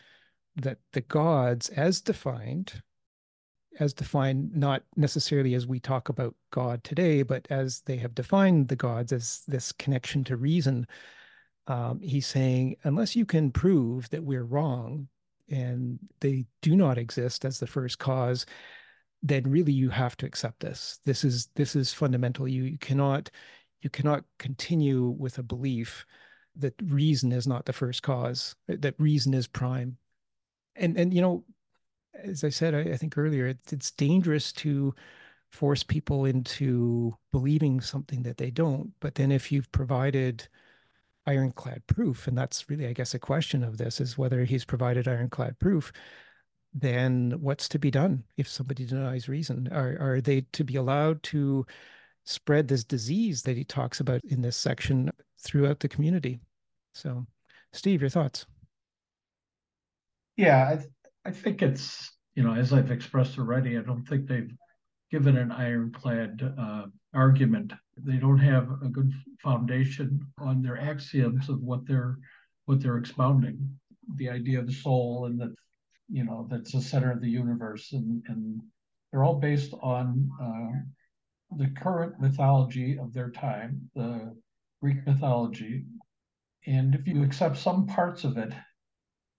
that 0.56 0.78
the 0.92 1.00
gods, 1.02 1.68
as 1.70 2.00
defined, 2.00 2.82
as 3.80 3.92
defined 3.92 4.54
not 4.54 4.82
necessarily 4.96 5.54
as 5.54 5.66
we 5.66 5.80
talk 5.80 6.08
about 6.08 6.34
God 6.50 6.82
today, 6.84 7.22
but 7.22 7.46
as 7.50 7.80
they 7.82 7.96
have 7.96 8.14
defined 8.14 8.68
the 8.68 8.76
gods 8.76 9.12
as 9.12 9.42
this 9.46 9.72
connection 9.72 10.24
to 10.24 10.36
reason. 10.36 10.86
Um, 11.66 12.00
he's 12.00 12.26
saying, 12.26 12.76
unless 12.84 13.16
you 13.16 13.24
can 13.24 13.50
prove 13.50 14.10
that 14.10 14.22
we're 14.22 14.44
wrong 14.44 15.08
and 15.48 15.98
they 16.20 16.46
do 16.62 16.76
not 16.76 16.98
exist 16.98 17.44
as 17.44 17.58
the 17.58 17.66
first 17.66 17.98
cause, 17.98 18.46
then 19.22 19.44
really 19.44 19.72
you 19.72 19.88
have 19.88 20.16
to 20.18 20.26
accept 20.26 20.60
this. 20.60 21.00
This 21.04 21.24
is 21.24 21.48
this 21.54 21.74
is 21.74 21.92
fundamental. 21.92 22.46
You, 22.46 22.64
you 22.64 22.78
cannot 22.78 23.30
you 23.84 23.90
cannot 23.90 24.24
continue 24.38 25.10
with 25.10 25.38
a 25.38 25.42
belief 25.42 26.06
that 26.56 26.74
reason 26.86 27.30
is 27.32 27.46
not 27.46 27.66
the 27.66 27.72
first 27.72 28.02
cause, 28.02 28.56
that 28.66 28.94
reason 28.98 29.34
is 29.34 29.46
prime. 29.46 29.98
And 30.76 30.98
and 30.98 31.12
you 31.12 31.20
know, 31.20 31.44
as 32.22 32.42
I 32.42 32.48
said, 32.48 32.74
I, 32.74 32.92
I 32.92 32.96
think 32.96 33.18
earlier, 33.18 33.46
it's, 33.46 33.72
it's 33.72 33.90
dangerous 33.90 34.52
to 34.54 34.94
force 35.50 35.82
people 35.82 36.24
into 36.24 37.16
believing 37.30 37.80
something 37.80 38.22
that 38.22 38.38
they 38.38 38.50
don't. 38.50 38.92
But 39.00 39.14
then 39.14 39.30
if 39.30 39.52
you've 39.52 39.70
provided 39.70 40.48
ironclad 41.26 41.86
proof, 41.86 42.26
and 42.26 42.36
that's 42.36 42.68
really, 42.68 42.86
I 42.86 42.92
guess, 42.92 43.14
a 43.14 43.18
question 43.18 43.62
of 43.62 43.76
this 43.76 44.00
is 44.00 44.18
whether 44.18 44.44
he's 44.44 44.64
provided 44.64 45.06
ironclad 45.06 45.58
proof, 45.58 45.92
then 46.72 47.34
what's 47.40 47.68
to 47.68 47.78
be 47.78 47.90
done 47.90 48.24
if 48.36 48.48
somebody 48.48 48.84
denies 48.84 49.28
reason? 49.28 49.68
Are, 49.70 49.96
are 50.00 50.20
they 50.20 50.42
to 50.52 50.64
be 50.64 50.76
allowed 50.76 51.22
to 51.24 51.66
spread 52.24 52.68
this 52.68 52.84
disease 52.84 53.42
that 53.42 53.56
he 53.56 53.64
talks 53.64 54.00
about 54.00 54.20
in 54.24 54.40
this 54.40 54.56
section 54.56 55.10
throughout 55.40 55.80
the 55.80 55.88
community? 55.88 56.40
So, 56.94 57.26
Steve, 57.72 58.00
your 58.00 58.10
thoughts? 58.10 58.46
Yeah, 60.36 60.68
I, 60.72 60.76
th- 60.76 60.88
I 61.24 61.30
think 61.30 61.62
it's, 61.62 62.10
you 62.34 62.42
know, 62.42 62.54
as 62.54 62.72
I've 62.72 62.90
expressed 62.90 63.38
already, 63.38 63.78
I 63.78 63.82
don't 63.82 64.04
think 64.04 64.26
they've 64.26 64.52
given 65.10 65.36
an 65.36 65.52
ironclad 65.52 66.42
uh, 66.58 66.86
argument. 67.14 67.72
They 67.96 68.16
don't 68.16 68.38
have 68.38 68.68
a 68.82 68.88
good 68.88 69.12
foundation 69.42 70.20
on 70.38 70.62
their 70.62 70.78
axioms 70.78 71.48
of 71.48 71.60
what 71.60 71.86
they're 71.86 72.18
what 72.66 72.80
they're 72.82 72.96
expounding. 72.96 73.78
The 74.16 74.30
idea 74.30 74.58
of 74.58 74.66
the 74.66 74.72
soul 74.72 75.26
and 75.26 75.38
that, 75.40 75.54
you 76.10 76.24
know, 76.24 76.48
that's 76.50 76.72
the 76.72 76.80
center 76.80 77.12
of 77.12 77.20
the 77.20 77.30
universe, 77.30 77.92
and 77.92 78.22
and 78.28 78.60
they're 79.12 79.22
all 79.22 79.38
based 79.38 79.72
on 79.80 80.28
uh, 80.42 80.80
the 81.56 81.68
current 81.68 82.20
mythology 82.20 82.98
of 82.98 83.12
their 83.12 83.30
time, 83.30 83.90
the 83.94 84.34
Greek 84.82 85.06
mythology. 85.06 85.84
And 86.66 86.94
if 86.94 87.06
you 87.06 87.22
accept 87.22 87.56
some 87.56 87.86
parts 87.86 88.24
of 88.24 88.36
it, 88.38 88.52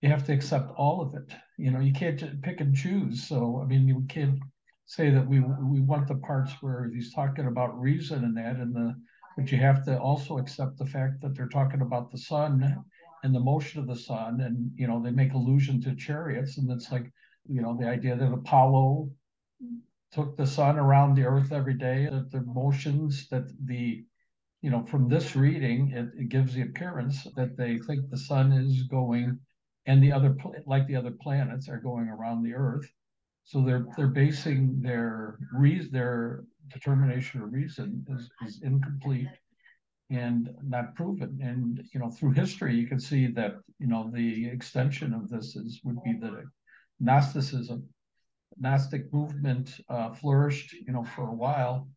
you 0.02 0.10
have 0.10 0.26
to 0.26 0.34
accept 0.34 0.72
all 0.78 1.02
of 1.02 1.16
it. 1.16 1.36
You 1.58 1.72
know, 1.72 1.80
you 1.80 1.94
can't 1.94 2.42
pick 2.42 2.62
and 2.62 2.76
choose. 2.76 3.28
So, 3.28 3.60
I 3.62 3.66
mean, 3.66 3.88
you 3.88 4.06
can't 4.08 4.40
say 4.86 5.10
that 5.10 5.28
we 5.28 5.40
we 5.40 5.82
want 5.82 6.08
the 6.08 6.16
parts 6.16 6.54
where 6.62 6.90
he's 6.94 7.14
talking 7.14 7.48
about 7.48 7.80
reason 7.80 8.24
and 8.24 8.38
that, 8.38 8.58
and 8.58 8.76
the 8.76 8.96
but 9.36 9.52
you 9.52 9.58
have 9.58 9.84
to 9.86 10.00
also 10.00 10.38
accept 10.38 10.78
the 10.78 10.86
fact 10.86 11.22
that 11.22 11.36
they're 11.36 11.48
talking 11.48 11.82
about 11.82 12.12
the 12.12 12.18
sun 12.18 12.84
and 13.24 13.36
the 13.36 13.40
motion 13.40 13.82
of 13.82 13.88
the 13.88 13.96
sun, 13.96 14.42
and 14.42 14.72
you 14.76 14.88
know, 14.88 15.02
they 15.02 15.12
make 15.12 15.34
allusion 15.34 15.82
to 15.82 15.96
chariots, 15.96 16.58
and 16.58 16.72
it's 16.72 16.92
like, 16.92 17.12
you 17.48 17.62
know, 17.62 17.76
the 17.80 17.88
idea 17.88 18.16
that 18.16 18.32
Apollo 18.32 19.10
took 20.16 20.38
the 20.38 20.48
sun 20.48 20.80
around 20.80 21.16
the 21.16 21.26
earth 21.26 21.52
every 21.52 21.76
day, 21.76 22.08
that 22.10 22.32
the 22.32 22.42
motions 22.42 23.28
that 23.30 23.46
the 23.66 24.04
you 24.62 24.72
know, 24.72 24.84
from 24.84 25.08
this 25.08 25.36
reading, 25.36 25.92
it, 25.92 26.08
it 26.20 26.30
gives 26.30 26.56
the 26.56 26.64
appearance 26.64 27.28
that 27.36 27.56
they 27.56 27.78
think 27.78 28.10
the 28.10 28.18
sun 28.18 28.52
is 28.52 28.82
going 28.84 29.38
and 29.86 30.02
the 30.02 30.12
other 30.12 30.36
like 30.66 30.88
the 30.88 30.96
other 30.96 31.14
planets 31.22 31.70
are 31.70 31.78
going 31.78 32.08
around 32.08 32.42
the 32.42 32.56
earth. 32.56 32.90
So 33.44 33.62
they're 33.62 33.86
they're 33.96 34.08
basing 34.08 34.82
their 34.82 35.38
reason 35.54 35.92
their 35.92 36.46
determination 36.74 37.42
or 37.42 37.46
reason 37.46 38.04
is, 38.10 38.28
is 38.48 38.62
incomplete 38.64 39.28
and 40.10 40.50
not 40.64 40.96
proven. 40.96 41.38
And 41.44 41.84
you 41.94 42.00
know 42.00 42.10
through 42.10 42.32
history 42.32 42.76
you 42.76 42.88
can 42.88 43.00
see 43.00 43.28
that 43.34 43.58
you 43.78 43.86
know 43.86 44.10
the 44.12 44.48
extension 44.48 45.14
of 45.14 45.30
this 45.30 45.56
is 45.56 45.80
would 45.84 46.02
be 46.02 46.14
the 46.14 46.44
gnosticism 47.00 47.88
gnostic 48.60 49.11
movement 49.14 49.80
uh, 49.90 50.11
flourished 50.14 50.73
you 50.73 50.94
know 50.94 51.03
for 51.03 51.30
a 51.30 51.34
while 51.34 51.88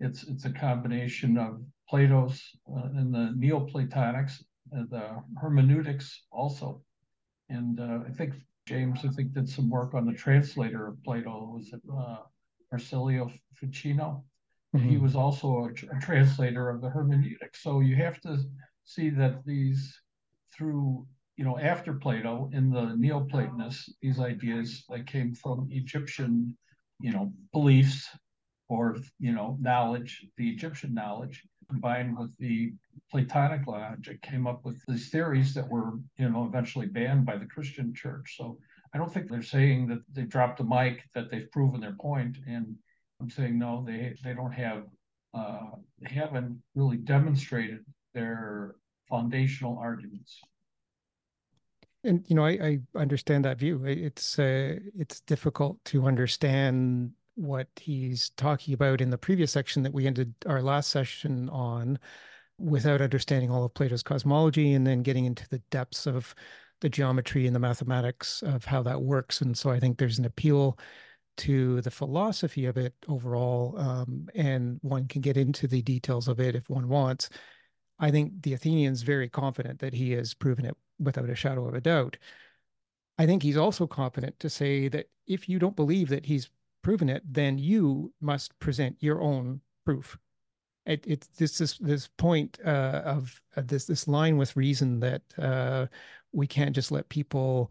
it's 0.00 0.24
it's 0.24 0.44
a 0.44 0.50
combination 0.50 1.38
of 1.38 1.60
plato's 1.88 2.42
uh, 2.70 2.88
and 2.96 3.14
the 3.14 3.34
neoplatonics 3.38 4.42
uh, 4.76 4.82
the 4.90 5.22
hermeneutics 5.40 6.26
also 6.30 6.82
and 7.48 7.80
uh, 7.80 8.00
I 8.06 8.10
think 8.10 8.34
James, 8.68 9.00
I 9.02 9.08
think, 9.08 9.32
did 9.32 9.48
some 9.48 9.70
work 9.70 9.94
on 9.94 10.04
the 10.04 10.12
translator 10.12 10.88
of 10.88 11.02
Plato. 11.02 11.52
Was 11.54 11.72
it 11.72 11.80
uh, 11.90 12.18
Marsilio 12.70 13.30
Ficino? 13.54 14.24
Mm-hmm. 14.76 14.88
He 14.90 14.98
was 14.98 15.16
also 15.16 15.70
a, 15.70 15.96
a, 15.96 16.00
translator 16.02 16.68
of 16.68 16.82
the 16.82 16.90
hermeneutics. 16.90 17.62
So 17.62 17.80
you 17.80 17.96
have 17.96 18.20
to 18.20 18.38
see 18.84 19.08
that 19.08 19.42
these, 19.46 19.98
through 20.54 21.06
you 21.38 21.44
know, 21.44 21.56
after 21.56 21.94
Plato 21.94 22.50
in 22.52 22.68
the 22.68 22.96
Neoplatonists, 22.96 23.94
these 24.02 24.18
ideas 24.18 24.84
that 24.88 25.06
came 25.06 25.32
from 25.32 25.68
Egyptian, 25.70 26.56
you 26.98 27.12
know, 27.12 27.32
beliefs 27.52 28.08
or 28.68 28.96
you 29.20 29.32
know 29.32 29.56
knowledge, 29.60 30.26
the 30.36 30.50
Egyptian 30.50 30.92
knowledge, 30.92 31.44
combined 31.70 32.18
with 32.18 32.36
the 32.38 32.72
Platonic 33.08 33.68
logic, 33.68 34.20
came 34.20 34.48
up 34.48 34.64
with 34.64 34.82
these 34.88 35.10
theories 35.10 35.54
that 35.54 35.68
were, 35.68 35.92
you 36.18 36.28
know, 36.28 36.44
eventually 36.44 36.86
banned 36.86 37.24
by 37.24 37.36
the 37.36 37.46
Christian 37.46 37.94
church. 37.94 38.34
So 38.36 38.58
I 38.92 38.98
don't 38.98 39.12
think 39.14 39.30
they're 39.30 39.40
saying 39.40 39.86
that 39.88 40.00
they 40.12 40.22
dropped 40.22 40.58
the 40.58 40.64
mic, 40.64 41.04
that 41.14 41.30
they've 41.30 41.50
proven 41.52 41.80
their 41.80 41.96
point. 42.00 42.36
And 42.48 42.74
I'm 43.20 43.30
saying 43.30 43.56
no, 43.56 43.84
they 43.86 44.16
they 44.24 44.34
don't 44.34 44.52
have, 44.52 44.82
uh, 45.34 45.70
they 46.00 46.12
haven't 46.12 46.60
really 46.74 46.96
demonstrated 46.96 47.84
their 48.12 48.74
foundational 49.08 49.78
arguments. 49.78 50.40
And 52.04 52.24
you 52.28 52.36
know, 52.36 52.46
I, 52.46 52.78
I 52.94 52.98
understand 52.98 53.44
that 53.44 53.58
view. 53.58 53.84
It's 53.84 54.38
uh, 54.38 54.76
it's 54.96 55.20
difficult 55.20 55.84
to 55.86 56.06
understand 56.06 57.12
what 57.34 57.68
he's 57.76 58.30
talking 58.30 58.74
about 58.74 59.00
in 59.00 59.10
the 59.10 59.18
previous 59.18 59.52
section 59.52 59.82
that 59.84 59.92
we 59.92 60.06
ended 60.06 60.34
our 60.46 60.62
last 60.62 60.90
session 60.90 61.48
on 61.50 61.98
without 62.58 63.00
understanding 63.00 63.50
all 63.50 63.64
of 63.64 63.74
Plato's 63.74 64.02
cosmology 64.02 64.72
and 64.72 64.86
then 64.86 65.02
getting 65.02 65.24
into 65.24 65.48
the 65.48 65.60
depths 65.70 66.06
of 66.06 66.34
the 66.80 66.88
geometry 66.88 67.46
and 67.46 67.54
the 67.54 67.60
mathematics 67.60 68.42
of 68.42 68.64
how 68.64 68.82
that 68.82 69.00
works. 69.00 69.40
And 69.40 69.56
so 69.56 69.70
I 69.70 69.78
think 69.78 69.98
there's 69.98 70.18
an 70.18 70.24
appeal 70.24 70.78
to 71.38 71.80
the 71.82 71.90
philosophy 71.90 72.66
of 72.66 72.76
it 72.76 72.94
overall, 73.06 73.78
um, 73.78 74.28
and 74.34 74.78
one 74.82 75.06
can 75.06 75.20
get 75.20 75.36
into 75.36 75.68
the 75.68 75.82
details 75.82 76.26
of 76.26 76.40
it 76.40 76.56
if 76.56 76.68
one 76.68 76.88
wants. 76.88 77.28
I 78.00 78.10
think 78.10 78.42
the 78.42 78.54
Athenian's 78.54 79.02
very 79.02 79.28
confident 79.28 79.78
that 79.78 79.94
he 79.94 80.12
has 80.12 80.34
proven 80.34 80.64
it 80.64 80.76
without 80.98 81.30
a 81.30 81.34
shadow 81.34 81.66
of 81.66 81.74
a 81.74 81.80
doubt. 81.80 82.16
I 83.18 83.26
think 83.26 83.42
he's 83.42 83.56
also 83.56 83.86
confident 83.86 84.38
to 84.40 84.50
say 84.50 84.88
that 84.88 85.08
if 85.26 85.48
you 85.48 85.58
don't 85.58 85.76
believe 85.76 86.08
that 86.08 86.26
he's 86.26 86.50
proven 86.82 87.08
it, 87.08 87.22
then 87.30 87.58
you 87.58 88.12
must 88.20 88.58
present 88.60 88.96
your 89.00 89.20
own 89.20 89.60
proof. 89.84 90.16
It, 90.86 91.04
it's 91.06 91.26
this 91.28 91.58
this 91.58 91.76
this 91.78 92.08
point 92.16 92.58
uh, 92.64 93.02
of 93.04 93.40
uh, 93.56 93.62
this 93.64 93.84
this 93.84 94.08
line 94.08 94.38
with 94.38 94.56
reason 94.56 95.00
that 95.00 95.22
uh, 95.36 95.86
we 96.32 96.46
can't 96.46 96.74
just 96.74 96.90
let 96.90 97.08
people 97.08 97.70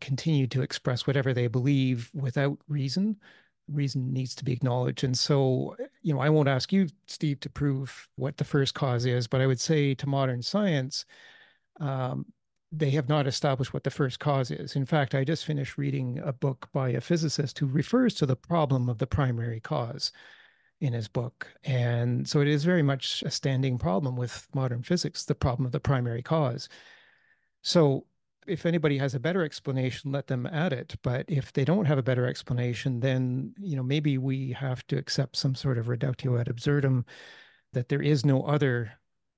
continue 0.00 0.46
to 0.46 0.62
express 0.62 1.06
whatever 1.06 1.34
they 1.34 1.46
believe 1.46 2.10
without 2.14 2.58
reason. 2.68 3.16
Reason 3.68 4.12
needs 4.12 4.34
to 4.36 4.44
be 4.44 4.52
acknowledged, 4.52 5.04
and 5.04 5.16
so 5.16 5.76
you 6.02 6.14
know 6.14 6.20
I 6.20 6.30
won't 6.30 6.48
ask 6.48 6.72
you, 6.72 6.88
Steve, 7.06 7.40
to 7.40 7.50
prove 7.50 8.08
what 8.16 8.36
the 8.36 8.44
first 8.44 8.74
cause 8.74 9.04
is, 9.04 9.26
but 9.26 9.40
I 9.40 9.46
would 9.46 9.60
say 9.60 9.94
to 9.94 10.06
modern 10.06 10.42
science, 10.42 11.04
um, 11.80 12.26
they 12.78 12.90
have 12.90 13.08
not 13.08 13.26
established 13.26 13.72
what 13.72 13.84
the 13.84 13.90
first 13.90 14.18
cause 14.18 14.50
is. 14.50 14.74
In 14.74 14.86
fact, 14.86 15.14
I 15.14 15.24
just 15.24 15.44
finished 15.44 15.78
reading 15.78 16.20
a 16.24 16.32
book 16.32 16.68
by 16.72 16.90
a 16.90 17.00
physicist 17.00 17.58
who 17.58 17.66
refers 17.66 18.14
to 18.16 18.26
the 18.26 18.36
problem 18.36 18.88
of 18.88 18.98
the 18.98 19.06
primary 19.06 19.60
cause 19.60 20.12
in 20.80 20.92
his 20.92 21.06
book. 21.08 21.46
And 21.62 22.28
so 22.28 22.40
it 22.40 22.48
is 22.48 22.64
very 22.64 22.82
much 22.82 23.22
a 23.22 23.30
standing 23.30 23.78
problem 23.78 24.16
with 24.16 24.48
modern 24.54 24.82
physics, 24.82 25.24
the 25.24 25.34
problem 25.34 25.66
of 25.66 25.72
the 25.72 25.80
primary 25.80 26.22
cause. 26.22 26.68
So 27.62 28.06
if 28.46 28.66
anybody 28.66 28.98
has 28.98 29.14
a 29.14 29.20
better 29.20 29.44
explanation, 29.44 30.12
let 30.12 30.26
them 30.26 30.46
add 30.46 30.72
it. 30.72 30.96
But 31.02 31.26
if 31.28 31.52
they 31.52 31.64
don't 31.64 31.86
have 31.86 31.98
a 31.98 32.02
better 32.02 32.26
explanation, 32.26 33.00
then 33.00 33.54
you 33.58 33.76
know 33.76 33.82
maybe 33.82 34.18
we 34.18 34.52
have 34.52 34.86
to 34.88 34.98
accept 34.98 35.36
some 35.36 35.54
sort 35.54 35.78
of 35.78 35.88
reductio 35.88 36.38
ad 36.38 36.48
absurdum 36.48 37.06
that 37.72 37.88
there 37.88 38.02
is 38.02 38.26
no 38.26 38.42
other 38.42 38.92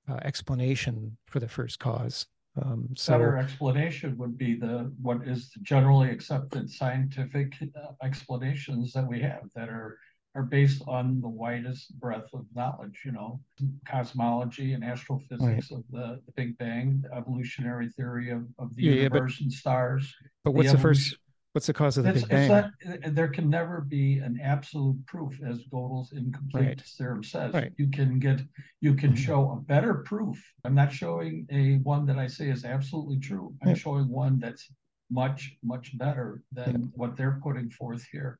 uh, 0.09 0.19
explanation 0.23 1.17
for 1.27 1.39
the 1.39 1.49
first 1.49 1.79
cause. 1.79 2.27
Um, 2.63 2.89
so 2.95 3.13
better 3.13 3.37
explanation 3.37 4.17
would 4.19 4.39
be 4.39 4.55
the 4.55 4.93
what 5.03 5.27
is 5.27 5.51
the 5.51 5.61
generally 5.61 6.11
accepted 6.11 6.71
scientific 6.71 7.53
uh, 7.63 7.93
explanations 8.03 8.93
that 8.95 9.07
we 9.07 9.21
have 9.21 9.43
that 9.55 9.69
are 9.69 9.99
are 10.37 10.43
based 10.43 10.83
on 10.87 11.21
the 11.23 11.29
widest 11.29 11.99
breadth 11.99 12.29
of 12.35 12.45
knowledge, 12.55 13.01
you 13.07 13.13
know, 13.13 13.41
cosmology 13.89 14.75
and 14.75 14.85
astrophysics 14.85 15.41
right. 15.41 15.71
of 15.73 15.83
the, 15.91 16.21
the, 16.27 16.33
Big 16.37 16.59
Bang, 16.59 17.03
the 17.03 17.17
evolutionary 17.17 17.89
theory 17.89 18.31
of, 18.31 18.43
of 18.59 18.77
the 18.77 18.83
yeah, 18.83 18.93
universe 18.93 19.37
but, 19.39 19.45
and 19.45 19.53
stars. 19.53 20.15
But 20.45 20.51
what's 20.51 20.71
the, 20.71 20.77
the 20.77 20.83
first 20.83 21.17
what's 21.57 21.67
the 21.67 21.73
cause 21.73 21.97
of 21.97 22.05
the 22.05 22.11
it's, 22.11 22.21
Big 22.21 22.29
Bang? 22.29 22.49
Not, 22.51 23.15
there 23.15 23.29
can 23.29 23.49
never 23.49 23.81
be 23.81 24.19
an 24.19 24.39
absolute 24.43 24.99
proof, 25.07 25.41
as 25.43 25.65
Gödel's 25.73 26.13
incomplete 26.13 26.67
right. 26.67 26.83
theorem 26.99 27.25
says. 27.25 27.55
Right. 27.55 27.73
You 27.79 27.89
can 27.89 28.19
get 28.19 28.43
you 28.83 28.93
can 28.93 29.13
mm-hmm. 29.13 29.25
show 29.25 29.53
a 29.53 29.57
better 29.57 29.95
proof. 29.95 30.39
I'm 30.65 30.75
not 30.75 30.93
showing 30.93 31.47
a 31.51 31.77
one 31.77 32.05
that 32.07 32.19
I 32.19 32.27
say 32.27 32.51
is 32.51 32.67
absolutely 32.67 33.21
true. 33.21 33.55
I'm 33.63 33.71
yeah. 33.71 33.75
showing 33.75 34.07
one 34.11 34.39
that's 34.39 34.71
much, 35.11 35.57
much 35.65 35.97
better 35.97 36.43
than 36.53 36.73
yeah. 36.73 36.87
what 36.93 37.17
they're 37.17 37.41
putting 37.43 37.71
forth 37.71 38.05
here. 38.13 38.39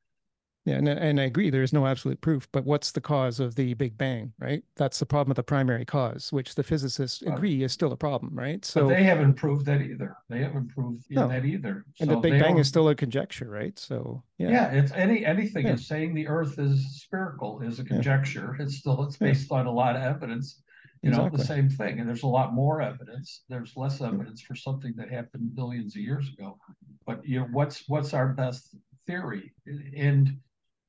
Yeah, 0.67 0.75
and, 0.75 0.89
and 0.89 1.21
I 1.21 1.23
agree, 1.23 1.49
there 1.49 1.63
is 1.63 1.71
no 1.71 1.87
absolute 1.87 2.19
proof, 2.19 2.45
but 2.51 2.65
what's 2.65 2.91
the 2.91 2.99
cause 2.99 3.39
of 3.39 3.55
the 3.55 3.73
Big 3.75 3.97
Bang, 3.97 4.33
right? 4.37 4.61
That's 4.75 4.99
the 4.99 5.05
problem 5.05 5.31
of 5.31 5.37
the 5.37 5.43
primary 5.43 5.85
cause, 5.85 6.33
which 6.33 6.55
the 6.55 6.63
physicists 6.63 7.21
agree 7.21 7.63
is 7.63 7.71
still 7.71 7.93
a 7.93 7.95
problem, 7.95 8.37
right? 8.37 8.65
So 8.65 8.81
but 8.81 8.89
they 8.89 9.03
haven't 9.03 9.35
proved 9.35 9.65
that 9.67 9.81
either. 9.81 10.17
They 10.27 10.39
haven't 10.39 10.67
proved 10.67 11.05
no. 11.09 11.29
that 11.29 11.45
either. 11.45 11.85
And 12.01 12.09
the 12.09 12.17
Big 12.17 12.41
Bang 12.41 12.57
is 12.57 12.67
still 12.67 12.89
a 12.89 12.95
conjecture, 12.95 13.49
right? 13.49 13.79
So 13.79 14.21
yeah, 14.39 14.49
yeah 14.49 14.71
it's 14.71 14.91
any 14.91 15.25
anything 15.25 15.67
yeah. 15.67 15.75
is 15.75 15.87
saying 15.87 16.13
the 16.13 16.27
Earth 16.27 16.59
is 16.59 17.01
spherical 17.01 17.61
is 17.61 17.79
a 17.79 17.85
conjecture. 17.85 18.53
Yeah. 18.59 18.65
It's 18.65 18.75
still 18.75 19.01
it's 19.03 19.15
based 19.15 19.49
on 19.53 19.67
a 19.67 19.71
lot 19.71 19.95
of 19.95 20.01
evidence. 20.01 20.61
You 21.01 21.11
exactly. 21.11 21.31
know, 21.31 21.37
the 21.37 21.45
same 21.45 21.69
thing. 21.69 21.99
And 21.99 22.09
there's 22.09 22.23
a 22.23 22.27
lot 22.27 22.53
more 22.53 22.81
evidence. 22.81 23.43
There's 23.47 23.71
less 23.77 24.01
evidence 24.01 24.41
for 24.41 24.55
something 24.55 24.93
that 24.97 25.09
happened 25.09 25.55
billions 25.55 25.95
of 25.95 26.01
years 26.01 26.27
ago. 26.27 26.57
But 27.05 27.25
you 27.25 27.39
know, 27.39 27.47
what's 27.53 27.87
what's 27.87 28.13
our 28.13 28.33
best 28.33 28.75
theory? 29.05 29.53
And 29.95 30.37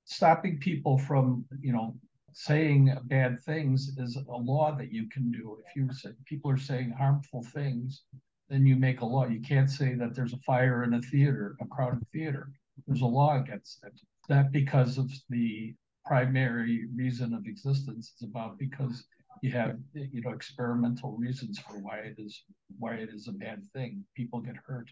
stopping 0.09 0.59
people 0.59 0.99
from, 0.99 1.45
you 1.61 1.73
know, 1.73 1.95
saying 2.33 2.97
bad 3.05 3.39
things 3.41 3.91
is 3.99 4.17
a 4.17 4.37
law 4.37 4.75
that 4.75 4.91
you 4.93 5.07
can 5.11 5.31
do. 5.31 5.59
If 5.67 5.77
you 5.77 5.93
say 5.93 6.11
people 6.25 6.51
are 6.51 6.59
saying 6.59 6.95
harmful 6.99 7.43
things, 7.43 8.03
then 8.49 8.67
you 8.67 8.77
make 8.77 9.03
a 9.03 9.05
law. 9.05 9.27
You 9.27 9.41
can't 9.41 9.71
say 9.71 9.95
that 9.95 10.15
there's 10.15 10.33
a 10.33 10.39
fire 10.39 10.83
in 10.85 10.95
a 10.95 11.03
theater, 11.03 11.57
a 11.61 11.67
crowded 11.67 12.07
theater. 12.11 12.51
There's 12.87 13.03
a 13.03 13.07
law 13.07 13.39
against 13.39 13.85
it. 13.85 13.93
That 14.29 14.51
because 14.51 14.97
of 14.97 15.11
the 15.29 15.75
primary 16.07 16.87
reason 16.97 17.35
of 17.35 17.47
existence. 17.47 18.15
is 18.17 18.27
about 18.27 18.59
because 18.59 19.05
you 19.43 19.51
have 19.53 19.77
you 19.93 20.23
know 20.23 20.31
experimental 20.31 21.13
reasons 21.19 21.59
for 21.59 21.79
why 21.79 21.99
it 21.99 22.17
is 22.19 22.45
why 22.79 22.95
it 22.95 23.11
is 23.13 23.29
a 23.29 23.33
bad 23.33 23.63
thing. 23.75 24.05
People 24.17 24.41
get 24.41 24.57
hurt. 24.67 24.91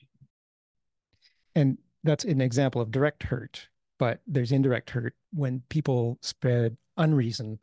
And 1.54 1.78
that's 2.04 2.24
an 2.24 2.42
example 2.42 2.82
of 2.82 2.90
direct 2.90 3.22
hurt 3.22 3.68
but 3.98 4.20
there's 4.26 4.52
indirect 4.52 4.90
hurt 4.90 5.14
when 5.32 5.62
people 5.68 6.18
spread 6.22 6.76
unreason 6.96 7.58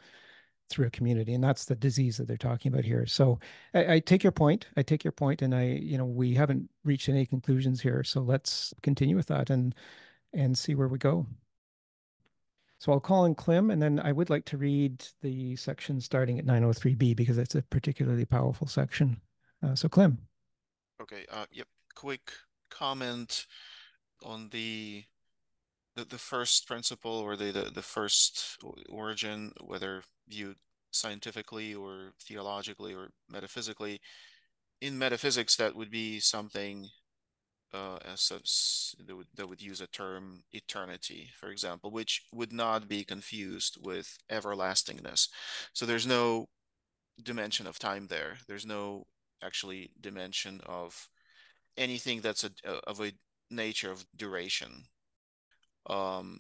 through 0.69 0.87
a 0.87 0.91
community 0.91 1.33
and 1.33 1.43
that's 1.43 1.65
the 1.65 1.75
disease 1.75 2.17
that 2.17 2.27
they're 2.27 2.37
talking 2.37 2.71
about 2.71 2.85
here. 2.85 3.05
So 3.05 3.39
I, 3.73 3.95
I, 3.95 3.99
take 3.99 4.23
your 4.23 4.31
point 4.31 4.67
i 4.77 4.81
take 4.81 5.03
your 5.03 5.11
point 5.11 5.41
and 5.41 5.53
i 5.53 5.63
you 5.63 5.97
know 5.97 6.05
we 6.05 6.33
haven't 6.33 6.69
reached 6.83 7.09
any 7.09 7.25
conclusions 7.25 7.81
here 7.81 8.03
so 8.03 8.21
let's 8.21 8.73
continue 8.81 9.15
with 9.15 9.27
that 9.27 9.49
and 9.49 9.75
and 10.33 10.57
see 10.57 10.73
where 10.75 10.87
we 10.87 10.97
go. 10.97 11.27
So 12.79 12.91
i'll 12.91 12.99
call 12.99 13.25
in 13.25 13.35
clem 13.35 13.69
and 13.71 13.81
then 13.81 13.99
i 13.99 14.11
would 14.11 14.29
like 14.29 14.45
to 14.45 14.57
read 14.57 15.05
the 15.21 15.55
section 15.55 16.01
starting 16.01 16.39
at 16.39 16.45
903b 16.45 17.15
because 17.15 17.37
it's 17.37 17.55
a 17.55 17.61
particularly 17.63 18.25
powerful 18.25 18.67
section. 18.67 19.21
Uh, 19.61 19.75
so 19.75 19.87
clem. 19.87 20.17
Okay 21.01 21.25
uh, 21.31 21.45
yep 21.51 21.67
quick 21.93 22.31
comment 22.69 23.45
on 24.23 24.49
the 24.49 25.03
the, 25.95 26.05
the 26.05 26.17
first 26.17 26.67
principle 26.67 27.11
or 27.19 27.35
the, 27.35 27.51
the, 27.51 27.71
the 27.73 27.81
first 27.81 28.57
origin, 28.89 29.51
whether 29.61 30.03
viewed 30.27 30.57
scientifically 30.91 31.73
or 31.73 32.13
theologically 32.21 32.93
or 32.93 33.09
metaphysically, 33.29 33.99
in 34.81 34.97
metaphysics, 34.97 35.55
that 35.55 35.75
would 35.75 35.89
be 35.89 36.19
something 36.19 36.87
uh, 37.73 37.97
as 38.11 38.31
that 39.07 39.15
would, 39.15 39.27
that 39.35 39.49
would 39.49 39.61
use 39.61 39.81
a 39.81 39.87
term 39.87 40.43
eternity, 40.51 41.29
for 41.39 41.49
example, 41.49 41.91
which 41.91 42.23
would 42.31 42.53
not 42.53 42.87
be 42.87 43.03
confused 43.03 43.77
with 43.81 44.17
everlastingness. 44.29 45.29
So 45.73 45.85
there's 45.85 46.05
no 46.05 46.47
dimension 47.21 47.65
of 47.67 47.79
time 47.79 48.07
there. 48.07 48.37
There's 48.47 48.65
no 48.65 49.05
actually 49.43 49.91
dimension 49.99 50.61
of 50.65 51.07
anything 51.77 52.21
that's 52.21 52.43
a, 52.43 52.51
of 52.87 53.01
a 53.01 53.11
nature 53.49 53.91
of 53.91 54.05
duration. 54.15 54.85
Um, 55.87 56.39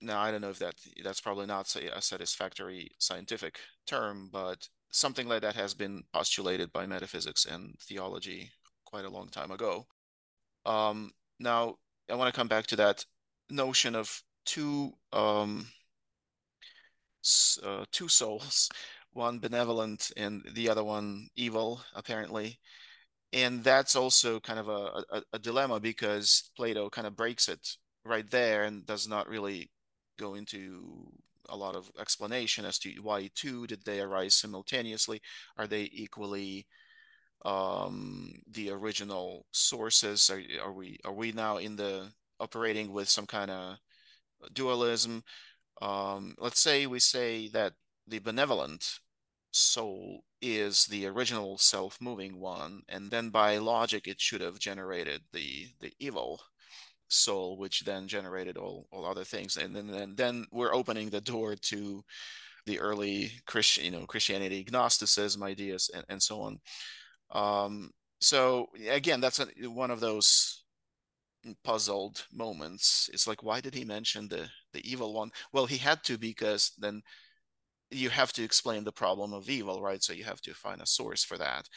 now 0.00 0.20
I 0.20 0.30
don't 0.30 0.40
know 0.40 0.50
if 0.50 0.58
that 0.58 0.74
that's 1.02 1.20
probably 1.20 1.46
not 1.46 1.74
a 1.76 2.02
satisfactory 2.02 2.90
scientific 2.98 3.58
term, 3.86 4.28
but 4.32 4.68
something 4.90 5.26
like 5.28 5.42
that 5.42 5.56
has 5.56 5.74
been 5.74 6.04
postulated 6.12 6.72
by 6.72 6.86
metaphysics 6.86 7.46
and 7.46 7.74
theology 7.80 8.50
quite 8.84 9.04
a 9.04 9.10
long 9.10 9.28
time 9.28 9.50
ago. 9.50 9.86
Um, 10.66 11.12
now 11.40 11.76
I 12.10 12.14
want 12.14 12.32
to 12.32 12.38
come 12.38 12.48
back 12.48 12.66
to 12.68 12.76
that 12.76 13.04
notion 13.50 13.94
of 13.94 14.22
two 14.44 14.92
um, 15.12 15.66
uh, 17.62 17.84
two 17.92 18.08
souls, 18.08 18.68
one 19.12 19.38
benevolent 19.38 20.10
and 20.16 20.42
the 20.54 20.68
other 20.68 20.84
one 20.84 21.28
evil, 21.36 21.80
apparently. 21.94 22.58
And 23.32 23.64
that's 23.64 23.96
also 23.96 24.38
kind 24.40 24.60
of 24.60 24.68
a, 24.68 25.04
a, 25.10 25.22
a 25.34 25.38
dilemma 25.40 25.80
because 25.80 26.50
Plato 26.56 26.88
kind 26.88 27.06
of 27.06 27.16
breaks 27.16 27.48
it 27.48 27.76
right 28.04 28.28
there 28.30 28.64
and 28.64 28.86
does 28.86 29.08
not 29.08 29.28
really 29.28 29.70
go 30.18 30.34
into 30.34 31.12
a 31.48 31.56
lot 31.56 31.76
of 31.76 31.90
explanation 32.00 32.64
as 32.64 32.78
to 32.78 32.90
why 33.02 33.30
two 33.34 33.66
did 33.66 33.84
they 33.84 34.00
arise 34.00 34.34
simultaneously? 34.34 35.20
Are 35.58 35.66
they 35.66 35.90
equally 35.92 36.66
um, 37.44 38.32
the 38.50 38.70
original 38.70 39.46
sources? 39.52 40.30
Are, 40.30 40.42
are 40.62 40.72
we 40.72 40.98
are 41.04 41.12
we 41.12 41.32
now 41.32 41.58
in 41.58 41.76
the 41.76 42.10
operating 42.40 42.92
with 42.92 43.08
some 43.08 43.26
kind 43.26 43.50
of 43.50 43.76
dualism? 44.52 45.22
Um, 45.82 46.34
let's 46.38 46.60
say 46.60 46.86
we 46.86 47.00
say 47.00 47.48
that 47.48 47.74
the 48.06 48.20
benevolent 48.20 49.00
soul 49.52 50.24
is 50.42 50.86
the 50.86 51.06
original 51.06 51.56
self-moving 51.58 52.38
one 52.40 52.82
and 52.88 53.10
then 53.10 53.30
by 53.30 53.56
logic 53.58 54.06
it 54.06 54.20
should 54.20 54.40
have 54.40 54.58
generated 54.58 55.22
the 55.32 55.68
the 55.80 55.92
evil 56.00 56.40
soul, 57.14 57.56
which 57.56 57.84
then 57.84 58.08
generated 58.08 58.56
all, 58.56 58.86
all 58.90 59.06
other 59.06 59.24
things. 59.24 59.56
And 59.56 59.74
then, 59.74 59.86
then, 59.86 60.14
then 60.16 60.46
we're 60.52 60.74
opening 60.74 61.10
the 61.10 61.20
door 61.20 61.54
to 61.56 62.04
the 62.66 62.80
early 62.80 63.30
Christian, 63.46 63.84
you 63.84 63.90
know, 63.90 64.06
Christianity, 64.06 64.66
Gnosticism 64.70 65.42
ideas, 65.42 65.90
and, 65.94 66.04
and 66.08 66.22
so 66.22 66.40
on. 66.40 66.60
Um, 67.30 67.90
so 68.20 68.68
again, 68.88 69.20
that's 69.20 69.38
a, 69.40 69.46
one 69.68 69.90
of 69.90 70.00
those 70.00 70.64
puzzled 71.62 72.26
moments. 72.32 73.10
It's 73.12 73.26
like, 73.26 73.42
why 73.42 73.60
did 73.60 73.74
he 73.74 73.84
mention 73.84 74.28
the 74.28 74.48
the 74.72 74.90
evil 74.90 75.12
one? 75.12 75.30
Well, 75.52 75.66
he 75.66 75.76
had 75.76 76.02
to 76.04 76.18
because 76.18 76.72
then 76.78 77.02
you 77.90 78.10
have 78.10 78.32
to 78.32 78.42
explain 78.42 78.84
the 78.84 78.92
problem 78.92 79.32
of 79.32 79.48
evil, 79.48 79.82
right? 79.82 80.02
So 80.02 80.12
you 80.12 80.24
have 80.24 80.40
to 80.42 80.54
find 80.54 80.80
a 80.80 80.86
source 80.86 81.22
for 81.22 81.38
that. 81.38 81.68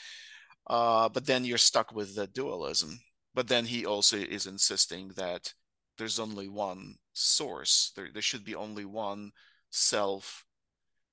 Uh, 0.68 1.10
but 1.10 1.26
then 1.26 1.46
you're 1.46 1.58
stuck 1.58 1.94
with 1.94 2.16
the 2.16 2.28
dualism 2.28 3.00
but 3.38 3.50
then 3.50 3.66
he 3.66 3.86
also 3.86 4.18
is 4.18 4.48
insisting 4.48 5.10
that 5.10 5.54
there's 6.00 6.18
only 6.18 6.48
one 6.48 6.96
source. 7.14 7.92
There, 7.96 8.08
there 8.12 8.24
should 8.24 8.44
be 8.44 8.56
only 8.56 8.84
one 8.84 9.30
self 9.70 10.44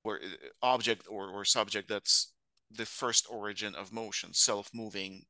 or 0.04 0.16
uh, 0.16 0.48
object 0.62 1.06
or, 1.06 1.28
or 1.28 1.44
subject 1.44 1.86
that's 1.86 2.32
the 2.70 2.86
first 2.86 3.26
origin 3.28 3.74
of 3.74 3.92
motion, 3.92 4.32
self-moving 4.32 5.24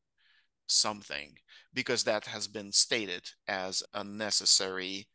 something, 0.69 1.35
because 1.73 2.05
that 2.05 2.27
has 2.27 2.47
been 2.47 2.71
stated 2.71 3.29
as 3.49 3.83
a 3.93 4.05
necessary 4.05 5.09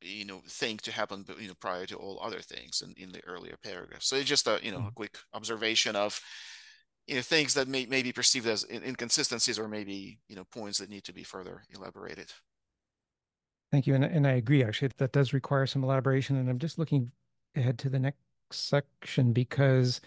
you 0.00 0.24
know 0.24 0.40
thing 0.48 0.78
to 0.78 0.90
happen 0.90 1.26
you 1.38 1.48
know 1.48 1.60
prior 1.60 1.84
to 1.84 1.96
all 1.96 2.18
other 2.22 2.40
things 2.40 2.82
in, 2.82 2.94
in 2.96 3.12
the 3.12 3.22
earlier 3.26 3.56
paragraphs 3.62 4.06
so 4.08 4.16
it's 4.16 4.24
just 4.24 4.46
a 4.46 4.58
you 4.62 4.72
know 4.72 4.78
mm-hmm. 4.78 4.96
quick 4.96 5.18
observation 5.34 5.94
of 5.94 6.18
you 7.06 7.16
know 7.16 7.22
things 7.22 7.54
that 7.54 7.68
may, 7.68 7.86
may 7.86 8.02
be 8.02 8.12
perceived 8.12 8.46
as 8.46 8.64
inconsistencies 8.70 9.58
or 9.58 9.68
maybe 9.68 10.18
you 10.28 10.36
know 10.36 10.44
points 10.44 10.78
that 10.78 10.90
need 10.90 11.04
to 11.04 11.12
be 11.12 11.22
further 11.22 11.62
elaborated. 11.74 12.32
Thank 13.72 13.86
you 13.86 13.94
and, 13.94 14.04
and 14.04 14.26
i 14.26 14.32
agree 14.32 14.64
actually 14.64 14.90
that 14.96 15.12
does 15.12 15.32
require 15.32 15.66
some 15.66 15.84
elaboration 15.84 16.36
and 16.36 16.50
i'm 16.50 16.58
just 16.58 16.78
looking 16.78 17.10
ahead 17.56 17.78
to 17.78 17.88
the 17.88 18.00
next 18.00 18.18
section 18.50 19.32
because 19.32 20.00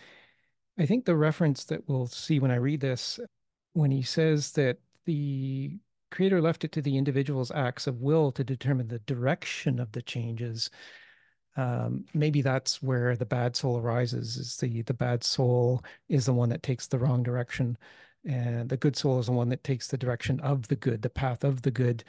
i 0.77 0.85
think 0.85 1.05
the 1.05 1.15
reference 1.15 1.63
that 1.65 1.87
we'll 1.87 2.07
see 2.07 2.39
when 2.39 2.51
i 2.51 2.55
read 2.55 2.81
this 2.81 3.21
when 3.71 3.89
he 3.89 4.01
says 4.01 4.51
that 4.51 4.79
the 5.05 5.77
creator 6.11 6.41
left 6.41 6.63
it 6.63 6.71
to 6.73 6.81
the 6.81 6.97
individual's 6.97 7.51
acts 7.51 7.87
of 7.87 8.01
will 8.01 8.31
to 8.31 8.43
determine 8.43 8.87
the 8.87 8.99
direction 8.99 9.79
of 9.79 9.91
the 9.93 10.01
changes 10.01 10.69
um, 11.55 12.05
maybe 12.13 12.41
that's 12.41 12.81
where 12.81 13.15
the 13.15 13.25
bad 13.25 13.55
soul 13.55 13.77
arises 13.77 14.37
is 14.37 14.57
the 14.57 14.81
the 14.83 14.93
bad 14.93 15.23
soul 15.23 15.83
is 16.09 16.25
the 16.25 16.33
one 16.33 16.49
that 16.49 16.63
takes 16.63 16.87
the 16.87 16.97
wrong 16.97 17.23
direction 17.23 17.77
and 18.25 18.69
the 18.69 18.77
good 18.77 18.95
soul 18.95 19.19
is 19.19 19.27
the 19.27 19.31
one 19.31 19.49
that 19.49 19.63
takes 19.63 19.87
the 19.87 19.97
direction 19.97 20.39
of 20.39 20.67
the 20.67 20.75
good 20.75 21.01
the 21.01 21.09
path 21.09 21.43
of 21.43 21.61
the 21.61 21.71
good 21.71 22.03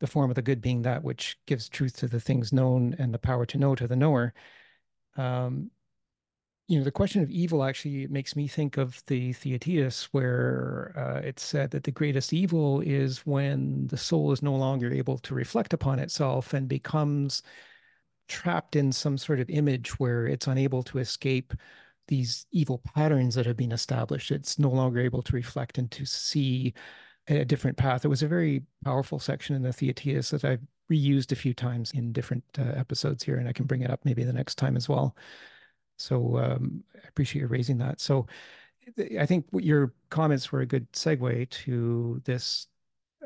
the 0.00 0.06
form 0.06 0.30
of 0.30 0.34
the 0.34 0.42
good 0.42 0.60
being 0.60 0.82
that 0.82 1.04
which 1.04 1.38
gives 1.46 1.68
truth 1.68 1.96
to 1.98 2.08
the 2.08 2.20
things 2.20 2.52
known 2.52 2.94
and 2.98 3.14
the 3.14 3.18
power 3.18 3.46
to 3.46 3.58
know 3.58 3.74
to 3.74 3.86
the 3.86 3.96
knower. 3.96 4.34
Um, 5.16 5.70
you 6.68 6.78
know 6.78 6.84
the 6.84 6.92
question 6.92 7.20
of 7.22 7.30
evil 7.30 7.64
actually 7.64 8.06
makes 8.06 8.36
me 8.36 8.46
think 8.46 8.76
of 8.76 9.02
the 9.06 9.32
theaetetus 9.32 10.04
where 10.12 10.94
uh, 10.96 11.20
it's 11.26 11.42
said 11.42 11.70
that 11.72 11.84
the 11.84 11.90
greatest 11.90 12.32
evil 12.32 12.80
is 12.80 13.26
when 13.26 13.88
the 13.88 13.96
soul 13.96 14.32
is 14.32 14.42
no 14.42 14.54
longer 14.54 14.92
able 14.92 15.18
to 15.18 15.34
reflect 15.34 15.72
upon 15.72 15.98
itself 15.98 16.54
and 16.54 16.68
becomes 16.68 17.42
trapped 18.30 18.76
in 18.76 18.92
some 18.92 19.18
sort 19.18 19.40
of 19.40 19.50
image 19.50 19.98
where 19.98 20.26
it's 20.26 20.46
unable 20.46 20.82
to 20.84 20.98
escape 20.98 21.52
these 22.06 22.46
evil 22.52 22.78
patterns 22.78 23.34
that 23.34 23.44
have 23.44 23.56
been 23.56 23.72
established. 23.72 24.30
It's 24.30 24.58
no 24.58 24.70
longer 24.70 25.00
able 25.00 25.22
to 25.22 25.36
reflect 25.36 25.78
and 25.78 25.90
to 25.90 26.06
see 26.06 26.72
a 27.28 27.44
different 27.44 27.76
path. 27.76 28.04
It 28.04 28.08
was 28.08 28.22
a 28.22 28.28
very 28.28 28.62
powerful 28.84 29.18
section 29.18 29.54
in 29.56 29.62
the 29.62 29.72
Theaetetus 29.72 30.30
that 30.30 30.44
I've 30.44 30.60
reused 30.90 31.32
a 31.32 31.36
few 31.36 31.52
times 31.52 31.92
in 31.92 32.12
different 32.12 32.44
uh, 32.58 32.72
episodes 32.76 33.22
here, 33.22 33.36
and 33.36 33.48
I 33.48 33.52
can 33.52 33.66
bring 33.66 33.82
it 33.82 33.90
up 33.90 34.00
maybe 34.04 34.24
the 34.24 34.32
next 34.32 34.56
time 34.56 34.76
as 34.76 34.88
well. 34.88 35.16
So 35.98 36.38
um, 36.38 36.82
I 36.96 37.06
appreciate 37.08 37.42
you 37.42 37.48
raising 37.48 37.78
that. 37.78 38.00
So 38.00 38.26
I 39.18 39.26
think 39.26 39.46
your 39.52 39.92
comments 40.08 40.50
were 40.50 40.60
a 40.60 40.66
good 40.66 40.90
segue 40.92 41.50
to 41.50 42.22
this. 42.24 42.68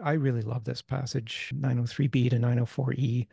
I 0.03 0.13
really 0.13 0.43
love 0.43 0.65
this 0.65 0.83
passage, 0.83 1.53
903b 1.55 2.31
to 2.31 2.37
904e 2.37 3.29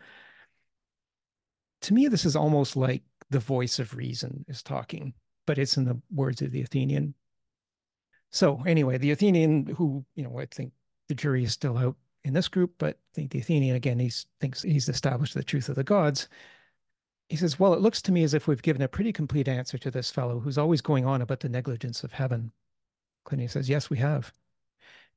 to 1.82 1.94
me, 1.94 2.08
this 2.08 2.26
is 2.26 2.36
almost 2.36 2.76
like 2.76 3.04
the 3.30 3.40
voice 3.40 3.80
of 3.80 3.96
reason 3.96 4.46
is 4.48 4.62
talking, 4.62 5.14
but 5.46 5.58
it's 5.58 5.78
in 5.78 5.86
the 5.86 6.00
words 6.14 6.42
of 6.42 6.52
the 6.52 6.62
Athenian. 6.62 7.14
So 8.32 8.62
anyway, 8.66 8.98
the 8.98 9.12
Athenian, 9.12 9.66
who 9.66 10.06
you 10.16 10.24
know, 10.24 10.40
I 10.40 10.46
think 10.46 10.74
the 11.08 11.16
jury 11.16 11.44
is 11.44 11.54
still 11.54 11.78
out 11.78 11.96
in 12.24 12.34
this 12.34 12.48
group, 12.48 12.74
but 12.78 12.96
I 12.96 13.12
think 13.14 13.32
the 13.32 13.40
Athenian 13.40 13.76
again, 13.76 14.00
he 14.00 14.12
thinks 14.40 14.62
he's 14.62 14.90
established 14.90 15.34
the 15.34 15.44
truth 15.44 15.70
of 15.70 15.76
the 15.76 15.84
gods. 15.84 16.30
He 17.30 17.36
says, 17.36 17.60
"Well, 17.60 17.74
it 17.74 17.82
looks 17.82 18.02
to 18.04 18.12
me 18.12 18.24
as 18.24 18.34
if 18.34 18.48
we've 18.48 18.62
given 18.62 18.82
a 18.82 18.88
pretty 18.88 19.14
complete 19.14 19.48
answer 19.48 19.78
to 19.78 19.92
this 19.92 20.12
fellow 20.12 20.40
who's 20.40 20.58
always 20.58 20.82
going 20.82 21.06
on 21.06 21.22
about 21.22 21.40
the 21.40 21.50
negligence 21.50 22.04
of 22.04 22.14
heaven." 22.14 22.52
Clinias 23.26 23.52
says, 23.52 23.70
"Yes, 23.70 23.90
we 23.90 23.98
have." 23.98 24.34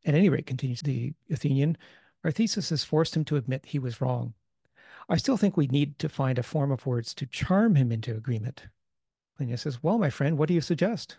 At 0.04 0.14
any 0.14 0.28
rate, 0.28 0.46
continues 0.46 0.82
the 0.82 1.14
Athenian, 1.30 1.76
our 2.22 2.30
thesis 2.30 2.70
has 2.70 2.84
forced 2.84 3.16
him 3.16 3.24
to 3.26 3.36
admit 3.36 3.66
he 3.66 3.78
was 3.78 4.00
wrong. 4.00 4.34
I 5.08 5.16
still 5.16 5.36
think 5.36 5.56
we 5.56 5.66
need 5.66 5.98
to 5.98 6.08
find 6.08 6.38
a 6.38 6.42
form 6.42 6.72
of 6.72 6.86
words 6.86 7.12
to 7.14 7.26
charm 7.26 7.74
him 7.74 7.92
into 7.92 8.16
agreement. 8.16 8.66
Clinias 9.38 9.60
says, 9.60 9.82
Well, 9.82 9.98
my 9.98 10.10
friend, 10.10 10.38
what 10.38 10.48
do 10.48 10.54
you 10.54 10.60
suggest? 10.60 11.18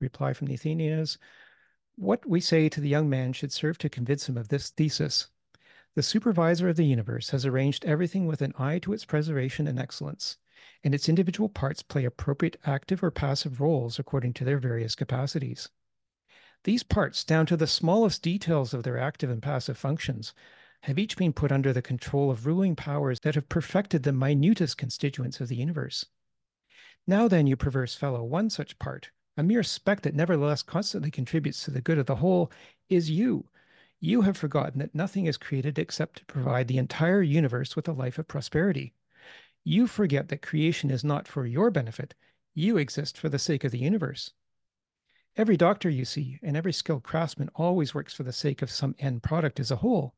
Reply 0.00 0.32
from 0.32 0.46
the 0.46 0.54
Athenian 0.54 0.98
is, 0.98 1.18
What 1.96 2.24
we 2.26 2.40
say 2.40 2.68
to 2.68 2.80
the 2.80 2.88
young 2.88 3.10
man 3.10 3.32
should 3.32 3.52
serve 3.52 3.76
to 3.78 3.88
convince 3.88 4.28
him 4.28 4.38
of 4.38 4.48
this 4.48 4.70
thesis. 4.70 5.28
The 5.94 6.02
supervisor 6.02 6.68
of 6.68 6.76
the 6.76 6.86
universe 6.86 7.30
has 7.30 7.44
arranged 7.44 7.84
everything 7.84 8.26
with 8.26 8.40
an 8.40 8.54
eye 8.58 8.78
to 8.80 8.92
its 8.92 9.04
preservation 9.04 9.66
and 9.66 9.78
excellence, 9.78 10.36
and 10.84 10.94
its 10.94 11.08
individual 11.08 11.48
parts 11.48 11.82
play 11.82 12.04
appropriate 12.04 12.56
active 12.64 13.02
or 13.02 13.10
passive 13.10 13.60
roles 13.60 13.98
according 13.98 14.34
to 14.34 14.44
their 14.44 14.58
various 14.58 14.94
capacities. 14.94 15.68
These 16.64 16.84
parts, 16.84 17.24
down 17.24 17.46
to 17.46 17.56
the 17.56 17.66
smallest 17.66 18.22
details 18.22 18.72
of 18.72 18.82
their 18.82 18.98
active 18.98 19.30
and 19.30 19.42
passive 19.42 19.76
functions, 19.76 20.34
have 20.82 20.98
each 20.98 21.16
been 21.16 21.32
put 21.32 21.52
under 21.52 21.72
the 21.72 21.82
control 21.82 22.30
of 22.30 22.46
ruling 22.46 22.76
powers 22.76 23.20
that 23.20 23.34
have 23.34 23.48
perfected 23.48 24.02
the 24.02 24.12
minutest 24.12 24.76
constituents 24.76 25.40
of 25.40 25.48
the 25.48 25.56
universe. 25.56 26.06
Now 27.06 27.28
then, 27.28 27.46
you 27.46 27.56
perverse 27.56 27.94
fellow, 27.94 28.22
one 28.22 28.50
such 28.50 28.78
part, 28.78 29.10
a 29.36 29.42
mere 29.42 29.62
speck 29.62 30.02
that 30.02 30.14
nevertheless 30.14 30.62
constantly 30.62 31.10
contributes 31.10 31.64
to 31.64 31.70
the 31.70 31.80
good 31.80 31.98
of 31.98 32.06
the 32.06 32.16
whole, 32.16 32.50
is 32.88 33.10
you. 33.10 33.48
You 34.00 34.22
have 34.22 34.36
forgotten 34.36 34.78
that 34.78 34.94
nothing 34.94 35.26
is 35.26 35.36
created 35.36 35.78
except 35.78 36.18
to 36.18 36.24
provide 36.26 36.68
the 36.68 36.78
entire 36.78 37.22
universe 37.22 37.74
with 37.74 37.88
a 37.88 37.92
life 37.92 38.18
of 38.18 38.28
prosperity. 38.28 38.94
You 39.64 39.86
forget 39.86 40.28
that 40.28 40.42
creation 40.42 40.90
is 40.90 41.02
not 41.02 41.26
for 41.26 41.46
your 41.46 41.70
benefit. 41.70 42.14
You 42.54 42.76
exist 42.76 43.18
for 43.18 43.28
the 43.28 43.38
sake 43.38 43.64
of 43.64 43.72
the 43.72 43.78
universe. 43.78 44.32
Every 45.36 45.56
doctor 45.56 45.88
you 45.88 46.04
see 46.04 46.38
and 46.42 46.56
every 46.56 46.72
skilled 46.72 47.02
craftsman 47.02 47.50
always 47.54 47.94
works 47.94 48.12
for 48.12 48.22
the 48.22 48.32
sake 48.32 48.62
of 48.62 48.70
some 48.70 48.94
end 48.98 49.22
product 49.22 49.60
as 49.60 49.70
a 49.70 49.76
whole. 49.76 50.14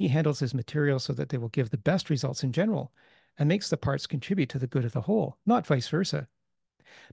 He 0.00 0.08
handles 0.08 0.38
his 0.38 0.54
materials 0.54 1.04
so 1.04 1.12
that 1.12 1.28
they 1.28 1.36
will 1.36 1.50
give 1.50 1.68
the 1.68 1.76
best 1.76 2.08
results 2.08 2.42
in 2.42 2.52
general 2.52 2.90
and 3.36 3.46
makes 3.46 3.68
the 3.68 3.76
parts 3.76 4.06
contribute 4.06 4.48
to 4.48 4.58
the 4.58 4.66
good 4.66 4.86
of 4.86 4.92
the 4.92 5.02
whole, 5.02 5.36
not 5.44 5.66
vice 5.66 5.88
versa. 5.88 6.26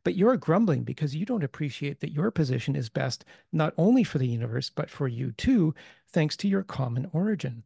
But 0.05 0.15
you're 0.15 0.37
grumbling 0.37 0.85
because 0.85 1.13
you 1.13 1.25
don't 1.25 1.43
appreciate 1.43 1.99
that 1.99 2.13
your 2.13 2.31
position 2.31 2.77
is 2.77 2.87
best 2.87 3.25
not 3.51 3.73
only 3.77 4.05
for 4.05 4.19
the 4.19 4.27
universe, 4.27 4.69
but 4.69 4.89
for 4.89 5.09
you 5.09 5.33
too, 5.33 5.75
thanks 6.07 6.37
to 6.37 6.47
your 6.47 6.63
common 6.63 7.09
origin. 7.11 7.63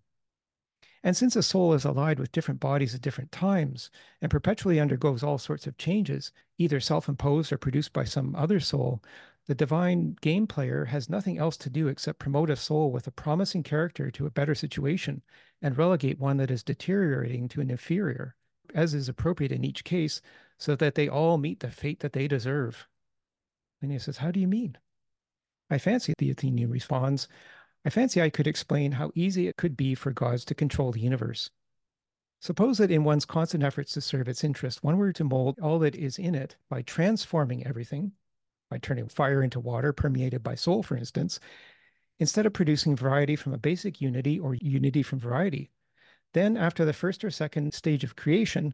And 1.04 1.16
since 1.16 1.36
a 1.36 1.44
soul 1.44 1.74
is 1.74 1.86
allied 1.86 2.18
with 2.18 2.32
different 2.32 2.60
bodies 2.60 2.96
at 2.96 3.02
different 3.02 3.32
times 3.32 3.92
and 4.24 4.32
perpetually 4.32 4.80
undergoes 4.80 5.22
all 5.22 5.38
sorts 5.38 5.68
of 5.68 5.78
changes, 5.78 6.32
either 6.58 6.80
self 6.80 7.08
imposed 7.08 7.54
or 7.54 7.60
produced 7.60 7.94
by 7.94 8.06
some 8.06 8.36
other 8.36 8.60
soul, 8.60 9.04
the 9.48 9.56
divine 9.56 10.16
game 10.22 10.46
player 10.46 10.86
has 10.86 11.10
nothing 11.10 11.38
else 11.38 11.58
to 11.58 11.70
do 11.70 11.88
except 11.88 12.20
promote 12.20 12.50
a 12.50 12.56
soul 12.56 12.92
with 12.92 13.08
a 13.08 13.12
promising 13.12 13.64
character 13.64 14.12
to 14.12 14.26
a 14.26 14.32
better 14.32 14.54
situation 14.54 15.24
and 15.62 15.78
relegate 15.78 16.20
one 16.20 16.38
that 16.38 16.52
is 16.52 16.64
deteriorating 16.64 17.48
to 17.48 17.62
an 17.62 17.72
inferior, 17.72 18.36
as 18.76 18.94
is 18.94 19.10
appropriate 19.10 19.52
in 19.52 19.66
each 19.66 19.84
case, 19.84 20.22
so 20.58 20.76
that 20.76 20.96
they 20.96 21.10
all 21.10 21.38
meet 21.38 21.60
the 21.60 21.72
fate 21.72 22.02
that 22.02 22.14
they 22.14 22.28
deserve. 22.28 22.88
And 23.82 23.92
he 23.92 23.98
says, 23.98 24.18
How 24.18 24.30
do 24.30 24.40
you 24.40 24.48
mean? 24.48 24.78
I 25.72 25.80
fancy, 25.80 26.14
the 26.18 26.30
Athenian 26.30 26.70
responds, 26.70 27.28
I 27.84 27.90
fancy 27.90 28.22
I 28.22 28.30
could 28.30 28.46
explain 28.46 28.92
how 28.92 29.12
easy 29.16 29.48
it 29.48 29.58
could 29.58 29.76
be 29.76 29.96
for 29.96 30.12
gods 30.12 30.46
to 30.46 30.56
control 30.56 30.92
the 30.92 31.00
universe. 31.00 31.50
Suppose 32.42 32.78
that 32.78 32.92
in 32.92 33.04
one's 33.04 33.26
constant 33.26 33.64
efforts 33.64 33.94
to 33.94 34.02
serve 34.02 34.28
its 34.28 34.44
interest, 34.44 34.84
one 34.84 34.98
were 34.98 35.14
to 35.14 35.24
mold 35.24 35.58
all 35.60 35.80
that 35.80 35.96
is 35.96 36.20
in 36.20 36.36
it 36.36 36.58
by 36.70 36.84
transforming 36.84 37.66
everything 37.66 38.12
by 38.72 38.78
turning 38.78 39.10
fire 39.10 39.44
into 39.44 39.60
water 39.60 39.92
permeated 39.92 40.42
by 40.42 40.56
soul, 40.56 40.82
for 40.82 40.96
instance, 40.96 41.42
instead 42.20 42.46
of 42.46 42.54
producing 42.54 42.96
variety 42.96 43.36
from 43.36 43.54
a 43.54 43.58
basic 43.58 44.00
unity 44.00 44.40
or 44.40 44.56
unity 44.56 45.04
from 45.04 45.20
variety. 45.20 45.70
Then, 46.34 46.56
after 46.56 46.86
the 46.86 46.94
first 46.94 47.26
or 47.26 47.30
second 47.30 47.74
stage 47.74 48.06
of 48.06 48.16
creation, 48.16 48.74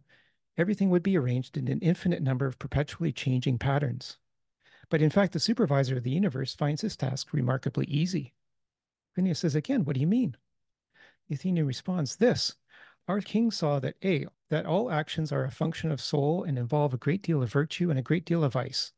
everything 0.56 0.92
would 0.92 1.02
be 1.02 1.18
arranged 1.18 1.58
in 1.58 1.68
an 1.68 1.80
infinite 1.80 2.22
number 2.22 2.46
of 2.46 2.60
perpetually 2.60 3.12
changing 3.12 3.58
patterns. 3.58 4.20
But 4.90 5.02
in 5.02 5.10
fact, 5.10 5.34
the 5.34 5.40
supervisor 5.40 5.98
of 5.98 6.04
the 6.04 6.12
universe 6.12 6.54
finds 6.54 6.82
his 6.82 6.96
task 6.96 7.34
remarkably 7.34 7.86
easy. 7.88 8.34
Clinias 9.18 9.38
says 9.38 9.56
again, 9.56 9.84
What 9.84 9.96
do 9.96 10.00
you 10.00 10.08
mean? 10.08 10.38
The 11.28 11.36
Athenian 11.36 11.66
responds, 11.66 12.18
This. 12.18 12.56
Our 13.08 13.22
king 13.22 13.50
saw 13.50 13.80
that 13.80 13.96
A, 14.04 14.28
that 14.50 14.68
all 14.68 14.92
actions 14.92 15.32
are 15.32 15.46
a 15.46 15.52
function 15.52 15.92
of 15.92 16.02
soul 16.02 16.44
and 16.44 16.60
involve 16.60 16.94
a 16.94 16.98
great 16.98 17.24
deal 17.24 17.42
of 17.42 17.52
virtue 17.52 17.90
and 17.90 17.98
a 17.98 18.04
great 18.04 18.26
deal 18.26 18.44
of 18.44 18.54
vice. 18.54 18.92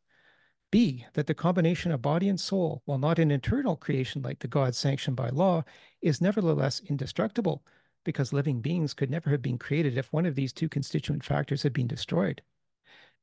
B, 0.71 1.05
that 1.13 1.25
the 1.25 1.33
combination 1.33 1.91
of 1.91 2.01
body 2.01 2.29
and 2.29 2.39
soul, 2.39 2.83
while 2.85 2.99
not 2.99 3.17
an 3.17 3.31
internal 3.31 3.75
creation 3.75 4.21
like 4.21 4.39
the 4.39 4.47
gods 4.47 4.77
sanctioned 4.77 5.15
by 5.15 5.29
law, 5.29 5.63
is 6.01 6.21
nevertheless 6.21 6.79
indestructible, 6.81 7.63
because 8.03 8.33
living 8.33 8.61
beings 8.61 8.93
could 8.93 9.09
never 9.09 9.29
have 9.31 9.41
been 9.41 9.57
created 9.57 9.97
if 9.97 10.13
one 10.13 10.25
of 10.25 10.35
these 10.35 10.53
two 10.53 10.69
constituent 10.69 11.23
factors 11.23 11.63
had 11.63 11.73
been 11.73 11.87
destroyed. 11.87 12.41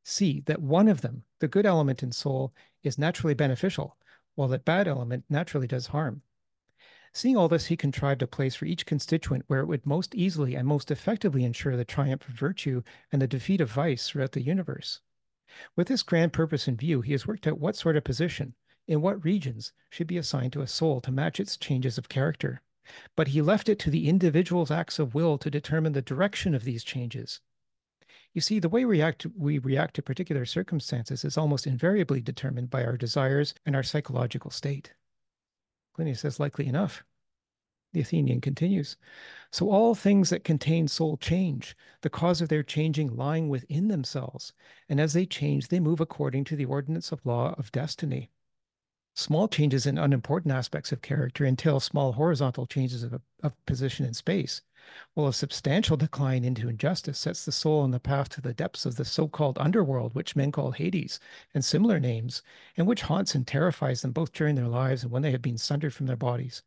C, 0.02 0.40
that 0.46 0.60
one 0.60 0.88
of 0.88 1.00
them, 1.00 1.24
the 1.38 1.48
good 1.48 1.66
element 1.66 2.02
in 2.02 2.12
soul, 2.12 2.52
is 2.82 2.98
naturally 2.98 3.34
beneficial, 3.34 3.96
while 4.34 4.48
that 4.48 4.64
bad 4.64 4.88
element 4.88 5.24
naturally 5.28 5.66
does 5.66 5.86
harm. 5.86 6.22
Seeing 7.12 7.36
all 7.36 7.48
this, 7.48 7.66
he 7.66 7.76
contrived 7.76 8.22
a 8.22 8.26
place 8.26 8.54
for 8.54 8.66
each 8.66 8.86
constituent 8.86 9.44
where 9.46 9.60
it 9.60 9.66
would 9.66 9.86
most 9.86 10.14
easily 10.14 10.54
and 10.54 10.68
most 10.68 10.90
effectively 10.90 11.44
ensure 11.44 11.76
the 11.76 11.84
triumph 11.84 12.28
of 12.28 12.34
virtue 12.34 12.82
and 13.10 13.22
the 13.22 13.26
defeat 13.26 13.60
of 13.60 13.70
vice 13.70 14.08
throughout 14.08 14.32
the 14.32 14.42
universe. 14.42 15.00
With 15.74 15.88
this 15.88 16.02
grand 16.02 16.32
purpose 16.32 16.68
in 16.68 16.76
view, 16.76 17.00
he 17.00 17.12
has 17.12 17.26
worked 17.26 17.46
out 17.46 17.58
what 17.60 17.76
sort 17.76 17.96
of 17.96 18.04
position, 18.04 18.54
in 18.86 19.00
what 19.00 19.24
regions, 19.24 19.72
should 19.90 20.06
be 20.06 20.18
assigned 20.18 20.52
to 20.54 20.62
a 20.62 20.66
soul 20.66 21.00
to 21.00 21.12
match 21.12 21.40
its 21.40 21.56
changes 21.56 21.98
of 21.98 22.08
character. 22.08 22.62
But 23.16 23.28
he 23.28 23.42
left 23.42 23.68
it 23.68 23.78
to 23.80 23.90
the 23.90 24.08
individual's 24.08 24.70
acts 24.70 24.98
of 24.98 25.14
will 25.14 25.38
to 25.38 25.50
determine 25.50 25.92
the 25.92 26.02
direction 26.02 26.54
of 26.54 26.64
these 26.64 26.84
changes. 26.84 27.40
You 28.32 28.40
see, 28.40 28.58
the 28.58 28.68
way 28.68 28.84
we 28.84 28.98
react, 28.98 29.22
to, 29.22 29.32
we 29.36 29.58
react 29.58 29.94
to 29.94 30.02
particular 30.02 30.44
circumstances 30.44 31.24
is 31.24 31.38
almost 31.38 31.66
invariably 31.66 32.20
determined 32.20 32.70
by 32.70 32.84
our 32.84 32.96
desires 32.96 33.54
and 33.64 33.74
our 33.74 33.82
psychological 33.82 34.50
state. 34.50 34.92
Clinias 35.96 36.18
says, 36.18 36.38
likely 36.38 36.66
enough. 36.66 37.02
The 37.96 38.02
Athenian 38.02 38.42
continues 38.42 38.98
So 39.50 39.70
all 39.70 39.94
things 39.94 40.28
that 40.28 40.44
contain 40.44 40.86
soul 40.86 41.16
change, 41.16 41.74
the 42.02 42.10
cause 42.10 42.42
of 42.42 42.50
their 42.50 42.62
changing 42.62 43.16
lying 43.16 43.48
within 43.48 43.88
themselves, 43.88 44.52
and 44.86 45.00
as 45.00 45.14
they 45.14 45.24
change, 45.24 45.68
they 45.68 45.80
move 45.80 45.98
according 45.98 46.44
to 46.44 46.56
the 46.56 46.66
ordinance 46.66 47.10
of 47.10 47.24
law 47.24 47.54
of 47.56 47.72
destiny. 47.72 48.30
Small 49.14 49.48
changes 49.48 49.86
in 49.86 49.96
unimportant 49.96 50.52
aspects 50.52 50.92
of 50.92 51.00
character 51.00 51.46
entail 51.46 51.80
small 51.80 52.12
horizontal 52.12 52.66
changes 52.66 53.02
of, 53.02 53.18
of 53.42 53.64
position 53.64 54.04
in 54.04 54.12
space, 54.12 54.60
while 55.14 55.28
a 55.28 55.32
substantial 55.32 55.96
decline 55.96 56.44
into 56.44 56.68
injustice 56.68 57.18
sets 57.18 57.46
the 57.46 57.50
soul 57.50 57.80
on 57.80 57.92
the 57.92 57.98
path 57.98 58.28
to 58.28 58.42
the 58.42 58.52
depths 58.52 58.84
of 58.84 58.96
the 58.96 59.06
so 59.06 59.26
called 59.26 59.56
underworld, 59.56 60.14
which 60.14 60.36
men 60.36 60.52
call 60.52 60.72
Hades, 60.72 61.18
and 61.54 61.64
similar 61.64 61.98
names, 61.98 62.42
and 62.76 62.86
which 62.86 63.00
haunts 63.00 63.34
and 63.34 63.46
terrifies 63.46 64.02
them 64.02 64.12
both 64.12 64.34
during 64.34 64.54
their 64.54 64.68
lives 64.68 65.02
and 65.02 65.10
when 65.10 65.22
they 65.22 65.30
have 65.30 65.40
been 65.40 65.56
sundered 65.56 65.94
from 65.94 66.04
their 66.04 66.14
bodies. 66.14 66.62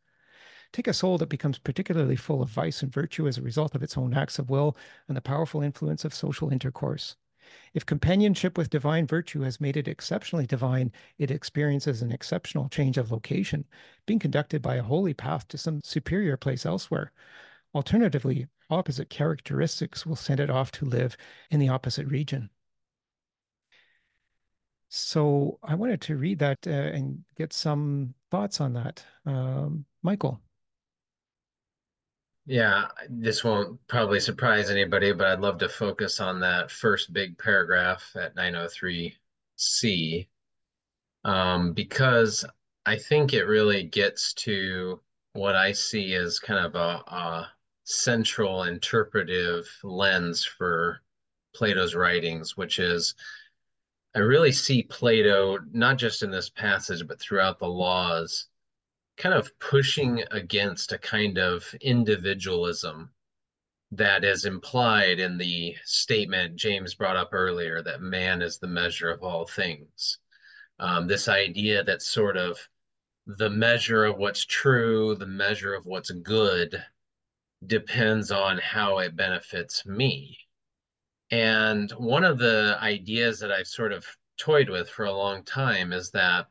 Take 0.72 0.86
a 0.86 0.92
soul 0.92 1.18
that 1.18 1.28
becomes 1.28 1.58
particularly 1.58 2.16
full 2.16 2.42
of 2.42 2.48
vice 2.48 2.82
and 2.82 2.92
virtue 2.92 3.26
as 3.26 3.38
a 3.38 3.42
result 3.42 3.74
of 3.74 3.82
its 3.82 3.98
own 3.98 4.14
acts 4.14 4.38
of 4.38 4.50
will 4.50 4.76
and 5.08 5.16
the 5.16 5.20
powerful 5.20 5.62
influence 5.62 6.04
of 6.04 6.14
social 6.14 6.50
intercourse. 6.50 7.16
If 7.74 7.86
companionship 7.86 8.56
with 8.56 8.70
divine 8.70 9.06
virtue 9.06 9.40
has 9.40 9.60
made 9.60 9.76
it 9.76 9.88
exceptionally 9.88 10.46
divine, 10.46 10.92
it 11.18 11.32
experiences 11.32 12.02
an 12.02 12.12
exceptional 12.12 12.68
change 12.68 12.98
of 12.98 13.10
location, 13.10 13.64
being 14.06 14.20
conducted 14.20 14.62
by 14.62 14.76
a 14.76 14.82
holy 14.82 15.14
path 15.14 15.48
to 15.48 15.58
some 15.58 15.80
superior 15.82 16.36
place 16.36 16.64
elsewhere. 16.64 17.12
Alternatively, 17.74 18.46
opposite 18.68 19.10
characteristics 19.10 20.06
will 20.06 20.16
send 20.16 20.38
it 20.38 20.50
off 20.50 20.70
to 20.72 20.84
live 20.84 21.16
in 21.50 21.58
the 21.58 21.68
opposite 21.68 22.06
region. 22.06 22.50
So 24.88 25.58
I 25.62 25.74
wanted 25.74 26.00
to 26.02 26.16
read 26.16 26.38
that 26.40 26.58
uh, 26.66 26.70
and 26.70 27.24
get 27.36 27.52
some 27.52 28.14
thoughts 28.30 28.60
on 28.60 28.72
that. 28.74 29.04
Um, 29.26 29.84
Michael. 30.02 30.40
Yeah, 32.50 32.88
this 33.08 33.44
won't 33.44 33.78
probably 33.86 34.18
surprise 34.18 34.70
anybody, 34.70 35.12
but 35.12 35.28
I'd 35.28 35.38
love 35.38 35.58
to 35.58 35.68
focus 35.68 36.18
on 36.18 36.40
that 36.40 36.68
first 36.68 37.12
big 37.12 37.38
paragraph 37.38 38.10
at 38.16 38.34
903C 38.34 40.26
um, 41.22 41.72
because 41.74 42.44
I 42.84 42.96
think 42.96 43.32
it 43.32 43.44
really 43.44 43.84
gets 43.84 44.34
to 44.34 45.00
what 45.34 45.54
I 45.54 45.70
see 45.70 46.14
as 46.14 46.40
kind 46.40 46.66
of 46.66 46.74
a, 46.74 47.04
a 47.14 47.52
central 47.84 48.64
interpretive 48.64 49.68
lens 49.84 50.44
for 50.44 51.02
Plato's 51.54 51.94
writings, 51.94 52.56
which 52.56 52.80
is 52.80 53.14
I 54.16 54.18
really 54.18 54.50
see 54.50 54.82
Plato, 54.82 55.58
not 55.70 55.98
just 55.98 56.24
in 56.24 56.32
this 56.32 56.50
passage, 56.50 57.06
but 57.06 57.20
throughout 57.20 57.60
the 57.60 57.68
laws, 57.68 58.48
kind 59.20 59.34
of 59.34 59.56
pushing 59.58 60.24
against 60.30 60.92
a 60.92 60.98
kind 60.98 61.36
of 61.36 61.74
individualism 61.82 63.10
that 63.92 64.24
is 64.24 64.46
implied 64.46 65.20
in 65.20 65.36
the 65.36 65.76
statement 65.84 66.56
James 66.56 66.94
brought 66.94 67.16
up 67.16 67.28
earlier 67.32 67.82
that 67.82 68.00
man 68.00 68.40
is 68.40 68.58
the 68.58 68.66
measure 68.66 69.10
of 69.10 69.22
all 69.22 69.44
things. 69.44 70.18
Um, 70.78 71.06
this 71.06 71.28
idea 71.28 71.84
that 71.84 72.00
sort 72.00 72.38
of 72.38 72.58
the 73.26 73.50
measure 73.50 74.04
of 74.04 74.16
what's 74.16 74.46
true, 74.46 75.14
the 75.16 75.26
measure 75.26 75.74
of 75.74 75.84
what's 75.84 76.10
good, 76.10 76.82
depends 77.66 78.30
on 78.30 78.56
how 78.56 78.98
it 79.00 79.16
benefits 79.16 79.84
me. 79.84 80.38
And 81.30 81.90
one 81.92 82.24
of 82.24 82.38
the 82.38 82.78
ideas 82.80 83.38
that 83.40 83.52
I've 83.52 83.66
sort 83.66 83.92
of 83.92 84.06
toyed 84.38 84.70
with 84.70 84.88
for 84.88 85.04
a 85.04 85.12
long 85.12 85.44
time 85.44 85.92
is 85.92 86.10
that 86.12 86.46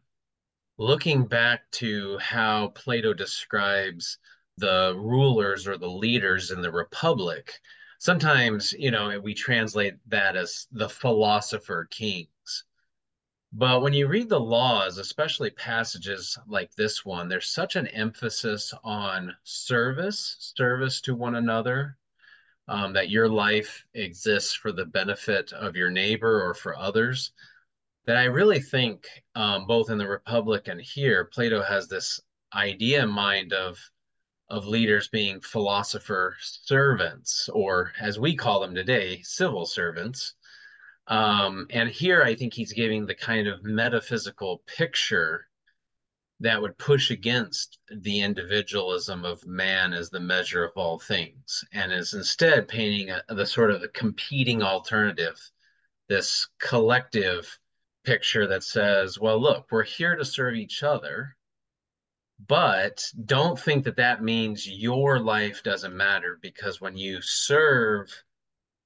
looking 0.79 1.25
back 1.25 1.69
to 1.71 2.17
how 2.19 2.69
Plato 2.69 3.13
describes 3.13 4.17
the 4.57 4.95
rulers 4.97 5.67
or 5.67 5.77
the 5.77 5.89
leaders 5.89 6.51
in 6.51 6.61
the 6.61 6.71
Republic, 6.71 7.59
sometimes, 7.99 8.71
you 8.71 8.89
know, 8.89 9.19
we 9.19 9.33
translate 9.33 9.95
that 10.07 10.37
as 10.37 10.67
the 10.71 10.87
philosopher 10.87 11.85
kings. 11.91 12.63
But 13.51 13.81
when 13.81 13.93
you 13.93 14.07
read 14.07 14.29
the 14.29 14.39
laws, 14.39 14.97
especially 14.97 15.49
passages 15.49 16.37
like 16.47 16.73
this 16.75 17.03
one, 17.03 17.27
there's 17.27 17.49
such 17.49 17.75
an 17.75 17.87
emphasis 17.87 18.73
on 18.81 19.35
service, 19.43 20.53
service 20.55 21.01
to 21.01 21.13
one 21.13 21.35
another, 21.35 21.97
um, 22.69 22.93
that 22.93 23.09
your 23.09 23.27
life 23.27 23.85
exists 23.95 24.53
for 24.53 24.71
the 24.71 24.85
benefit 24.85 25.51
of 25.51 25.75
your 25.75 25.89
neighbor 25.89 26.41
or 26.41 26.53
for 26.53 26.77
others 26.77 27.31
that 28.05 28.17
I 28.17 28.25
really 28.25 28.59
think 28.59 29.07
um, 29.35 29.67
both 29.67 29.89
in 29.89 29.97
the 29.97 30.07
Republic 30.07 30.67
and 30.67 30.81
here, 30.81 31.25
Plato 31.25 31.61
has 31.61 31.87
this 31.87 32.19
idea 32.53 33.03
in 33.03 33.09
mind 33.09 33.53
of 33.53 33.77
of 34.49 34.65
leaders 34.65 35.07
being 35.09 35.39
philosopher 35.41 36.35
servants, 36.41 37.49
or 37.49 37.91
as 38.01 38.17
we 38.19 38.35
call 38.35 38.59
them 38.59 38.73
today, 38.73 39.21
civil 39.21 39.65
servants. 39.65 40.33
Um, 41.07 41.67
and 41.69 41.89
here, 41.89 42.23
I 42.23 42.35
think 42.35 42.53
he's 42.53 42.73
giving 42.73 43.05
the 43.05 43.15
kind 43.15 43.47
of 43.47 43.63
metaphysical 43.63 44.63
picture 44.65 45.45
that 46.39 46.61
would 46.61 46.77
push 46.77 47.11
against 47.11 47.79
the 47.91 48.21
individualism 48.21 49.25
of 49.25 49.45
man 49.45 49.93
as 49.93 50.09
the 50.09 50.19
measure 50.19 50.63
of 50.63 50.71
all 50.75 50.97
things, 50.99 51.63
and 51.73 51.91
is 51.91 52.13
instead 52.13 52.67
painting 52.67 53.09
a, 53.09 53.21
the 53.29 53.45
sort 53.45 53.71
of 53.71 53.83
competing 53.93 54.63
alternative, 54.63 55.39
this 56.07 56.47
collective 56.59 57.59
picture 58.09 58.47
that 58.47 58.63
says, 58.63 59.19
well, 59.19 59.39
look, 59.39 59.67
we're 59.69 59.83
here 59.83 60.15
to 60.15 60.25
serve 60.25 60.55
each 60.55 60.81
other, 60.81 61.35
but 62.47 63.03
don't 63.25 63.59
think 63.59 63.83
that 63.83 63.97
that 63.97 64.23
means 64.23 64.67
your 64.67 65.19
life 65.19 65.61
doesn't 65.61 65.95
matter 65.95 66.39
because 66.41 66.81
when 66.81 66.97
you 66.97 67.21
serve, 67.21 68.11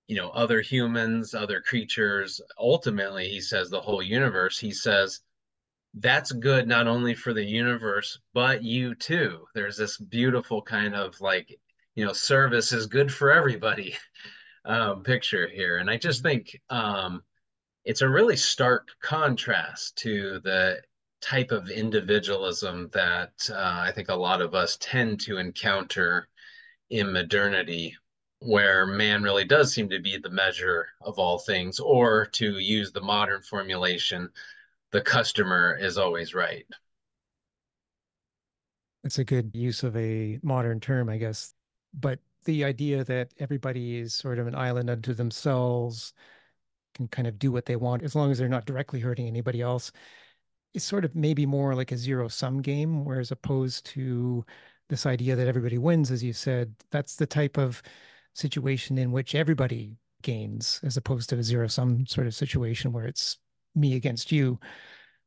you 0.07 0.17
know, 0.17 0.27
other 0.31 0.59
humans, 0.59 1.33
other 1.33 1.61
creatures, 1.61 2.41
ultimately, 2.59 3.29
he 3.29 3.39
says 3.39 3.69
the 3.69 3.79
whole 3.79 4.03
universe, 4.03 4.59
he 4.59 4.71
says, 4.73 5.21
that's 5.93 6.33
good 6.33 6.67
not 6.67 6.87
only 6.87 7.15
for 7.15 7.33
the 7.33 7.45
universe, 7.45 8.19
but 8.33 8.61
you 8.61 8.93
too. 8.93 9.45
There's 9.55 9.77
this 9.77 9.97
beautiful 9.97 10.61
kind 10.61 10.95
of 10.95 11.21
like, 11.21 11.57
you 11.95 12.05
know, 12.05 12.11
service 12.11 12.73
is 12.73 12.87
good 12.87 13.09
for 13.09 13.31
everybody 13.31 13.95
um, 14.65 15.01
picture 15.01 15.47
here. 15.47 15.77
And 15.77 15.89
I 15.89 15.95
just 15.95 16.23
think, 16.23 16.59
um, 16.69 17.23
it's 17.85 18.01
a 18.01 18.09
really 18.09 18.35
stark 18.35 18.89
contrast 19.01 19.97
to 19.97 20.39
the 20.43 20.81
type 21.21 21.51
of 21.51 21.69
individualism 21.69 22.89
that 22.93 23.31
uh, 23.49 23.55
I 23.55 23.91
think 23.93 24.09
a 24.09 24.15
lot 24.15 24.41
of 24.41 24.53
us 24.53 24.77
tend 24.79 25.21
to 25.21 25.37
encounter 25.37 26.27
in 26.89 27.11
modernity, 27.11 27.95
where 28.39 28.85
man 28.85 29.23
really 29.23 29.45
does 29.45 29.73
seem 29.73 29.89
to 29.89 29.99
be 29.99 30.17
the 30.17 30.29
measure 30.29 30.87
of 31.01 31.17
all 31.17 31.39
things, 31.39 31.79
or 31.79 32.25
to 32.33 32.59
use 32.59 32.91
the 32.91 33.01
modern 33.01 33.41
formulation, 33.41 34.29
the 34.91 35.01
customer 35.01 35.77
is 35.79 35.97
always 35.97 36.35
right. 36.35 36.65
It's 39.03 39.19
a 39.19 39.23
good 39.23 39.51
use 39.53 39.83
of 39.83 39.95
a 39.97 40.39
modern 40.43 40.79
term, 40.79 41.09
I 41.09 41.17
guess. 41.17 41.53
But 41.93 42.19
the 42.45 42.63
idea 42.63 43.03
that 43.05 43.31
everybody 43.39 43.97
is 43.97 44.13
sort 44.13 44.39
of 44.39 44.47
an 44.47 44.55
island 44.55 44.89
unto 44.89 45.13
themselves, 45.13 46.13
can 46.93 47.07
kind 47.07 47.27
of 47.27 47.39
do 47.39 47.51
what 47.51 47.65
they 47.65 47.75
want 47.75 48.03
as 48.03 48.15
long 48.15 48.31
as 48.31 48.37
they're 48.37 48.47
not 48.49 48.65
directly 48.65 48.99
hurting 48.99 49.27
anybody 49.27 49.61
else. 49.61 49.91
It's 50.73 50.85
sort 50.85 51.05
of 51.05 51.15
maybe 51.15 51.45
more 51.45 51.75
like 51.75 51.91
a 51.91 51.97
zero 51.97 52.27
sum 52.27 52.61
game, 52.61 53.05
whereas 53.05 53.31
opposed 53.31 53.85
to 53.87 54.45
this 54.89 55.05
idea 55.05 55.35
that 55.35 55.47
everybody 55.47 55.77
wins, 55.77 56.11
as 56.11 56.23
you 56.23 56.33
said, 56.33 56.73
that's 56.91 57.15
the 57.15 57.25
type 57.25 57.57
of 57.57 57.81
situation 58.33 58.97
in 58.97 59.11
which 59.11 59.35
everybody 59.35 59.95
gains, 60.21 60.79
as 60.83 60.97
opposed 60.97 61.29
to 61.29 61.37
a 61.37 61.43
zero 61.43 61.67
sum 61.67 62.05
sort 62.07 62.27
of 62.27 62.33
situation 62.33 62.91
where 62.91 63.05
it's 63.05 63.37
me 63.75 63.95
against 63.95 64.31
you 64.31 64.59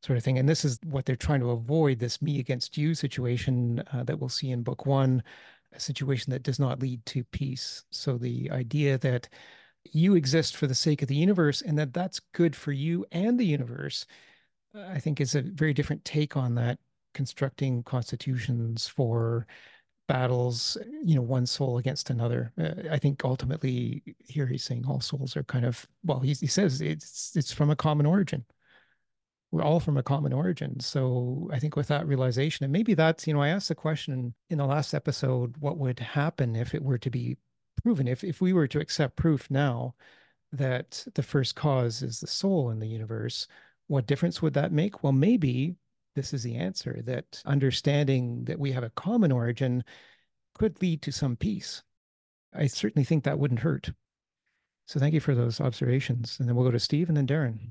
sort 0.03 0.17
of 0.17 0.25
thing. 0.25 0.39
And 0.39 0.49
this 0.49 0.65
is 0.65 0.79
what 0.85 1.05
they're 1.05 1.17
trying 1.17 1.41
to 1.41 1.51
avoid 1.51 1.99
this 1.99 2.21
me 2.21 2.39
against 2.39 2.77
you 2.77 2.95
situation 2.95 3.83
uh, 3.93 4.05
that 4.05 4.19
we'll 4.19 4.29
see 4.29 4.51
in 4.51 4.63
book 4.63 4.87
one, 4.87 5.23
a 5.73 5.81
situation 5.81 6.31
that 6.33 6.43
does 6.43 6.59
not 6.59 6.81
lead 6.81 7.05
to 7.07 7.25
peace. 7.25 7.85
So 7.91 8.19
the 8.19 8.51
idea 8.51 8.99
that 8.99 9.29
you 9.93 10.15
exist 10.15 10.57
for 10.57 10.67
the 10.67 10.75
sake 10.75 11.03
of 11.03 11.09
the 11.09 11.15
universe 11.15 11.63
and 11.63 11.79
that 11.79 11.93
that's 11.93 12.21
good 12.33 12.55
for 12.55 12.73
you 12.73 13.05
and 13.13 13.39
the 13.39 13.47
universe 13.47 14.07
i 14.89 14.99
think 14.99 15.21
is 15.21 15.35
a 15.35 15.43
very 15.43 15.73
different 15.73 16.05
take 16.05 16.37
on 16.37 16.55
that 16.55 16.79
constructing 17.15 17.83
constitutions 17.83 18.87
for 18.87 19.47
battles 20.07 20.77
you 21.03 21.15
know 21.15 21.23
one 21.23 21.47
soul 21.47 21.79
against 21.79 22.11
another. 22.11 22.53
Uh, 22.59 22.75
i 22.91 22.99
think 22.99 23.25
ultimately 23.25 24.03
here 24.29 24.47
he's 24.47 24.65
saying 24.65 24.85
all 24.87 25.01
souls 25.01 25.37
are 25.37 25.45
kind 25.45 25.65
of 25.65 25.87
well 26.05 26.21
he, 26.21 26.33
he 26.35 26.47
says 26.47 26.81
it's 26.81 27.35
it's 27.37 27.53
from 27.53 27.71
a 27.71 27.77
common 27.77 28.07
origin. 28.07 28.45
We're 29.53 29.63
all 29.63 29.81
from 29.81 29.97
a 29.97 30.03
common 30.03 30.33
origin. 30.33 30.79
So 30.81 31.49
i 31.53 31.59
think 31.59 31.77
with 31.77 31.89
that 31.89 32.07
realization 32.07 32.65
and 32.65 32.73
maybe 32.73 32.95
that's 32.95 33.27
you 33.27 33.35
know 33.35 33.43
i 33.43 33.49
asked 33.49 33.69
the 33.69 33.75
question 33.75 34.35
in 34.51 34.59
the 34.59 34.67
last 34.67 34.95
episode 34.95 35.57
what 35.59 35.79
would 35.79 35.99
happen 35.99 36.55
if 36.55 36.75
it 36.75 36.83
were 36.83 36.99
to 36.99 37.11
be 37.11 37.37
proven. 37.87 38.09
If 38.09 38.25
if 38.25 38.41
we 38.41 38.53
were 38.53 38.67
to 38.67 38.81
accept 38.81 39.15
proof 39.15 39.49
now 39.49 39.95
that 40.51 41.07
the 41.15 41.23
first 41.23 41.55
cause 41.55 42.03
is 42.03 42.19
the 42.19 42.27
soul 42.27 42.71
in 42.71 42.81
the 42.81 42.89
universe, 42.89 43.47
what 43.87 44.09
difference 44.09 44.43
would 44.43 44.55
that 44.55 44.73
make? 44.73 45.05
Well, 45.05 45.13
maybe 45.13 45.77
this 46.17 46.35
is 46.35 46.43
the 46.43 46.57
answer 46.57 47.01
that 47.05 47.41
understanding 47.47 48.45
that 48.47 48.59
we 48.59 48.73
have 48.73 48.83
a 48.83 48.91
common 48.91 49.31
origin 49.31 49.85
could 50.59 50.83
lead 50.83 51.01
to 51.03 51.13
some 51.13 51.37
peace. 51.37 51.85
I 52.53 52.67
certainly 52.67 53.05
think 53.05 53.23
that 53.23 53.39
wouldn't 53.39 53.61
hurt. 53.61 53.93
So 54.87 54.99
thank 54.99 55.15
you 55.15 55.21
for 55.21 55.37
those 55.37 55.61
observations. 55.61 56.39
And 56.41 56.49
then 56.49 56.57
we'll 56.57 56.65
go 56.65 56.73
to 56.73 56.81
Steve 56.81 57.07
and 57.07 57.17
then 57.17 57.29
Darren. 57.29 57.71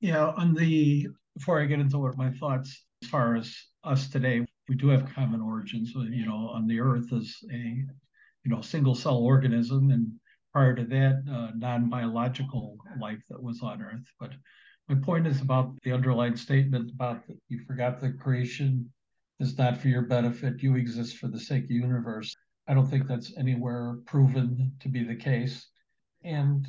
Yeah, 0.00 0.28
on 0.28 0.54
the 0.54 1.08
before 1.36 1.60
I 1.60 1.66
get 1.66 1.80
into 1.80 1.98
what 1.98 2.16
my 2.16 2.30
thoughts 2.30 2.86
as 3.02 3.10
far 3.10 3.36
as 3.36 3.54
us 3.84 4.08
today, 4.08 4.45
we 4.68 4.74
do 4.74 4.88
have 4.88 5.12
common 5.14 5.40
origins. 5.40 5.92
You 5.94 6.26
know, 6.26 6.50
on 6.52 6.66
the 6.66 6.80
Earth 6.80 7.12
as 7.12 7.36
a 7.52 7.56
you 7.56 8.50
know 8.50 8.60
single 8.60 8.94
cell 8.94 9.18
organism, 9.18 9.90
and 9.90 10.12
prior 10.52 10.74
to 10.74 10.84
that, 10.84 11.22
uh, 11.30 11.52
non 11.56 11.88
biological 11.88 12.76
life 13.00 13.22
that 13.28 13.42
was 13.42 13.62
on 13.62 13.82
Earth. 13.82 14.04
But 14.18 14.32
my 14.88 14.94
point 14.96 15.26
is 15.26 15.40
about 15.40 15.76
the 15.82 15.92
underlying 15.92 16.36
statement 16.36 16.92
about 16.92 17.26
that 17.26 17.38
you 17.48 17.60
forgot 17.66 18.00
the 18.00 18.12
creation 18.12 18.90
is 19.40 19.58
not 19.58 19.78
for 19.78 19.88
your 19.88 20.02
benefit. 20.02 20.62
You 20.62 20.76
exist 20.76 21.18
for 21.18 21.28
the 21.28 21.40
sake 21.40 21.64
of 21.64 21.68
the 21.68 21.74
universe. 21.74 22.34
I 22.68 22.74
don't 22.74 22.86
think 22.86 23.06
that's 23.06 23.36
anywhere 23.36 23.98
proven 24.06 24.72
to 24.80 24.88
be 24.88 25.04
the 25.04 25.14
case. 25.14 25.68
And 26.24 26.66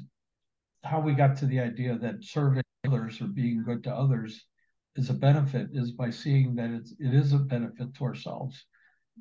how 0.84 1.00
we 1.00 1.14
got 1.14 1.38
to 1.38 1.46
the 1.46 1.60
idea 1.60 1.98
that 1.98 2.24
serving 2.24 2.64
others 2.86 3.22
or 3.22 3.28
being 3.28 3.64
good 3.64 3.84
to 3.84 3.94
others 3.94 4.46
is 4.98 5.10
a 5.10 5.14
benefit 5.14 5.70
is 5.74 5.92
by 5.92 6.10
seeing 6.10 6.56
that 6.56 6.72
it's, 6.72 6.92
it 7.00 7.14
is 7.14 7.34
a 7.34 7.38
benefit 7.38 7.94
to 7.96 8.04
ourselves. 8.04 8.66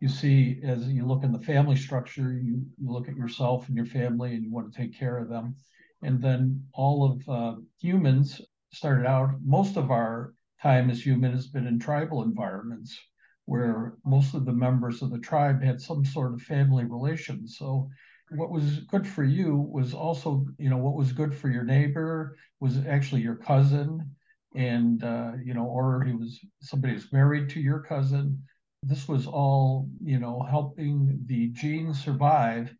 You 0.01 0.09
see, 0.09 0.61
as 0.65 0.89
you 0.89 1.07
look 1.07 1.23
in 1.23 1.32
the 1.32 1.39
family 1.39 1.77
structure, 1.77 2.32
you, 2.32 2.62
you 2.78 2.90
look 2.90 3.09
at 3.09 3.16
yourself 3.16 3.69
and 3.69 3.77
your 3.77 3.86
family 3.86 4.35
and 4.35 4.43
you 4.43 4.53
want 4.53 4.73
to 4.73 4.78
take 4.78 4.98
care 4.98 5.19
of 5.19 5.28
them. 5.28 5.55
And 6.03 6.20
then 6.20 6.65
all 6.73 7.05
of 7.05 7.28
uh, 7.28 7.61
humans 7.81 8.40
started 8.73 9.07
out, 9.07 9.31
most 9.43 9.77
of 9.77 9.90
our 9.90 10.35
time 10.62 10.90
as 10.90 11.05
human 11.05 11.32
has 11.32 11.47
been 11.47 11.66
in 11.66 11.78
tribal 11.78 12.23
environments 12.23 12.98
where 13.44 13.94
most 14.05 14.35
of 14.35 14.44
the 14.44 14.53
members 14.53 15.03
of 15.03 15.11
the 15.11 15.19
tribe 15.19 15.62
had 15.62 15.81
some 15.81 16.05
sort 16.05 16.35
of 16.35 16.43
family 16.43 16.85
relation. 16.85 17.47
So 17.47 17.89
what 18.31 18.51
was 18.51 18.81
good 18.81 19.07
for 19.07 19.24
you 19.24 19.57
was 19.57 19.94
also, 19.94 20.47
you 20.59 20.69
know, 20.69 20.78
what 20.78 20.97
was 20.97 21.12
good 21.12 21.32
for 21.35 21.48
your 21.48 21.62
neighbor 21.62 22.36
was 22.61 22.85
actually 22.86 23.20
your 23.20 23.36
cousin, 23.36 24.15
and 24.57 25.05
uh, 25.05 25.33
you 25.45 25.55
know, 25.55 25.66
or 25.66 26.03
he 26.03 26.15
was 26.15 26.41
somebody 26.62 26.95
who's 26.95 27.12
married 27.12 27.51
to 27.51 27.61
your 27.61 27.81
cousin. 27.81 28.43
This 28.83 29.07
was 29.07 29.27
all, 29.27 29.89
you 30.03 30.19
know, 30.19 30.41
helping 30.49 31.20
the 31.27 31.49
genes 31.49 32.03
survive 32.03 32.74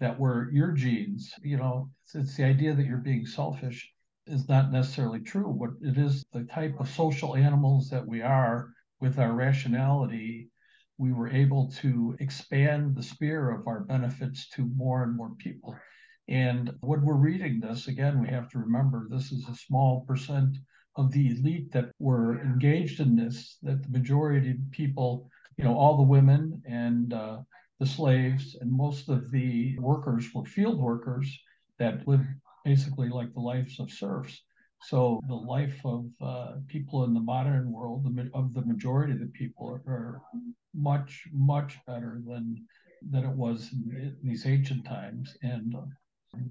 that 0.00 0.18
were 0.18 0.50
your 0.50 0.72
genes. 0.72 1.32
You 1.42 1.58
know, 1.58 1.90
it's, 2.04 2.14
it's 2.14 2.36
the 2.36 2.44
idea 2.44 2.74
that 2.74 2.86
you're 2.86 2.98
being 2.98 3.26
selfish 3.26 3.92
is 4.26 4.48
not 4.48 4.72
necessarily 4.72 5.20
true. 5.20 5.48
What 5.48 5.70
it 5.82 5.98
is 5.98 6.24
the 6.32 6.44
type 6.44 6.80
of 6.80 6.88
social 6.88 7.36
animals 7.36 7.90
that 7.90 8.06
we 8.06 8.22
are 8.22 8.72
with 9.00 9.18
our 9.18 9.32
rationality, 9.32 10.48
we 10.98 11.12
were 11.12 11.28
able 11.28 11.70
to 11.82 12.16
expand 12.20 12.94
the 12.94 13.02
sphere 13.02 13.50
of 13.50 13.66
our 13.66 13.80
benefits 13.80 14.48
to 14.50 14.70
more 14.74 15.02
and 15.02 15.16
more 15.16 15.34
people. 15.38 15.76
And 16.28 16.70
when 16.80 17.02
we're 17.02 17.14
reading 17.14 17.60
this, 17.60 17.88
again, 17.88 18.22
we 18.22 18.28
have 18.28 18.48
to 18.50 18.58
remember 18.58 19.06
this 19.10 19.32
is 19.32 19.46
a 19.48 19.54
small 19.54 20.04
percent 20.06 20.56
of 20.96 21.10
the 21.12 21.28
elite 21.28 21.70
that 21.72 21.90
were 21.98 22.40
engaged 22.40 23.00
in 23.00 23.16
this, 23.16 23.58
that 23.62 23.82
the 23.82 23.98
majority 23.98 24.50
of 24.50 24.70
people, 24.70 25.30
you 25.56 25.64
know, 25.64 25.76
all 25.76 25.96
the 25.96 26.02
women 26.02 26.62
and 26.66 27.12
uh, 27.12 27.38
the 27.78 27.86
slaves 27.86 28.56
and 28.60 28.70
most 28.70 29.08
of 29.08 29.30
the 29.30 29.78
workers 29.78 30.26
were 30.34 30.44
field 30.44 30.78
workers 30.80 31.38
that 31.78 32.06
lived 32.06 32.26
basically 32.64 33.08
like 33.08 33.32
the 33.32 33.40
lives 33.40 33.80
of 33.80 33.90
serfs. 33.90 34.42
So 34.82 35.20
the 35.28 35.34
life 35.34 35.78
of 35.84 36.06
uh, 36.20 36.52
people 36.66 37.04
in 37.04 37.14
the 37.14 37.20
modern 37.20 37.70
world, 37.70 38.04
the, 38.04 38.30
of 38.34 38.54
the 38.54 38.62
majority 38.62 39.12
of 39.12 39.20
the 39.20 39.26
people, 39.26 39.80
are 39.86 40.22
much 40.74 41.24
much 41.32 41.78
better 41.86 42.22
than 42.26 42.56
than 43.10 43.24
it 43.24 43.36
was 43.36 43.70
in, 43.72 44.16
in 44.22 44.28
these 44.28 44.46
ancient 44.46 44.84
times. 44.84 45.36
And 45.42 45.74
uh, 45.74 45.82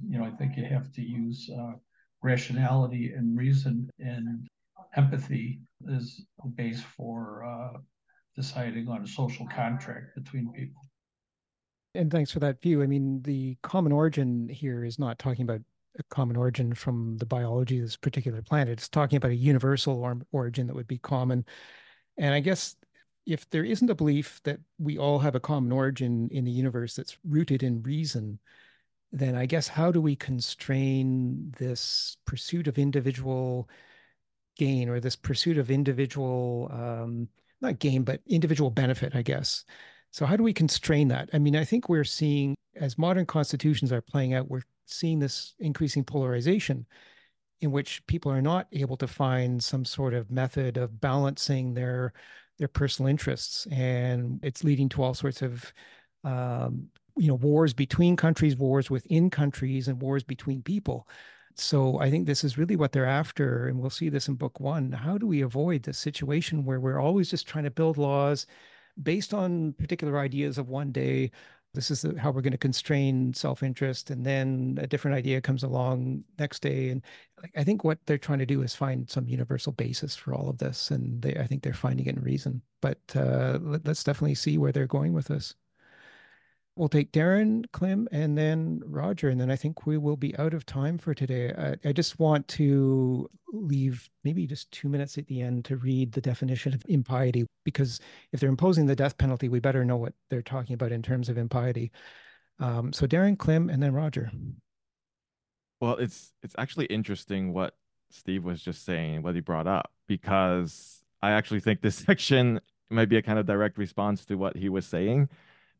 you 0.07 0.19
know, 0.19 0.25
I 0.25 0.31
think 0.31 0.57
you 0.57 0.65
have 0.65 0.91
to 0.93 1.01
use 1.01 1.49
uh, 1.57 1.73
rationality 2.21 3.13
and 3.13 3.37
reason 3.37 3.89
and 3.99 4.47
empathy 4.95 5.59
is 5.87 6.25
a 6.43 6.47
base 6.47 6.81
for 6.95 7.43
uh, 7.45 7.77
deciding 8.35 8.87
on 8.87 9.03
a 9.03 9.07
social 9.07 9.47
contract 9.47 10.15
between 10.15 10.51
people. 10.51 10.81
And 11.95 12.11
thanks 12.11 12.31
for 12.31 12.39
that 12.39 12.61
view. 12.61 12.83
I 12.83 12.87
mean, 12.87 13.21
the 13.23 13.57
common 13.63 13.91
origin 13.91 14.47
here 14.47 14.85
is 14.85 14.99
not 14.99 15.17
talking 15.17 15.43
about 15.43 15.61
a 15.97 16.03
common 16.03 16.35
origin 16.35 16.73
from 16.73 17.17
the 17.17 17.25
biology 17.25 17.79
of 17.79 17.85
this 17.85 17.97
particular 17.97 18.41
planet. 18.41 18.73
It's 18.73 18.89
talking 18.89 19.17
about 19.17 19.31
a 19.31 19.35
universal 19.35 20.01
or 20.01 20.19
origin 20.31 20.67
that 20.67 20.75
would 20.75 20.87
be 20.87 20.99
common. 20.99 21.45
And 22.17 22.33
I 22.33 22.39
guess 22.41 22.75
if 23.25 23.49
there 23.49 23.63
isn't 23.63 23.89
a 23.89 23.95
belief 23.95 24.39
that 24.43 24.59
we 24.77 24.97
all 24.97 25.19
have 25.19 25.35
a 25.35 25.39
common 25.39 25.71
origin 25.71 26.29
in 26.31 26.45
the 26.45 26.51
universe 26.51 26.95
that's 26.95 27.17
rooted 27.27 27.63
in 27.63 27.81
reason, 27.81 28.39
then 29.11 29.35
I 29.35 29.45
guess 29.45 29.67
how 29.67 29.91
do 29.91 30.01
we 30.01 30.15
constrain 30.15 31.53
this 31.57 32.17
pursuit 32.25 32.67
of 32.67 32.77
individual 32.77 33.69
gain 34.57 34.89
or 34.89 34.99
this 34.99 35.15
pursuit 35.15 35.57
of 35.57 35.71
individual, 35.71 36.69
um, 36.71 37.27
not 37.61 37.79
gain, 37.79 38.03
but 38.03 38.21
individual 38.27 38.69
benefit, 38.69 39.15
I 39.15 39.21
guess? 39.21 39.65
So, 40.11 40.25
how 40.25 40.35
do 40.35 40.43
we 40.43 40.53
constrain 40.53 41.07
that? 41.09 41.29
I 41.33 41.39
mean, 41.39 41.55
I 41.55 41.63
think 41.63 41.89
we're 41.89 42.03
seeing 42.03 42.55
as 42.75 42.97
modern 42.97 43.25
constitutions 43.25 43.91
are 43.91 44.01
playing 44.01 44.33
out, 44.33 44.49
we're 44.49 44.63
seeing 44.85 45.19
this 45.19 45.55
increasing 45.59 46.03
polarization 46.03 46.85
in 47.61 47.71
which 47.71 48.05
people 48.07 48.31
are 48.31 48.41
not 48.41 48.67
able 48.71 48.97
to 48.97 49.07
find 49.07 49.63
some 49.63 49.85
sort 49.85 50.13
of 50.13 50.31
method 50.31 50.77
of 50.77 50.99
balancing 51.01 51.73
their 51.73 52.13
their 52.57 52.67
personal 52.67 53.09
interests 53.09 53.67
and 53.71 54.39
it's 54.43 54.65
leading 54.65 54.89
to 54.89 55.01
all 55.01 55.13
sorts 55.13 55.41
of 55.41 55.71
um, 56.25 56.89
you 57.17 57.27
know 57.27 57.35
wars 57.35 57.73
between 57.73 58.15
countries 58.15 58.55
wars 58.55 58.89
within 58.89 59.29
countries 59.29 59.87
and 59.87 60.01
wars 60.01 60.23
between 60.23 60.61
people. 60.61 61.07
So 61.55 61.99
i 61.99 62.09
think 62.09 62.25
this 62.25 62.43
is 62.43 62.57
really 62.57 62.75
what 62.75 62.91
they're 62.91 63.05
after 63.05 63.67
and 63.67 63.79
we'll 63.79 63.89
see 63.89 64.09
this 64.09 64.27
in 64.27 64.35
book 64.35 64.59
one. 64.59 64.91
How 64.91 65.17
do 65.17 65.27
we 65.27 65.41
avoid 65.41 65.83
the 65.83 65.93
situation 65.93 66.63
where 66.65 66.79
we're 66.79 66.99
always 66.99 67.29
just 67.29 67.47
trying 67.47 67.65
to 67.65 67.71
build 67.71 67.97
laws 67.97 68.45
based 69.03 69.33
on 69.33 69.73
particular 69.73 70.17
ideas 70.19 70.57
of 70.57 70.69
one 70.69 70.91
day? 70.91 71.31
This 71.73 71.91
is 71.91 72.03
how 72.17 72.31
we're 72.31 72.41
going 72.41 72.51
to 72.51 72.57
constrain 72.57 73.33
self-interest 73.33 74.09
and 74.09 74.25
then 74.25 74.77
a 74.81 74.87
different 74.87 75.15
idea 75.15 75.39
comes 75.41 75.63
along 75.63 76.23
next 76.39 76.61
day. 76.61 76.89
And 76.89 77.03
i 77.55 77.63
think 77.63 77.83
what 77.83 77.99
they're 78.05 78.17
trying 78.17 78.39
to 78.39 78.45
do 78.45 78.61
is 78.63 78.73
find 78.75 79.09
some 79.09 79.27
universal 79.27 79.73
basis 79.73 80.15
for 80.15 80.33
all 80.33 80.49
of 80.49 80.57
this 80.57 80.91
and 80.91 81.21
they, 81.21 81.35
i 81.35 81.45
think 81.47 81.61
they're 81.63 81.73
finding 81.73 82.07
it 82.07 82.15
in 82.15 82.23
reason. 82.23 82.61
But 82.81 82.99
uh, 83.15 83.59
let, 83.61 83.87
us 83.87 84.03
definitely 84.03 84.35
see 84.35 84.57
where 84.57 84.71
they're 84.71 84.87
going 84.87 85.13
with 85.13 85.27
this 85.27 85.55
we'll 86.79 86.87
take 86.87 87.11
Darren, 87.11 87.65
Clem, 87.73 88.07
and 88.09 88.37
then 88.37 88.81
Roger, 88.85 89.27
and 89.27 89.39
then 89.39 89.51
I 89.51 89.57
think 89.57 89.85
we 89.85 89.97
will 89.97 90.15
be 90.15 90.35
out 90.37 90.53
of 90.53 90.65
time 90.65 90.97
for 90.97 91.13
today. 91.13 91.53
I, 91.57 91.89
I, 91.89 91.91
just 91.91 92.19
want 92.19 92.47
to 92.47 93.29
leave 93.51 94.09
maybe 94.23 94.47
just 94.47 94.71
two 94.71 94.87
minutes 94.87 95.17
at 95.17 95.27
the 95.27 95.41
end 95.41 95.65
to 95.65 95.75
read 95.75 96.13
the 96.13 96.21
definition 96.21 96.73
of 96.73 96.81
impiety, 96.87 97.45
because 97.65 97.99
if 98.31 98.39
they're 98.39 98.49
imposing 98.49 98.85
the 98.85 98.95
death 98.95 99.17
penalty, 99.17 99.49
we 99.49 99.59
better 99.59 99.83
know 99.83 99.97
what 99.97 100.13
they're 100.29 100.41
talking 100.41 100.73
about 100.73 100.93
in 100.93 101.01
terms 101.01 101.27
of 101.27 101.37
impiety. 101.37 101.91
Um, 102.59 102.93
so 102.93 103.05
Darren, 103.05 103.37
Clem, 103.37 103.69
and 103.69 103.83
then 103.83 103.93
Roger. 103.93 104.31
Well, 105.81 105.97
it's 105.97 106.31
it's 106.43 106.55
actually 106.57 106.85
interesting 106.85 107.51
what 107.51 107.73
Steve 108.09 108.45
was 108.45 108.61
just 108.61 108.85
saying, 108.85 109.21
what 109.21 109.35
he 109.35 109.41
brought 109.41 109.67
up, 109.67 109.91
because 110.07 111.03
I 111.21 111.31
actually 111.31 111.59
think 111.59 111.81
this 111.81 111.95
section 112.07 112.61
might 112.89 113.09
be 113.09 113.17
a 113.17 113.21
kind 113.21 113.37
of 113.37 113.45
direct 113.45 113.77
response 113.77 114.23
to 114.25 114.35
what 114.35 114.55
he 114.55 114.69
was 114.69 114.85
saying 114.85 115.27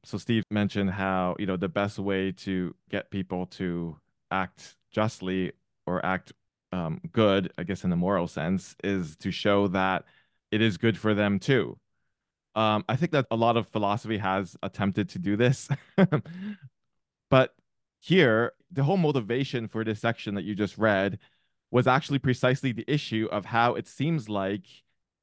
so 0.03 0.17
Steve 0.17 0.43
mentioned 0.49 0.91
how, 0.91 1.35
you 1.39 1.45
know, 1.45 1.57
the 1.57 1.69
best 1.69 1.99
way 1.99 2.31
to 2.31 2.75
get 2.89 3.11
people 3.11 3.45
to 3.47 3.97
act 4.31 4.77
justly 4.91 5.51
or 5.85 6.05
act 6.05 6.33
um, 6.71 7.01
good, 7.11 7.51
I 7.57 7.63
guess 7.63 7.83
in 7.83 7.89
the 7.89 7.95
moral 7.95 8.27
sense, 8.27 8.75
is 8.83 9.15
to 9.17 9.31
show 9.31 9.67
that 9.69 10.05
it 10.51 10.61
is 10.61 10.77
good 10.77 10.97
for 10.97 11.13
them 11.13 11.39
too. 11.39 11.77
Um, 12.55 12.83
I 12.89 12.95
think 12.95 13.11
that 13.11 13.27
a 13.31 13.35
lot 13.35 13.57
of 13.57 13.67
philosophy 13.67 14.17
has 14.17 14.55
attempted 14.63 15.09
to 15.09 15.19
do 15.19 15.35
this. 15.35 15.69
but 17.29 17.55
here, 17.99 18.53
the 18.71 18.83
whole 18.83 18.97
motivation 18.97 19.67
for 19.67 19.83
this 19.83 19.99
section 19.99 20.35
that 20.35 20.43
you 20.43 20.55
just 20.55 20.77
read 20.77 21.19
was 21.71 21.87
actually 21.87 22.19
precisely 22.19 22.71
the 22.71 22.85
issue 22.87 23.27
of 23.31 23.45
how 23.45 23.75
it 23.75 23.87
seems 23.87 24.29
like 24.29 24.65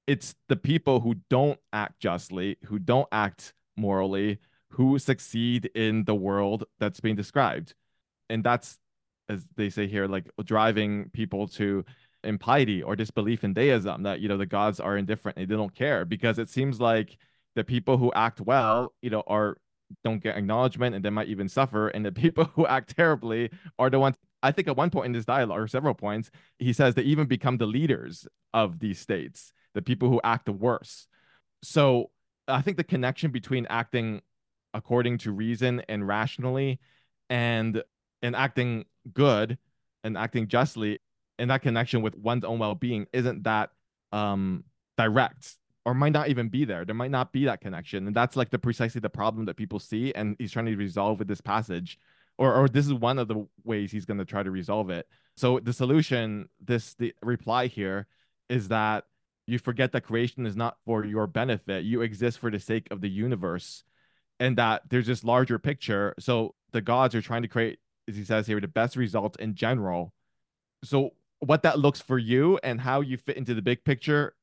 it's 0.07 0.37
the 0.49 0.57
people 0.57 1.01
who 1.01 1.17
don't 1.29 1.59
act 1.73 1.99
justly, 1.99 2.57
who 2.67 2.79
don't 2.79 3.09
act 3.11 3.55
morally, 3.77 4.39
who 4.77 4.99
succeed 4.99 5.71
in 5.75 6.05
the 6.05 6.15
world 6.15 6.65
that's 6.79 7.01
being 7.01 7.17
described. 7.17 7.75
And 8.29 8.45
that's, 8.45 8.79
as 9.29 9.47
they 9.57 9.71
say 9.71 9.87
here, 9.87 10.07
like 10.07 10.31
driving 10.45 11.09
people 11.15 11.49
to 11.49 11.85
impiety 12.23 12.83
or 12.83 12.95
disbelief 12.95 13.43
in 13.43 13.55
deism 13.55 14.03
that, 14.03 14.21
you 14.21 14.29
know, 14.29 14.37
the 14.37 14.45
gods 14.45 14.79
are 14.79 14.99
indifferent, 14.99 15.39
they 15.39 15.47
don't 15.47 15.75
care 15.75 16.05
because 16.05 16.39
it 16.39 16.51
seems 16.51 16.79
like 16.79 17.17
the 17.55 17.65
people 17.65 17.97
who 17.97 18.13
act 18.15 18.41
well, 18.41 18.93
you 19.01 19.09
know, 19.09 19.23
are 19.27 19.57
don't 20.05 20.23
get 20.23 20.37
acknowledgement 20.37 20.95
and 20.95 21.03
they 21.03 21.11
might 21.11 21.29
even 21.29 21.49
suffer. 21.49 21.89
And 21.89 22.05
the 22.05 22.13
people 22.25 22.45
who 22.55 22.67
act 22.67 22.95
terribly 22.95 23.51
are 23.79 23.89
the 23.89 23.99
ones 23.99 24.17
I 24.43 24.53
think 24.53 24.69
at 24.69 24.77
one 24.77 24.91
point 24.91 25.07
in 25.07 25.13
this 25.13 25.25
dialogue, 25.25 25.59
or 25.59 25.67
several 25.67 25.95
points, 25.95 26.31
he 26.59 26.75
says 26.75 26.95
they 26.95 27.03
even 27.03 27.27
become 27.27 27.57
the 27.57 27.67
leaders 27.67 28.29
of 28.53 28.79
these 28.79 28.99
states, 28.99 29.55
the 29.75 29.81
people 29.81 30.11
who 30.11 30.21
act 30.23 30.45
the 30.45 30.53
worst. 30.53 31.09
So 31.63 32.11
I 32.47 32.61
think 32.61 32.77
the 32.77 32.85
connection 32.85 33.31
between 33.31 33.67
acting 33.71 34.21
according 34.77 35.19
to 35.19 35.33
reason 35.33 35.83
and 35.89 36.07
rationally 36.07 36.79
and 37.31 37.83
and 38.23 38.37
acting 38.37 38.85
good 39.13 39.59
and 40.05 40.17
acting 40.17 40.47
justly 40.47 40.99
in 41.39 41.49
that 41.49 41.63
connection 41.63 42.03
with 42.03 42.17
one's 42.17 42.45
own 42.45 42.59
well-being 42.59 43.07
isn't 43.13 43.43
that 43.43 43.71
um 44.13 44.63
direct 44.97 45.57
or 45.87 45.95
might 45.95 46.13
not 46.13 46.29
even 46.29 46.49
be 46.49 46.65
there. 46.65 46.85
There 46.85 46.97
might 46.97 47.13
not 47.13 47.33
be 47.33 47.45
that 47.45 47.61
connection. 47.61 48.09
And 48.09 48.17
that's 48.17 48.35
like 48.35 48.51
the 48.51 48.59
precisely 48.59 49.01
the 49.01 49.09
problem 49.09 49.45
that 49.47 49.57
people 49.57 49.79
see 49.79 50.13
and 50.15 50.35
he's 50.39 50.51
trying 50.51 50.67
to 50.67 50.77
resolve 50.77 51.21
with 51.21 51.29
this 51.29 51.41
passage. 51.41 51.99
Or 52.39 52.53
or 52.55 52.69
this 52.69 52.87
is 52.87 52.93
one 52.93 53.19
of 53.19 53.29
the 53.29 53.47
ways 53.65 53.93
he's 53.93 54.05
going 54.05 54.19
to 54.19 54.25
try 54.25 54.43
to 54.43 54.51
resolve 54.51 54.91
it. 54.91 55.07
So 55.37 55.61
the 55.61 55.73
solution, 55.73 56.49
this 56.61 56.95
the 56.95 57.15
reply 57.23 57.69
here 57.69 58.09
is 58.49 58.69
that 58.69 59.05
you 59.47 59.59
forget 59.59 59.93
that 59.93 60.03
creation 60.03 60.45
is 60.45 60.57
not 60.57 60.77
for 60.85 61.05
your 61.05 61.29
benefit. 61.29 61.85
You 61.85 62.03
exist 62.03 62.41
for 62.41 62.51
the 62.51 62.59
sake 62.59 62.89
of 62.91 63.01
the 63.01 63.09
universe. 63.09 63.85
And 64.39 64.57
that 64.59 64.83
there's 64.89 65.07
this 65.07 65.25
larger 65.25 65.59
picture. 65.59 66.15
So 66.19 66.55
the 66.73 66.81
gods 66.81 67.15
are 67.15 67.23
trying 67.23 67.43
to 67.43 67.49
create, 67.49 67.79
as 68.09 68.17
he 68.17 68.25
says 68.25 68.47
here, 68.47 68.61
the 68.61 68.69
best 68.69 68.97
results 68.97 69.37
in 69.39 69.55
general. 69.55 70.13
So 70.85 71.11
what 71.41 71.63
that 71.63 71.79
looks 71.79 72.01
for 72.01 72.19
you 72.19 72.59
and 72.63 72.81
how 72.81 73.01
you 73.01 73.17
fit 73.17 73.37
into 73.37 73.55
the 73.55 73.63
big 73.63 73.85
picture 73.85 74.35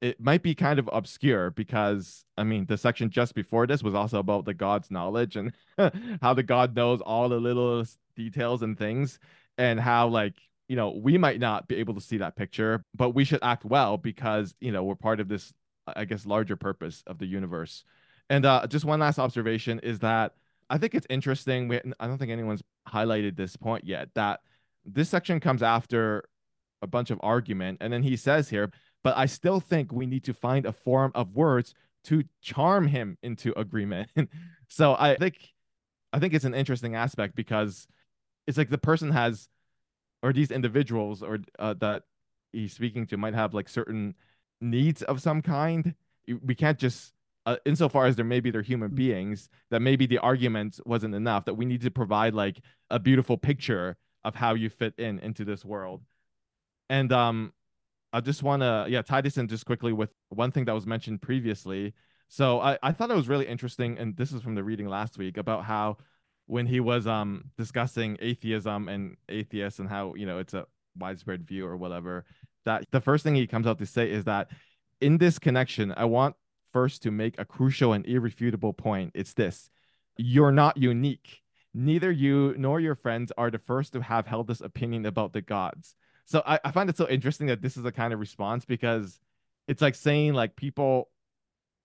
it 0.00 0.20
might 0.20 0.42
be 0.42 0.52
kind 0.52 0.80
of 0.80 0.90
obscure 0.92 1.50
because 1.52 2.24
I 2.36 2.42
mean 2.42 2.66
the 2.66 2.76
section 2.76 3.08
just 3.08 3.36
before 3.36 3.68
this 3.68 3.84
was 3.84 3.94
also 3.94 4.18
about 4.18 4.44
the 4.44 4.52
god's 4.52 4.90
knowledge 4.90 5.36
and 5.36 5.52
how 6.20 6.34
the 6.34 6.42
god 6.42 6.74
knows 6.74 7.00
all 7.00 7.28
the 7.28 7.38
little 7.38 7.84
details 8.16 8.62
and 8.62 8.76
things 8.76 9.20
and 9.58 9.78
how 9.78 10.08
like 10.08 10.34
you 10.66 10.74
know 10.74 10.90
we 10.90 11.18
might 11.18 11.38
not 11.38 11.68
be 11.68 11.76
able 11.76 11.94
to 11.94 12.00
see 12.00 12.16
that 12.16 12.34
picture 12.34 12.84
but 12.96 13.10
we 13.10 13.24
should 13.24 13.38
act 13.42 13.64
well 13.64 13.96
because 13.96 14.56
you 14.60 14.72
know 14.72 14.82
we're 14.82 14.96
part 14.96 15.20
of 15.20 15.28
this 15.28 15.52
I 15.86 16.04
guess 16.04 16.26
larger 16.26 16.56
purpose 16.56 17.02
of 17.06 17.18
the 17.18 17.26
universe. 17.26 17.84
And 18.32 18.44
uh, 18.44 18.66
just 18.66 18.84
one 18.84 18.98
last 18.98 19.18
observation 19.20 19.78
is 19.80 20.00
that 20.00 20.34
I 20.68 20.78
think 20.78 20.94
it's 20.94 21.06
interesting. 21.08 21.68
We, 21.68 21.80
I 22.00 22.06
don't 22.08 22.18
think 22.18 22.32
anyone's 22.32 22.62
highlighted 22.88 23.36
this 23.36 23.56
point 23.56 23.84
yet 23.84 24.08
that 24.14 24.40
this 24.84 25.08
section 25.08 25.38
comes 25.38 25.62
after 25.62 26.24
a 26.80 26.86
bunch 26.88 27.10
of 27.10 27.20
argument, 27.22 27.78
and 27.80 27.92
then 27.92 28.02
he 28.02 28.16
says 28.16 28.48
here 28.48 28.72
but 29.02 29.16
I 29.16 29.26
still 29.26 29.60
think 29.60 29.92
we 29.92 30.06
need 30.06 30.24
to 30.24 30.34
find 30.34 30.66
a 30.66 30.72
form 30.72 31.12
of 31.14 31.34
words 31.34 31.74
to 32.04 32.24
charm 32.40 32.86
him 32.88 33.18
into 33.22 33.58
agreement. 33.58 34.10
so 34.68 34.96
I 34.98 35.16
think 35.16 35.52
I 36.12 36.18
think 36.18 36.34
it's 36.34 36.44
an 36.44 36.54
interesting 36.54 36.94
aspect 36.94 37.34
because 37.34 37.86
it's 38.46 38.58
like 38.58 38.70
the 38.70 38.78
person 38.78 39.10
has 39.10 39.48
or 40.22 40.32
these 40.32 40.50
individuals 40.50 41.22
or 41.22 41.38
uh, 41.58 41.74
that 41.74 42.04
he's 42.52 42.72
speaking 42.72 43.06
to 43.08 43.16
might 43.16 43.34
have 43.34 43.54
like 43.54 43.68
certain 43.68 44.14
needs 44.60 45.02
of 45.02 45.20
some 45.20 45.42
kind. 45.42 45.94
We 46.42 46.54
can't 46.54 46.78
just 46.78 47.12
uh, 47.46 47.56
insofar 47.64 48.06
as 48.06 48.16
there 48.16 48.24
maybe 48.24 48.50
they're 48.50 48.62
human 48.62 48.90
mm. 48.90 48.94
beings 48.94 49.48
that 49.70 49.80
maybe 49.80 50.06
the 50.06 50.18
argument 50.18 50.78
wasn't 50.86 51.14
enough 51.14 51.44
that 51.44 51.54
we 51.54 51.64
need 51.64 51.80
to 51.80 51.90
provide 51.90 52.34
like 52.34 52.60
a 52.90 52.98
beautiful 52.98 53.36
picture 53.36 53.96
of 54.24 54.34
how 54.34 54.54
you 54.54 54.68
fit 54.68 54.94
in 54.98 55.18
into 55.18 55.44
this 55.44 55.64
world 55.64 56.02
and 56.88 57.12
um 57.12 57.52
I 58.12 58.20
just 58.20 58.42
want 58.42 58.60
to 58.62 58.86
yeah 58.88 59.02
tie 59.02 59.22
this 59.22 59.38
in 59.38 59.48
just 59.48 59.64
quickly 59.64 59.92
with 59.92 60.10
one 60.28 60.50
thing 60.50 60.66
that 60.66 60.74
was 60.74 60.86
mentioned 60.86 61.22
previously. 61.22 61.94
So 62.28 62.60
I, 62.60 62.78
I 62.82 62.92
thought 62.92 63.10
it 63.10 63.16
was 63.16 63.28
really 63.28 63.46
interesting, 63.46 63.98
and 63.98 64.16
this 64.16 64.32
is 64.32 64.42
from 64.42 64.54
the 64.54 64.64
reading 64.64 64.88
last 64.88 65.18
week 65.18 65.36
about 65.36 65.64
how 65.64 65.98
when 66.46 66.66
he 66.66 66.80
was 66.80 67.06
um 67.06 67.50
discussing 67.56 68.18
atheism 68.20 68.88
and 68.88 69.16
atheists 69.28 69.78
and 69.78 69.88
how 69.88 70.14
you 70.14 70.26
know 70.26 70.38
it's 70.38 70.54
a 70.54 70.66
widespread 70.98 71.46
view 71.46 71.66
or 71.66 71.76
whatever 71.76 72.24
that 72.66 72.84
the 72.90 73.00
first 73.00 73.24
thing 73.24 73.34
he 73.34 73.46
comes 73.46 73.66
out 73.66 73.78
to 73.78 73.86
say 73.86 74.10
is 74.10 74.24
that 74.24 74.50
in 75.00 75.16
this 75.16 75.38
connection 75.38 75.94
I 75.96 76.04
want 76.04 76.36
first 76.72 77.02
to 77.02 77.10
make 77.10 77.38
a 77.38 77.44
crucial 77.44 77.92
and 77.92 78.06
irrefutable 78.06 78.72
point. 78.72 79.12
It's 79.14 79.34
this: 79.34 79.70
you're 80.16 80.52
not 80.52 80.76
unique. 80.76 81.42
Neither 81.74 82.10
you 82.10 82.54
nor 82.58 82.80
your 82.80 82.94
friends 82.94 83.32
are 83.38 83.50
the 83.50 83.58
first 83.58 83.94
to 83.94 84.02
have 84.02 84.26
held 84.26 84.46
this 84.46 84.60
opinion 84.60 85.06
about 85.06 85.32
the 85.32 85.40
gods. 85.40 85.94
So 86.26 86.42
I, 86.46 86.60
I 86.64 86.70
find 86.70 86.90
it 86.90 86.96
so 86.96 87.08
interesting 87.08 87.46
that 87.48 87.62
this 87.62 87.76
is 87.76 87.84
a 87.84 87.92
kind 87.92 88.12
of 88.12 88.20
response 88.20 88.64
because 88.64 89.18
it's 89.68 89.82
like 89.82 89.94
saying 89.94 90.34
like 90.34 90.56
people 90.56 91.08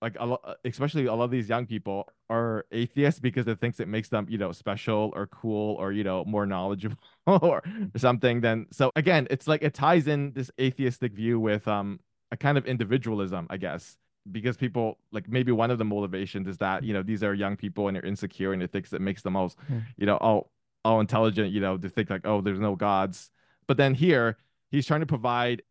like 0.01 0.15
a 0.19 0.26
lot, 0.26 0.57
especially 0.64 1.05
a 1.05 1.14
lot 1.14 1.26
of 1.26 1.31
these 1.31 1.49
young 1.49 1.65
people 1.65 2.07
are 2.30 2.65
atheists 2.72 3.19
because 3.19 3.47
it 3.47 3.59
thinks 3.59 3.80
it 3.80 3.88
makes 3.88 4.09
them 4.09 4.27
you 4.30 4.38
know 4.38 4.51
special 4.51 5.11
or 5.15 5.27
cool 5.27 5.76
or 5.76 5.91
you 5.91 6.03
know 6.03 6.23
more 6.26 6.45
knowledgeable 6.45 6.97
or 7.26 7.64
something 7.95 8.41
then 8.41 8.68
so 8.72 8.91
again 8.95 9.27
it's 9.31 9.47
like 9.47 9.64
it 9.64 9.73
ties 9.73 10.07
in 10.07 10.34
this 10.34 10.51
atheistic 10.59 11.14
view 11.14 11.39
with 11.39 11.68
um 11.68 11.99
a 12.31 12.38
kind 12.38 12.57
of 12.57 12.65
individualism 12.65 13.47
i 13.49 13.57
guess 13.57 13.97
because 14.31 14.57
people 14.57 14.97
like 15.11 15.29
maybe 15.29 15.51
one 15.51 15.71
of 15.71 15.77
the 15.77 15.85
motivations 15.85 16.47
is 16.47 16.57
that 16.57 16.83
you 16.83 16.93
know 16.93 17.03
these 17.03 17.23
are 17.23 17.33
young 17.33 17.55
people 17.55 17.87
and 17.87 17.95
they're 17.95 18.05
insecure 18.05 18.53
and 18.53 18.61
it 18.61 18.71
thinks 18.71 18.93
it 18.93 19.01
makes 19.01 19.21
them 19.21 19.35
all 19.35 19.49
mm. 19.71 19.83
you 19.97 20.05
know 20.05 20.17
all 20.17 20.51
all 20.83 20.99
intelligent 20.99 21.51
you 21.51 21.59
know 21.59 21.77
to 21.77 21.89
think 21.89 22.09
like 22.09 22.25
oh 22.25 22.41
there's 22.41 22.59
no 22.59 22.75
gods 22.75 23.31
but 23.67 23.77
then 23.77 23.93
here, 23.93 24.37
he's 24.71 24.87
trying 24.87 25.01
to 25.01 25.05
provide 25.05 25.61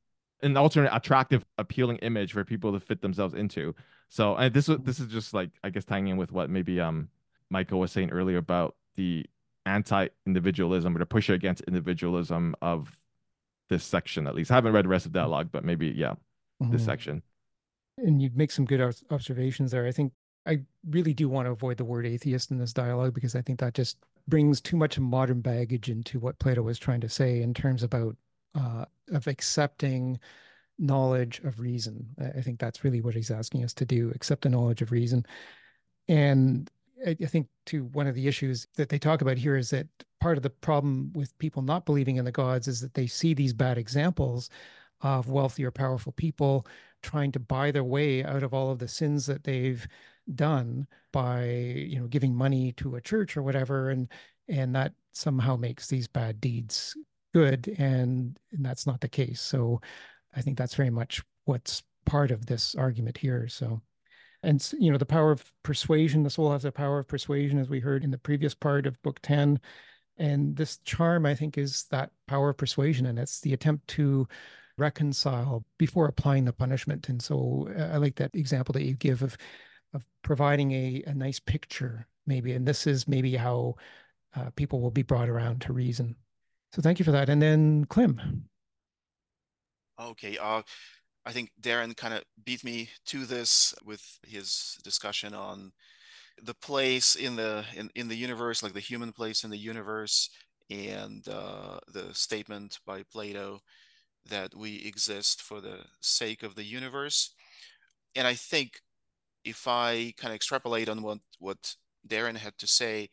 an 0.42 0.56
alternate, 0.56 0.94
attractive, 0.94 1.44
appealing 1.58 1.96
image 1.98 2.32
for 2.32 2.44
people 2.44 2.72
to 2.72 2.80
fit 2.80 3.00
themselves 3.00 3.34
into. 3.34 3.74
So 4.08 4.36
and 4.36 4.54
this 4.54 4.66
this 4.66 5.00
is 5.00 5.08
just 5.08 5.34
like 5.34 5.50
I 5.64 5.70
guess 5.70 5.84
tying 5.84 6.06
in 6.06 6.16
with 6.16 6.30
what 6.30 6.48
maybe 6.48 6.80
um 6.80 7.08
Michael 7.50 7.80
was 7.80 7.90
saying 7.90 8.10
earlier 8.10 8.38
about 8.38 8.76
the 8.94 9.26
anti-individualism 9.64 10.94
or 10.94 10.98
the 11.00 11.06
push 11.06 11.28
against 11.28 11.62
individualism 11.62 12.54
of 12.62 13.00
this 13.68 13.82
section 13.82 14.28
at 14.28 14.34
least. 14.34 14.52
I 14.52 14.54
haven't 14.54 14.74
read 14.74 14.84
the 14.84 14.90
rest 14.90 15.06
of 15.06 15.12
the 15.12 15.18
dialogue, 15.18 15.48
but 15.50 15.64
maybe 15.64 15.88
yeah, 15.88 16.14
mm-hmm. 16.62 16.70
this 16.70 16.84
section. 16.84 17.22
And 17.98 18.20
you 18.20 18.30
make 18.34 18.50
some 18.50 18.64
good 18.64 18.94
observations 19.10 19.70
there. 19.70 19.86
I 19.86 19.92
think 19.92 20.12
I 20.46 20.60
really 20.88 21.14
do 21.14 21.28
want 21.28 21.46
to 21.46 21.52
avoid 21.52 21.76
the 21.76 21.84
word 21.84 22.06
atheist 22.06 22.50
in 22.50 22.58
this 22.58 22.72
dialogue 22.72 23.14
because 23.14 23.34
I 23.34 23.42
think 23.42 23.58
that 23.60 23.74
just 23.74 23.98
brings 24.28 24.60
too 24.60 24.76
much 24.76 24.98
modern 24.98 25.40
baggage 25.40 25.88
into 25.88 26.18
what 26.18 26.38
Plato 26.38 26.62
was 26.62 26.78
trying 26.78 27.00
to 27.00 27.08
say 27.08 27.42
in 27.42 27.54
terms 27.54 27.82
about 27.82 28.16
uh, 28.54 28.84
of 29.12 29.26
accepting 29.26 30.18
knowledge 30.78 31.40
of 31.40 31.58
reason. 31.60 32.06
I 32.36 32.40
think 32.40 32.58
that's 32.58 32.84
really 32.84 33.00
what 33.00 33.14
he's 33.14 33.30
asking 33.30 33.64
us 33.64 33.74
to 33.74 33.84
do: 33.84 34.12
accept 34.14 34.42
the 34.42 34.50
knowledge 34.50 34.82
of 34.82 34.92
reason. 34.92 35.24
And 36.08 36.70
I 37.06 37.14
think 37.14 37.48
to 37.66 37.84
one 37.86 38.06
of 38.06 38.14
the 38.14 38.26
issues 38.28 38.66
that 38.76 38.88
they 38.88 38.98
talk 38.98 39.20
about 39.20 39.36
here 39.36 39.56
is 39.56 39.70
that 39.70 39.86
part 40.20 40.36
of 40.36 40.42
the 40.42 40.50
problem 40.50 41.12
with 41.14 41.36
people 41.38 41.62
not 41.62 41.84
believing 41.86 42.16
in 42.16 42.24
the 42.24 42.32
gods 42.32 42.68
is 42.68 42.80
that 42.80 42.94
they 42.94 43.06
see 43.06 43.34
these 43.34 43.52
bad 43.52 43.78
examples 43.78 44.48
of 45.00 45.28
wealthy 45.28 45.64
or 45.64 45.70
powerful 45.70 46.12
people 46.12 46.66
trying 47.02 47.30
to 47.32 47.40
buy 47.40 47.70
their 47.70 47.84
way 47.84 48.24
out 48.24 48.42
of 48.42 48.54
all 48.54 48.70
of 48.70 48.78
the 48.78 48.88
sins 48.88 49.26
that 49.26 49.44
they've 49.44 49.86
done 50.34 50.86
by 51.12 51.44
you 51.44 52.00
know 52.00 52.06
giving 52.08 52.34
money 52.34 52.72
to 52.72 52.96
a 52.96 53.00
church 53.00 53.36
or 53.36 53.42
whatever 53.42 53.90
and 53.90 54.08
and 54.48 54.74
that 54.74 54.92
somehow 55.12 55.56
makes 55.56 55.86
these 55.86 56.08
bad 56.08 56.40
deeds 56.40 56.96
good 57.32 57.74
and, 57.78 58.38
and 58.52 58.64
that's 58.64 58.86
not 58.86 59.00
the 59.00 59.08
case. 59.08 59.40
So 59.40 59.80
i 60.34 60.40
think 60.40 60.58
that's 60.58 60.74
very 60.74 60.90
much 60.90 61.22
what's 61.44 61.82
part 62.04 62.30
of 62.30 62.46
this 62.46 62.74
argument 62.74 63.18
here 63.18 63.48
so. 63.48 63.80
And 64.42 64.64
you 64.78 64.92
know 64.92 64.98
the 64.98 65.06
power 65.06 65.32
of 65.32 65.52
persuasion 65.62 66.22
the 66.22 66.30
soul 66.30 66.52
has 66.52 66.64
a 66.64 66.72
power 66.72 66.98
of 67.00 67.08
persuasion 67.08 67.58
as 67.58 67.68
we 67.68 67.80
heard 67.80 68.04
in 68.04 68.10
the 68.10 68.18
previous 68.18 68.54
part 68.54 68.86
of 68.86 69.00
book 69.02 69.20
10 69.22 69.58
and 70.18 70.56
this 70.56 70.78
charm 70.84 71.26
i 71.26 71.34
think 71.34 71.58
is 71.58 71.86
that 71.90 72.10
power 72.28 72.50
of 72.50 72.56
persuasion 72.56 73.06
and 73.06 73.18
it's 73.18 73.40
the 73.40 73.54
attempt 73.54 73.88
to 73.88 74.28
reconcile 74.78 75.64
before 75.78 76.06
applying 76.06 76.44
the 76.44 76.52
punishment. 76.52 77.08
And 77.08 77.20
so 77.20 77.68
uh, 77.76 77.94
i 77.94 77.96
like 77.96 78.16
that 78.16 78.34
example 78.34 78.72
that 78.74 78.84
you 78.84 78.94
give 78.94 79.22
of 79.22 79.36
of 79.94 80.04
providing 80.22 80.72
a, 80.72 81.02
a 81.06 81.14
nice 81.14 81.40
picture 81.40 82.06
maybe. 82.26 82.52
And 82.52 82.66
this 82.66 82.86
is 82.86 83.08
maybe 83.08 83.36
how 83.36 83.76
uh, 84.34 84.50
people 84.56 84.80
will 84.80 84.90
be 84.90 85.02
brought 85.02 85.28
around 85.28 85.60
to 85.62 85.72
reason. 85.72 86.16
So 86.72 86.82
thank 86.82 86.98
you 86.98 87.04
for 87.04 87.12
that. 87.12 87.28
And 87.28 87.40
then 87.40 87.84
clem. 87.86 88.48
Okay 89.98 90.36
uh 90.38 90.62
i 91.24 91.32
think 91.32 91.50
darren 91.60 91.96
kind 91.96 92.14
of 92.14 92.22
beat 92.44 92.62
me 92.62 92.88
to 93.06 93.26
this 93.26 93.74
with 93.84 94.02
his 94.22 94.78
discussion 94.84 95.34
on 95.34 95.72
the 96.42 96.54
place 96.54 97.14
in 97.16 97.36
the 97.36 97.64
in, 97.74 97.90
in 97.94 98.08
the 98.08 98.14
universe 98.14 98.62
like 98.62 98.74
the 98.74 98.80
human 98.80 99.12
place 99.12 99.42
in 99.44 99.50
the 99.50 99.58
universe 99.58 100.30
and 100.70 101.28
uh, 101.28 101.78
the 101.92 102.12
statement 102.12 102.78
by 102.86 103.02
plato 103.12 103.60
that 104.28 104.54
we 104.54 104.76
exist 104.84 105.42
for 105.42 105.60
the 105.60 105.80
sake 106.00 106.42
of 106.42 106.54
the 106.54 106.64
universe 106.64 107.34
and 108.14 108.26
i 108.26 108.34
think 108.34 108.80
if 109.46 109.68
I 109.68 110.12
kind 110.18 110.32
of 110.32 110.36
extrapolate 110.36 110.88
on 110.88 111.02
what 111.02 111.20
what 111.38 111.76
Darren 112.06 112.36
had 112.36 112.58
to 112.58 112.66
say, 112.66 113.08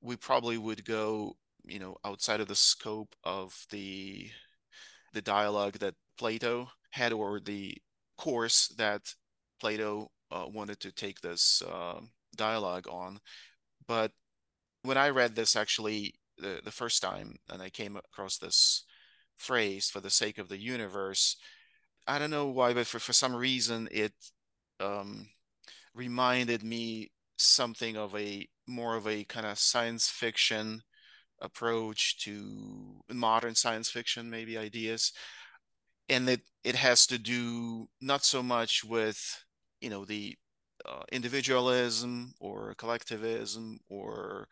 we 0.00 0.16
probably 0.16 0.58
would 0.58 0.84
go, 0.84 1.36
you 1.64 1.78
know, 1.78 1.96
outside 2.04 2.40
of 2.40 2.48
the 2.48 2.54
scope 2.56 3.14
of 3.22 3.66
the 3.70 4.30
the 5.12 5.22
dialogue 5.22 5.74
that 5.78 5.94
Plato 6.16 6.70
had 6.90 7.12
or 7.12 7.38
the 7.40 7.76
course 8.16 8.68
that 8.78 9.02
Plato 9.60 10.10
uh, 10.30 10.46
wanted 10.48 10.80
to 10.80 10.92
take 10.92 11.20
this 11.20 11.62
uh, 11.62 12.00
dialogue 12.36 12.86
on. 12.90 13.20
But 13.86 14.12
when 14.82 14.96
I 14.96 15.10
read 15.10 15.34
this 15.34 15.56
actually 15.56 16.14
the, 16.38 16.60
the 16.64 16.70
first 16.70 17.02
time 17.02 17.36
and 17.50 17.62
I 17.62 17.68
came 17.70 17.96
across 17.96 18.38
this 18.38 18.84
phrase 19.38 19.90
for 19.90 20.00
the 20.00 20.10
sake 20.10 20.38
of 20.38 20.48
the 20.48 20.58
universe, 20.58 21.36
I 22.06 22.18
don't 22.18 22.30
know 22.30 22.46
why, 22.46 22.74
but 22.74 22.86
for, 22.86 22.98
for 22.98 23.12
some 23.12 23.34
reason 23.34 23.88
it 23.90 24.12
um, 24.80 25.28
reminded 25.94 26.62
me 26.62 27.10
something 27.36 27.96
of 27.96 28.14
a 28.16 28.48
more 28.66 28.96
of 28.96 29.06
a 29.06 29.24
kind 29.24 29.46
of 29.46 29.58
science 29.58 30.08
fiction 30.08 30.82
approach 31.40 32.18
to 32.18 33.00
modern 33.10 33.54
science 33.54 33.88
fiction 33.90 34.28
maybe 34.30 34.58
ideas. 34.58 35.12
And 36.08 36.28
it 36.28 36.42
it 36.64 36.74
has 36.76 37.06
to 37.08 37.18
do 37.18 37.88
not 38.00 38.24
so 38.24 38.42
much 38.42 38.84
with 38.84 39.44
you 39.80 39.90
know 39.90 40.04
the 40.04 40.36
uh, 40.86 41.02
individualism 41.12 42.32
or 42.40 42.74
collectivism 42.78 43.78
or 43.88 44.48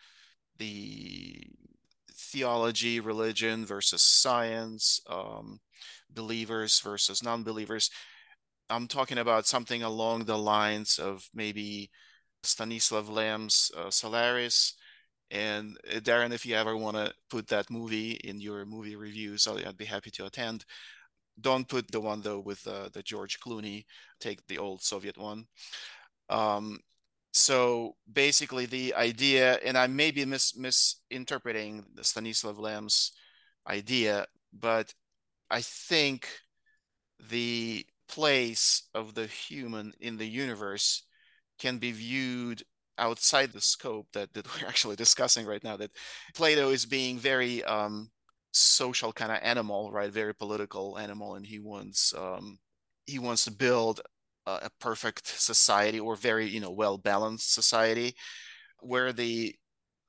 the 0.58 1.42
theology, 2.16 3.00
religion 3.00 3.66
versus 3.66 4.02
science, 4.02 5.00
um, 5.08 5.60
believers 6.10 6.80
versus 6.80 7.22
non-believers. 7.22 7.90
I'm 8.68 8.88
talking 8.88 9.18
about 9.18 9.46
something 9.46 9.82
along 9.82 10.24
the 10.24 10.38
lines 10.38 10.98
of 10.98 11.28
maybe 11.34 11.90
Stanislav 12.42 13.08
Lem's 13.08 13.70
uh, 13.76 13.90
Solaris. 13.90 14.74
And 15.30 15.76
uh, 15.90 16.00
Darren, 16.00 16.32
if 16.32 16.46
you 16.46 16.54
ever 16.54 16.76
want 16.76 16.96
to 16.96 17.12
put 17.30 17.48
that 17.48 17.70
movie 17.70 18.12
in 18.24 18.40
your 18.40 18.64
movie 18.64 18.96
reviews, 18.96 19.46
I'd 19.46 19.76
be 19.76 19.84
happy 19.84 20.10
to 20.12 20.26
attend. 20.26 20.64
Don't 21.40 21.68
put 21.68 21.90
the 21.90 22.00
one 22.00 22.22
though 22.22 22.40
with 22.40 22.66
uh, 22.66 22.88
the 22.92 23.02
George 23.02 23.38
Clooney. 23.40 23.84
Take 24.20 24.46
the 24.46 24.58
old 24.58 24.82
Soviet 24.82 25.18
one. 25.18 25.46
Um, 26.28 26.78
so 27.36 27.96
basically, 28.10 28.64
the 28.64 28.94
idea, 28.94 29.58
and 29.62 29.76
I 29.76 29.88
may 29.88 30.10
be 30.10 30.24
mis- 30.24 30.56
misinterpreting 30.56 31.84
Stanislav 32.00 32.58
Lem's 32.58 33.12
idea, 33.68 34.26
but 34.54 34.94
I 35.50 35.60
think 35.60 36.30
the 37.28 37.84
place 38.08 38.88
of 38.94 39.14
the 39.14 39.26
human 39.26 39.92
in 40.00 40.16
the 40.16 40.26
universe 40.26 41.02
can 41.58 41.76
be 41.76 41.92
viewed 41.92 42.62
outside 42.96 43.52
the 43.52 43.60
scope 43.60 44.06
that, 44.14 44.32
that 44.32 44.46
we're 44.62 44.66
actually 44.66 44.96
discussing 44.96 45.44
right 45.44 45.62
now 45.62 45.76
that 45.76 45.90
plato 46.34 46.70
is 46.70 46.86
being 46.86 47.18
very 47.18 47.62
um, 47.64 48.08
social 48.52 49.12
kind 49.12 49.30
of 49.30 49.38
animal 49.42 49.92
right? 49.92 50.10
Very 50.10 50.34
political 50.34 50.98
animal 50.98 51.34
and 51.34 51.46
he 51.46 51.58
wants 51.58 52.14
um, 52.16 52.58
he 53.04 53.18
wants 53.18 53.44
to 53.44 53.50
build 53.50 54.00
a, 54.46 54.70
perfect 54.80 55.26
society 55.26 56.00
or 56.00 56.16
very 56.16 56.46
you 56.48 56.60
know 56.60 56.70
well 56.70 56.98
balanced 56.98 57.52
society 57.52 58.14
where 58.80 59.12
the 59.12 59.54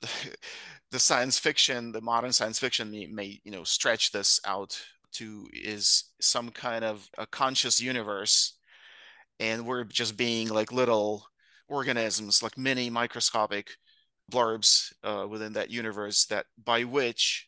the 0.91 0.99
science 0.99 1.39
fiction 1.39 1.91
the 1.91 2.01
modern 2.01 2.31
science 2.31 2.59
fiction 2.59 2.91
may, 2.91 3.07
may 3.07 3.39
you 3.43 3.51
know 3.51 3.63
stretch 3.63 4.11
this 4.11 4.39
out 4.45 4.79
to 5.13 5.47
is 5.51 6.05
some 6.21 6.49
kind 6.49 6.83
of 6.83 7.09
a 7.17 7.25
conscious 7.25 7.79
universe. 7.79 8.57
And 9.39 9.65
we're 9.65 9.83
just 9.83 10.17
being 10.17 10.49
like 10.49 10.71
little 10.71 11.25
organisms 11.67 12.41
like 12.41 12.57
mini 12.57 12.89
microscopic 12.89 13.71
blurbs 14.31 14.93
uh, 15.03 15.27
within 15.27 15.53
that 15.53 15.69
universe 15.69 16.25
that 16.25 16.45
by 16.63 16.83
which 16.83 17.47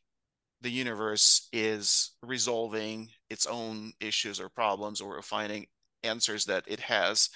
the 0.62 0.70
universe 0.70 1.48
is 1.54 2.12
resolving 2.22 3.10
its 3.30 3.46
own 3.46 3.94
issues 4.02 4.40
or 4.40 4.50
problems 4.50 5.00
or 5.00 5.22
finding 5.22 5.66
answers 6.04 6.46
that 6.46 6.64
it 6.68 6.80
has 6.80 7.30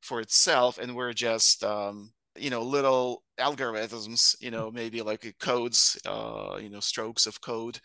for 0.00 0.20
itself 0.20 0.78
and 0.78 0.94
we're 0.94 1.12
just 1.12 1.62
um, 1.64 2.10
you 2.36 2.50
know 2.50 2.62
little 2.62 3.22
algorithms 3.38 4.34
you 4.40 4.50
know 4.50 4.70
maybe 4.70 5.02
like 5.02 5.34
codes 5.38 5.98
uh, 6.06 6.58
you 6.60 6.68
know 6.68 6.80
strokes 6.80 7.26
of 7.26 7.40
code 7.40 7.78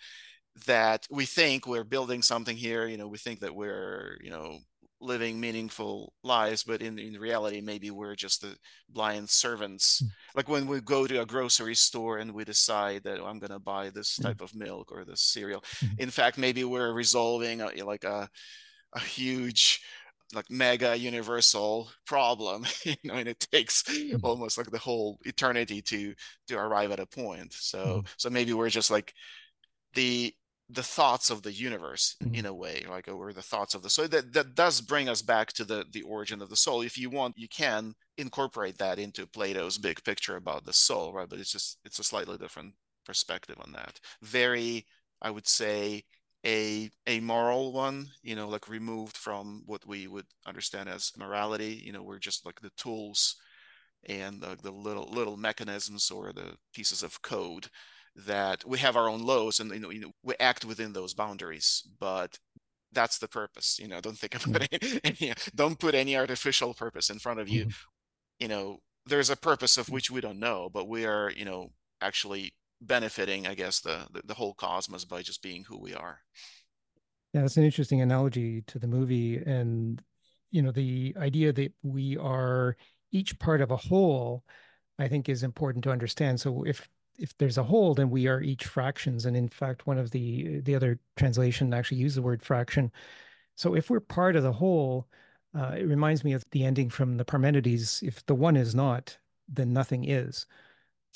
that 0.65 1.05
we 1.11 1.25
think 1.25 1.67
we're 1.67 1.83
building 1.83 2.21
something 2.21 2.57
here 2.57 2.87
you 2.87 2.97
know 2.97 3.07
we 3.07 3.17
think 3.17 3.39
that 3.39 3.55
we're 3.55 4.17
you 4.21 4.29
know 4.29 4.57
living 4.99 5.39
meaningful 5.39 6.11
lives 6.23 6.63
but 6.63 6.81
in, 6.81 6.97
in 6.97 7.13
reality 7.19 7.61
maybe 7.61 7.91
we're 7.91 8.15
just 8.15 8.41
the 8.41 8.55
blind 8.89 9.29
servants 9.29 10.01
mm. 10.01 10.07
like 10.35 10.49
when 10.49 10.65
we 10.65 10.81
go 10.81 11.05
to 11.05 11.21
a 11.21 11.25
grocery 11.25 11.75
store 11.75 12.17
and 12.17 12.33
we 12.33 12.43
decide 12.43 13.03
that 13.03 13.19
oh, 13.19 13.25
i'm 13.25 13.37
going 13.37 13.51
to 13.51 13.59
buy 13.59 13.91
this 13.91 14.15
hmm. 14.15 14.23
type 14.23 14.41
of 14.41 14.55
milk 14.55 14.91
or 14.91 15.05
this 15.05 15.21
cereal 15.21 15.63
mm. 15.83 15.99
in 15.99 16.09
fact 16.09 16.39
maybe 16.39 16.63
we're 16.63 16.93
resolving 16.93 17.61
a, 17.61 17.69
like 17.83 18.05
a, 18.05 18.27
a 18.93 18.99
huge 18.99 19.81
like 20.33 20.49
mega 20.49 20.97
universal 20.97 21.89
problem 22.05 22.65
you 22.83 22.95
know 23.03 23.13
and 23.13 23.29
it 23.29 23.47
takes 23.51 23.83
mm. 23.83 24.19
almost 24.23 24.57
like 24.57 24.69
the 24.71 24.77
whole 24.77 25.19
eternity 25.23 25.81
to 25.81 26.13
to 26.47 26.57
arrive 26.57 26.91
at 26.91 26.99
a 26.99 27.05
point 27.05 27.53
so 27.53 28.01
mm. 28.03 28.07
so 28.17 28.29
maybe 28.29 28.53
we're 28.53 28.69
just 28.69 28.91
like 28.91 29.13
the 29.93 30.33
the 30.69 30.83
thoughts 30.83 31.29
of 31.29 31.43
the 31.43 31.51
universe 31.51 32.15
mm-hmm. 32.21 32.35
in 32.35 32.45
a 32.45 32.53
way 32.53 32.83
like 32.89 33.07
or 33.07 33.31
the 33.31 33.41
thoughts 33.41 33.73
of 33.73 33.81
the 33.83 33.89
soul 33.89 34.07
that 34.07 34.33
that 34.33 34.53
does 34.53 34.81
bring 34.81 35.07
us 35.07 35.21
back 35.21 35.53
to 35.53 35.63
the 35.63 35.85
the 35.91 36.01
origin 36.01 36.41
of 36.41 36.49
the 36.49 36.55
soul 36.55 36.81
if 36.81 36.97
you 36.97 37.09
want 37.09 37.37
you 37.37 37.47
can 37.47 37.93
incorporate 38.17 38.77
that 38.77 38.99
into 38.99 39.25
plato's 39.27 39.77
big 39.77 40.03
picture 40.03 40.35
about 40.35 40.65
the 40.65 40.73
soul 40.73 41.13
right 41.13 41.29
but 41.29 41.39
it's 41.39 41.51
just 41.51 41.79
it's 41.85 41.99
a 41.99 42.03
slightly 42.03 42.37
different 42.37 42.73
perspective 43.05 43.55
on 43.61 43.71
that 43.71 43.99
very 44.21 44.85
i 45.21 45.31
would 45.31 45.47
say 45.47 46.03
a 46.45 46.89
a 47.07 47.19
moral 47.19 47.73
one 47.73 48.07
you 48.21 48.35
know 48.35 48.47
like 48.47 48.69
removed 48.69 49.17
from 49.17 49.63
what 49.65 49.85
we 49.87 50.07
would 50.07 50.27
understand 50.45 50.87
as 50.87 51.11
morality 51.17 51.81
you 51.83 51.91
know 51.91 52.03
we're 52.03 52.19
just 52.19 52.45
like 52.45 52.59
the 52.61 52.71
tools 52.77 53.35
and 54.07 54.41
the, 54.41 54.57
the 54.61 54.71
little 54.71 55.09
little 55.11 55.37
mechanisms 55.37 56.11
or 56.11 56.31
the 56.31 56.55
pieces 56.73 57.01
of 57.01 57.21
code 57.21 57.67
that 58.15 58.63
we 58.65 58.77
have 58.79 58.95
our 58.95 59.09
own 59.09 59.21
laws 59.23 59.59
and 59.59 59.71
you 59.71 59.79
know, 59.79 59.89
you 59.89 59.99
know 59.99 60.11
we 60.23 60.33
act 60.39 60.65
within 60.65 60.93
those 60.93 61.13
boundaries 61.13 61.83
but 61.99 62.37
that's 62.93 63.17
the 63.17 63.27
purpose 63.27 63.79
you 63.81 63.87
know 63.87 63.99
don't 63.99 64.17
think 64.17 64.35
about 64.35 64.61
mm-hmm. 64.61 64.97
it 65.05 65.21
any, 65.21 65.33
don't 65.55 65.79
put 65.79 65.95
any 65.95 66.15
artificial 66.15 66.73
purpose 66.73 67.09
in 67.09 67.19
front 67.19 67.39
of 67.39 67.49
you 67.49 67.63
mm-hmm. 67.63 67.71
you 68.39 68.47
know 68.47 68.77
there's 69.05 69.29
a 69.29 69.35
purpose 69.35 69.77
of 69.77 69.87
mm. 69.87 69.93
which 69.93 70.11
we 70.11 70.21
don't 70.21 70.39
know 70.39 70.69
but 70.71 70.87
we 70.87 71.05
are 71.05 71.31
you 71.35 71.45
know 71.45 71.71
actually 72.01 72.53
benefiting 72.81 73.47
i 73.47 73.53
guess 73.53 73.79
the, 73.79 74.05
the, 74.11 74.21
the 74.25 74.33
whole 74.33 74.53
cosmos 74.53 75.05
by 75.05 75.21
just 75.21 75.41
being 75.41 75.63
who 75.67 75.79
we 75.79 75.93
are 75.93 76.19
yeah 77.33 77.41
that's 77.41 77.57
an 77.57 77.63
interesting 77.63 78.01
analogy 78.01 78.61
to 78.61 78.79
the 78.79 78.87
movie 78.87 79.37
and 79.37 80.01
you 80.51 80.61
know 80.61 80.71
the 80.71 81.15
idea 81.17 81.51
that 81.51 81.71
we 81.83 82.17
are 82.17 82.75
each 83.11 83.37
part 83.39 83.61
of 83.61 83.71
a 83.71 83.77
whole 83.77 84.43
i 84.99 85.07
think 85.07 85.27
is 85.27 85.43
important 85.43 85.83
to 85.83 85.91
understand 85.91 86.39
so 86.39 86.63
if 86.63 86.87
if 87.17 87.35
there's 87.37 87.57
a 87.57 87.63
whole, 87.63 87.93
then 87.93 88.09
we 88.09 88.27
are 88.27 88.41
each 88.41 88.65
fractions. 88.65 89.25
And 89.25 89.35
in 89.35 89.49
fact, 89.49 89.87
one 89.87 89.97
of 89.97 90.11
the 90.11 90.61
the 90.61 90.75
other 90.75 90.99
translation 91.15 91.73
actually 91.73 91.97
used 91.97 92.17
the 92.17 92.21
word 92.21 92.41
fraction. 92.43 92.91
So 93.55 93.75
if 93.75 93.89
we're 93.89 93.99
part 93.99 94.35
of 94.35 94.43
the 94.43 94.51
whole, 94.51 95.07
uh, 95.57 95.75
it 95.77 95.87
reminds 95.87 96.23
me 96.23 96.33
of 96.33 96.45
the 96.51 96.63
ending 96.63 96.89
from 96.89 97.17
the 97.17 97.25
Parmenides. 97.25 98.03
If 98.03 98.25
the 98.25 98.35
one 98.35 98.55
is 98.55 98.75
not, 98.75 99.17
then 99.47 99.73
nothing 99.73 100.05
is. 100.05 100.45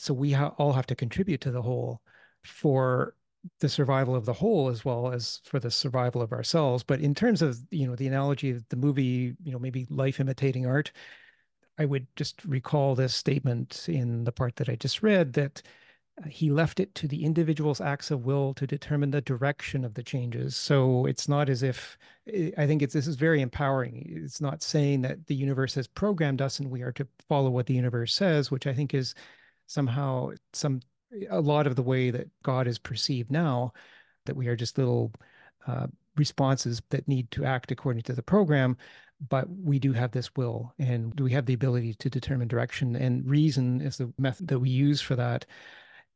So 0.01 0.15
we 0.15 0.31
ha- 0.31 0.55
all 0.57 0.73
have 0.73 0.87
to 0.87 0.95
contribute 0.95 1.41
to 1.41 1.51
the 1.51 1.61
whole 1.61 2.01
for 2.43 3.15
the 3.59 3.69
survival 3.69 4.15
of 4.15 4.25
the 4.25 4.33
whole 4.33 4.69
as 4.69 4.83
well 4.83 5.11
as 5.11 5.41
for 5.45 5.59
the 5.59 5.69
survival 5.69 6.21
of 6.21 6.31
ourselves. 6.31 6.83
But 6.83 7.01
in 7.01 7.13
terms 7.13 7.41
of 7.43 7.59
you 7.69 7.87
know 7.87 7.95
the 7.95 8.07
analogy 8.07 8.49
of 8.49 8.67
the 8.69 8.77
movie, 8.77 9.35
you 9.43 9.51
know 9.51 9.59
maybe 9.59 9.85
life 9.89 10.19
imitating 10.19 10.65
art, 10.65 10.91
I 11.77 11.85
would 11.85 12.07
just 12.15 12.43
recall 12.45 12.95
this 12.95 13.13
statement 13.13 13.87
in 13.87 14.23
the 14.23 14.31
part 14.31 14.55
that 14.55 14.69
I 14.69 14.75
just 14.75 15.03
read 15.03 15.33
that 15.33 15.61
uh, 16.23 16.27
he 16.27 16.49
left 16.49 16.79
it 16.79 16.95
to 16.95 17.07
the 17.07 17.23
individual's 17.23 17.79
acts 17.81 18.09
of 18.09 18.25
will 18.25 18.55
to 18.55 18.65
determine 18.67 19.11
the 19.11 19.21
direction 19.21 19.85
of 19.85 19.93
the 19.93 20.03
changes. 20.03 20.55
So 20.55 21.05
it's 21.05 21.29
not 21.29 21.47
as 21.47 21.61
if 21.61 21.97
I 22.57 22.65
think 22.67 22.81
it's 22.81 22.93
this 22.93 23.07
is 23.07 23.15
very 23.17 23.41
empowering. 23.41 24.03
It's 24.25 24.41
not 24.41 24.63
saying 24.63 25.01
that 25.03 25.27
the 25.27 25.35
universe 25.35 25.75
has 25.75 25.87
programmed 25.87 26.41
us 26.41 26.59
and 26.59 26.71
we 26.71 26.81
are 26.81 26.91
to 26.93 27.07
follow 27.29 27.51
what 27.51 27.67
the 27.67 27.75
universe 27.75 28.15
says, 28.15 28.49
which 28.49 28.65
I 28.67 28.73
think 28.73 28.95
is 28.95 29.13
somehow 29.71 30.31
some 30.53 30.81
a 31.29 31.41
lot 31.41 31.67
of 31.67 31.75
the 31.75 31.83
way 31.83 32.11
that 32.11 32.29
God 32.43 32.67
is 32.67 32.79
perceived 32.79 33.31
now, 33.31 33.73
that 34.25 34.35
we 34.35 34.47
are 34.47 34.55
just 34.55 34.77
little 34.77 35.11
uh, 35.67 35.87
responses 36.15 36.81
that 36.89 37.07
need 37.07 37.29
to 37.31 37.45
act 37.45 37.71
according 37.71 38.03
to 38.03 38.13
the 38.13 38.23
program. 38.23 38.77
But 39.29 39.47
we 39.49 39.77
do 39.77 39.93
have 39.93 40.11
this 40.11 40.35
will, 40.35 40.73
and 40.79 41.17
we 41.19 41.31
have 41.31 41.45
the 41.45 41.53
ability 41.53 41.93
to 41.95 42.09
determine 42.09 42.47
direction. 42.47 42.95
And 42.95 43.29
reason 43.29 43.79
is 43.81 43.97
the 43.97 44.11
method 44.17 44.47
that 44.47 44.59
we 44.59 44.69
use 44.69 44.99
for 44.99 45.15
that. 45.15 45.45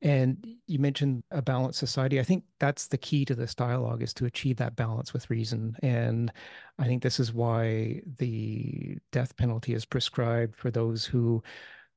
And 0.02 0.46
you 0.68 0.80
mentioned 0.80 1.24
a 1.32 1.42
balanced 1.42 1.80
society. 1.80 2.20
I 2.20 2.24
think 2.24 2.44
that's 2.60 2.88
the 2.88 2.98
key 2.98 3.24
to 3.26 3.36
this 3.36 3.54
dialogue 3.54 4.02
is 4.02 4.14
to 4.16 4.26
achieve 4.26 4.58
that 4.58 4.76
balance 4.76 5.14
with 5.14 5.30
reason. 5.30 5.76
And 5.84 6.32
I 6.80 6.86
think 6.86 7.04
this 7.04 7.20
is 7.20 7.32
why 7.34 8.02
the 8.18 8.98
death 9.12 9.36
penalty 9.38 9.74
is 9.74 9.86
prescribed 9.86 10.56
for 10.56 10.72
those 10.72 11.06
who, 11.06 11.44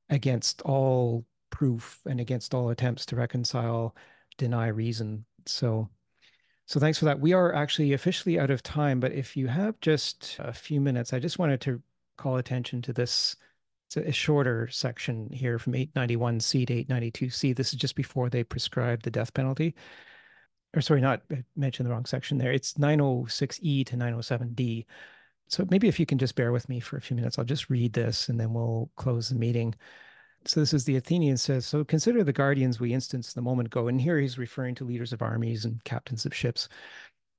against 0.09 0.61
all 0.61 1.25
proof 1.59 1.99
and 2.05 2.21
against 2.21 2.53
all 2.53 2.69
attempts 2.69 3.05
to 3.05 3.17
reconcile, 3.17 3.93
deny 4.37 4.67
reason. 4.67 5.25
So 5.45 5.89
so 6.67 6.79
thanks 6.79 6.97
for 6.97 7.05
that. 7.05 7.19
We 7.19 7.33
are 7.33 7.53
actually 7.53 7.91
officially 7.93 8.39
out 8.39 8.49
of 8.49 8.63
time, 8.63 9.01
but 9.01 9.11
if 9.11 9.35
you 9.35 9.47
have 9.47 9.77
just 9.81 10.37
a 10.39 10.53
few 10.53 10.79
minutes, 10.79 11.11
I 11.11 11.19
just 11.19 11.37
wanted 11.37 11.59
to 11.61 11.81
call 12.15 12.37
attention 12.37 12.81
to 12.83 12.93
this 12.93 13.35
it's 13.87 13.97
a, 13.97 14.11
shorter 14.11 14.69
section 14.69 15.29
here 15.33 15.57
from 15.57 15.73
891C 15.73 16.67
to 16.67 16.85
892C. 16.85 17.55
This 17.55 17.73
is 17.73 17.79
just 17.79 17.95
before 17.95 18.29
they 18.29 18.43
prescribed 18.43 19.03
the 19.03 19.11
death 19.11 19.33
penalty. 19.33 19.75
Or 20.75 20.81
sorry, 20.81 21.01
not 21.01 21.23
I 21.31 21.43
mentioned 21.57 21.87
the 21.87 21.91
wrong 21.91 22.05
section 22.05 22.37
there. 22.37 22.53
It's 22.53 22.75
906E 22.75 23.85
to 23.87 23.97
907D. 23.97 24.85
So 25.47 25.65
maybe 25.71 25.87
if 25.89 25.99
you 25.99 26.05
can 26.05 26.19
just 26.19 26.35
bear 26.35 26.51
with 26.51 26.69
me 26.69 26.79
for 26.79 26.95
a 26.97 27.01
few 27.01 27.15
minutes, 27.17 27.37
I'll 27.37 27.45
just 27.45 27.69
read 27.69 27.91
this 27.91 28.29
and 28.29 28.39
then 28.39 28.53
we'll 28.53 28.91
close 28.95 29.29
the 29.29 29.35
meeting. 29.35 29.73
So 30.45 30.59
this 30.59 30.73
is 30.73 30.85
the 30.85 30.95
Athenian 30.95 31.37
says, 31.37 31.65
so 31.65 31.83
consider 31.83 32.23
the 32.23 32.33
guardians 32.33 32.79
we 32.79 32.93
instanced 32.93 33.35
the 33.35 33.41
moment 33.41 33.67
ago. 33.67 33.87
And 33.87 33.99
here 33.99 34.19
he's 34.19 34.37
referring 34.37 34.75
to 34.75 34.85
leaders 34.85 35.13
of 35.13 35.21
armies 35.21 35.65
and 35.65 35.83
captains 35.83 36.25
of 36.25 36.33
ships. 36.33 36.69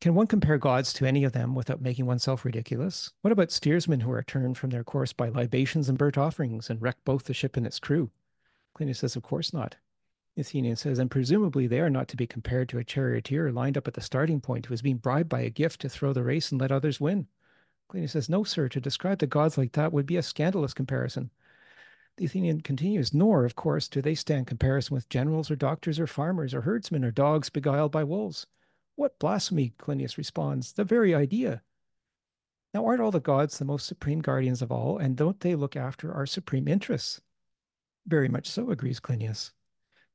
Can 0.00 0.14
one 0.14 0.26
compare 0.26 0.58
gods 0.58 0.92
to 0.94 1.06
any 1.06 1.24
of 1.24 1.32
them 1.32 1.54
without 1.54 1.82
making 1.82 2.06
oneself 2.06 2.44
ridiculous? 2.44 3.12
What 3.22 3.32
about 3.32 3.50
steersmen 3.50 4.00
who 4.00 4.10
are 4.12 4.22
turned 4.22 4.56
from 4.56 4.70
their 4.70 4.84
course 4.84 5.12
by 5.12 5.28
libations 5.28 5.88
and 5.88 5.98
burnt 5.98 6.16
offerings 6.16 6.70
and 6.70 6.80
wreck 6.80 6.96
both 7.04 7.24
the 7.24 7.34
ship 7.34 7.56
and 7.56 7.66
its 7.66 7.78
crew? 7.78 8.10
Clinias 8.76 8.96
says, 8.96 9.16
Of 9.16 9.22
course 9.22 9.52
not. 9.52 9.76
Athenian 10.36 10.76
says, 10.76 10.98
and 10.98 11.10
presumably 11.10 11.66
they 11.66 11.80
are 11.80 11.90
not 11.90 12.08
to 12.08 12.16
be 12.16 12.26
compared 12.26 12.68
to 12.68 12.78
a 12.78 12.84
charioteer 12.84 13.52
lined 13.52 13.76
up 13.76 13.88
at 13.88 13.94
the 13.94 14.00
starting 14.00 14.40
point 14.40 14.66
who 14.66 14.74
is 14.74 14.80
being 14.80 14.96
bribed 14.96 15.28
by 15.28 15.40
a 15.40 15.50
gift 15.50 15.80
to 15.80 15.88
throw 15.88 16.12
the 16.12 16.22
race 16.22 16.50
and 16.50 16.60
let 16.60 16.72
others 16.72 17.00
win. 17.00 17.26
Clinias 17.90 18.10
says, 18.10 18.28
No, 18.28 18.44
sir, 18.44 18.68
to 18.68 18.80
describe 18.80 19.18
the 19.18 19.26
gods 19.26 19.58
like 19.58 19.72
that 19.72 19.92
would 19.92 20.06
be 20.06 20.16
a 20.16 20.22
scandalous 20.22 20.72
comparison. 20.72 21.30
The 22.20 22.26
Athenian 22.26 22.60
continues, 22.60 23.14
Nor, 23.14 23.46
of 23.46 23.56
course, 23.56 23.88
do 23.88 24.02
they 24.02 24.14
stand 24.14 24.46
comparison 24.46 24.94
with 24.94 25.08
generals 25.08 25.50
or 25.50 25.56
doctors 25.56 25.98
or 25.98 26.06
farmers 26.06 26.52
or 26.52 26.60
herdsmen 26.60 27.02
or 27.02 27.10
dogs 27.10 27.48
beguiled 27.48 27.92
by 27.92 28.04
wolves. 28.04 28.46
What 28.94 29.18
blasphemy, 29.18 29.72
Clinias 29.78 30.18
responds, 30.18 30.74
the 30.74 30.84
very 30.84 31.14
idea. 31.14 31.62
Now, 32.74 32.84
aren't 32.84 33.00
all 33.00 33.10
the 33.10 33.20
gods 33.20 33.56
the 33.56 33.64
most 33.64 33.86
supreme 33.86 34.20
guardians 34.20 34.60
of 34.60 34.70
all, 34.70 34.98
and 34.98 35.16
don't 35.16 35.40
they 35.40 35.54
look 35.54 35.76
after 35.76 36.12
our 36.12 36.26
supreme 36.26 36.68
interests? 36.68 37.22
Very 38.06 38.28
much 38.28 38.50
so, 38.50 38.70
agrees 38.70 39.00
Clinias. 39.00 39.52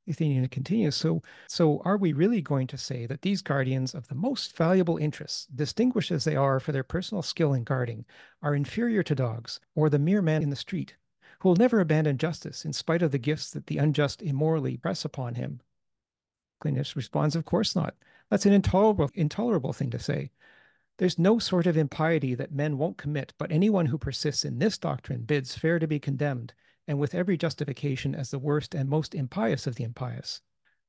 Athenian 0.06 0.46
continues. 0.46 0.94
So, 0.94 1.22
so 1.48 1.82
are 1.84 1.96
we 1.96 2.12
really 2.12 2.40
going 2.40 2.68
to 2.68 2.78
say 2.78 3.06
that 3.06 3.22
these 3.22 3.42
guardians 3.42 3.96
of 3.96 4.06
the 4.06 4.14
most 4.14 4.56
valuable 4.56 4.96
interests, 4.96 5.46
distinguished 5.46 6.12
as 6.12 6.22
they 6.22 6.36
are 6.36 6.60
for 6.60 6.70
their 6.70 6.84
personal 6.84 7.22
skill 7.22 7.52
in 7.52 7.64
guarding, 7.64 8.04
are 8.42 8.54
inferior 8.54 9.02
to 9.02 9.16
dogs 9.16 9.58
or 9.74 9.90
the 9.90 9.98
mere 9.98 10.22
man 10.22 10.44
in 10.44 10.50
the 10.50 10.54
street, 10.54 10.94
who 11.40 11.48
will 11.48 11.56
never 11.56 11.80
abandon 11.80 12.18
justice 12.18 12.64
in 12.64 12.72
spite 12.72 13.02
of 13.02 13.10
the 13.10 13.18
gifts 13.18 13.50
that 13.50 13.66
the 13.66 13.78
unjust 13.78 14.22
immorally 14.22 14.76
press 14.76 15.04
upon 15.04 15.34
him? 15.34 15.60
Clinias 16.62 16.96
responds, 16.96 17.36
Of 17.36 17.44
course 17.44 17.76
not. 17.76 17.94
That's 18.30 18.46
an 18.46 18.52
intolerable, 18.52 19.10
intolerable 19.14 19.72
thing 19.72 19.90
to 19.90 19.98
say. 19.98 20.30
There's 20.98 21.18
no 21.18 21.38
sort 21.38 21.66
of 21.66 21.76
impiety 21.76 22.34
that 22.34 22.52
men 22.52 22.78
won't 22.78 22.96
commit, 22.96 23.34
but 23.36 23.52
anyone 23.52 23.86
who 23.86 23.98
persists 23.98 24.44
in 24.44 24.58
this 24.58 24.78
doctrine 24.78 25.22
bids 25.22 25.54
fair 25.54 25.78
to 25.78 25.86
be 25.86 26.00
condemned, 26.00 26.54
and 26.88 26.98
with 26.98 27.14
every 27.14 27.36
justification 27.36 28.14
as 28.14 28.30
the 28.30 28.38
worst 28.38 28.74
and 28.74 28.88
most 28.88 29.14
impious 29.14 29.66
of 29.66 29.74
the 29.74 29.84
impious. 29.84 30.40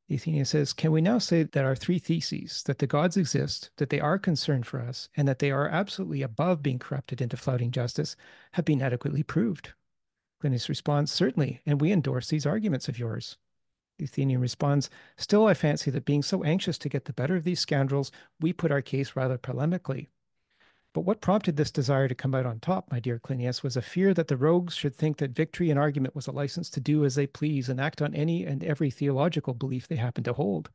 The 0.07 0.15
Athenian 0.15 0.45
says, 0.45 0.71
Can 0.71 0.93
we 0.93 1.01
now 1.01 1.17
say 1.17 1.43
that 1.43 1.65
our 1.65 1.75
three 1.75 1.99
theses, 1.99 2.63
that 2.63 2.79
the 2.79 2.87
gods 2.87 3.17
exist, 3.17 3.71
that 3.75 3.89
they 3.89 3.99
are 3.99 4.17
concerned 4.17 4.65
for 4.65 4.79
us, 4.79 5.09
and 5.17 5.27
that 5.27 5.39
they 5.39 5.51
are 5.51 5.67
absolutely 5.67 6.21
above 6.21 6.63
being 6.63 6.79
corrupted 6.79 7.19
into 7.19 7.35
flouting 7.35 7.71
justice, 7.71 8.15
have 8.53 8.63
been 8.63 8.81
adequately 8.81 9.23
proved? 9.23 9.73
Clinias 10.41 10.69
responds, 10.69 11.11
Certainly, 11.11 11.61
and 11.65 11.81
we 11.81 11.91
endorse 11.91 12.29
these 12.29 12.45
arguments 12.45 12.87
of 12.87 12.99
yours. 12.99 13.37
The 13.97 14.05
Athenian 14.05 14.41
responds, 14.41 14.89
Still, 15.17 15.47
I 15.47 15.53
fancy 15.53 15.89
that 15.91 16.05
being 16.05 16.21
so 16.21 16.43
anxious 16.43 16.77
to 16.79 16.89
get 16.89 17.05
the 17.05 17.13
better 17.13 17.35
of 17.35 17.43
these 17.43 17.59
scoundrels, 17.59 18.11
we 18.39 18.53
put 18.53 18.71
our 18.71 18.81
case 18.81 19.15
rather 19.15 19.37
polemically. 19.37 20.07
But 20.93 21.01
what 21.01 21.21
prompted 21.21 21.57
this 21.57 21.71
desire 21.71 22.07
to 22.07 22.15
come 22.15 22.33
out 22.33 22.45
on 22.45 22.59
top, 22.59 22.91
my 22.91 22.99
dear 22.99 23.19
Clinias, 23.19 23.61
was 23.61 23.77
a 23.77 23.81
fear 23.81 24.13
that 24.13 24.27
the 24.27 24.37
rogues 24.37 24.75
should 24.75 24.95
think 24.95 25.17
that 25.17 25.31
victory 25.35 25.69
in 25.69 25.77
argument 25.77 26.15
was 26.15 26.27
a 26.27 26.31
license 26.31 26.69
to 26.71 26.79
do 26.79 27.05
as 27.05 27.15
they 27.15 27.27
please 27.27 27.69
and 27.69 27.79
act 27.79 28.01
on 28.01 28.15
any 28.15 28.45
and 28.45 28.63
every 28.63 28.89
theological 28.89 29.53
belief 29.53 29.87
they 29.87 29.95
happen 29.95 30.23
to 30.23 30.33
hold. 30.33 30.69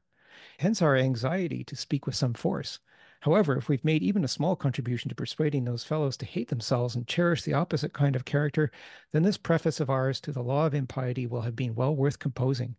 Hence 0.58 0.82
our 0.82 0.96
anxiety 0.96 1.64
to 1.64 1.76
speak 1.76 2.06
with 2.06 2.14
some 2.14 2.34
force. 2.34 2.78
However, 3.22 3.56
if 3.56 3.68
we've 3.68 3.84
made 3.84 4.02
even 4.02 4.24
a 4.24 4.28
small 4.28 4.56
contribution 4.56 5.08
to 5.08 5.14
persuading 5.14 5.64
those 5.64 5.84
fellows 5.84 6.16
to 6.16 6.26
hate 6.26 6.48
themselves 6.48 6.96
and 6.96 7.06
cherish 7.06 7.44
the 7.44 7.54
opposite 7.54 7.92
kind 7.92 8.16
of 8.16 8.24
character, 8.24 8.72
then 9.12 9.22
this 9.22 9.36
preface 9.38 9.78
of 9.78 9.88
ours 9.88 10.20
to 10.22 10.32
the 10.32 10.42
law 10.42 10.66
of 10.66 10.74
impiety 10.74 11.28
will 11.28 11.42
have 11.42 11.54
been 11.54 11.76
well 11.76 11.94
worth 11.94 12.18
composing. 12.18 12.74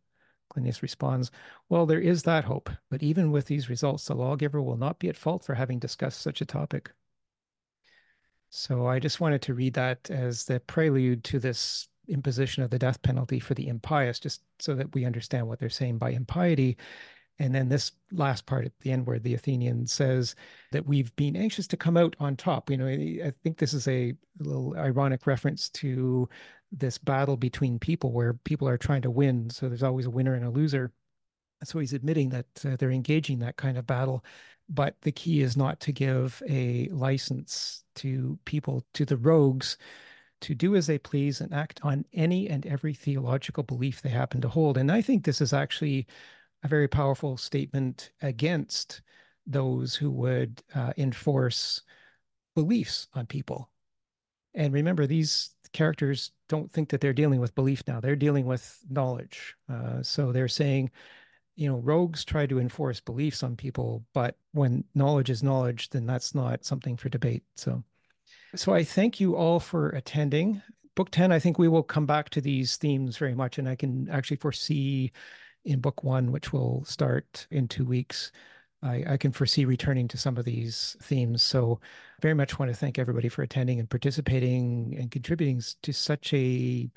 Clinias 0.54 0.82
responds, 0.82 1.32
Well, 1.70 1.86
there 1.86 2.02
is 2.02 2.24
that 2.24 2.44
hope, 2.44 2.70
but 2.92 3.02
even 3.02 3.32
with 3.32 3.46
these 3.46 3.70
results, 3.70 4.04
the 4.04 4.16
lawgiver 4.16 4.62
will 4.62 4.76
not 4.76 5.00
be 5.00 5.08
at 5.08 5.16
fault 5.16 5.46
for 5.46 5.56
having 5.56 5.80
discussed 5.80 6.22
such 6.22 6.42
a 6.42 6.46
topic. 6.46 6.92
So 8.50 8.86
I 8.86 9.00
just 9.00 9.22
wanted 9.22 9.42
to 9.44 9.54
read 9.54 9.76
that 9.76 10.12
as 10.12 10.44
the 10.44 10.60
prelude 10.60 11.24
to 11.24 11.40
this 11.40 11.88
imposition 12.10 12.64
of 12.64 12.70
the 12.70 12.78
death 12.78 13.02
penalty 13.02 13.40
for 13.40 13.54
the 13.54 13.70
impious, 13.70 14.20
just 14.20 14.42
so 14.60 14.76
that 14.76 14.94
we 14.94 15.06
understand 15.06 15.48
what 15.48 15.60
they're 15.60 15.70
saying 15.70 16.00
by 16.00 16.10
impiety. 16.10 16.76
And 17.40 17.54
then 17.54 17.68
this 17.68 17.92
last 18.12 18.46
part 18.46 18.66
at 18.66 18.78
the 18.80 18.92
end, 18.92 19.08
where 19.08 19.20
the 19.20 19.34
Athenian 19.34 19.88
says 19.88 20.36
that 20.72 20.86
we've 20.86 21.16
been 21.16 21.36
anxious 21.36 21.68
to 21.68 21.78
come 21.78 21.98
out 21.98 22.16
on 22.20 22.36
top. 22.36 22.70
You 22.70 22.78
know, 22.78 22.88
I 22.88 23.34
think 23.44 23.58
this 23.58 23.74
is 23.74 23.88
a 23.88 24.14
little 24.40 24.76
ironic 24.78 25.26
reference 25.26 25.70
to 25.70 26.30
this 26.72 26.98
battle 26.98 27.38
between 27.38 27.80
people 27.80 28.12
where 28.12 28.34
people 28.34 28.68
are 28.68 28.78
trying 28.78 29.02
to 29.04 29.12
win. 29.12 29.50
So 29.50 29.68
there's 29.68 29.84
always 29.84 30.06
a 30.06 30.12
winner 30.12 30.36
and 30.36 30.46
a 30.46 30.50
loser. 30.50 30.92
So 31.64 31.80
he's 31.80 31.94
admitting 31.94 32.30
that 32.30 32.46
uh, 32.66 32.76
they're 32.78 32.92
engaging 32.92 33.40
that 33.40 33.58
kind 33.58 33.78
of 33.78 33.88
battle. 33.88 34.24
But 34.70 34.96
the 35.02 35.12
key 35.12 35.42
is 35.42 35.58
not 35.58 35.80
to 35.82 35.92
give 35.92 36.42
a 36.50 36.88
license 36.90 37.84
to 37.96 38.38
people, 38.46 38.86
to 38.94 39.06
the 39.06 39.18
rogues, 39.18 39.78
to 40.42 40.56
do 40.56 40.76
as 40.76 40.88
they 40.88 40.98
please 40.98 41.42
and 41.42 41.54
act 41.54 41.80
on 41.84 42.06
any 42.14 42.50
and 42.50 42.66
every 42.66 42.94
theological 42.94 43.64
belief 43.64 44.02
they 44.02 44.10
happen 44.10 44.42
to 44.42 44.50
hold. 44.50 44.78
And 44.78 44.92
I 44.92 45.02
think 45.02 45.24
this 45.24 45.42
is 45.42 45.54
actually 45.54 46.06
a 46.64 46.68
very 46.68 46.88
powerful 46.88 47.38
statement 47.38 48.12
against 48.22 49.02
those 49.46 49.96
who 49.96 50.10
would 50.10 50.64
uh, 50.74 50.94
enforce 50.98 51.82
beliefs 52.56 53.08
on 53.14 53.26
people. 53.26 53.70
And 54.56 54.74
remember, 54.74 55.06
these 55.06 55.52
characters 55.74 56.32
don't 56.48 56.72
think 56.72 56.90
that 56.90 57.02
they're 57.02 57.14
dealing 57.14 57.40
with 57.40 57.56
belief 57.56 57.84
now, 57.88 58.00
they're 58.00 58.16
dealing 58.16 58.46
with 58.46 58.80
knowledge. 58.90 59.56
Uh, 59.70 60.02
so 60.04 60.32
they're 60.32 60.48
saying, 60.48 60.92
you 61.56 61.70
know, 61.70 61.78
rogues 61.80 62.24
try 62.24 62.46
to 62.46 62.60
enforce 62.60 63.00
beliefs 63.00 63.44
on 63.44 63.56
people, 63.56 64.04
but 64.14 64.38
when 64.54 64.84
knowledge 64.96 65.30
is 65.30 65.44
knowledge, 65.44 65.90
then 65.90 66.06
that's 66.06 66.34
not 66.34 66.66
something 66.66 66.96
for 66.96 67.10
debate. 67.10 67.44
So, 67.56 67.84
so 68.56 68.74
I 68.74 68.84
thank 68.84 69.20
you 69.20 69.36
all 69.36 69.60
for 69.60 69.90
attending. 69.90 70.62
Book 70.96 71.10
10, 71.12 71.32
I 71.32 71.40
think 71.40 71.58
we 71.58 71.68
will 71.68 71.84
come 71.84 72.06
back 72.06 72.30
to 72.30 72.42
these 72.42 72.78
themes 72.78 73.18
very 73.18 73.36
much, 73.36 73.58
and 73.58 73.68
I 73.68 73.76
can 73.76 74.10
actually 74.10 74.38
foresee 74.38 75.12
in 75.66 75.80
book 75.80 76.04
one, 76.04 76.32
which 76.32 76.54
will 76.54 76.84
start 76.86 77.48
in 77.52 77.68
two 77.68 77.86
weeks, 77.86 78.32
I, 78.82 79.04
I, 79.08 79.18
can 79.18 79.32
foresee 79.32 79.64
returning 79.66 80.08
to 80.10 80.18
some 80.18 80.38
of 80.38 80.46
these 80.46 80.98
themes. 81.02 81.42
So, 81.42 81.80
very 82.22 82.34
much 82.34 82.60
want 82.60 82.70
to 82.70 82.78
thank 82.78 83.00
everybody 83.00 83.30
for 83.30 83.42
attending 83.42 83.80
and 83.80 83.90
participating 83.90 84.96
and 85.00 85.10
contributing 85.10 85.62
to 85.84 85.94
such 85.94 86.34
a 86.34 86.90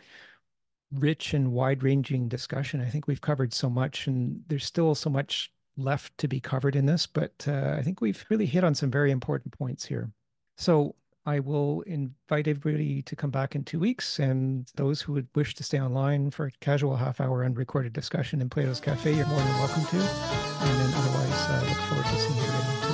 rich 0.92 1.34
and 1.34 1.52
wide 1.52 1.82
ranging 1.82 2.28
discussion. 2.28 2.80
I 2.80 2.88
think 2.88 3.06
we've 3.06 3.20
covered 3.20 3.52
so 3.52 3.70
much, 3.70 4.06
and 4.06 4.42
there's 4.48 4.64
still 4.64 4.94
so 4.94 5.10
much 5.10 5.52
left 5.76 6.16
to 6.18 6.28
be 6.28 6.40
covered 6.40 6.76
in 6.76 6.86
this, 6.86 7.06
but 7.06 7.32
uh, 7.46 7.74
I 7.78 7.82
think 7.82 8.00
we've 8.00 8.24
really 8.30 8.46
hit 8.46 8.64
on 8.64 8.74
some 8.74 8.90
very 8.90 9.10
important 9.10 9.56
points 9.56 9.84
here. 9.84 10.10
So 10.56 10.94
I 11.26 11.40
will 11.40 11.80
invite 11.82 12.46
everybody 12.46 13.02
to 13.02 13.16
come 13.16 13.30
back 13.30 13.56
in 13.56 13.64
two 13.64 13.80
weeks, 13.80 14.20
and 14.20 14.70
those 14.76 15.00
who 15.00 15.12
would 15.14 15.26
wish 15.34 15.56
to 15.56 15.64
stay 15.64 15.80
online 15.80 16.30
for 16.30 16.46
a 16.46 16.52
casual 16.60 16.94
half 16.94 17.20
hour 17.20 17.44
unrecorded 17.44 17.92
discussion 17.92 18.40
in 18.40 18.48
Plato's 18.48 18.80
Cafe, 18.80 19.12
you're 19.12 19.26
more 19.26 19.40
than 19.40 19.48
welcome 19.58 19.84
to. 19.86 19.96
And 19.96 20.80
then 20.80 20.92
otherwise, 20.94 21.50
uh, 21.50 21.64
look 21.68 21.78
forward 21.78 22.06
to 22.06 22.16
seeing 22.16 22.36
you 22.36 22.44
again. 22.44 22.85